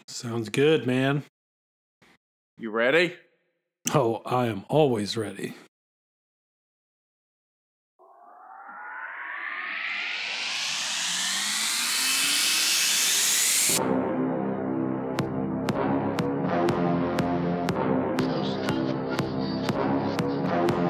Sounds 0.07 0.49
good, 0.49 0.85
man. 0.85 1.23
You 2.57 2.71
ready? 2.71 3.15
Oh, 3.93 4.21
I 4.25 4.47
am 4.47 4.65
always 4.69 5.17
ready. 5.17 5.55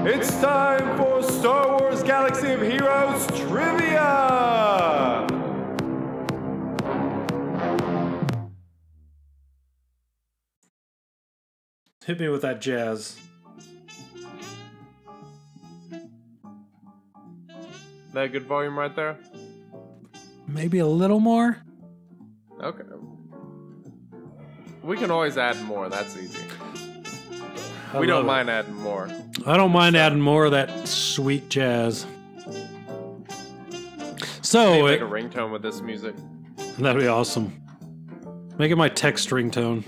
It's 0.04 0.42
time 0.42 0.98
for 0.98 1.22
Star 1.24 1.80
Wars 1.80 2.04
Galaxy 2.04 2.52
of 2.52 2.62
Heroes 2.62 3.28
trivia. 3.40 3.91
Hit 12.06 12.20
me 12.20 12.30
with 12.30 12.42
that 12.42 12.62
jazz. 12.62 13.18
That 18.14 18.32
good 18.32 18.44
volume 18.44 18.78
right 18.78 18.94
there. 18.96 19.18
Maybe 20.48 20.80
a 20.80 20.86
little 20.88 21.20
more? 21.20 21.58
Okay. 22.62 22.84
We 24.84 24.98
can 24.98 25.12
always 25.12 25.38
add 25.38 25.62
more. 25.64 25.90
That's 25.90 26.18
easy. 26.18 26.40
I 27.94 28.00
we 28.00 28.08
don't 28.08 28.24
it. 28.24 28.28
mind 28.28 28.50
adding 28.50 28.76
more. 28.76 29.10
I 29.46 29.56
don't 29.58 29.72
mind 29.72 29.96
adding 29.96 30.20
more 30.22 30.46
of 30.46 30.52
that 30.52 30.88
sweet 30.88 31.50
jazz. 31.50 32.06
So, 34.42 34.72
Maybe 34.72 34.84
make 34.84 35.02
it, 35.02 35.04
a 35.04 35.08
ringtone 35.08 35.52
with 35.52 35.62
this 35.62 35.82
music. 35.82 36.16
that'd 36.80 37.02
be 37.02 37.08
awesome. 37.08 37.62
Make 38.58 38.72
it 38.72 38.76
my 38.76 38.90
text 38.90 39.30
ringtone. 39.30 39.88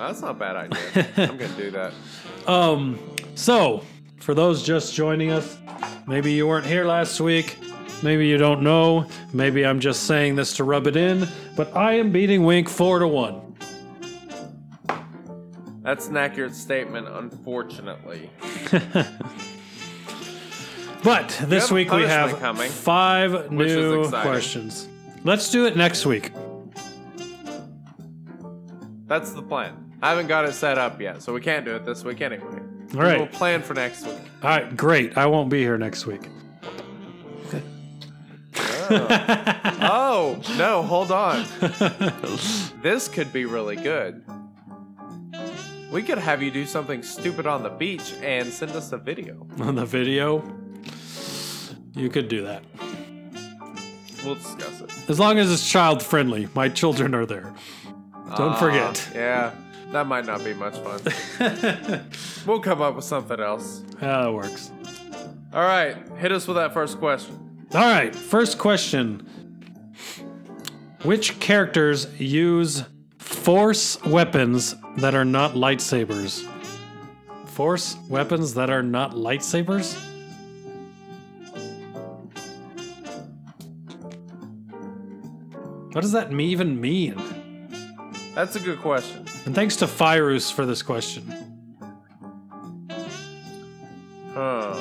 That's 0.00 0.22
not 0.22 0.30
a 0.30 0.34
bad 0.34 0.56
idea. 0.56 1.06
I'm 1.18 1.36
gonna 1.36 1.56
do 1.56 1.70
that. 1.72 1.92
Um, 2.46 2.98
so 3.34 3.84
for 4.18 4.32
those 4.34 4.62
just 4.62 4.94
joining 4.94 5.30
us, 5.30 5.58
maybe 6.06 6.32
you 6.32 6.48
weren't 6.48 6.64
here 6.64 6.86
last 6.86 7.20
week, 7.20 7.58
maybe 8.02 8.26
you 8.26 8.38
don't 8.38 8.62
know, 8.62 9.06
maybe 9.34 9.64
I'm 9.64 9.78
just 9.78 10.04
saying 10.04 10.36
this 10.36 10.54
to 10.56 10.64
rub 10.64 10.86
it 10.86 10.96
in, 10.96 11.28
but 11.54 11.76
I 11.76 11.92
am 11.92 12.10
beating 12.10 12.44
Wink 12.44 12.68
four 12.68 12.98
to 12.98 13.06
one. 13.06 13.54
That's 15.82 16.08
an 16.08 16.16
accurate 16.16 16.54
statement, 16.54 17.08
unfortunately. 17.08 18.30
But 21.02 21.30
this 21.46 21.72
week 21.72 21.90
we 21.92 22.02
have 22.02 22.38
coming, 22.40 22.70
five 22.70 23.50
new 23.50 24.06
questions. 24.10 24.86
Let's 25.24 25.50
do 25.50 25.64
it 25.64 25.74
next 25.74 26.04
week. 26.04 26.30
That's 29.06 29.32
the 29.32 29.42
plan. 29.42 29.89
I 30.02 30.08
haven't 30.10 30.28
got 30.28 30.46
it 30.46 30.52
set 30.54 30.78
up 30.78 31.00
yet, 31.00 31.22
so 31.22 31.32
we 31.34 31.40
can't 31.40 31.64
do 31.64 31.74
it 31.76 31.84
this 31.84 32.04
week 32.04 32.20
anyway. 32.20 32.44
All 32.94 33.00
right. 33.00 33.18
We'll 33.18 33.26
plan 33.28 33.62
for 33.62 33.74
next 33.74 34.06
week. 34.06 34.16
All 34.42 34.48
right, 34.50 34.76
great. 34.76 35.16
I 35.18 35.26
won't 35.26 35.50
be 35.50 35.60
here 35.60 35.76
next 35.78 36.06
week. 36.06 36.22
Oh, 38.92 40.40
no, 40.58 40.82
hold 40.82 41.12
on. 41.12 41.44
This 42.82 43.08
could 43.08 43.30
be 43.30 43.44
really 43.44 43.76
good. 43.76 44.24
We 45.92 46.02
could 46.02 46.16
have 46.16 46.42
you 46.42 46.50
do 46.50 46.64
something 46.64 47.02
stupid 47.02 47.46
on 47.46 47.62
the 47.62 47.68
beach 47.68 48.14
and 48.22 48.50
send 48.50 48.70
us 48.72 48.90
a 48.92 48.96
video. 48.96 49.46
On 49.60 49.74
the 49.74 49.84
video, 49.84 50.42
you 51.94 52.08
could 52.08 52.28
do 52.28 52.42
that. 52.44 52.62
We'll 54.24 54.36
discuss 54.36 54.80
it. 54.80 55.10
As 55.10 55.20
long 55.20 55.38
as 55.38 55.52
it's 55.52 55.68
child 55.70 56.02
friendly. 56.02 56.48
My 56.54 56.70
children 56.70 57.14
are 57.14 57.26
there. 57.26 57.52
Don't 58.38 58.52
Ah, 58.52 58.58
forget. 58.58 59.10
Yeah, 59.14 59.50
that 59.92 60.06
might 60.06 60.24
not 60.24 60.44
be 60.44 60.54
much 60.54 60.76
fun. 60.78 62.04
we'll 62.46 62.60
come 62.60 62.80
up 62.80 62.96
with 62.96 63.04
something 63.04 63.40
else. 63.40 63.82
Yeah, 64.00 64.22
that 64.22 64.32
works. 64.32 64.70
All 65.52 65.62
right, 65.62 65.96
hit 66.16 66.30
us 66.30 66.46
with 66.46 66.56
that 66.56 66.72
first 66.72 66.98
question. 66.98 67.66
All 67.74 67.80
right, 67.80 68.14
first 68.14 68.58
question. 68.58 69.26
Which 71.02 71.40
characters 71.40 72.06
use 72.20 72.84
force 73.18 74.00
weapons 74.04 74.76
that 74.98 75.14
are 75.14 75.24
not 75.24 75.54
lightsabers? 75.54 76.46
Force 77.46 77.96
weapons 78.08 78.54
that 78.54 78.70
are 78.70 78.82
not 78.82 79.12
lightsabers? 79.12 79.98
What 85.92 86.02
does 86.02 86.12
that 86.12 86.32
even 86.32 86.80
mean? 86.80 87.16
That's 88.34 88.54
a 88.54 88.60
good 88.60 88.80
question. 88.80 89.26
And 89.46 89.54
thanks 89.54 89.76
to 89.76 89.86
Firus 89.86 90.52
for 90.52 90.66
this 90.66 90.82
question. 90.82 91.32
Huh. 94.32 94.74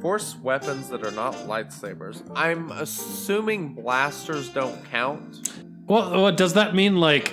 Force 0.00 0.36
weapons 0.36 0.88
that 0.88 1.04
are 1.06 1.12
not 1.12 1.34
lightsabers. 1.34 2.28
I'm 2.34 2.72
assuming 2.72 3.74
blasters 3.74 4.48
don't 4.48 4.84
count. 4.90 5.52
Well, 5.86 6.20
what 6.20 6.36
does 6.36 6.54
that 6.54 6.74
mean? 6.74 6.96
Like 6.96 7.32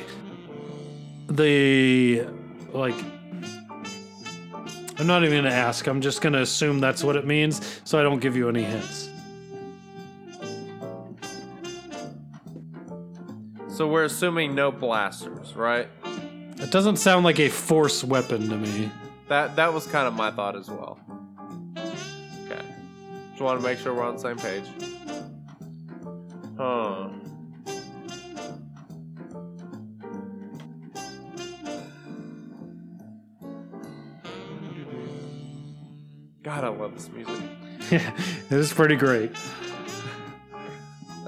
the 1.27 2.27
like. 2.71 2.95
I'm 4.97 5.07
not 5.07 5.23
even 5.23 5.43
gonna 5.43 5.55
ask. 5.55 5.87
I'm 5.87 6.01
just 6.01 6.21
gonna 6.21 6.41
assume 6.41 6.79
that's 6.79 7.03
what 7.03 7.15
it 7.15 7.25
means, 7.25 7.81
so 7.85 7.99
I 7.99 8.03
don't 8.03 8.19
give 8.19 8.35
you 8.35 8.49
any 8.49 8.63
hints. 8.63 9.08
So 13.79 13.87
we're 13.87 14.03
assuming 14.03 14.55
no 14.55 14.73
blasters, 14.73 15.55
right? 15.55 15.87
It 16.57 16.69
doesn't 16.69 16.97
sound 16.97 17.23
like 17.23 17.39
a 17.39 17.47
force 17.47 18.03
weapon 18.03 18.49
to 18.49 18.57
me. 18.57 18.91
That 19.29 19.55
that 19.55 19.73
was 19.73 19.87
kind 19.87 20.05
of 20.05 20.13
my 20.13 20.31
thought 20.31 20.57
as 20.57 20.69
well. 20.69 20.99
Okay. 21.77 22.61
Just 23.29 23.41
want 23.41 23.61
to 23.61 23.65
make 23.65 23.79
sure 23.79 23.93
we're 23.93 24.03
on 24.03 24.17
the 24.17 24.21
same 24.21 24.35
page. 24.35 24.65
Huh. 26.57 27.07
God, 36.43 36.63
I 36.65 36.67
love 36.67 36.95
this 36.95 37.07
music. 37.07 37.49
it 37.91 38.51
is 38.51 38.73
pretty 38.73 38.97
great. 38.97 39.31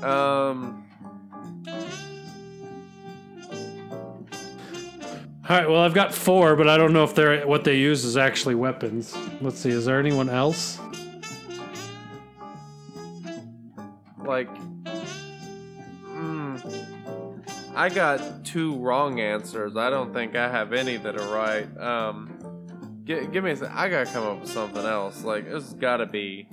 Um, 0.04 0.81
All 5.52 5.58
right, 5.58 5.70
well, 5.70 5.82
I've 5.82 5.94
got 5.94 6.14
four, 6.14 6.56
but 6.56 6.70
I 6.70 6.78
don't 6.78 6.94
know 6.94 7.04
if 7.04 7.14
they're 7.14 7.46
what 7.46 7.66
they 7.66 7.76
use 7.76 8.06
is 8.06 8.16
actually 8.16 8.56
weapons. 8.56 9.14
Let's 9.42 9.60
see. 9.60 9.70
Is 9.70 9.84
there 9.84 10.00
anyone 10.00 10.30
else? 10.30 10.80
like, 14.24 14.48
mm, 16.08 17.76
I 17.76 17.90
got 17.90 18.46
two 18.46 18.78
wrong 18.78 19.20
answers. 19.20 19.76
I 19.76 19.90
don't 19.90 20.14
think 20.14 20.38
I 20.38 20.50
have 20.50 20.72
any 20.72 20.96
that 20.96 21.20
are 21.20 21.36
right. 21.36 21.78
Um, 21.78 23.04
gi- 23.04 23.28
give 23.28 23.44
me 23.44 23.52
a 23.52 23.58
sec. 23.58 23.72
I 23.74 23.90
gotta 23.90 24.10
come 24.10 24.24
up 24.24 24.40
with 24.40 24.50
something 24.50 24.86
else. 24.86 25.26
Like, 25.26 25.52
this 25.52 25.66
has 25.66 25.74
got 25.74 25.98
to 25.98 26.06
be 26.06 26.48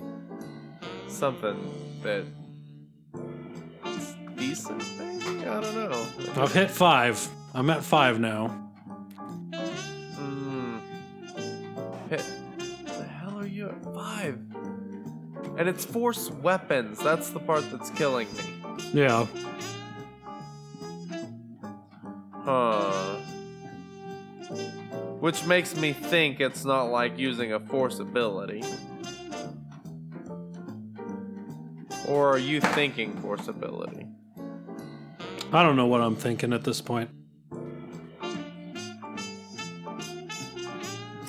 something 1.07 1.57
that 2.03 2.25
decent. 4.35 4.83
Maybe 4.99 5.47
I 5.47 5.61
don't 5.61 5.73
know. 5.73 6.05
I've 6.35 6.51
hit 6.51 6.69
five. 6.69 7.25
I'm 7.53 7.69
at 7.69 7.81
five 7.81 8.19
now. 8.19 8.68
And 15.59 15.67
it's 15.67 15.83
force 15.83 16.31
weapons. 16.31 16.99
That's 16.99 17.31
the 17.31 17.39
part 17.39 17.69
that's 17.69 17.89
killing 17.89 18.29
me. 18.33 18.43
Yeah. 18.93 19.27
Huh. 22.31 23.17
Which 25.19 25.45
makes 25.45 25.75
me 25.75 25.91
think 25.91 26.39
it's 26.39 26.63
not 26.63 26.83
like 26.83 27.19
using 27.19 27.51
a 27.51 27.59
force 27.59 27.99
ability. 27.99 28.63
Or 32.07 32.29
are 32.29 32.39
you 32.39 32.61
thinking 32.61 33.17
force 33.17 33.49
ability? 33.49 34.07
I 35.51 35.61
don't 35.61 35.75
know 35.75 35.87
what 35.87 35.99
I'm 35.99 36.15
thinking 36.15 36.53
at 36.53 36.63
this 36.63 36.79
point. 36.79 37.09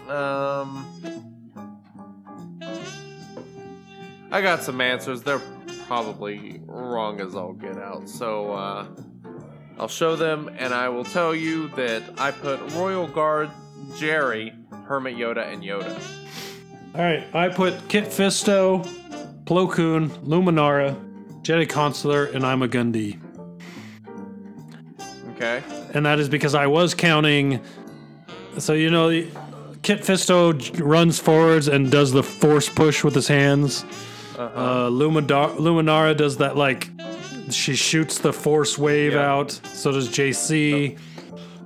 Um, 0.08 0.99
I 4.30 4.40
got 4.42 4.62
some 4.62 4.80
answers. 4.80 5.22
They're 5.22 5.42
probably 5.86 6.60
wrong 6.66 7.20
as 7.20 7.34
all 7.34 7.52
get 7.52 7.76
out. 7.76 8.08
So 8.08 8.52
uh, 8.52 8.86
I'll 9.78 9.88
show 9.88 10.14
them, 10.14 10.48
and 10.56 10.72
I 10.72 10.88
will 10.88 11.04
tell 11.04 11.34
you 11.34 11.68
that 11.70 12.02
I 12.18 12.30
put 12.30 12.60
Royal 12.72 13.08
Guard, 13.08 13.50
Jerry, 13.96 14.52
Hermit 14.84 15.16
Yoda, 15.16 15.52
and 15.52 15.62
Yoda. 15.62 16.00
All 16.94 17.00
right, 17.02 17.24
I 17.34 17.48
put 17.48 17.88
Kit 17.88 18.04
Fisto, 18.04 18.84
Plo 19.44 19.70
Koon, 19.70 20.10
Luminara, 20.10 20.94
Jedi 21.42 21.68
Consular, 21.68 22.26
and 22.26 22.44
Ima-Gun 22.44 22.92
Di. 22.92 23.18
Okay. 25.34 25.62
and 25.94 26.04
that 26.04 26.18
is 26.18 26.28
because 26.28 26.54
I 26.54 26.66
was 26.66 26.94
counting. 26.94 27.60
So 28.58 28.74
you 28.74 28.90
know, 28.90 29.08
Kit 29.82 30.00
Fisto 30.02 30.78
runs 30.80 31.18
forwards 31.18 31.66
and 31.66 31.90
does 31.90 32.12
the 32.12 32.22
force 32.22 32.68
push 32.68 33.02
with 33.02 33.14
his 33.14 33.26
hands. 33.26 33.84
Uh 34.44 34.88
Lumidar- 34.90 35.56
Luminara 35.56 36.16
does 36.16 36.38
that 36.38 36.56
like 36.56 36.88
she 37.50 37.74
shoots 37.74 38.18
the 38.18 38.32
force 38.32 38.78
wave 38.78 39.12
Yeah. 39.14 39.30
out. 39.32 39.50
So 39.50 39.92
does 39.92 40.08
JC. 40.08 40.96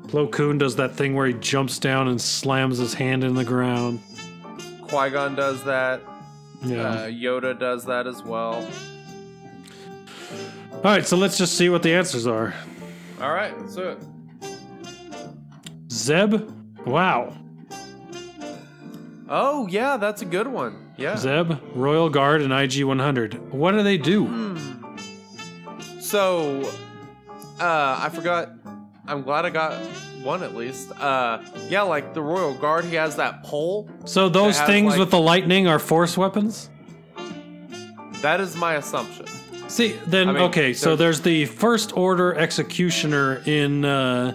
Plo 0.08 0.30
Koon 0.30 0.58
does 0.58 0.76
that 0.76 0.94
thing 0.94 1.14
where 1.14 1.26
he 1.26 1.32
jumps 1.34 1.78
down 1.78 2.08
and 2.08 2.20
slams 2.20 2.78
his 2.78 2.94
hand 2.94 3.24
in 3.24 3.34
the 3.34 3.44
ground. 3.44 4.00
Qui 4.82 5.10
Gon 5.10 5.34
does 5.34 5.62
that. 5.64 6.00
Yeah. 6.62 6.82
Uh, 6.88 7.06
Yoda 7.08 7.58
does 7.58 7.84
that 7.86 8.06
as 8.06 8.22
well. 8.22 8.64
All 10.72 10.80
right, 10.90 11.06
so 11.06 11.16
let's 11.16 11.36
just 11.38 11.56
see 11.58 11.68
what 11.68 11.82
the 11.82 11.92
answers 11.92 12.26
are. 12.26 12.54
All 13.20 13.32
right, 13.32 13.58
let's 13.60 13.74
do 13.74 13.82
it. 13.88 13.98
Zeb. 15.90 16.50
Wow. 16.86 17.34
Oh 19.28 19.66
yeah, 19.68 19.96
that's 19.96 20.22
a 20.22 20.26
good 20.26 20.46
one. 20.46 20.83
Yeah. 20.96 21.16
Zeb, 21.16 21.52
Royal 21.74 22.08
Guard, 22.08 22.42
and 22.42 22.52
IG 22.52 22.84
100. 22.84 23.52
What 23.52 23.72
do 23.72 23.82
they 23.82 23.98
do? 23.98 24.56
So, 26.00 26.62
uh, 27.60 27.98
I 28.02 28.08
forgot. 28.12 28.50
I'm 29.06 29.22
glad 29.22 29.44
I 29.44 29.50
got 29.50 29.74
one 30.22 30.42
at 30.42 30.54
least. 30.54 30.92
Uh, 30.92 31.40
yeah, 31.68 31.82
like 31.82 32.14
the 32.14 32.22
Royal 32.22 32.54
Guard, 32.54 32.84
he 32.86 32.94
has 32.94 33.16
that 33.16 33.42
pole. 33.42 33.88
So 34.06 34.28
those 34.28 34.56
has, 34.58 34.66
things 34.66 34.90
like- 34.92 34.98
with 34.98 35.10
the 35.10 35.18
lightning 35.20 35.66
are 35.66 35.78
force 35.78 36.16
weapons? 36.16 36.70
That 38.22 38.40
is 38.40 38.56
my 38.56 38.74
assumption. 38.74 39.26
See, 39.68 39.96
then 40.06 40.28
I 40.28 40.32
mean, 40.32 40.42
okay, 40.44 40.72
so 40.72 40.94
there's- 40.96 41.18
there's 41.18 41.20
the 41.22 41.44
first 41.46 41.94
order 41.96 42.34
executioner 42.34 43.42
in 43.44 43.84
uh, 43.84 44.34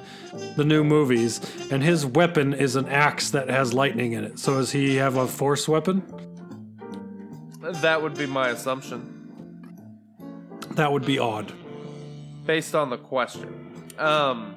the 0.58 0.66
new 0.66 0.84
movies, 0.84 1.40
and 1.72 1.82
his 1.82 2.06
weapon 2.06 2.54
is 2.54 2.76
an 2.76 2.88
axe 2.90 3.32
that 3.32 3.50
has 3.50 3.74
lightning 3.74 4.14
in 4.14 4.24
it. 4.26 4.38
So 4.38 4.56
does 4.56 4.72
he 4.72 4.98
have 4.98 5.16
a 5.18 5.26
force 5.28 5.68
weapon? 5.68 6.04
That 7.60 8.02
would 8.02 8.18
be 8.18 8.26
my 8.26 8.50
assumption 8.50 9.16
That 10.72 10.92
would 10.92 11.06
be 11.06 11.20
odd. 11.20 11.52
based 12.46 12.74
on 12.74 12.90
the 12.90 12.98
question. 12.98 13.84
Um, 13.98 14.56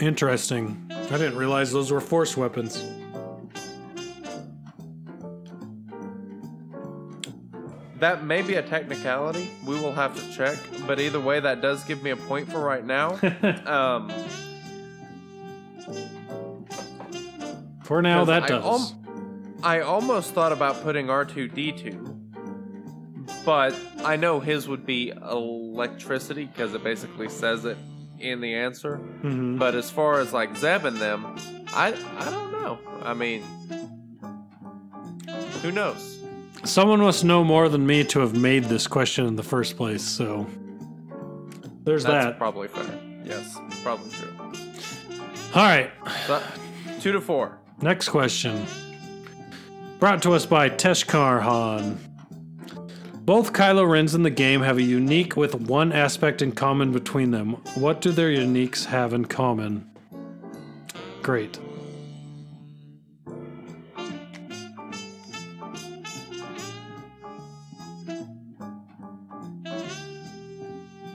Interesting. 0.00 0.90
I 0.90 1.16
didn't 1.16 1.36
realize 1.36 1.72
those 1.72 1.90
were 1.90 2.00
force 2.02 2.36
weapons. 2.36 2.84
that 7.98 8.24
may 8.24 8.42
be 8.42 8.54
a 8.54 8.62
technicality. 8.62 9.50
We 9.64 9.74
will 9.80 9.92
have 9.92 10.14
to 10.16 10.36
check. 10.36 10.58
But 10.86 11.00
either 11.00 11.18
way, 11.20 11.40
that 11.40 11.60
does 11.60 11.82
give 11.84 12.02
me 12.02 12.10
a 12.10 12.16
point 12.16 12.50
for 12.50 12.60
right 12.60 12.84
now. 12.84 13.18
um, 13.66 14.12
For 17.86 18.02
now, 18.02 18.24
that 18.24 18.42
I 18.44 18.48
does. 18.48 18.64
al- 18.64 19.02
I 19.62 19.80
almost 19.80 20.34
thought 20.34 20.52
about 20.52 20.82
putting 20.82 21.06
R2D2, 21.06 23.44
but 23.44 23.74
I 24.04 24.16
know 24.16 24.40
his 24.40 24.66
would 24.68 24.84
be 24.84 25.10
electricity 25.10 26.44
because 26.46 26.74
it 26.74 26.82
basically 26.84 27.28
says 27.28 27.64
it 27.64 27.76
in 28.18 28.40
the 28.40 28.54
answer. 28.54 28.98
Mhm. 29.22 29.58
But 29.58 29.74
as 29.76 29.90
far 29.90 30.18
as 30.20 30.32
like 30.32 30.56
Zeb 30.56 30.84
and 30.84 30.96
them, 30.96 31.26
I 31.72 31.94
I 32.18 32.30
don't 32.30 32.52
know. 32.52 32.78
I 33.04 33.14
mean, 33.14 33.42
who 35.62 35.70
knows? 35.70 36.18
Someone 36.64 36.98
must 37.00 37.24
know 37.24 37.44
more 37.44 37.68
than 37.68 37.86
me 37.86 38.02
to 38.04 38.20
have 38.20 38.34
made 38.36 38.64
this 38.64 38.86
question 38.88 39.26
in 39.26 39.36
the 39.36 39.42
first 39.42 39.76
place. 39.76 40.02
So 40.02 40.46
there's 41.84 42.02
That's 42.04 42.26
that. 42.26 42.38
probably 42.38 42.68
fair. 42.68 42.84
Yes, 43.24 43.58
probably 43.84 44.10
true. 44.10 44.28
All 45.54 45.62
right. 45.62 45.90
So, 46.26 46.42
two 47.00 47.12
to 47.12 47.20
four. 47.20 47.58
Next 47.82 48.08
question. 48.08 48.66
Brought 49.98 50.22
to 50.22 50.32
us 50.32 50.46
by 50.46 50.70
Teshkar 50.70 51.42
Han. 51.42 51.98
Both 53.26 53.52
Kylo 53.52 53.88
Rens 53.90 54.14
in 54.14 54.22
the 54.22 54.30
game 54.30 54.62
have 54.62 54.78
a 54.78 54.82
unique 54.82 55.36
with 55.36 55.54
one 55.54 55.92
aspect 55.92 56.40
in 56.40 56.52
common 56.52 56.92
between 56.92 57.32
them. 57.32 57.54
What 57.74 58.00
do 58.00 58.12
their 58.12 58.30
uniques 58.30 58.86
have 58.86 59.12
in 59.12 59.24
common? 59.26 59.90
Great. 61.22 61.58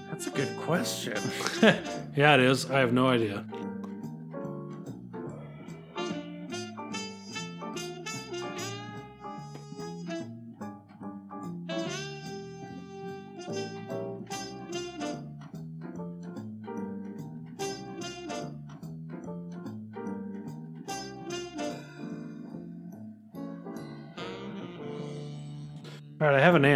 That's 0.09 0.27
a 0.27 0.31
good 0.31 0.55
question. 0.57 1.17
Yeah, 2.13 2.33
it 2.33 2.41
is. 2.41 2.69
I 2.69 2.79
have 2.79 2.91
no 2.91 3.07
idea. 3.07 3.45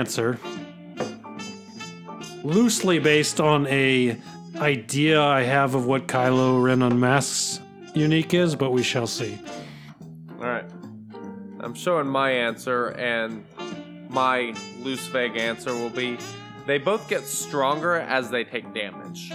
Answer. 0.05 0.37
Loosely 2.43 2.99
based 2.99 3.41
on 3.41 3.65
a 3.65 4.21
idea 4.57 5.19
I 5.19 5.41
have 5.41 5.73
of 5.73 5.87
what 5.87 6.05
Kylo 6.05 6.61
Ren 6.61 6.81
Unmasked's 6.81 7.59
unique 7.95 8.35
is, 8.35 8.55
but 8.55 8.71
we 8.71 8.83
shall 8.83 9.07
see. 9.07 9.39
All 10.37 10.45
right. 10.45 10.65
I'm 11.59 11.73
showing 11.73 12.05
my 12.05 12.29
answer, 12.29 12.89
and 12.89 13.43
my 14.09 14.53
loose 14.83 15.07
vague 15.07 15.37
answer 15.37 15.73
will 15.73 15.89
be 15.89 16.19
they 16.67 16.77
both 16.77 17.09
get 17.09 17.23
stronger 17.23 17.95
as 17.95 18.29
they 18.29 18.43
take 18.43 18.75
damage. 18.75 19.33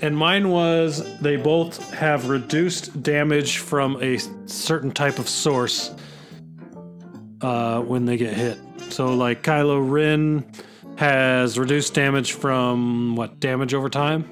And 0.00 0.16
mine 0.16 0.48
was 0.48 1.20
they 1.20 1.36
both 1.36 1.92
have 1.92 2.30
reduced 2.30 3.02
damage 3.02 3.58
from 3.58 4.02
a 4.02 4.16
certain 4.46 4.90
type 4.90 5.18
of 5.18 5.28
source 5.28 5.94
uh, 7.42 7.82
when 7.82 8.06
they 8.06 8.16
get 8.16 8.32
hit. 8.32 8.58
So, 8.92 9.14
like 9.14 9.42
Kylo 9.42 9.90
Ren 9.90 10.44
has 10.96 11.58
reduced 11.58 11.94
damage 11.94 12.32
from 12.32 13.16
what 13.16 13.40
damage 13.40 13.72
over 13.72 13.88
time, 13.88 14.28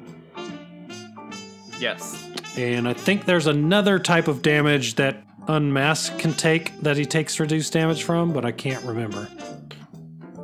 Yes. 1.78 2.28
and 2.58 2.86
I 2.86 2.92
think 2.92 3.24
there's 3.24 3.46
another 3.46 3.98
type 3.98 4.28
of 4.28 4.42
damage 4.42 4.96
that 4.96 5.24
Unmask 5.48 6.16
can 6.18 6.34
take 6.34 6.78
that 6.82 6.98
he 6.98 7.06
takes 7.06 7.40
reduced 7.40 7.72
damage 7.72 8.02
from, 8.04 8.34
but 8.34 8.44
I 8.44 8.52
can't 8.52 8.84
remember. 8.84 9.26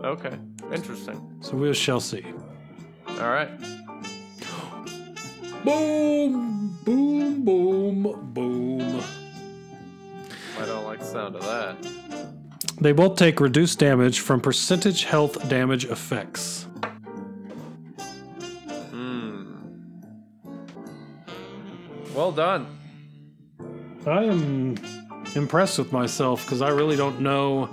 Okay. 0.02 0.34
Interesting. 0.72 1.20
So 1.42 1.54
we 1.56 1.74
shall 1.74 2.00
see. 2.00 2.24
All 3.20 3.28
right. 3.28 3.50
Boom, 5.62 6.78
boom, 6.84 7.44
boom, 7.44 8.30
boom. 8.32 9.02
I 10.58 10.64
don't 10.64 10.84
like 10.86 11.00
the 11.00 11.04
sound 11.04 11.36
of 11.36 11.42
that. 11.42 12.05
They 12.80 12.92
both 12.92 13.16
take 13.16 13.40
reduced 13.40 13.78
damage 13.78 14.20
from 14.20 14.40
percentage 14.40 15.04
health 15.04 15.48
damage 15.48 15.86
effects. 15.86 16.66
Hmm. 18.90 19.56
Well 22.14 22.32
done. 22.32 22.66
I 24.06 24.24
am 24.24 24.76
impressed 25.34 25.78
with 25.78 25.92
myself 25.92 26.44
because 26.44 26.62
I 26.62 26.68
really 26.68 26.96
don't 26.96 27.20
know 27.20 27.70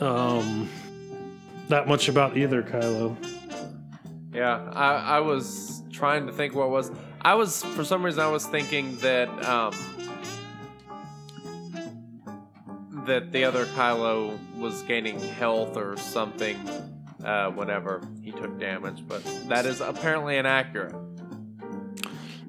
um, 0.00 0.68
that 1.68 1.88
much 1.88 2.08
about 2.08 2.36
either 2.36 2.62
Kylo. 2.62 3.16
Yeah, 4.32 4.70
I, 4.72 5.16
I 5.16 5.20
was 5.20 5.82
trying 5.92 6.26
to 6.26 6.32
think 6.32 6.54
what 6.54 6.70
was. 6.70 6.90
I 7.22 7.34
was 7.34 7.62
for 7.62 7.84
some 7.84 8.04
reason 8.04 8.20
I 8.20 8.28
was 8.28 8.46
thinking 8.46 8.96
that 8.98 9.28
um, 9.44 9.72
that 13.06 13.32
the 13.32 13.44
other 13.44 13.66
Kylo 13.66 14.38
was 14.56 14.82
gaining 14.82 15.20
health 15.20 15.76
or 15.76 15.96
something 15.96 16.56
uh, 17.24 17.50
whenever 17.50 18.02
he 18.22 18.32
took 18.32 18.58
damage, 18.58 19.06
but 19.06 19.22
that 19.48 19.66
is 19.66 19.80
apparently 19.80 20.36
inaccurate. 20.36 20.94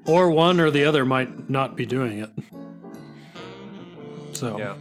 Or 0.06 0.30
one 0.30 0.60
or 0.60 0.70
the 0.70 0.84
other 0.84 1.04
might 1.04 1.50
not 1.50 1.76
be 1.76 1.84
doing 1.86 2.18
it. 2.20 2.30
So, 4.32 4.58
Yeah. 4.58 4.74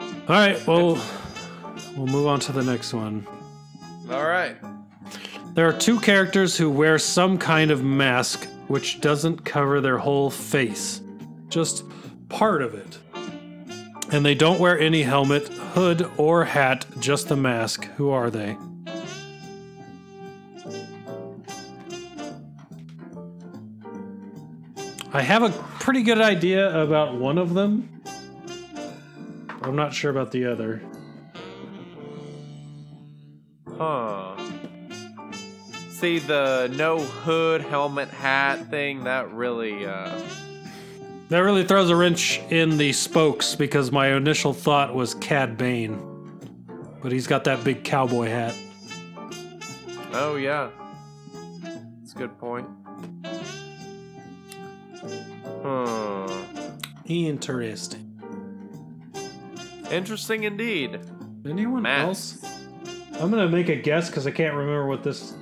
all 0.00 0.06
right, 0.28 0.66
well, 0.66 0.98
we'll 1.96 2.06
move 2.06 2.26
on 2.26 2.40
to 2.40 2.52
the 2.52 2.62
next 2.62 2.94
one. 2.94 3.26
All 4.10 4.24
right. 4.26 4.56
There 5.54 5.66
are 5.68 5.72
two 5.72 5.98
characters 6.00 6.56
who 6.56 6.70
wear 6.70 6.98
some 6.98 7.36
kind 7.38 7.70
of 7.70 7.82
mask 7.82 8.46
which 8.68 9.00
doesn't 9.00 9.44
cover 9.44 9.80
their 9.80 9.98
whole 9.98 10.30
face, 10.30 11.00
just 11.48 11.84
part 12.28 12.62
of 12.62 12.74
it. 12.74 12.98
And 14.10 14.24
they 14.24 14.34
don't 14.34 14.58
wear 14.58 14.78
any 14.78 15.02
helmet, 15.02 15.48
hood, 15.48 16.10
or 16.16 16.46
hat, 16.46 16.86
just 16.98 17.28
the 17.28 17.36
mask. 17.36 17.84
Who 17.96 18.08
are 18.10 18.30
they? 18.30 18.56
I 25.12 25.22
have 25.22 25.42
a 25.42 25.50
pretty 25.80 26.02
good 26.02 26.20
idea 26.20 26.82
about 26.82 27.14
one 27.16 27.36
of 27.36 27.52
them. 27.52 28.02
I'm 29.62 29.76
not 29.76 29.92
sure 29.92 30.10
about 30.10 30.32
the 30.32 30.46
other. 30.46 30.82
Huh. 33.76 34.36
See 35.90 36.18
the 36.18 36.72
no 36.76 36.98
hood, 37.00 37.60
helmet, 37.60 38.08
hat 38.08 38.70
thing. 38.70 39.04
That 39.04 39.30
really. 39.32 39.84
uh 39.84 40.18
That 41.28 41.40
really 41.40 41.64
throws 41.64 41.90
a 41.90 41.96
wrench 41.96 42.40
in 42.48 42.78
the 42.78 42.92
spokes 42.94 43.54
because 43.54 43.92
my 43.92 44.14
initial 44.14 44.54
thought 44.54 44.94
was 44.94 45.14
Cad 45.14 45.58
Bane. 45.58 46.02
But 47.02 47.12
he's 47.12 47.26
got 47.26 47.44
that 47.44 47.62
big 47.64 47.84
cowboy 47.84 48.28
hat. 48.28 48.54
Oh 50.12 50.36
yeah. 50.36 50.70
That's 52.00 52.12
a 52.12 52.16
good 52.16 52.38
point. 52.38 52.66
Hmm. 55.62 56.26
Interesting. 57.04 58.04
Interesting 59.90 60.44
indeed. 60.44 60.98
Anyone 61.46 61.82
Masks. 61.82 62.42
else? 62.42 62.54
I'm 63.20 63.30
gonna 63.30 63.48
make 63.48 63.68
a 63.68 63.76
guess 63.76 64.08
because 64.08 64.26
I 64.26 64.30
can't 64.30 64.54
remember 64.54 64.86
what 64.86 65.02
this 65.02 65.34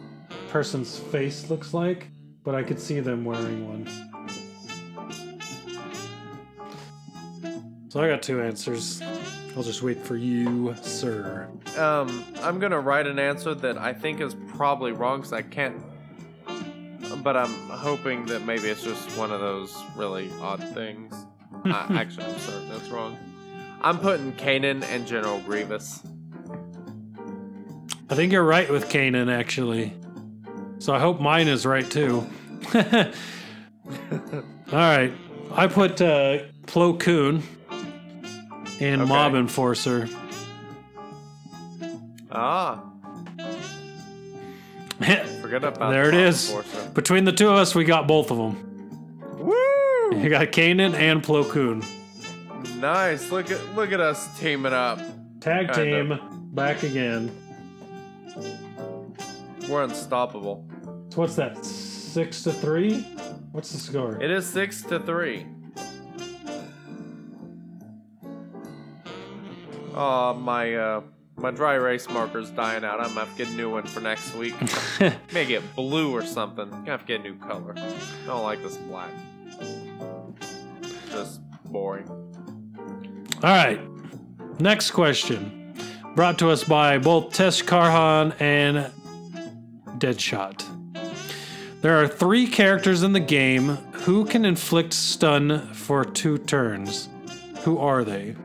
person's 0.48 0.98
face 0.98 1.48
looks 1.48 1.72
like, 1.74 2.08
but 2.42 2.54
I 2.54 2.62
could 2.62 2.80
see 2.80 3.00
them 3.00 3.24
wearing 3.24 3.68
one. 3.68 4.05
So 7.88 8.00
I 8.00 8.08
got 8.08 8.22
two 8.22 8.40
answers. 8.42 9.00
I'll 9.56 9.62
just 9.62 9.82
wait 9.82 10.04
for 10.04 10.16
you, 10.16 10.74
sir. 10.82 11.48
Um, 11.78 12.24
I'm 12.42 12.58
gonna 12.58 12.80
write 12.80 13.06
an 13.06 13.18
answer 13.18 13.54
that 13.54 13.78
I 13.78 13.92
think 13.92 14.20
is 14.20 14.34
probably 14.48 14.92
wrong 14.92 15.20
because 15.20 15.32
I 15.32 15.42
can't. 15.42 15.76
But 17.22 17.36
I'm 17.36 17.54
hoping 17.68 18.26
that 18.26 18.42
maybe 18.42 18.68
it's 18.68 18.82
just 18.82 19.16
one 19.16 19.30
of 19.30 19.40
those 19.40 19.76
really 19.94 20.30
odd 20.40 20.62
things. 20.74 21.14
I, 21.64 22.00
actually, 22.00 22.26
I'm 22.26 22.38
certain 22.38 22.68
that's 22.68 22.88
wrong. 22.88 23.16
I'm 23.80 23.98
putting 23.98 24.32
Kanan 24.32 24.82
and 24.84 25.06
General 25.06 25.40
Grievous. 25.40 26.02
I 28.10 28.14
think 28.14 28.32
you're 28.32 28.44
right 28.44 28.68
with 28.68 28.88
Kanan, 28.88 29.32
actually. 29.32 29.94
So 30.78 30.92
I 30.94 30.98
hope 30.98 31.20
mine 31.20 31.48
is 31.48 31.64
right 31.64 31.88
too. 31.88 32.26
All 32.74 32.82
right. 34.72 35.12
I 35.52 35.66
put 35.68 36.00
uh, 36.02 36.38
Plo 36.66 36.98
Koon 36.98 37.42
and 38.80 39.02
Okay. 39.02 39.08
Mob 39.08 39.34
Enforcer. 39.34 40.08
Ah, 42.30 42.82
forget 45.40 45.64
about 45.64 45.90
there 45.90 46.08
it 46.08 46.14
is. 46.14 46.50
Enforcer. 46.50 46.90
Between 46.90 47.24
the 47.24 47.32
two 47.32 47.48
of 47.48 47.54
us, 47.56 47.74
we 47.74 47.84
got 47.84 48.06
both 48.06 48.30
of 48.30 48.36
them. 48.36 49.20
Woo! 49.38 49.54
You 50.22 50.28
got 50.30 50.48
Kanan 50.48 50.94
and 50.94 51.22
Plo 51.22 51.48
Koon. 51.48 51.82
Nice. 52.80 53.30
Look 53.30 53.50
at 53.50 53.74
look 53.74 53.92
at 53.92 54.00
us 54.00 54.38
teaming 54.38 54.72
up. 54.72 54.98
Tag 55.40 55.68
Kind 55.68 55.74
team, 56.10 56.18
back 56.52 56.82
again. 56.82 57.30
We're 59.68 59.82
unstoppable. 59.84 60.66
So 61.10 61.20
what's 61.22 61.36
that? 61.36 61.64
Six 61.64 62.42
to 62.44 62.52
three? 62.52 63.00
What's 63.52 63.72
the 63.72 63.78
score? 63.78 64.20
It 64.22 64.30
is 64.30 64.46
six 64.46 64.82
to 64.84 65.00
three. 65.00 65.46
Oh, 69.96 70.34
my 70.34 70.74
uh, 70.74 71.00
my 71.36 71.50
dry 71.50 71.74
erase 71.74 72.08
marker's 72.08 72.50
dying 72.50 72.84
out. 72.84 73.00
I'm 73.00 73.08
gonna 73.08 73.20
have 73.20 73.36
to 73.36 73.44
get 73.44 73.52
a 73.52 73.56
new 73.56 73.70
one 73.70 73.86
for 73.86 74.00
next 74.00 74.34
week. 74.34 74.54
May 75.32 75.46
get 75.46 75.74
blue 75.74 76.14
or 76.14 76.24
something. 76.24 76.68
Gonna 76.68 76.90
have 76.90 77.00
to 77.00 77.06
get 77.06 77.20
a 77.20 77.22
new 77.22 77.36
color. 77.36 77.74
I 77.76 78.26
don't 78.26 78.42
like 78.42 78.62
this 78.62 78.76
black. 78.76 79.10
Just 81.10 81.40
boring. 81.64 82.08
All 83.42 83.50
right. 83.50 83.80
Next 84.58 84.90
question. 84.90 85.74
Brought 86.14 86.38
to 86.38 86.50
us 86.50 86.64
by 86.64 86.98
both 86.98 87.32
Tesh 87.32 87.64
Karhan 87.64 88.34
and 88.40 88.92
Deadshot. 89.98 90.64
There 91.82 92.02
are 92.02 92.08
three 92.08 92.46
characters 92.46 93.02
in 93.02 93.12
the 93.12 93.20
game 93.20 93.76
who 93.92 94.24
can 94.24 94.44
inflict 94.44 94.92
stun 94.92 95.72
for 95.74 96.04
two 96.04 96.38
turns. 96.38 97.08
Who 97.64 97.78
are 97.78 98.04
they? 98.04 98.36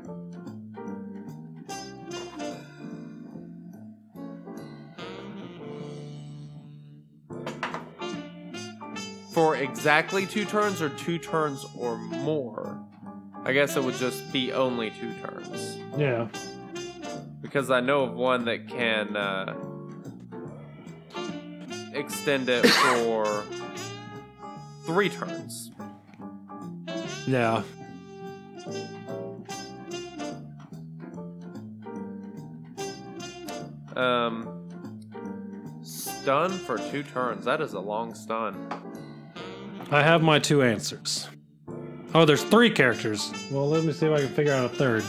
For 9.42 9.56
exactly 9.56 10.28
two 10.28 10.46
turns 10.46 10.84
or 10.84 10.90
two 10.90 11.18
turns 11.18 11.66
or 11.76 11.98
more. 11.98 12.80
I 13.44 13.54
guess 13.54 13.76
it 13.76 13.84
would 13.84 13.96
just 13.96 14.32
be 14.32 14.54
only 14.54 14.92
two 14.92 15.12
turns. 15.16 15.78
Yeah. 15.98 16.28
Because 17.42 17.72
I 17.72 17.80
know 17.80 18.04
of 18.04 18.14
one 18.14 18.46
that 18.46 18.68
can 18.68 19.18
uh, 19.18 19.56
extend 21.92 22.50
it 22.50 22.68
for 22.68 23.44
three 24.86 25.10
turns. 25.10 25.72
Yeah. 27.26 27.64
Um, 33.96 34.70
stun 35.82 36.52
for 36.52 36.78
two 36.78 37.02
turns. 37.02 37.46
That 37.46 37.60
is 37.60 37.74
a 37.74 37.80
long 37.80 38.14
stun. 38.14 38.92
I 39.94 40.02
have 40.04 40.22
my 40.22 40.40
two 40.40 40.64
answers. 40.64 41.28
Oh, 42.16 42.24
there's 42.24 42.44
three 42.44 42.70
characters. 42.70 43.30
Well, 43.52 43.68
let 43.68 43.84
me 43.84 43.92
see 43.92 44.06
if 44.06 44.14
I 44.14 44.20
can 44.20 44.30
figure 44.30 44.54
out 44.54 44.64
a 44.64 44.70
third. 44.70 45.04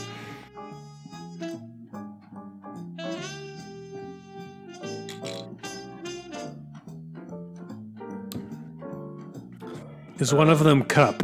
Is 10.19 10.33
one 10.33 10.49
of 10.49 10.59
them 10.59 10.83
Cup? 10.83 11.23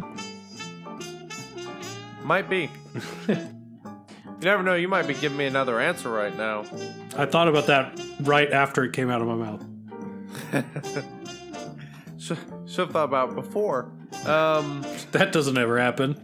Might 2.24 2.50
be. 2.50 2.70
you 3.28 3.38
never 4.42 4.64
know. 4.64 4.76
You 4.76 4.88
might 4.88 5.06
be 5.06 5.14
giving 5.16 5.38
me 5.38 5.48
another 5.48 5.82
answer 5.82 6.10
right 6.10 6.36
now. 6.36 6.64
I 7.18 7.26
thought 7.26 7.50
about 7.50 7.68
that 7.68 8.00
right 8.22 8.52
after 8.54 8.86
it 8.86 8.94
came 8.94 9.10
out 9.10 9.22
of 9.22 9.28
my 9.28 9.36
mouth. 9.36 11.06
Should, 12.68 12.78
have 12.78 12.92
thought 12.92 13.06
about 13.06 13.36
before. 13.36 13.92
Um, 14.26 14.86
That 15.12 15.32
doesn't 15.32 15.58
ever 15.58 15.80
happen. 15.80 16.22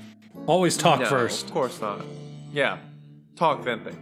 Always 0.48 0.77
talk 0.77 0.99
no, 0.99 1.06
first. 1.07 1.48
Of 1.48 1.53
course 1.53 1.82
not. 1.82 2.02
Yeah. 2.52 2.77
Talk 3.36 3.64
then 3.64 3.84
think. 3.84 3.98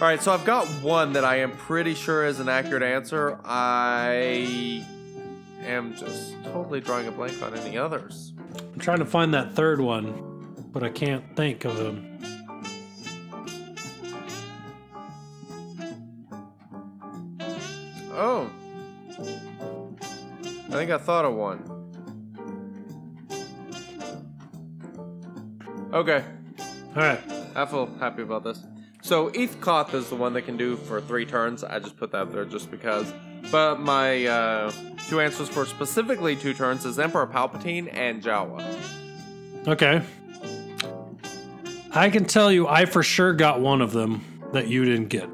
All 0.00 0.06
right, 0.06 0.22
so 0.22 0.32
I've 0.32 0.44
got 0.44 0.66
one 0.80 1.14
that 1.14 1.24
I 1.24 1.40
am 1.40 1.50
pretty 1.52 1.94
sure 1.94 2.24
is 2.24 2.38
an 2.38 2.48
accurate 2.48 2.84
answer. 2.84 3.40
I 3.44 4.84
am 5.64 5.96
just 5.96 6.34
totally 6.44 6.80
drawing 6.80 7.08
a 7.08 7.10
blank 7.10 7.42
on 7.42 7.54
any 7.58 7.76
others. 7.76 8.32
I'm 8.72 8.78
trying 8.78 9.00
to 9.00 9.04
find 9.06 9.34
that 9.34 9.54
third 9.54 9.80
one, 9.80 10.54
but 10.72 10.84
I 10.84 10.88
can't 10.88 11.24
think 11.34 11.64
of 11.64 11.76
them. 11.76 12.04
Oh. 18.12 18.50
I 20.78 20.82
think 20.82 20.92
I 20.92 20.98
thought 20.98 21.24
of 21.24 21.34
one. 21.34 21.58
Okay, 25.92 26.24
All 26.94 27.02
right. 27.02 27.20
I 27.56 27.66
feel 27.66 27.86
happy 27.98 28.22
about 28.22 28.44
this. 28.44 28.62
So 29.02 29.30
Eeth 29.30 29.60
Koth 29.60 29.92
is 29.92 30.08
the 30.08 30.14
one 30.14 30.34
that 30.34 30.42
can 30.42 30.56
do 30.56 30.76
for 30.76 31.00
three 31.00 31.26
turns. 31.26 31.64
I 31.64 31.80
just 31.80 31.96
put 31.96 32.12
that 32.12 32.30
there 32.30 32.44
just 32.44 32.70
because. 32.70 33.12
But 33.50 33.80
my 33.80 34.26
uh, 34.26 34.70
two 35.08 35.20
answers 35.20 35.48
for 35.48 35.66
specifically 35.66 36.36
two 36.36 36.54
turns 36.54 36.84
is 36.84 37.00
Emperor 37.00 37.26
Palpatine 37.26 37.92
and 37.92 38.22
Jawa. 38.22 38.62
Okay. 39.66 40.00
I 41.90 42.08
can 42.08 42.24
tell 42.24 42.52
you, 42.52 42.68
I 42.68 42.84
for 42.84 43.02
sure 43.02 43.32
got 43.32 43.60
one 43.60 43.82
of 43.82 43.90
them 43.90 44.24
that 44.52 44.68
you 44.68 44.84
didn't 44.84 45.08
get 45.08 45.28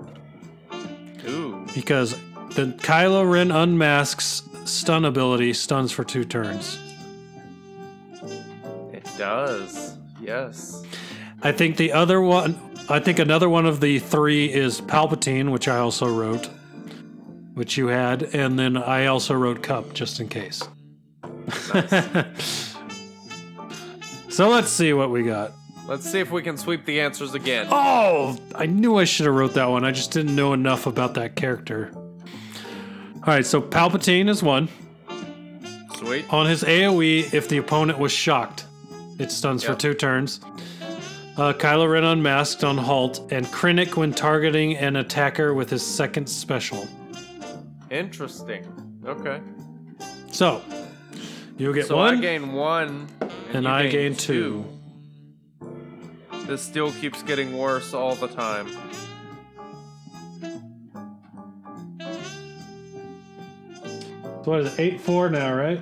Ooh. 1.28 1.66
because 1.74 2.12
the 2.54 2.74
Kylo 2.78 3.30
Ren 3.30 3.50
unmasks 3.50 4.48
stun 4.64 5.04
ability 5.04 5.52
stuns 5.52 5.92
for 5.92 6.04
two 6.04 6.24
turns. 6.24 6.78
It 8.92 9.06
does. 9.16 9.96
Yes. 10.20 10.82
I 11.42 11.52
think 11.52 11.76
the 11.76 11.92
other 11.92 12.20
one, 12.20 12.58
I 12.88 12.98
think 13.00 13.18
another 13.18 13.48
one 13.48 13.66
of 13.66 13.80
the 13.80 13.98
three 13.98 14.52
is 14.52 14.80
Palpatine, 14.80 15.50
which 15.50 15.68
I 15.68 15.78
also 15.78 16.12
wrote, 16.12 16.48
which 17.54 17.76
you 17.76 17.88
had, 17.88 18.22
and 18.34 18.58
then 18.58 18.76
I 18.76 19.06
also 19.06 19.34
wrote 19.34 19.62
Cup 19.62 19.92
just 19.92 20.20
in 20.20 20.28
case. 20.28 20.62
so 24.30 24.48
let's 24.48 24.70
see 24.70 24.92
what 24.92 25.10
we 25.10 25.22
got. 25.22 25.52
Let's 25.86 26.10
see 26.10 26.20
if 26.20 26.30
we 26.30 26.40
can 26.40 26.56
sweep 26.56 26.86
the 26.86 27.00
answers 27.02 27.34
again. 27.34 27.66
Oh, 27.70 28.38
I 28.54 28.64
knew 28.64 28.96
I 28.96 29.04
should 29.04 29.26
have 29.26 29.34
wrote 29.34 29.52
that 29.54 29.66
one. 29.66 29.84
I 29.84 29.90
just 29.90 30.12
didn't 30.12 30.34
know 30.34 30.54
enough 30.54 30.86
about 30.86 31.12
that 31.14 31.36
character. 31.36 31.92
All 33.26 33.32
right, 33.32 33.46
so 33.46 33.62
Palpatine 33.62 34.28
is 34.28 34.42
one. 34.42 34.68
Sweet. 35.96 36.30
On 36.30 36.44
his 36.44 36.62
AoE, 36.62 37.32
if 37.32 37.48
the 37.48 37.56
opponent 37.56 37.98
was 37.98 38.12
shocked, 38.12 38.66
it 39.18 39.32
stuns 39.32 39.64
for 39.64 39.74
two 39.74 39.94
turns. 39.94 40.40
Uh, 41.38 41.54
Kylo 41.54 41.90
Ren 41.90 42.04
unmasked 42.04 42.64
on 42.64 42.76
halt, 42.76 43.32
and 43.32 43.46
Krennic 43.46 43.96
when 43.96 44.12
targeting 44.12 44.76
an 44.76 44.96
attacker 44.96 45.54
with 45.54 45.70
his 45.70 45.84
second 45.84 46.26
special. 46.28 46.86
Interesting. 47.90 48.66
Okay. 49.06 49.40
So, 50.30 50.60
you 51.56 51.72
get 51.72 51.86
So 51.86 51.96
one, 51.96 52.18
I 52.18 52.20
gain 52.20 52.52
one, 52.52 53.08
and 53.54 53.64
you 53.64 53.70
I 53.70 53.88
gain 53.88 54.14
two. 54.14 54.66
This 56.46 56.60
still 56.60 56.92
keeps 56.92 57.22
getting 57.22 57.56
worse 57.56 57.94
all 57.94 58.16
the 58.16 58.28
time. 58.28 58.68
So 64.44 64.50
what 64.50 64.60
is 64.60 64.74
it, 64.74 64.80
8 64.80 65.00
4 65.00 65.30
now, 65.30 65.54
right? 65.54 65.80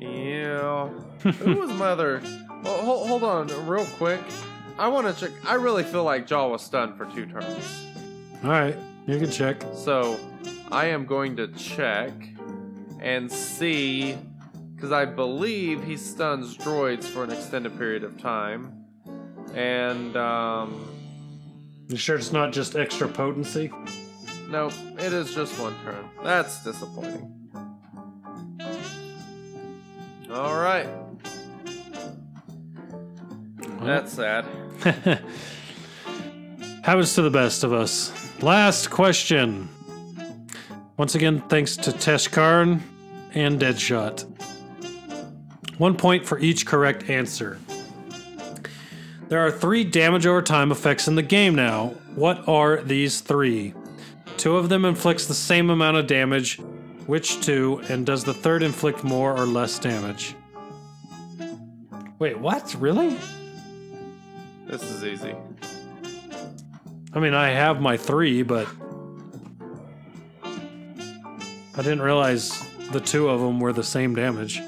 Yeah. 0.00 0.88
Who 1.22 1.54
was 1.54 1.70
my 1.70 1.90
other? 1.90 2.20
Well, 2.64 2.82
hold, 2.82 3.08
hold 3.08 3.22
on, 3.22 3.68
real 3.68 3.84
quick. 3.84 4.20
I 4.76 4.88
want 4.88 5.06
to 5.06 5.18
check. 5.18 5.30
I 5.44 5.54
really 5.54 5.84
feel 5.84 6.02
like 6.02 6.26
Jaw 6.26 6.48
was 6.48 6.62
stunned 6.62 6.96
for 6.96 7.06
two 7.06 7.26
turns. 7.26 7.86
All 8.42 8.50
right, 8.50 8.76
you 9.06 9.18
can 9.18 9.30
check. 9.30 9.62
So 9.74 10.18
I 10.72 10.86
am 10.86 11.06
going 11.06 11.36
to 11.36 11.46
check 11.48 12.12
and 13.00 13.30
see 13.30 14.18
because 14.74 14.90
I 14.90 15.04
believe 15.04 15.84
he 15.84 15.96
stuns 15.96 16.56
droids 16.56 17.04
for 17.04 17.22
an 17.22 17.30
extended 17.30 17.78
period 17.78 18.02
of 18.02 18.20
time. 18.20 18.84
And 19.54 20.16
um 20.16 20.84
You 21.88 21.96
sure 21.96 22.16
it's 22.16 22.32
not 22.32 22.52
just 22.52 22.74
extra 22.74 23.06
potency? 23.06 23.70
Nope, 24.48 24.72
it 24.98 25.12
is 25.12 25.34
just 25.34 25.58
one 25.60 25.74
turn. 25.84 26.08
That's 26.22 26.62
disappointing. 26.62 27.32
All 30.30 30.58
right. 30.58 30.88
That's 33.80 34.12
sad. 34.12 34.44
Happens 36.82 37.14
to 37.14 37.22
the 37.22 37.30
best 37.30 37.64
of 37.64 37.72
us. 37.72 38.12
Last 38.42 38.90
question. 38.90 39.68
Once 40.96 41.14
again, 41.14 41.40
thanks 41.48 41.76
to 41.76 41.90
Tesh 41.90 42.30
Karn 42.30 42.82
and 43.34 43.60
Deadshot. 43.60 44.24
One 45.78 45.96
point 45.96 46.26
for 46.26 46.38
each 46.38 46.66
correct 46.66 47.10
answer. 47.10 47.58
There 49.28 49.44
are 49.44 49.50
three 49.50 49.84
damage 49.84 50.26
over 50.26 50.40
time 50.42 50.70
effects 50.70 51.08
in 51.08 51.16
the 51.16 51.22
game 51.22 51.54
now. 51.54 51.88
What 52.14 52.48
are 52.48 52.80
these 52.80 53.20
three? 53.20 53.74
Two 54.36 54.56
of 54.56 54.68
them 54.68 54.84
inflicts 54.84 55.26
the 55.26 55.34
same 55.34 55.70
amount 55.70 55.96
of 55.96 56.06
damage. 56.06 56.58
Which 57.06 57.40
two? 57.40 57.80
And 57.88 58.04
does 58.04 58.24
the 58.24 58.34
third 58.34 58.62
inflict 58.62 59.04
more 59.04 59.36
or 59.36 59.46
less 59.46 59.78
damage? 59.78 60.34
Wait, 62.18 62.38
what? 62.38 62.74
Really? 62.78 63.16
This 64.66 64.82
is 64.82 65.04
easy. 65.04 65.34
I 67.12 67.20
mean, 67.20 67.34
I 67.34 67.48
have 67.48 67.80
my 67.80 67.96
three, 67.96 68.42
but 68.42 68.66
I 70.42 71.82
didn't 71.82 72.02
realize 72.02 72.66
the 72.90 73.00
two 73.00 73.28
of 73.28 73.40
them 73.40 73.60
were 73.60 73.72
the 73.72 73.84
same 73.84 74.14
damage. 74.14 74.60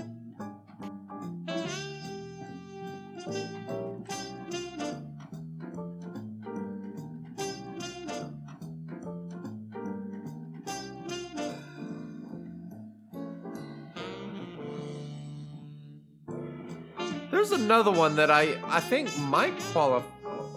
Another 17.79 17.97
one 17.97 18.17
that 18.17 18.29
I 18.29 18.59
I 18.65 18.81
think 18.81 19.17
might 19.19 19.57
qualify. 19.73 20.05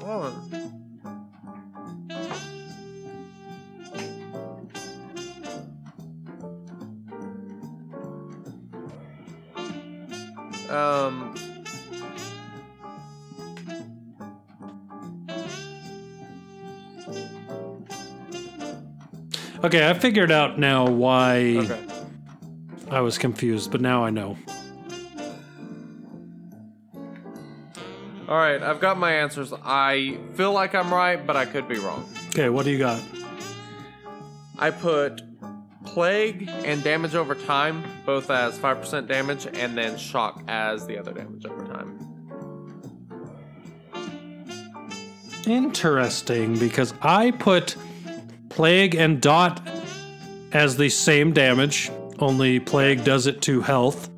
On. 0.01 0.33
Um. 10.71 11.35
Okay, 19.63 19.87
I 19.87 19.93
figured 19.93 20.31
out 20.31 20.57
now 20.57 20.87
why 20.87 21.57
Okay. 21.57 21.79
I 22.89 23.01
was 23.01 23.19
confused, 23.19 23.71
but 23.71 23.79
now 23.79 24.03
I 24.03 24.09
know. 24.09 24.37
All 28.31 28.37
right, 28.37 28.63
I've 28.63 28.79
got 28.79 28.97
my 28.97 29.11
answers. 29.11 29.51
I 29.51 30.17
feel 30.35 30.53
like 30.53 30.73
I'm 30.73 30.93
right, 30.93 31.17
but 31.27 31.35
I 31.35 31.45
could 31.45 31.67
be 31.67 31.79
wrong. 31.79 32.07
Okay, 32.29 32.47
what 32.47 32.63
do 32.63 32.71
you 32.71 32.77
got? 32.77 33.01
I 34.57 34.71
put 34.71 35.21
plague 35.83 36.49
and 36.63 36.81
damage 36.81 37.13
over 37.13 37.35
time 37.35 37.83
both 38.05 38.31
as 38.31 38.57
5% 38.57 39.05
damage 39.05 39.47
and 39.51 39.77
then 39.77 39.97
shock 39.97 40.41
as 40.47 40.87
the 40.87 40.97
other 40.97 41.11
damage 41.11 41.45
over 41.45 41.65
time. 41.65 41.99
Interesting, 45.45 46.57
because 46.57 46.93
I 47.01 47.31
put 47.31 47.75
Plague 48.47 48.95
and 48.95 49.21
Dot 49.21 49.61
as 50.53 50.77
the 50.77 50.87
same 50.87 51.33
damage, 51.33 51.91
only 52.19 52.61
Plague 52.61 53.03
does 53.03 53.27
it 53.27 53.41
to 53.41 53.59
health, 53.59 54.09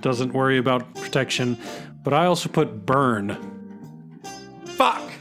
doesn't 0.00 0.32
worry 0.32 0.58
about 0.58 0.92
protection, 0.96 1.56
but 2.02 2.12
I 2.12 2.26
also 2.26 2.48
put 2.48 2.84
Burn. 2.84 3.49
Fuck! 4.80 5.12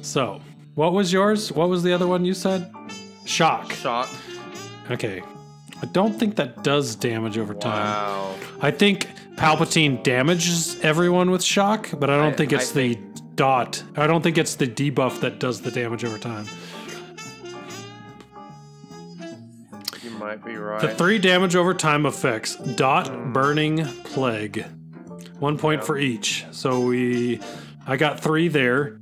So, 0.00 0.40
what 0.74 0.92
was 0.92 1.12
yours? 1.12 1.52
What 1.52 1.68
was 1.68 1.84
the 1.84 1.92
other 1.92 2.08
one 2.08 2.24
you 2.24 2.34
said? 2.34 2.74
Shock. 3.24 3.72
Shock. 3.74 4.08
Okay. 4.90 5.22
I 5.80 5.86
don't 5.86 6.18
think 6.18 6.34
that 6.34 6.64
does 6.64 6.96
damage 6.96 7.38
over 7.38 7.54
time. 7.54 7.84
Wow. 7.84 8.34
I 8.60 8.72
think 8.72 9.06
Palpatine 9.36 10.02
damages 10.02 10.80
everyone 10.80 11.30
with 11.30 11.44
shock, 11.44 11.88
but 12.00 12.10
I 12.10 12.16
don't 12.16 12.32
I- 12.32 12.36
think 12.36 12.52
it's 12.52 12.72
I 12.72 12.74
the 12.74 12.94
dot. 13.36 13.84
I 13.96 14.08
don't 14.08 14.22
think 14.22 14.38
it's 14.38 14.56
the 14.56 14.66
debuff 14.66 15.20
that 15.20 15.38
does 15.38 15.60
the 15.60 15.70
damage 15.70 16.04
over 16.04 16.18
time. 16.18 16.46
You 20.02 20.10
might 20.18 20.44
be 20.44 20.56
right. 20.56 20.80
The 20.80 20.88
three 20.88 21.20
damage 21.20 21.54
over 21.54 21.74
time 21.74 22.06
effects 22.06 22.56
dot, 22.56 23.06
hmm. 23.06 23.32
burning, 23.32 23.84
plague. 24.02 24.64
One 25.38 25.58
point 25.58 25.84
for 25.84 25.98
each. 25.98 26.44
So 26.50 26.80
we. 26.80 27.40
I 27.86 27.96
got 27.96 28.20
three 28.20 28.48
there. 28.48 29.00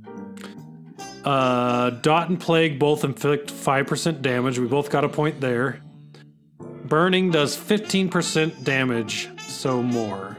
Uh, 1.25 1.89
dot 1.89 2.29
and 2.29 2.39
plague 2.39 2.79
both 2.79 3.03
inflict 3.03 3.51
5% 3.51 4.21
damage. 4.21 4.59
We 4.59 4.67
both 4.67 4.89
got 4.89 5.03
a 5.03 5.09
point 5.09 5.41
there. 5.41 5.81
Burning 6.59 7.31
does 7.31 7.57
15% 7.57 8.63
damage, 8.63 9.29
so 9.41 9.83
more. 9.83 10.37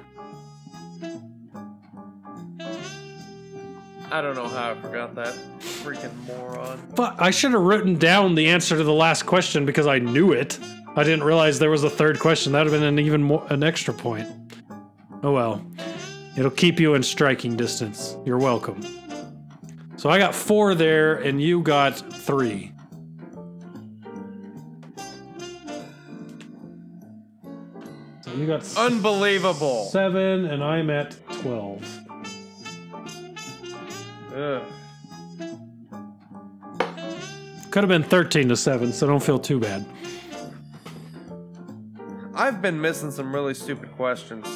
I 4.11 4.23
don't 4.23 4.35
know 4.35 4.49
how 4.49 4.71
I 4.71 4.75
forgot 4.81 5.15
that. 5.17 5.35
Freaking 5.61 6.15
moron. 6.25 6.91
But 6.95 7.21
I 7.21 7.31
should 7.31 7.53
have 7.53 7.61
written 7.61 7.97
down 7.97 8.35
the 8.35 8.49
answer 8.49 8.77
to 8.77 8.83
the 8.83 8.93
last 8.93 9.27
question 9.27 9.67
because 9.67 9.87
I 9.87 9.99
knew 9.99 10.33
it. 10.33 10.59
I 10.97 11.05
didn't 11.05 11.25
realize 11.25 11.59
there 11.59 11.69
was 11.69 11.85
a 11.85 11.91
third 11.91 12.19
question. 12.19 12.53
That 12.53 12.65
would 12.65 12.73
have 12.73 12.81
been 12.81 12.89
an 12.89 12.99
even 12.99 13.23
more 13.23 13.47
an 13.51 13.63
extra 13.63 13.93
point. 13.93 14.27
Oh 15.23 15.33
well. 15.33 15.63
It'll 16.39 16.53
keep 16.53 16.79
you 16.79 16.95
in 16.95 17.03
striking 17.03 17.57
distance. 17.57 18.17
You're 18.25 18.39
welcome. 18.39 18.81
So 19.97 20.09
I 20.09 20.19
got 20.19 20.37
four 20.37 20.77
there, 20.77 21.17
and 21.17 21.43
you 21.43 21.61
got 21.63 21.99
three. 21.99 22.71
So 28.21 28.33
you 28.37 28.47
got 28.47 28.65
Unbelievable. 28.77 29.87
seven, 29.87 30.45
and 30.45 30.63
I'm 30.63 30.91
at 30.91 31.17
12. 31.41 32.01
Ugh. 34.37 34.63
Could 37.73 37.83
have 37.83 37.89
been 37.89 38.05
13 38.05 38.49
to 38.51 38.57
7, 38.57 38.93
so 38.93 39.09
don't 39.09 39.23
feel 39.25 39.41
too 39.41 39.59
bad. 39.59 39.85
I've 42.33 42.63
been 42.63 42.81
missing 42.81 43.11
some 43.11 43.35
really 43.35 43.55
stupid 43.55 43.91
questions. 43.97 44.47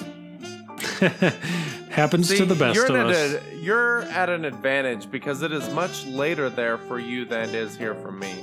Happens 1.91 2.29
See, 2.29 2.39
to 2.39 2.45
the 2.45 2.55
best 2.55 2.75
you're 2.77 2.87
of 2.87 2.95
at 2.95 3.07
us. 3.07 3.35
A, 3.35 3.57
you're 3.57 4.03
at 4.03 4.29
an 4.31 4.45
advantage 4.45 5.11
because 5.11 5.43
it 5.43 5.53
is 5.53 5.69
much 5.75 6.07
later 6.07 6.49
there 6.49 6.79
for 6.79 6.99
you 6.99 7.25
than 7.25 7.49
it 7.49 7.55
is 7.55 7.77
here 7.77 7.95
for 7.95 8.11
me. 8.13 8.35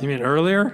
You 0.00 0.08
mean 0.08 0.22
earlier? 0.22 0.70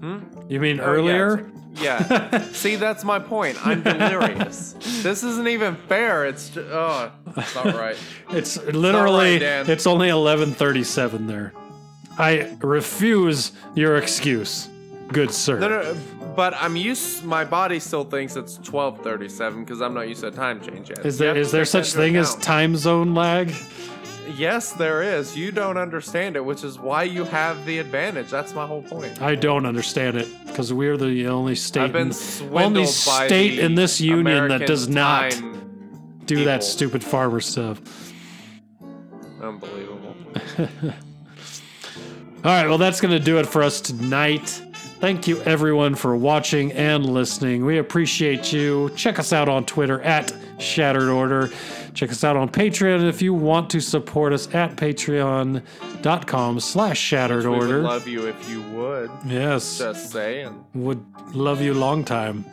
Hmm? 0.00 0.18
You 0.48 0.60
mean 0.60 0.80
Oh, 0.80 0.84
earlier? 0.84 1.50
Yeah. 1.74 2.42
See, 2.52 2.76
that's 2.76 3.04
my 3.04 3.18
point. 3.18 3.64
I'm 3.66 3.82
delirious. 3.82 4.74
this 5.02 5.22
isn't 5.22 5.48
even 5.48 5.76
fair. 5.88 6.26
It's 6.26 6.50
just, 6.50 6.68
oh, 6.70 7.10
it's 7.36 7.54
not 7.54 7.74
right. 7.74 7.96
It's 8.30 8.56
literally 8.64 9.38
Dan. 9.38 9.68
it's 9.70 9.86
only 9.86 10.08
11:37 10.08 11.26
there. 11.26 11.52
I 12.18 12.56
refuse 12.60 13.52
your 13.74 13.96
excuse, 13.96 14.68
good 15.12 15.32
sir. 15.32 15.58
No, 15.58 15.68
no, 15.68 15.96
but 16.34 16.54
I'm 16.54 16.76
used. 16.76 17.24
My 17.24 17.44
body 17.44 17.78
still 17.80 18.04
thinks 18.04 18.36
it's 18.36 18.58
12:37 18.58 19.60
because 19.60 19.80
I'm 19.80 19.94
not 19.94 20.08
used 20.08 20.20
to 20.22 20.28
a 20.28 20.30
time 20.30 20.60
change 20.60 20.90
yet. 20.90 21.04
Is 21.04 21.18
there 21.18 21.36
is 21.36 21.50
there 21.52 21.64
such 21.64 21.92
thing 21.92 22.16
as 22.16 22.34
time 22.36 22.76
zone 22.76 23.14
lag? 23.14 23.52
Yes, 24.36 24.72
there 24.72 25.02
is. 25.02 25.36
You 25.36 25.50
don't 25.50 25.76
understand 25.76 26.36
it, 26.36 26.44
which 26.44 26.62
is 26.62 26.78
why 26.78 27.02
you 27.02 27.24
have 27.24 27.66
the 27.66 27.78
advantage. 27.78 28.30
That's 28.30 28.54
my 28.54 28.66
whole 28.66 28.82
point. 28.82 29.20
I 29.20 29.34
don't 29.34 29.66
understand 29.66 30.16
it 30.16 30.28
because 30.46 30.72
we're 30.72 30.96
the 30.96 31.26
only 31.26 31.56
state 31.56 31.94
in, 31.96 32.12
only 32.52 32.86
state 32.86 33.58
in 33.58 33.74
this 33.74 34.00
union 34.00 34.48
that 34.48 34.66
does 34.66 34.88
not 34.88 35.34
do 36.26 36.44
that 36.44 36.62
stupid 36.62 37.02
farmer 37.02 37.40
stuff. 37.40 37.80
Unbelievable. 39.42 40.14
All 42.42 42.50
right, 42.50 42.68
well, 42.68 42.78
that's 42.78 43.00
going 43.00 43.12
to 43.12 43.22
do 43.22 43.38
it 43.38 43.46
for 43.46 43.62
us 43.62 43.80
tonight. 43.80 44.62
Thank 45.00 45.26
you, 45.26 45.40
everyone, 45.42 45.94
for 45.94 46.14
watching 46.14 46.72
and 46.72 47.06
listening. 47.06 47.64
We 47.64 47.78
appreciate 47.78 48.52
you. 48.52 48.90
Check 48.96 49.18
us 49.18 49.32
out 49.32 49.48
on 49.48 49.64
Twitter 49.64 50.02
at 50.02 50.30
Shattered 50.58 51.08
Order. 51.08 51.50
Check 51.94 52.10
us 52.10 52.22
out 52.22 52.36
on 52.36 52.50
Patreon 52.50 53.08
if 53.08 53.22
you 53.22 53.32
want 53.32 53.70
to 53.70 53.80
support 53.80 54.34
us 54.34 54.52
at 54.54 54.76
patreon.com 54.76 56.60
slash 56.60 56.98
shattered 57.00 57.44
We 57.44 57.48
would 57.50 57.62
order. 57.62 57.78
love 57.82 58.06
you 58.06 58.26
if 58.26 58.50
you 58.50 58.60
would. 58.72 59.10
yes, 59.24 59.78
Just 59.78 60.10
saying. 60.12 60.62
would 60.74 61.02
love 61.34 61.62
you 61.62 61.72
long 61.72 62.04
time. 62.04 62.44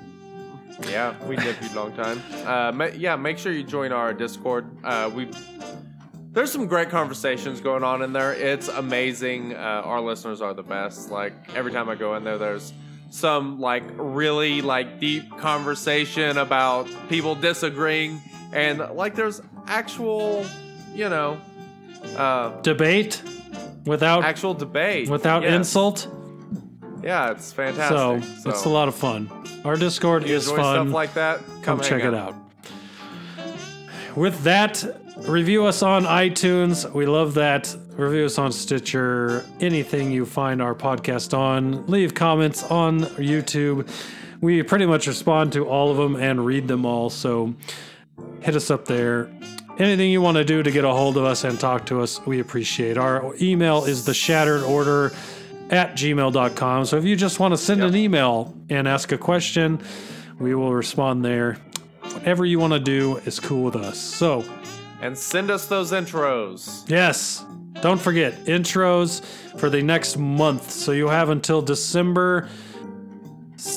Yeah, 0.90 1.16
we 1.26 1.36
did 1.36 1.56
you 1.62 1.70
long 1.76 1.92
time. 1.94 2.22
Uh, 2.46 2.72
ma- 2.72 2.86
yeah, 2.96 3.16
make 3.18 3.40
sure 3.40 3.52
you 3.52 3.64
join 3.64 3.92
our 3.92 4.14
Discord. 4.14 4.70
Uh, 4.86 5.12
we 5.14 5.28
there's 6.38 6.52
some 6.52 6.68
great 6.68 6.92
conversations 6.92 7.60
going 7.62 7.84
on 7.84 8.04
in 8.04 8.14
there. 8.14 8.32
It's 8.32 8.68
amazing. 8.68 9.56
Uh, 9.56 9.82
our 9.84 10.00
listeners 10.00 10.40
are 10.40 10.54
the 10.54 10.62
best. 10.62 11.10
Like 11.10 11.34
every 11.56 11.72
time 11.72 11.90
I 11.90 11.96
go 11.96 12.14
in 12.14 12.24
there, 12.24 12.38
there's 12.38 12.74
some 13.10 13.60
like 13.60 13.82
really 13.96 14.62
like 14.62 15.00
deep 15.00 15.36
conversation 15.40 16.38
about 16.38 16.88
people 17.10 17.34
disagreeing, 17.34 18.22
and 18.54 18.78
like 18.94 19.16
there's 19.16 19.42
actual, 19.66 20.46
you 20.94 21.10
know, 21.10 21.42
uh, 22.16 22.62
Debate 22.62 23.24
without 23.88 24.24
actual 24.24 24.54
debate 24.54 25.10
without 25.10 25.42
Yes. 25.42 25.54
insult. 25.56 26.08
Yeah, 27.02 27.32
it's 27.32 27.52
fantastic. 27.52 27.98
So, 27.98 28.20
fantastic. 28.20 28.52
it's 28.52 28.66
a 28.66 28.70
lot 28.70 28.88
of 28.88 28.94
fun. 28.94 29.28
Our 29.66 29.76
Discord 29.76 30.28
You 30.28 30.36
is 30.36 30.52
fun. 30.52 30.58
stuff 30.86 30.94
like 30.94 31.16
that. 31.16 31.40
Come 31.40 31.64
Come, 31.64 31.82
check 31.82 32.02
hang 32.04 32.14
it 32.14 32.16
out. 32.16 32.36
With 34.18 34.42
that, 34.46 34.84
review 35.28 35.68
us 35.68 35.84
on 35.84 36.06
iTunes. 36.06 36.92
We 36.92 37.06
love 37.06 37.36
that. 37.36 37.78
Review 37.92 38.26
us 38.26 38.40
on 38.40 38.52
Stitcher. 38.52 39.46
Anything 39.60 40.10
you 40.10 40.26
find 40.26 40.60
our 40.60 40.74
podcast 40.74 41.38
on. 41.38 41.86
Leave 41.86 42.16
comments 42.16 42.64
on 42.64 43.02
YouTube. 43.02 43.88
We 44.42 44.64
pretty 44.64 44.88
much 44.88 45.06
respond 45.06 45.54
to 45.54 45.68
all 45.68 45.92
of 45.92 45.98
them 45.98 46.16
and 46.16 46.44
read 46.44 46.68
them 46.68 46.84
all. 46.84 47.12
So 47.12 47.54
hit 48.40 48.56
us 48.56 48.72
up 48.72 48.86
there. 48.86 49.30
Anything 49.78 50.10
you 50.10 50.22
want 50.22 50.38
to 50.38 50.44
do 50.44 50.64
to 50.64 50.72
get 50.72 50.84
a 50.84 50.90
hold 50.90 51.16
of 51.18 51.24
us 51.24 51.44
and 51.44 51.60
talk 51.60 51.86
to 51.86 52.02
us, 52.02 52.20
we 52.26 52.40
appreciate. 52.40 52.98
Our 52.98 53.36
email 53.40 53.86
is 53.86 54.06
the 54.06 54.16
shattered 54.16 54.64
order 54.64 55.12
at 55.70 55.94
gmail.com. 55.94 56.86
So 56.86 56.98
if 56.98 57.06
you 57.06 57.16
just 57.16 57.40
want 57.40 57.54
to 57.54 57.58
send 57.60 57.84
an 57.84 57.96
email 57.96 58.58
and 58.68 58.88
ask 58.88 59.12
a 59.12 59.18
question, 59.20 59.80
we 60.40 60.56
will 60.56 60.74
respond 60.74 61.24
there. 61.24 61.60
Whatever 62.14 62.46
you 62.46 62.60
want 62.60 62.74
to 62.74 62.80
do 62.80 63.18
is 63.26 63.40
cool 63.40 63.64
with 63.64 63.76
us. 63.76 63.98
So, 63.98 64.44
And 65.02 65.18
send 65.18 65.52
us 65.52 65.66
those 65.68 65.92
intros. 65.92 66.90
yes, 66.90 67.46
don't 67.82 68.02
forget 68.02 68.34
intros 68.46 69.24
for 69.60 69.70
the 69.70 69.82
next 69.82 70.18
month. 70.18 70.72
So 70.72 70.92
you 70.92 71.08
have 71.08 71.30
until 71.30 71.62
December, 71.62 72.50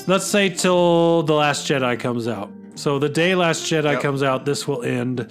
let's 0.07 0.27
say 0.27 0.49
till 0.49 1.23
The 1.25 1.35
Last 1.35 1.69
Jedi 1.69 1.99
comes 2.01 2.27
out. 2.29 2.51
So 2.77 2.99
the 2.99 3.09
day 3.09 3.35
Last 3.35 3.65
Jedi 3.65 3.93
Yep. 3.93 4.01
comes 4.03 4.23
out, 4.23 4.45
this 4.47 4.67
will 4.67 4.83
end. 4.83 5.31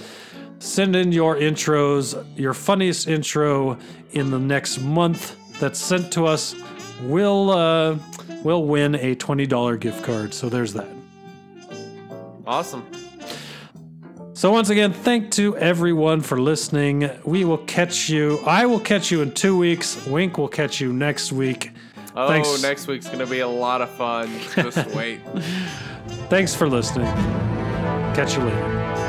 Send 0.59 0.95
in 0.95 1.11
your 1.11 1.35
intros, 1.37 2.21
your 2.37 2.53
funniest 2.53 3.07
intro 3.07 3.77
in 4.11 4.29
the 4.29 4.39
next 4.39 4.79
month 4.81 5.35
that's 5.59 5.79
sent 5.79 6.11
to 6.13 6.25
us. 6.27 6.53
We'll 7.03 7.49
uh, 7.49 7.97
we'll 8.43 8.65
win 8.65 8.95
a 8.95 9.15
twenty 9.15 9.45
dollar 9.47 9.77
gift 9.77 10.03
card. 10.03 10.33
So 10.33 10.49
there's 10.49 10.73
that. 10.73 10.87
Awesome. 12.49 12.83
So 14.33 14.51
once 14.51 14.71
again, 14.71 14.91
thank 14.91 15.29
to 15.33 15.55
everyone 15.57 16.21
for 16.21 16.41
listening. 16.41 17.11
We 17.23 17.45
will 17.45 17.59
catch 17.59 18.09
you. 18.09 18.39
I 18.39 18.65
will 18.65 18.79
catch 18.79 19.11
you 19.11 19.21
in 19.21 19.33
two 19.33 19.55
weeks. 19.55 20.03
Wink 20.07 20.39
will 20.39 20.47
catch 20.47 20.81
you 20.81 20.91
next 20.91 21.31
week. 21.31 21.71
Oh, 22.15 22.27
Thanks. 22.27 22.61
next 22.63 22.87
week's 22.87 23.07
gonna 23.07 23.27
be 23.27 23.41
a 23.41 23.47
lot 23.47 23.81
of 23.83 23.89
fun. 23.91 24.31
Just 24.55 24.83
wait. 24.95 25.19
Thanks 26.29 26.55
for 26.55 26.67
listening. 26.67 27.05
Catch 28.15 28.35
you 28.35 28.43
later. 28.43 28.55
Later. 28.55 29.08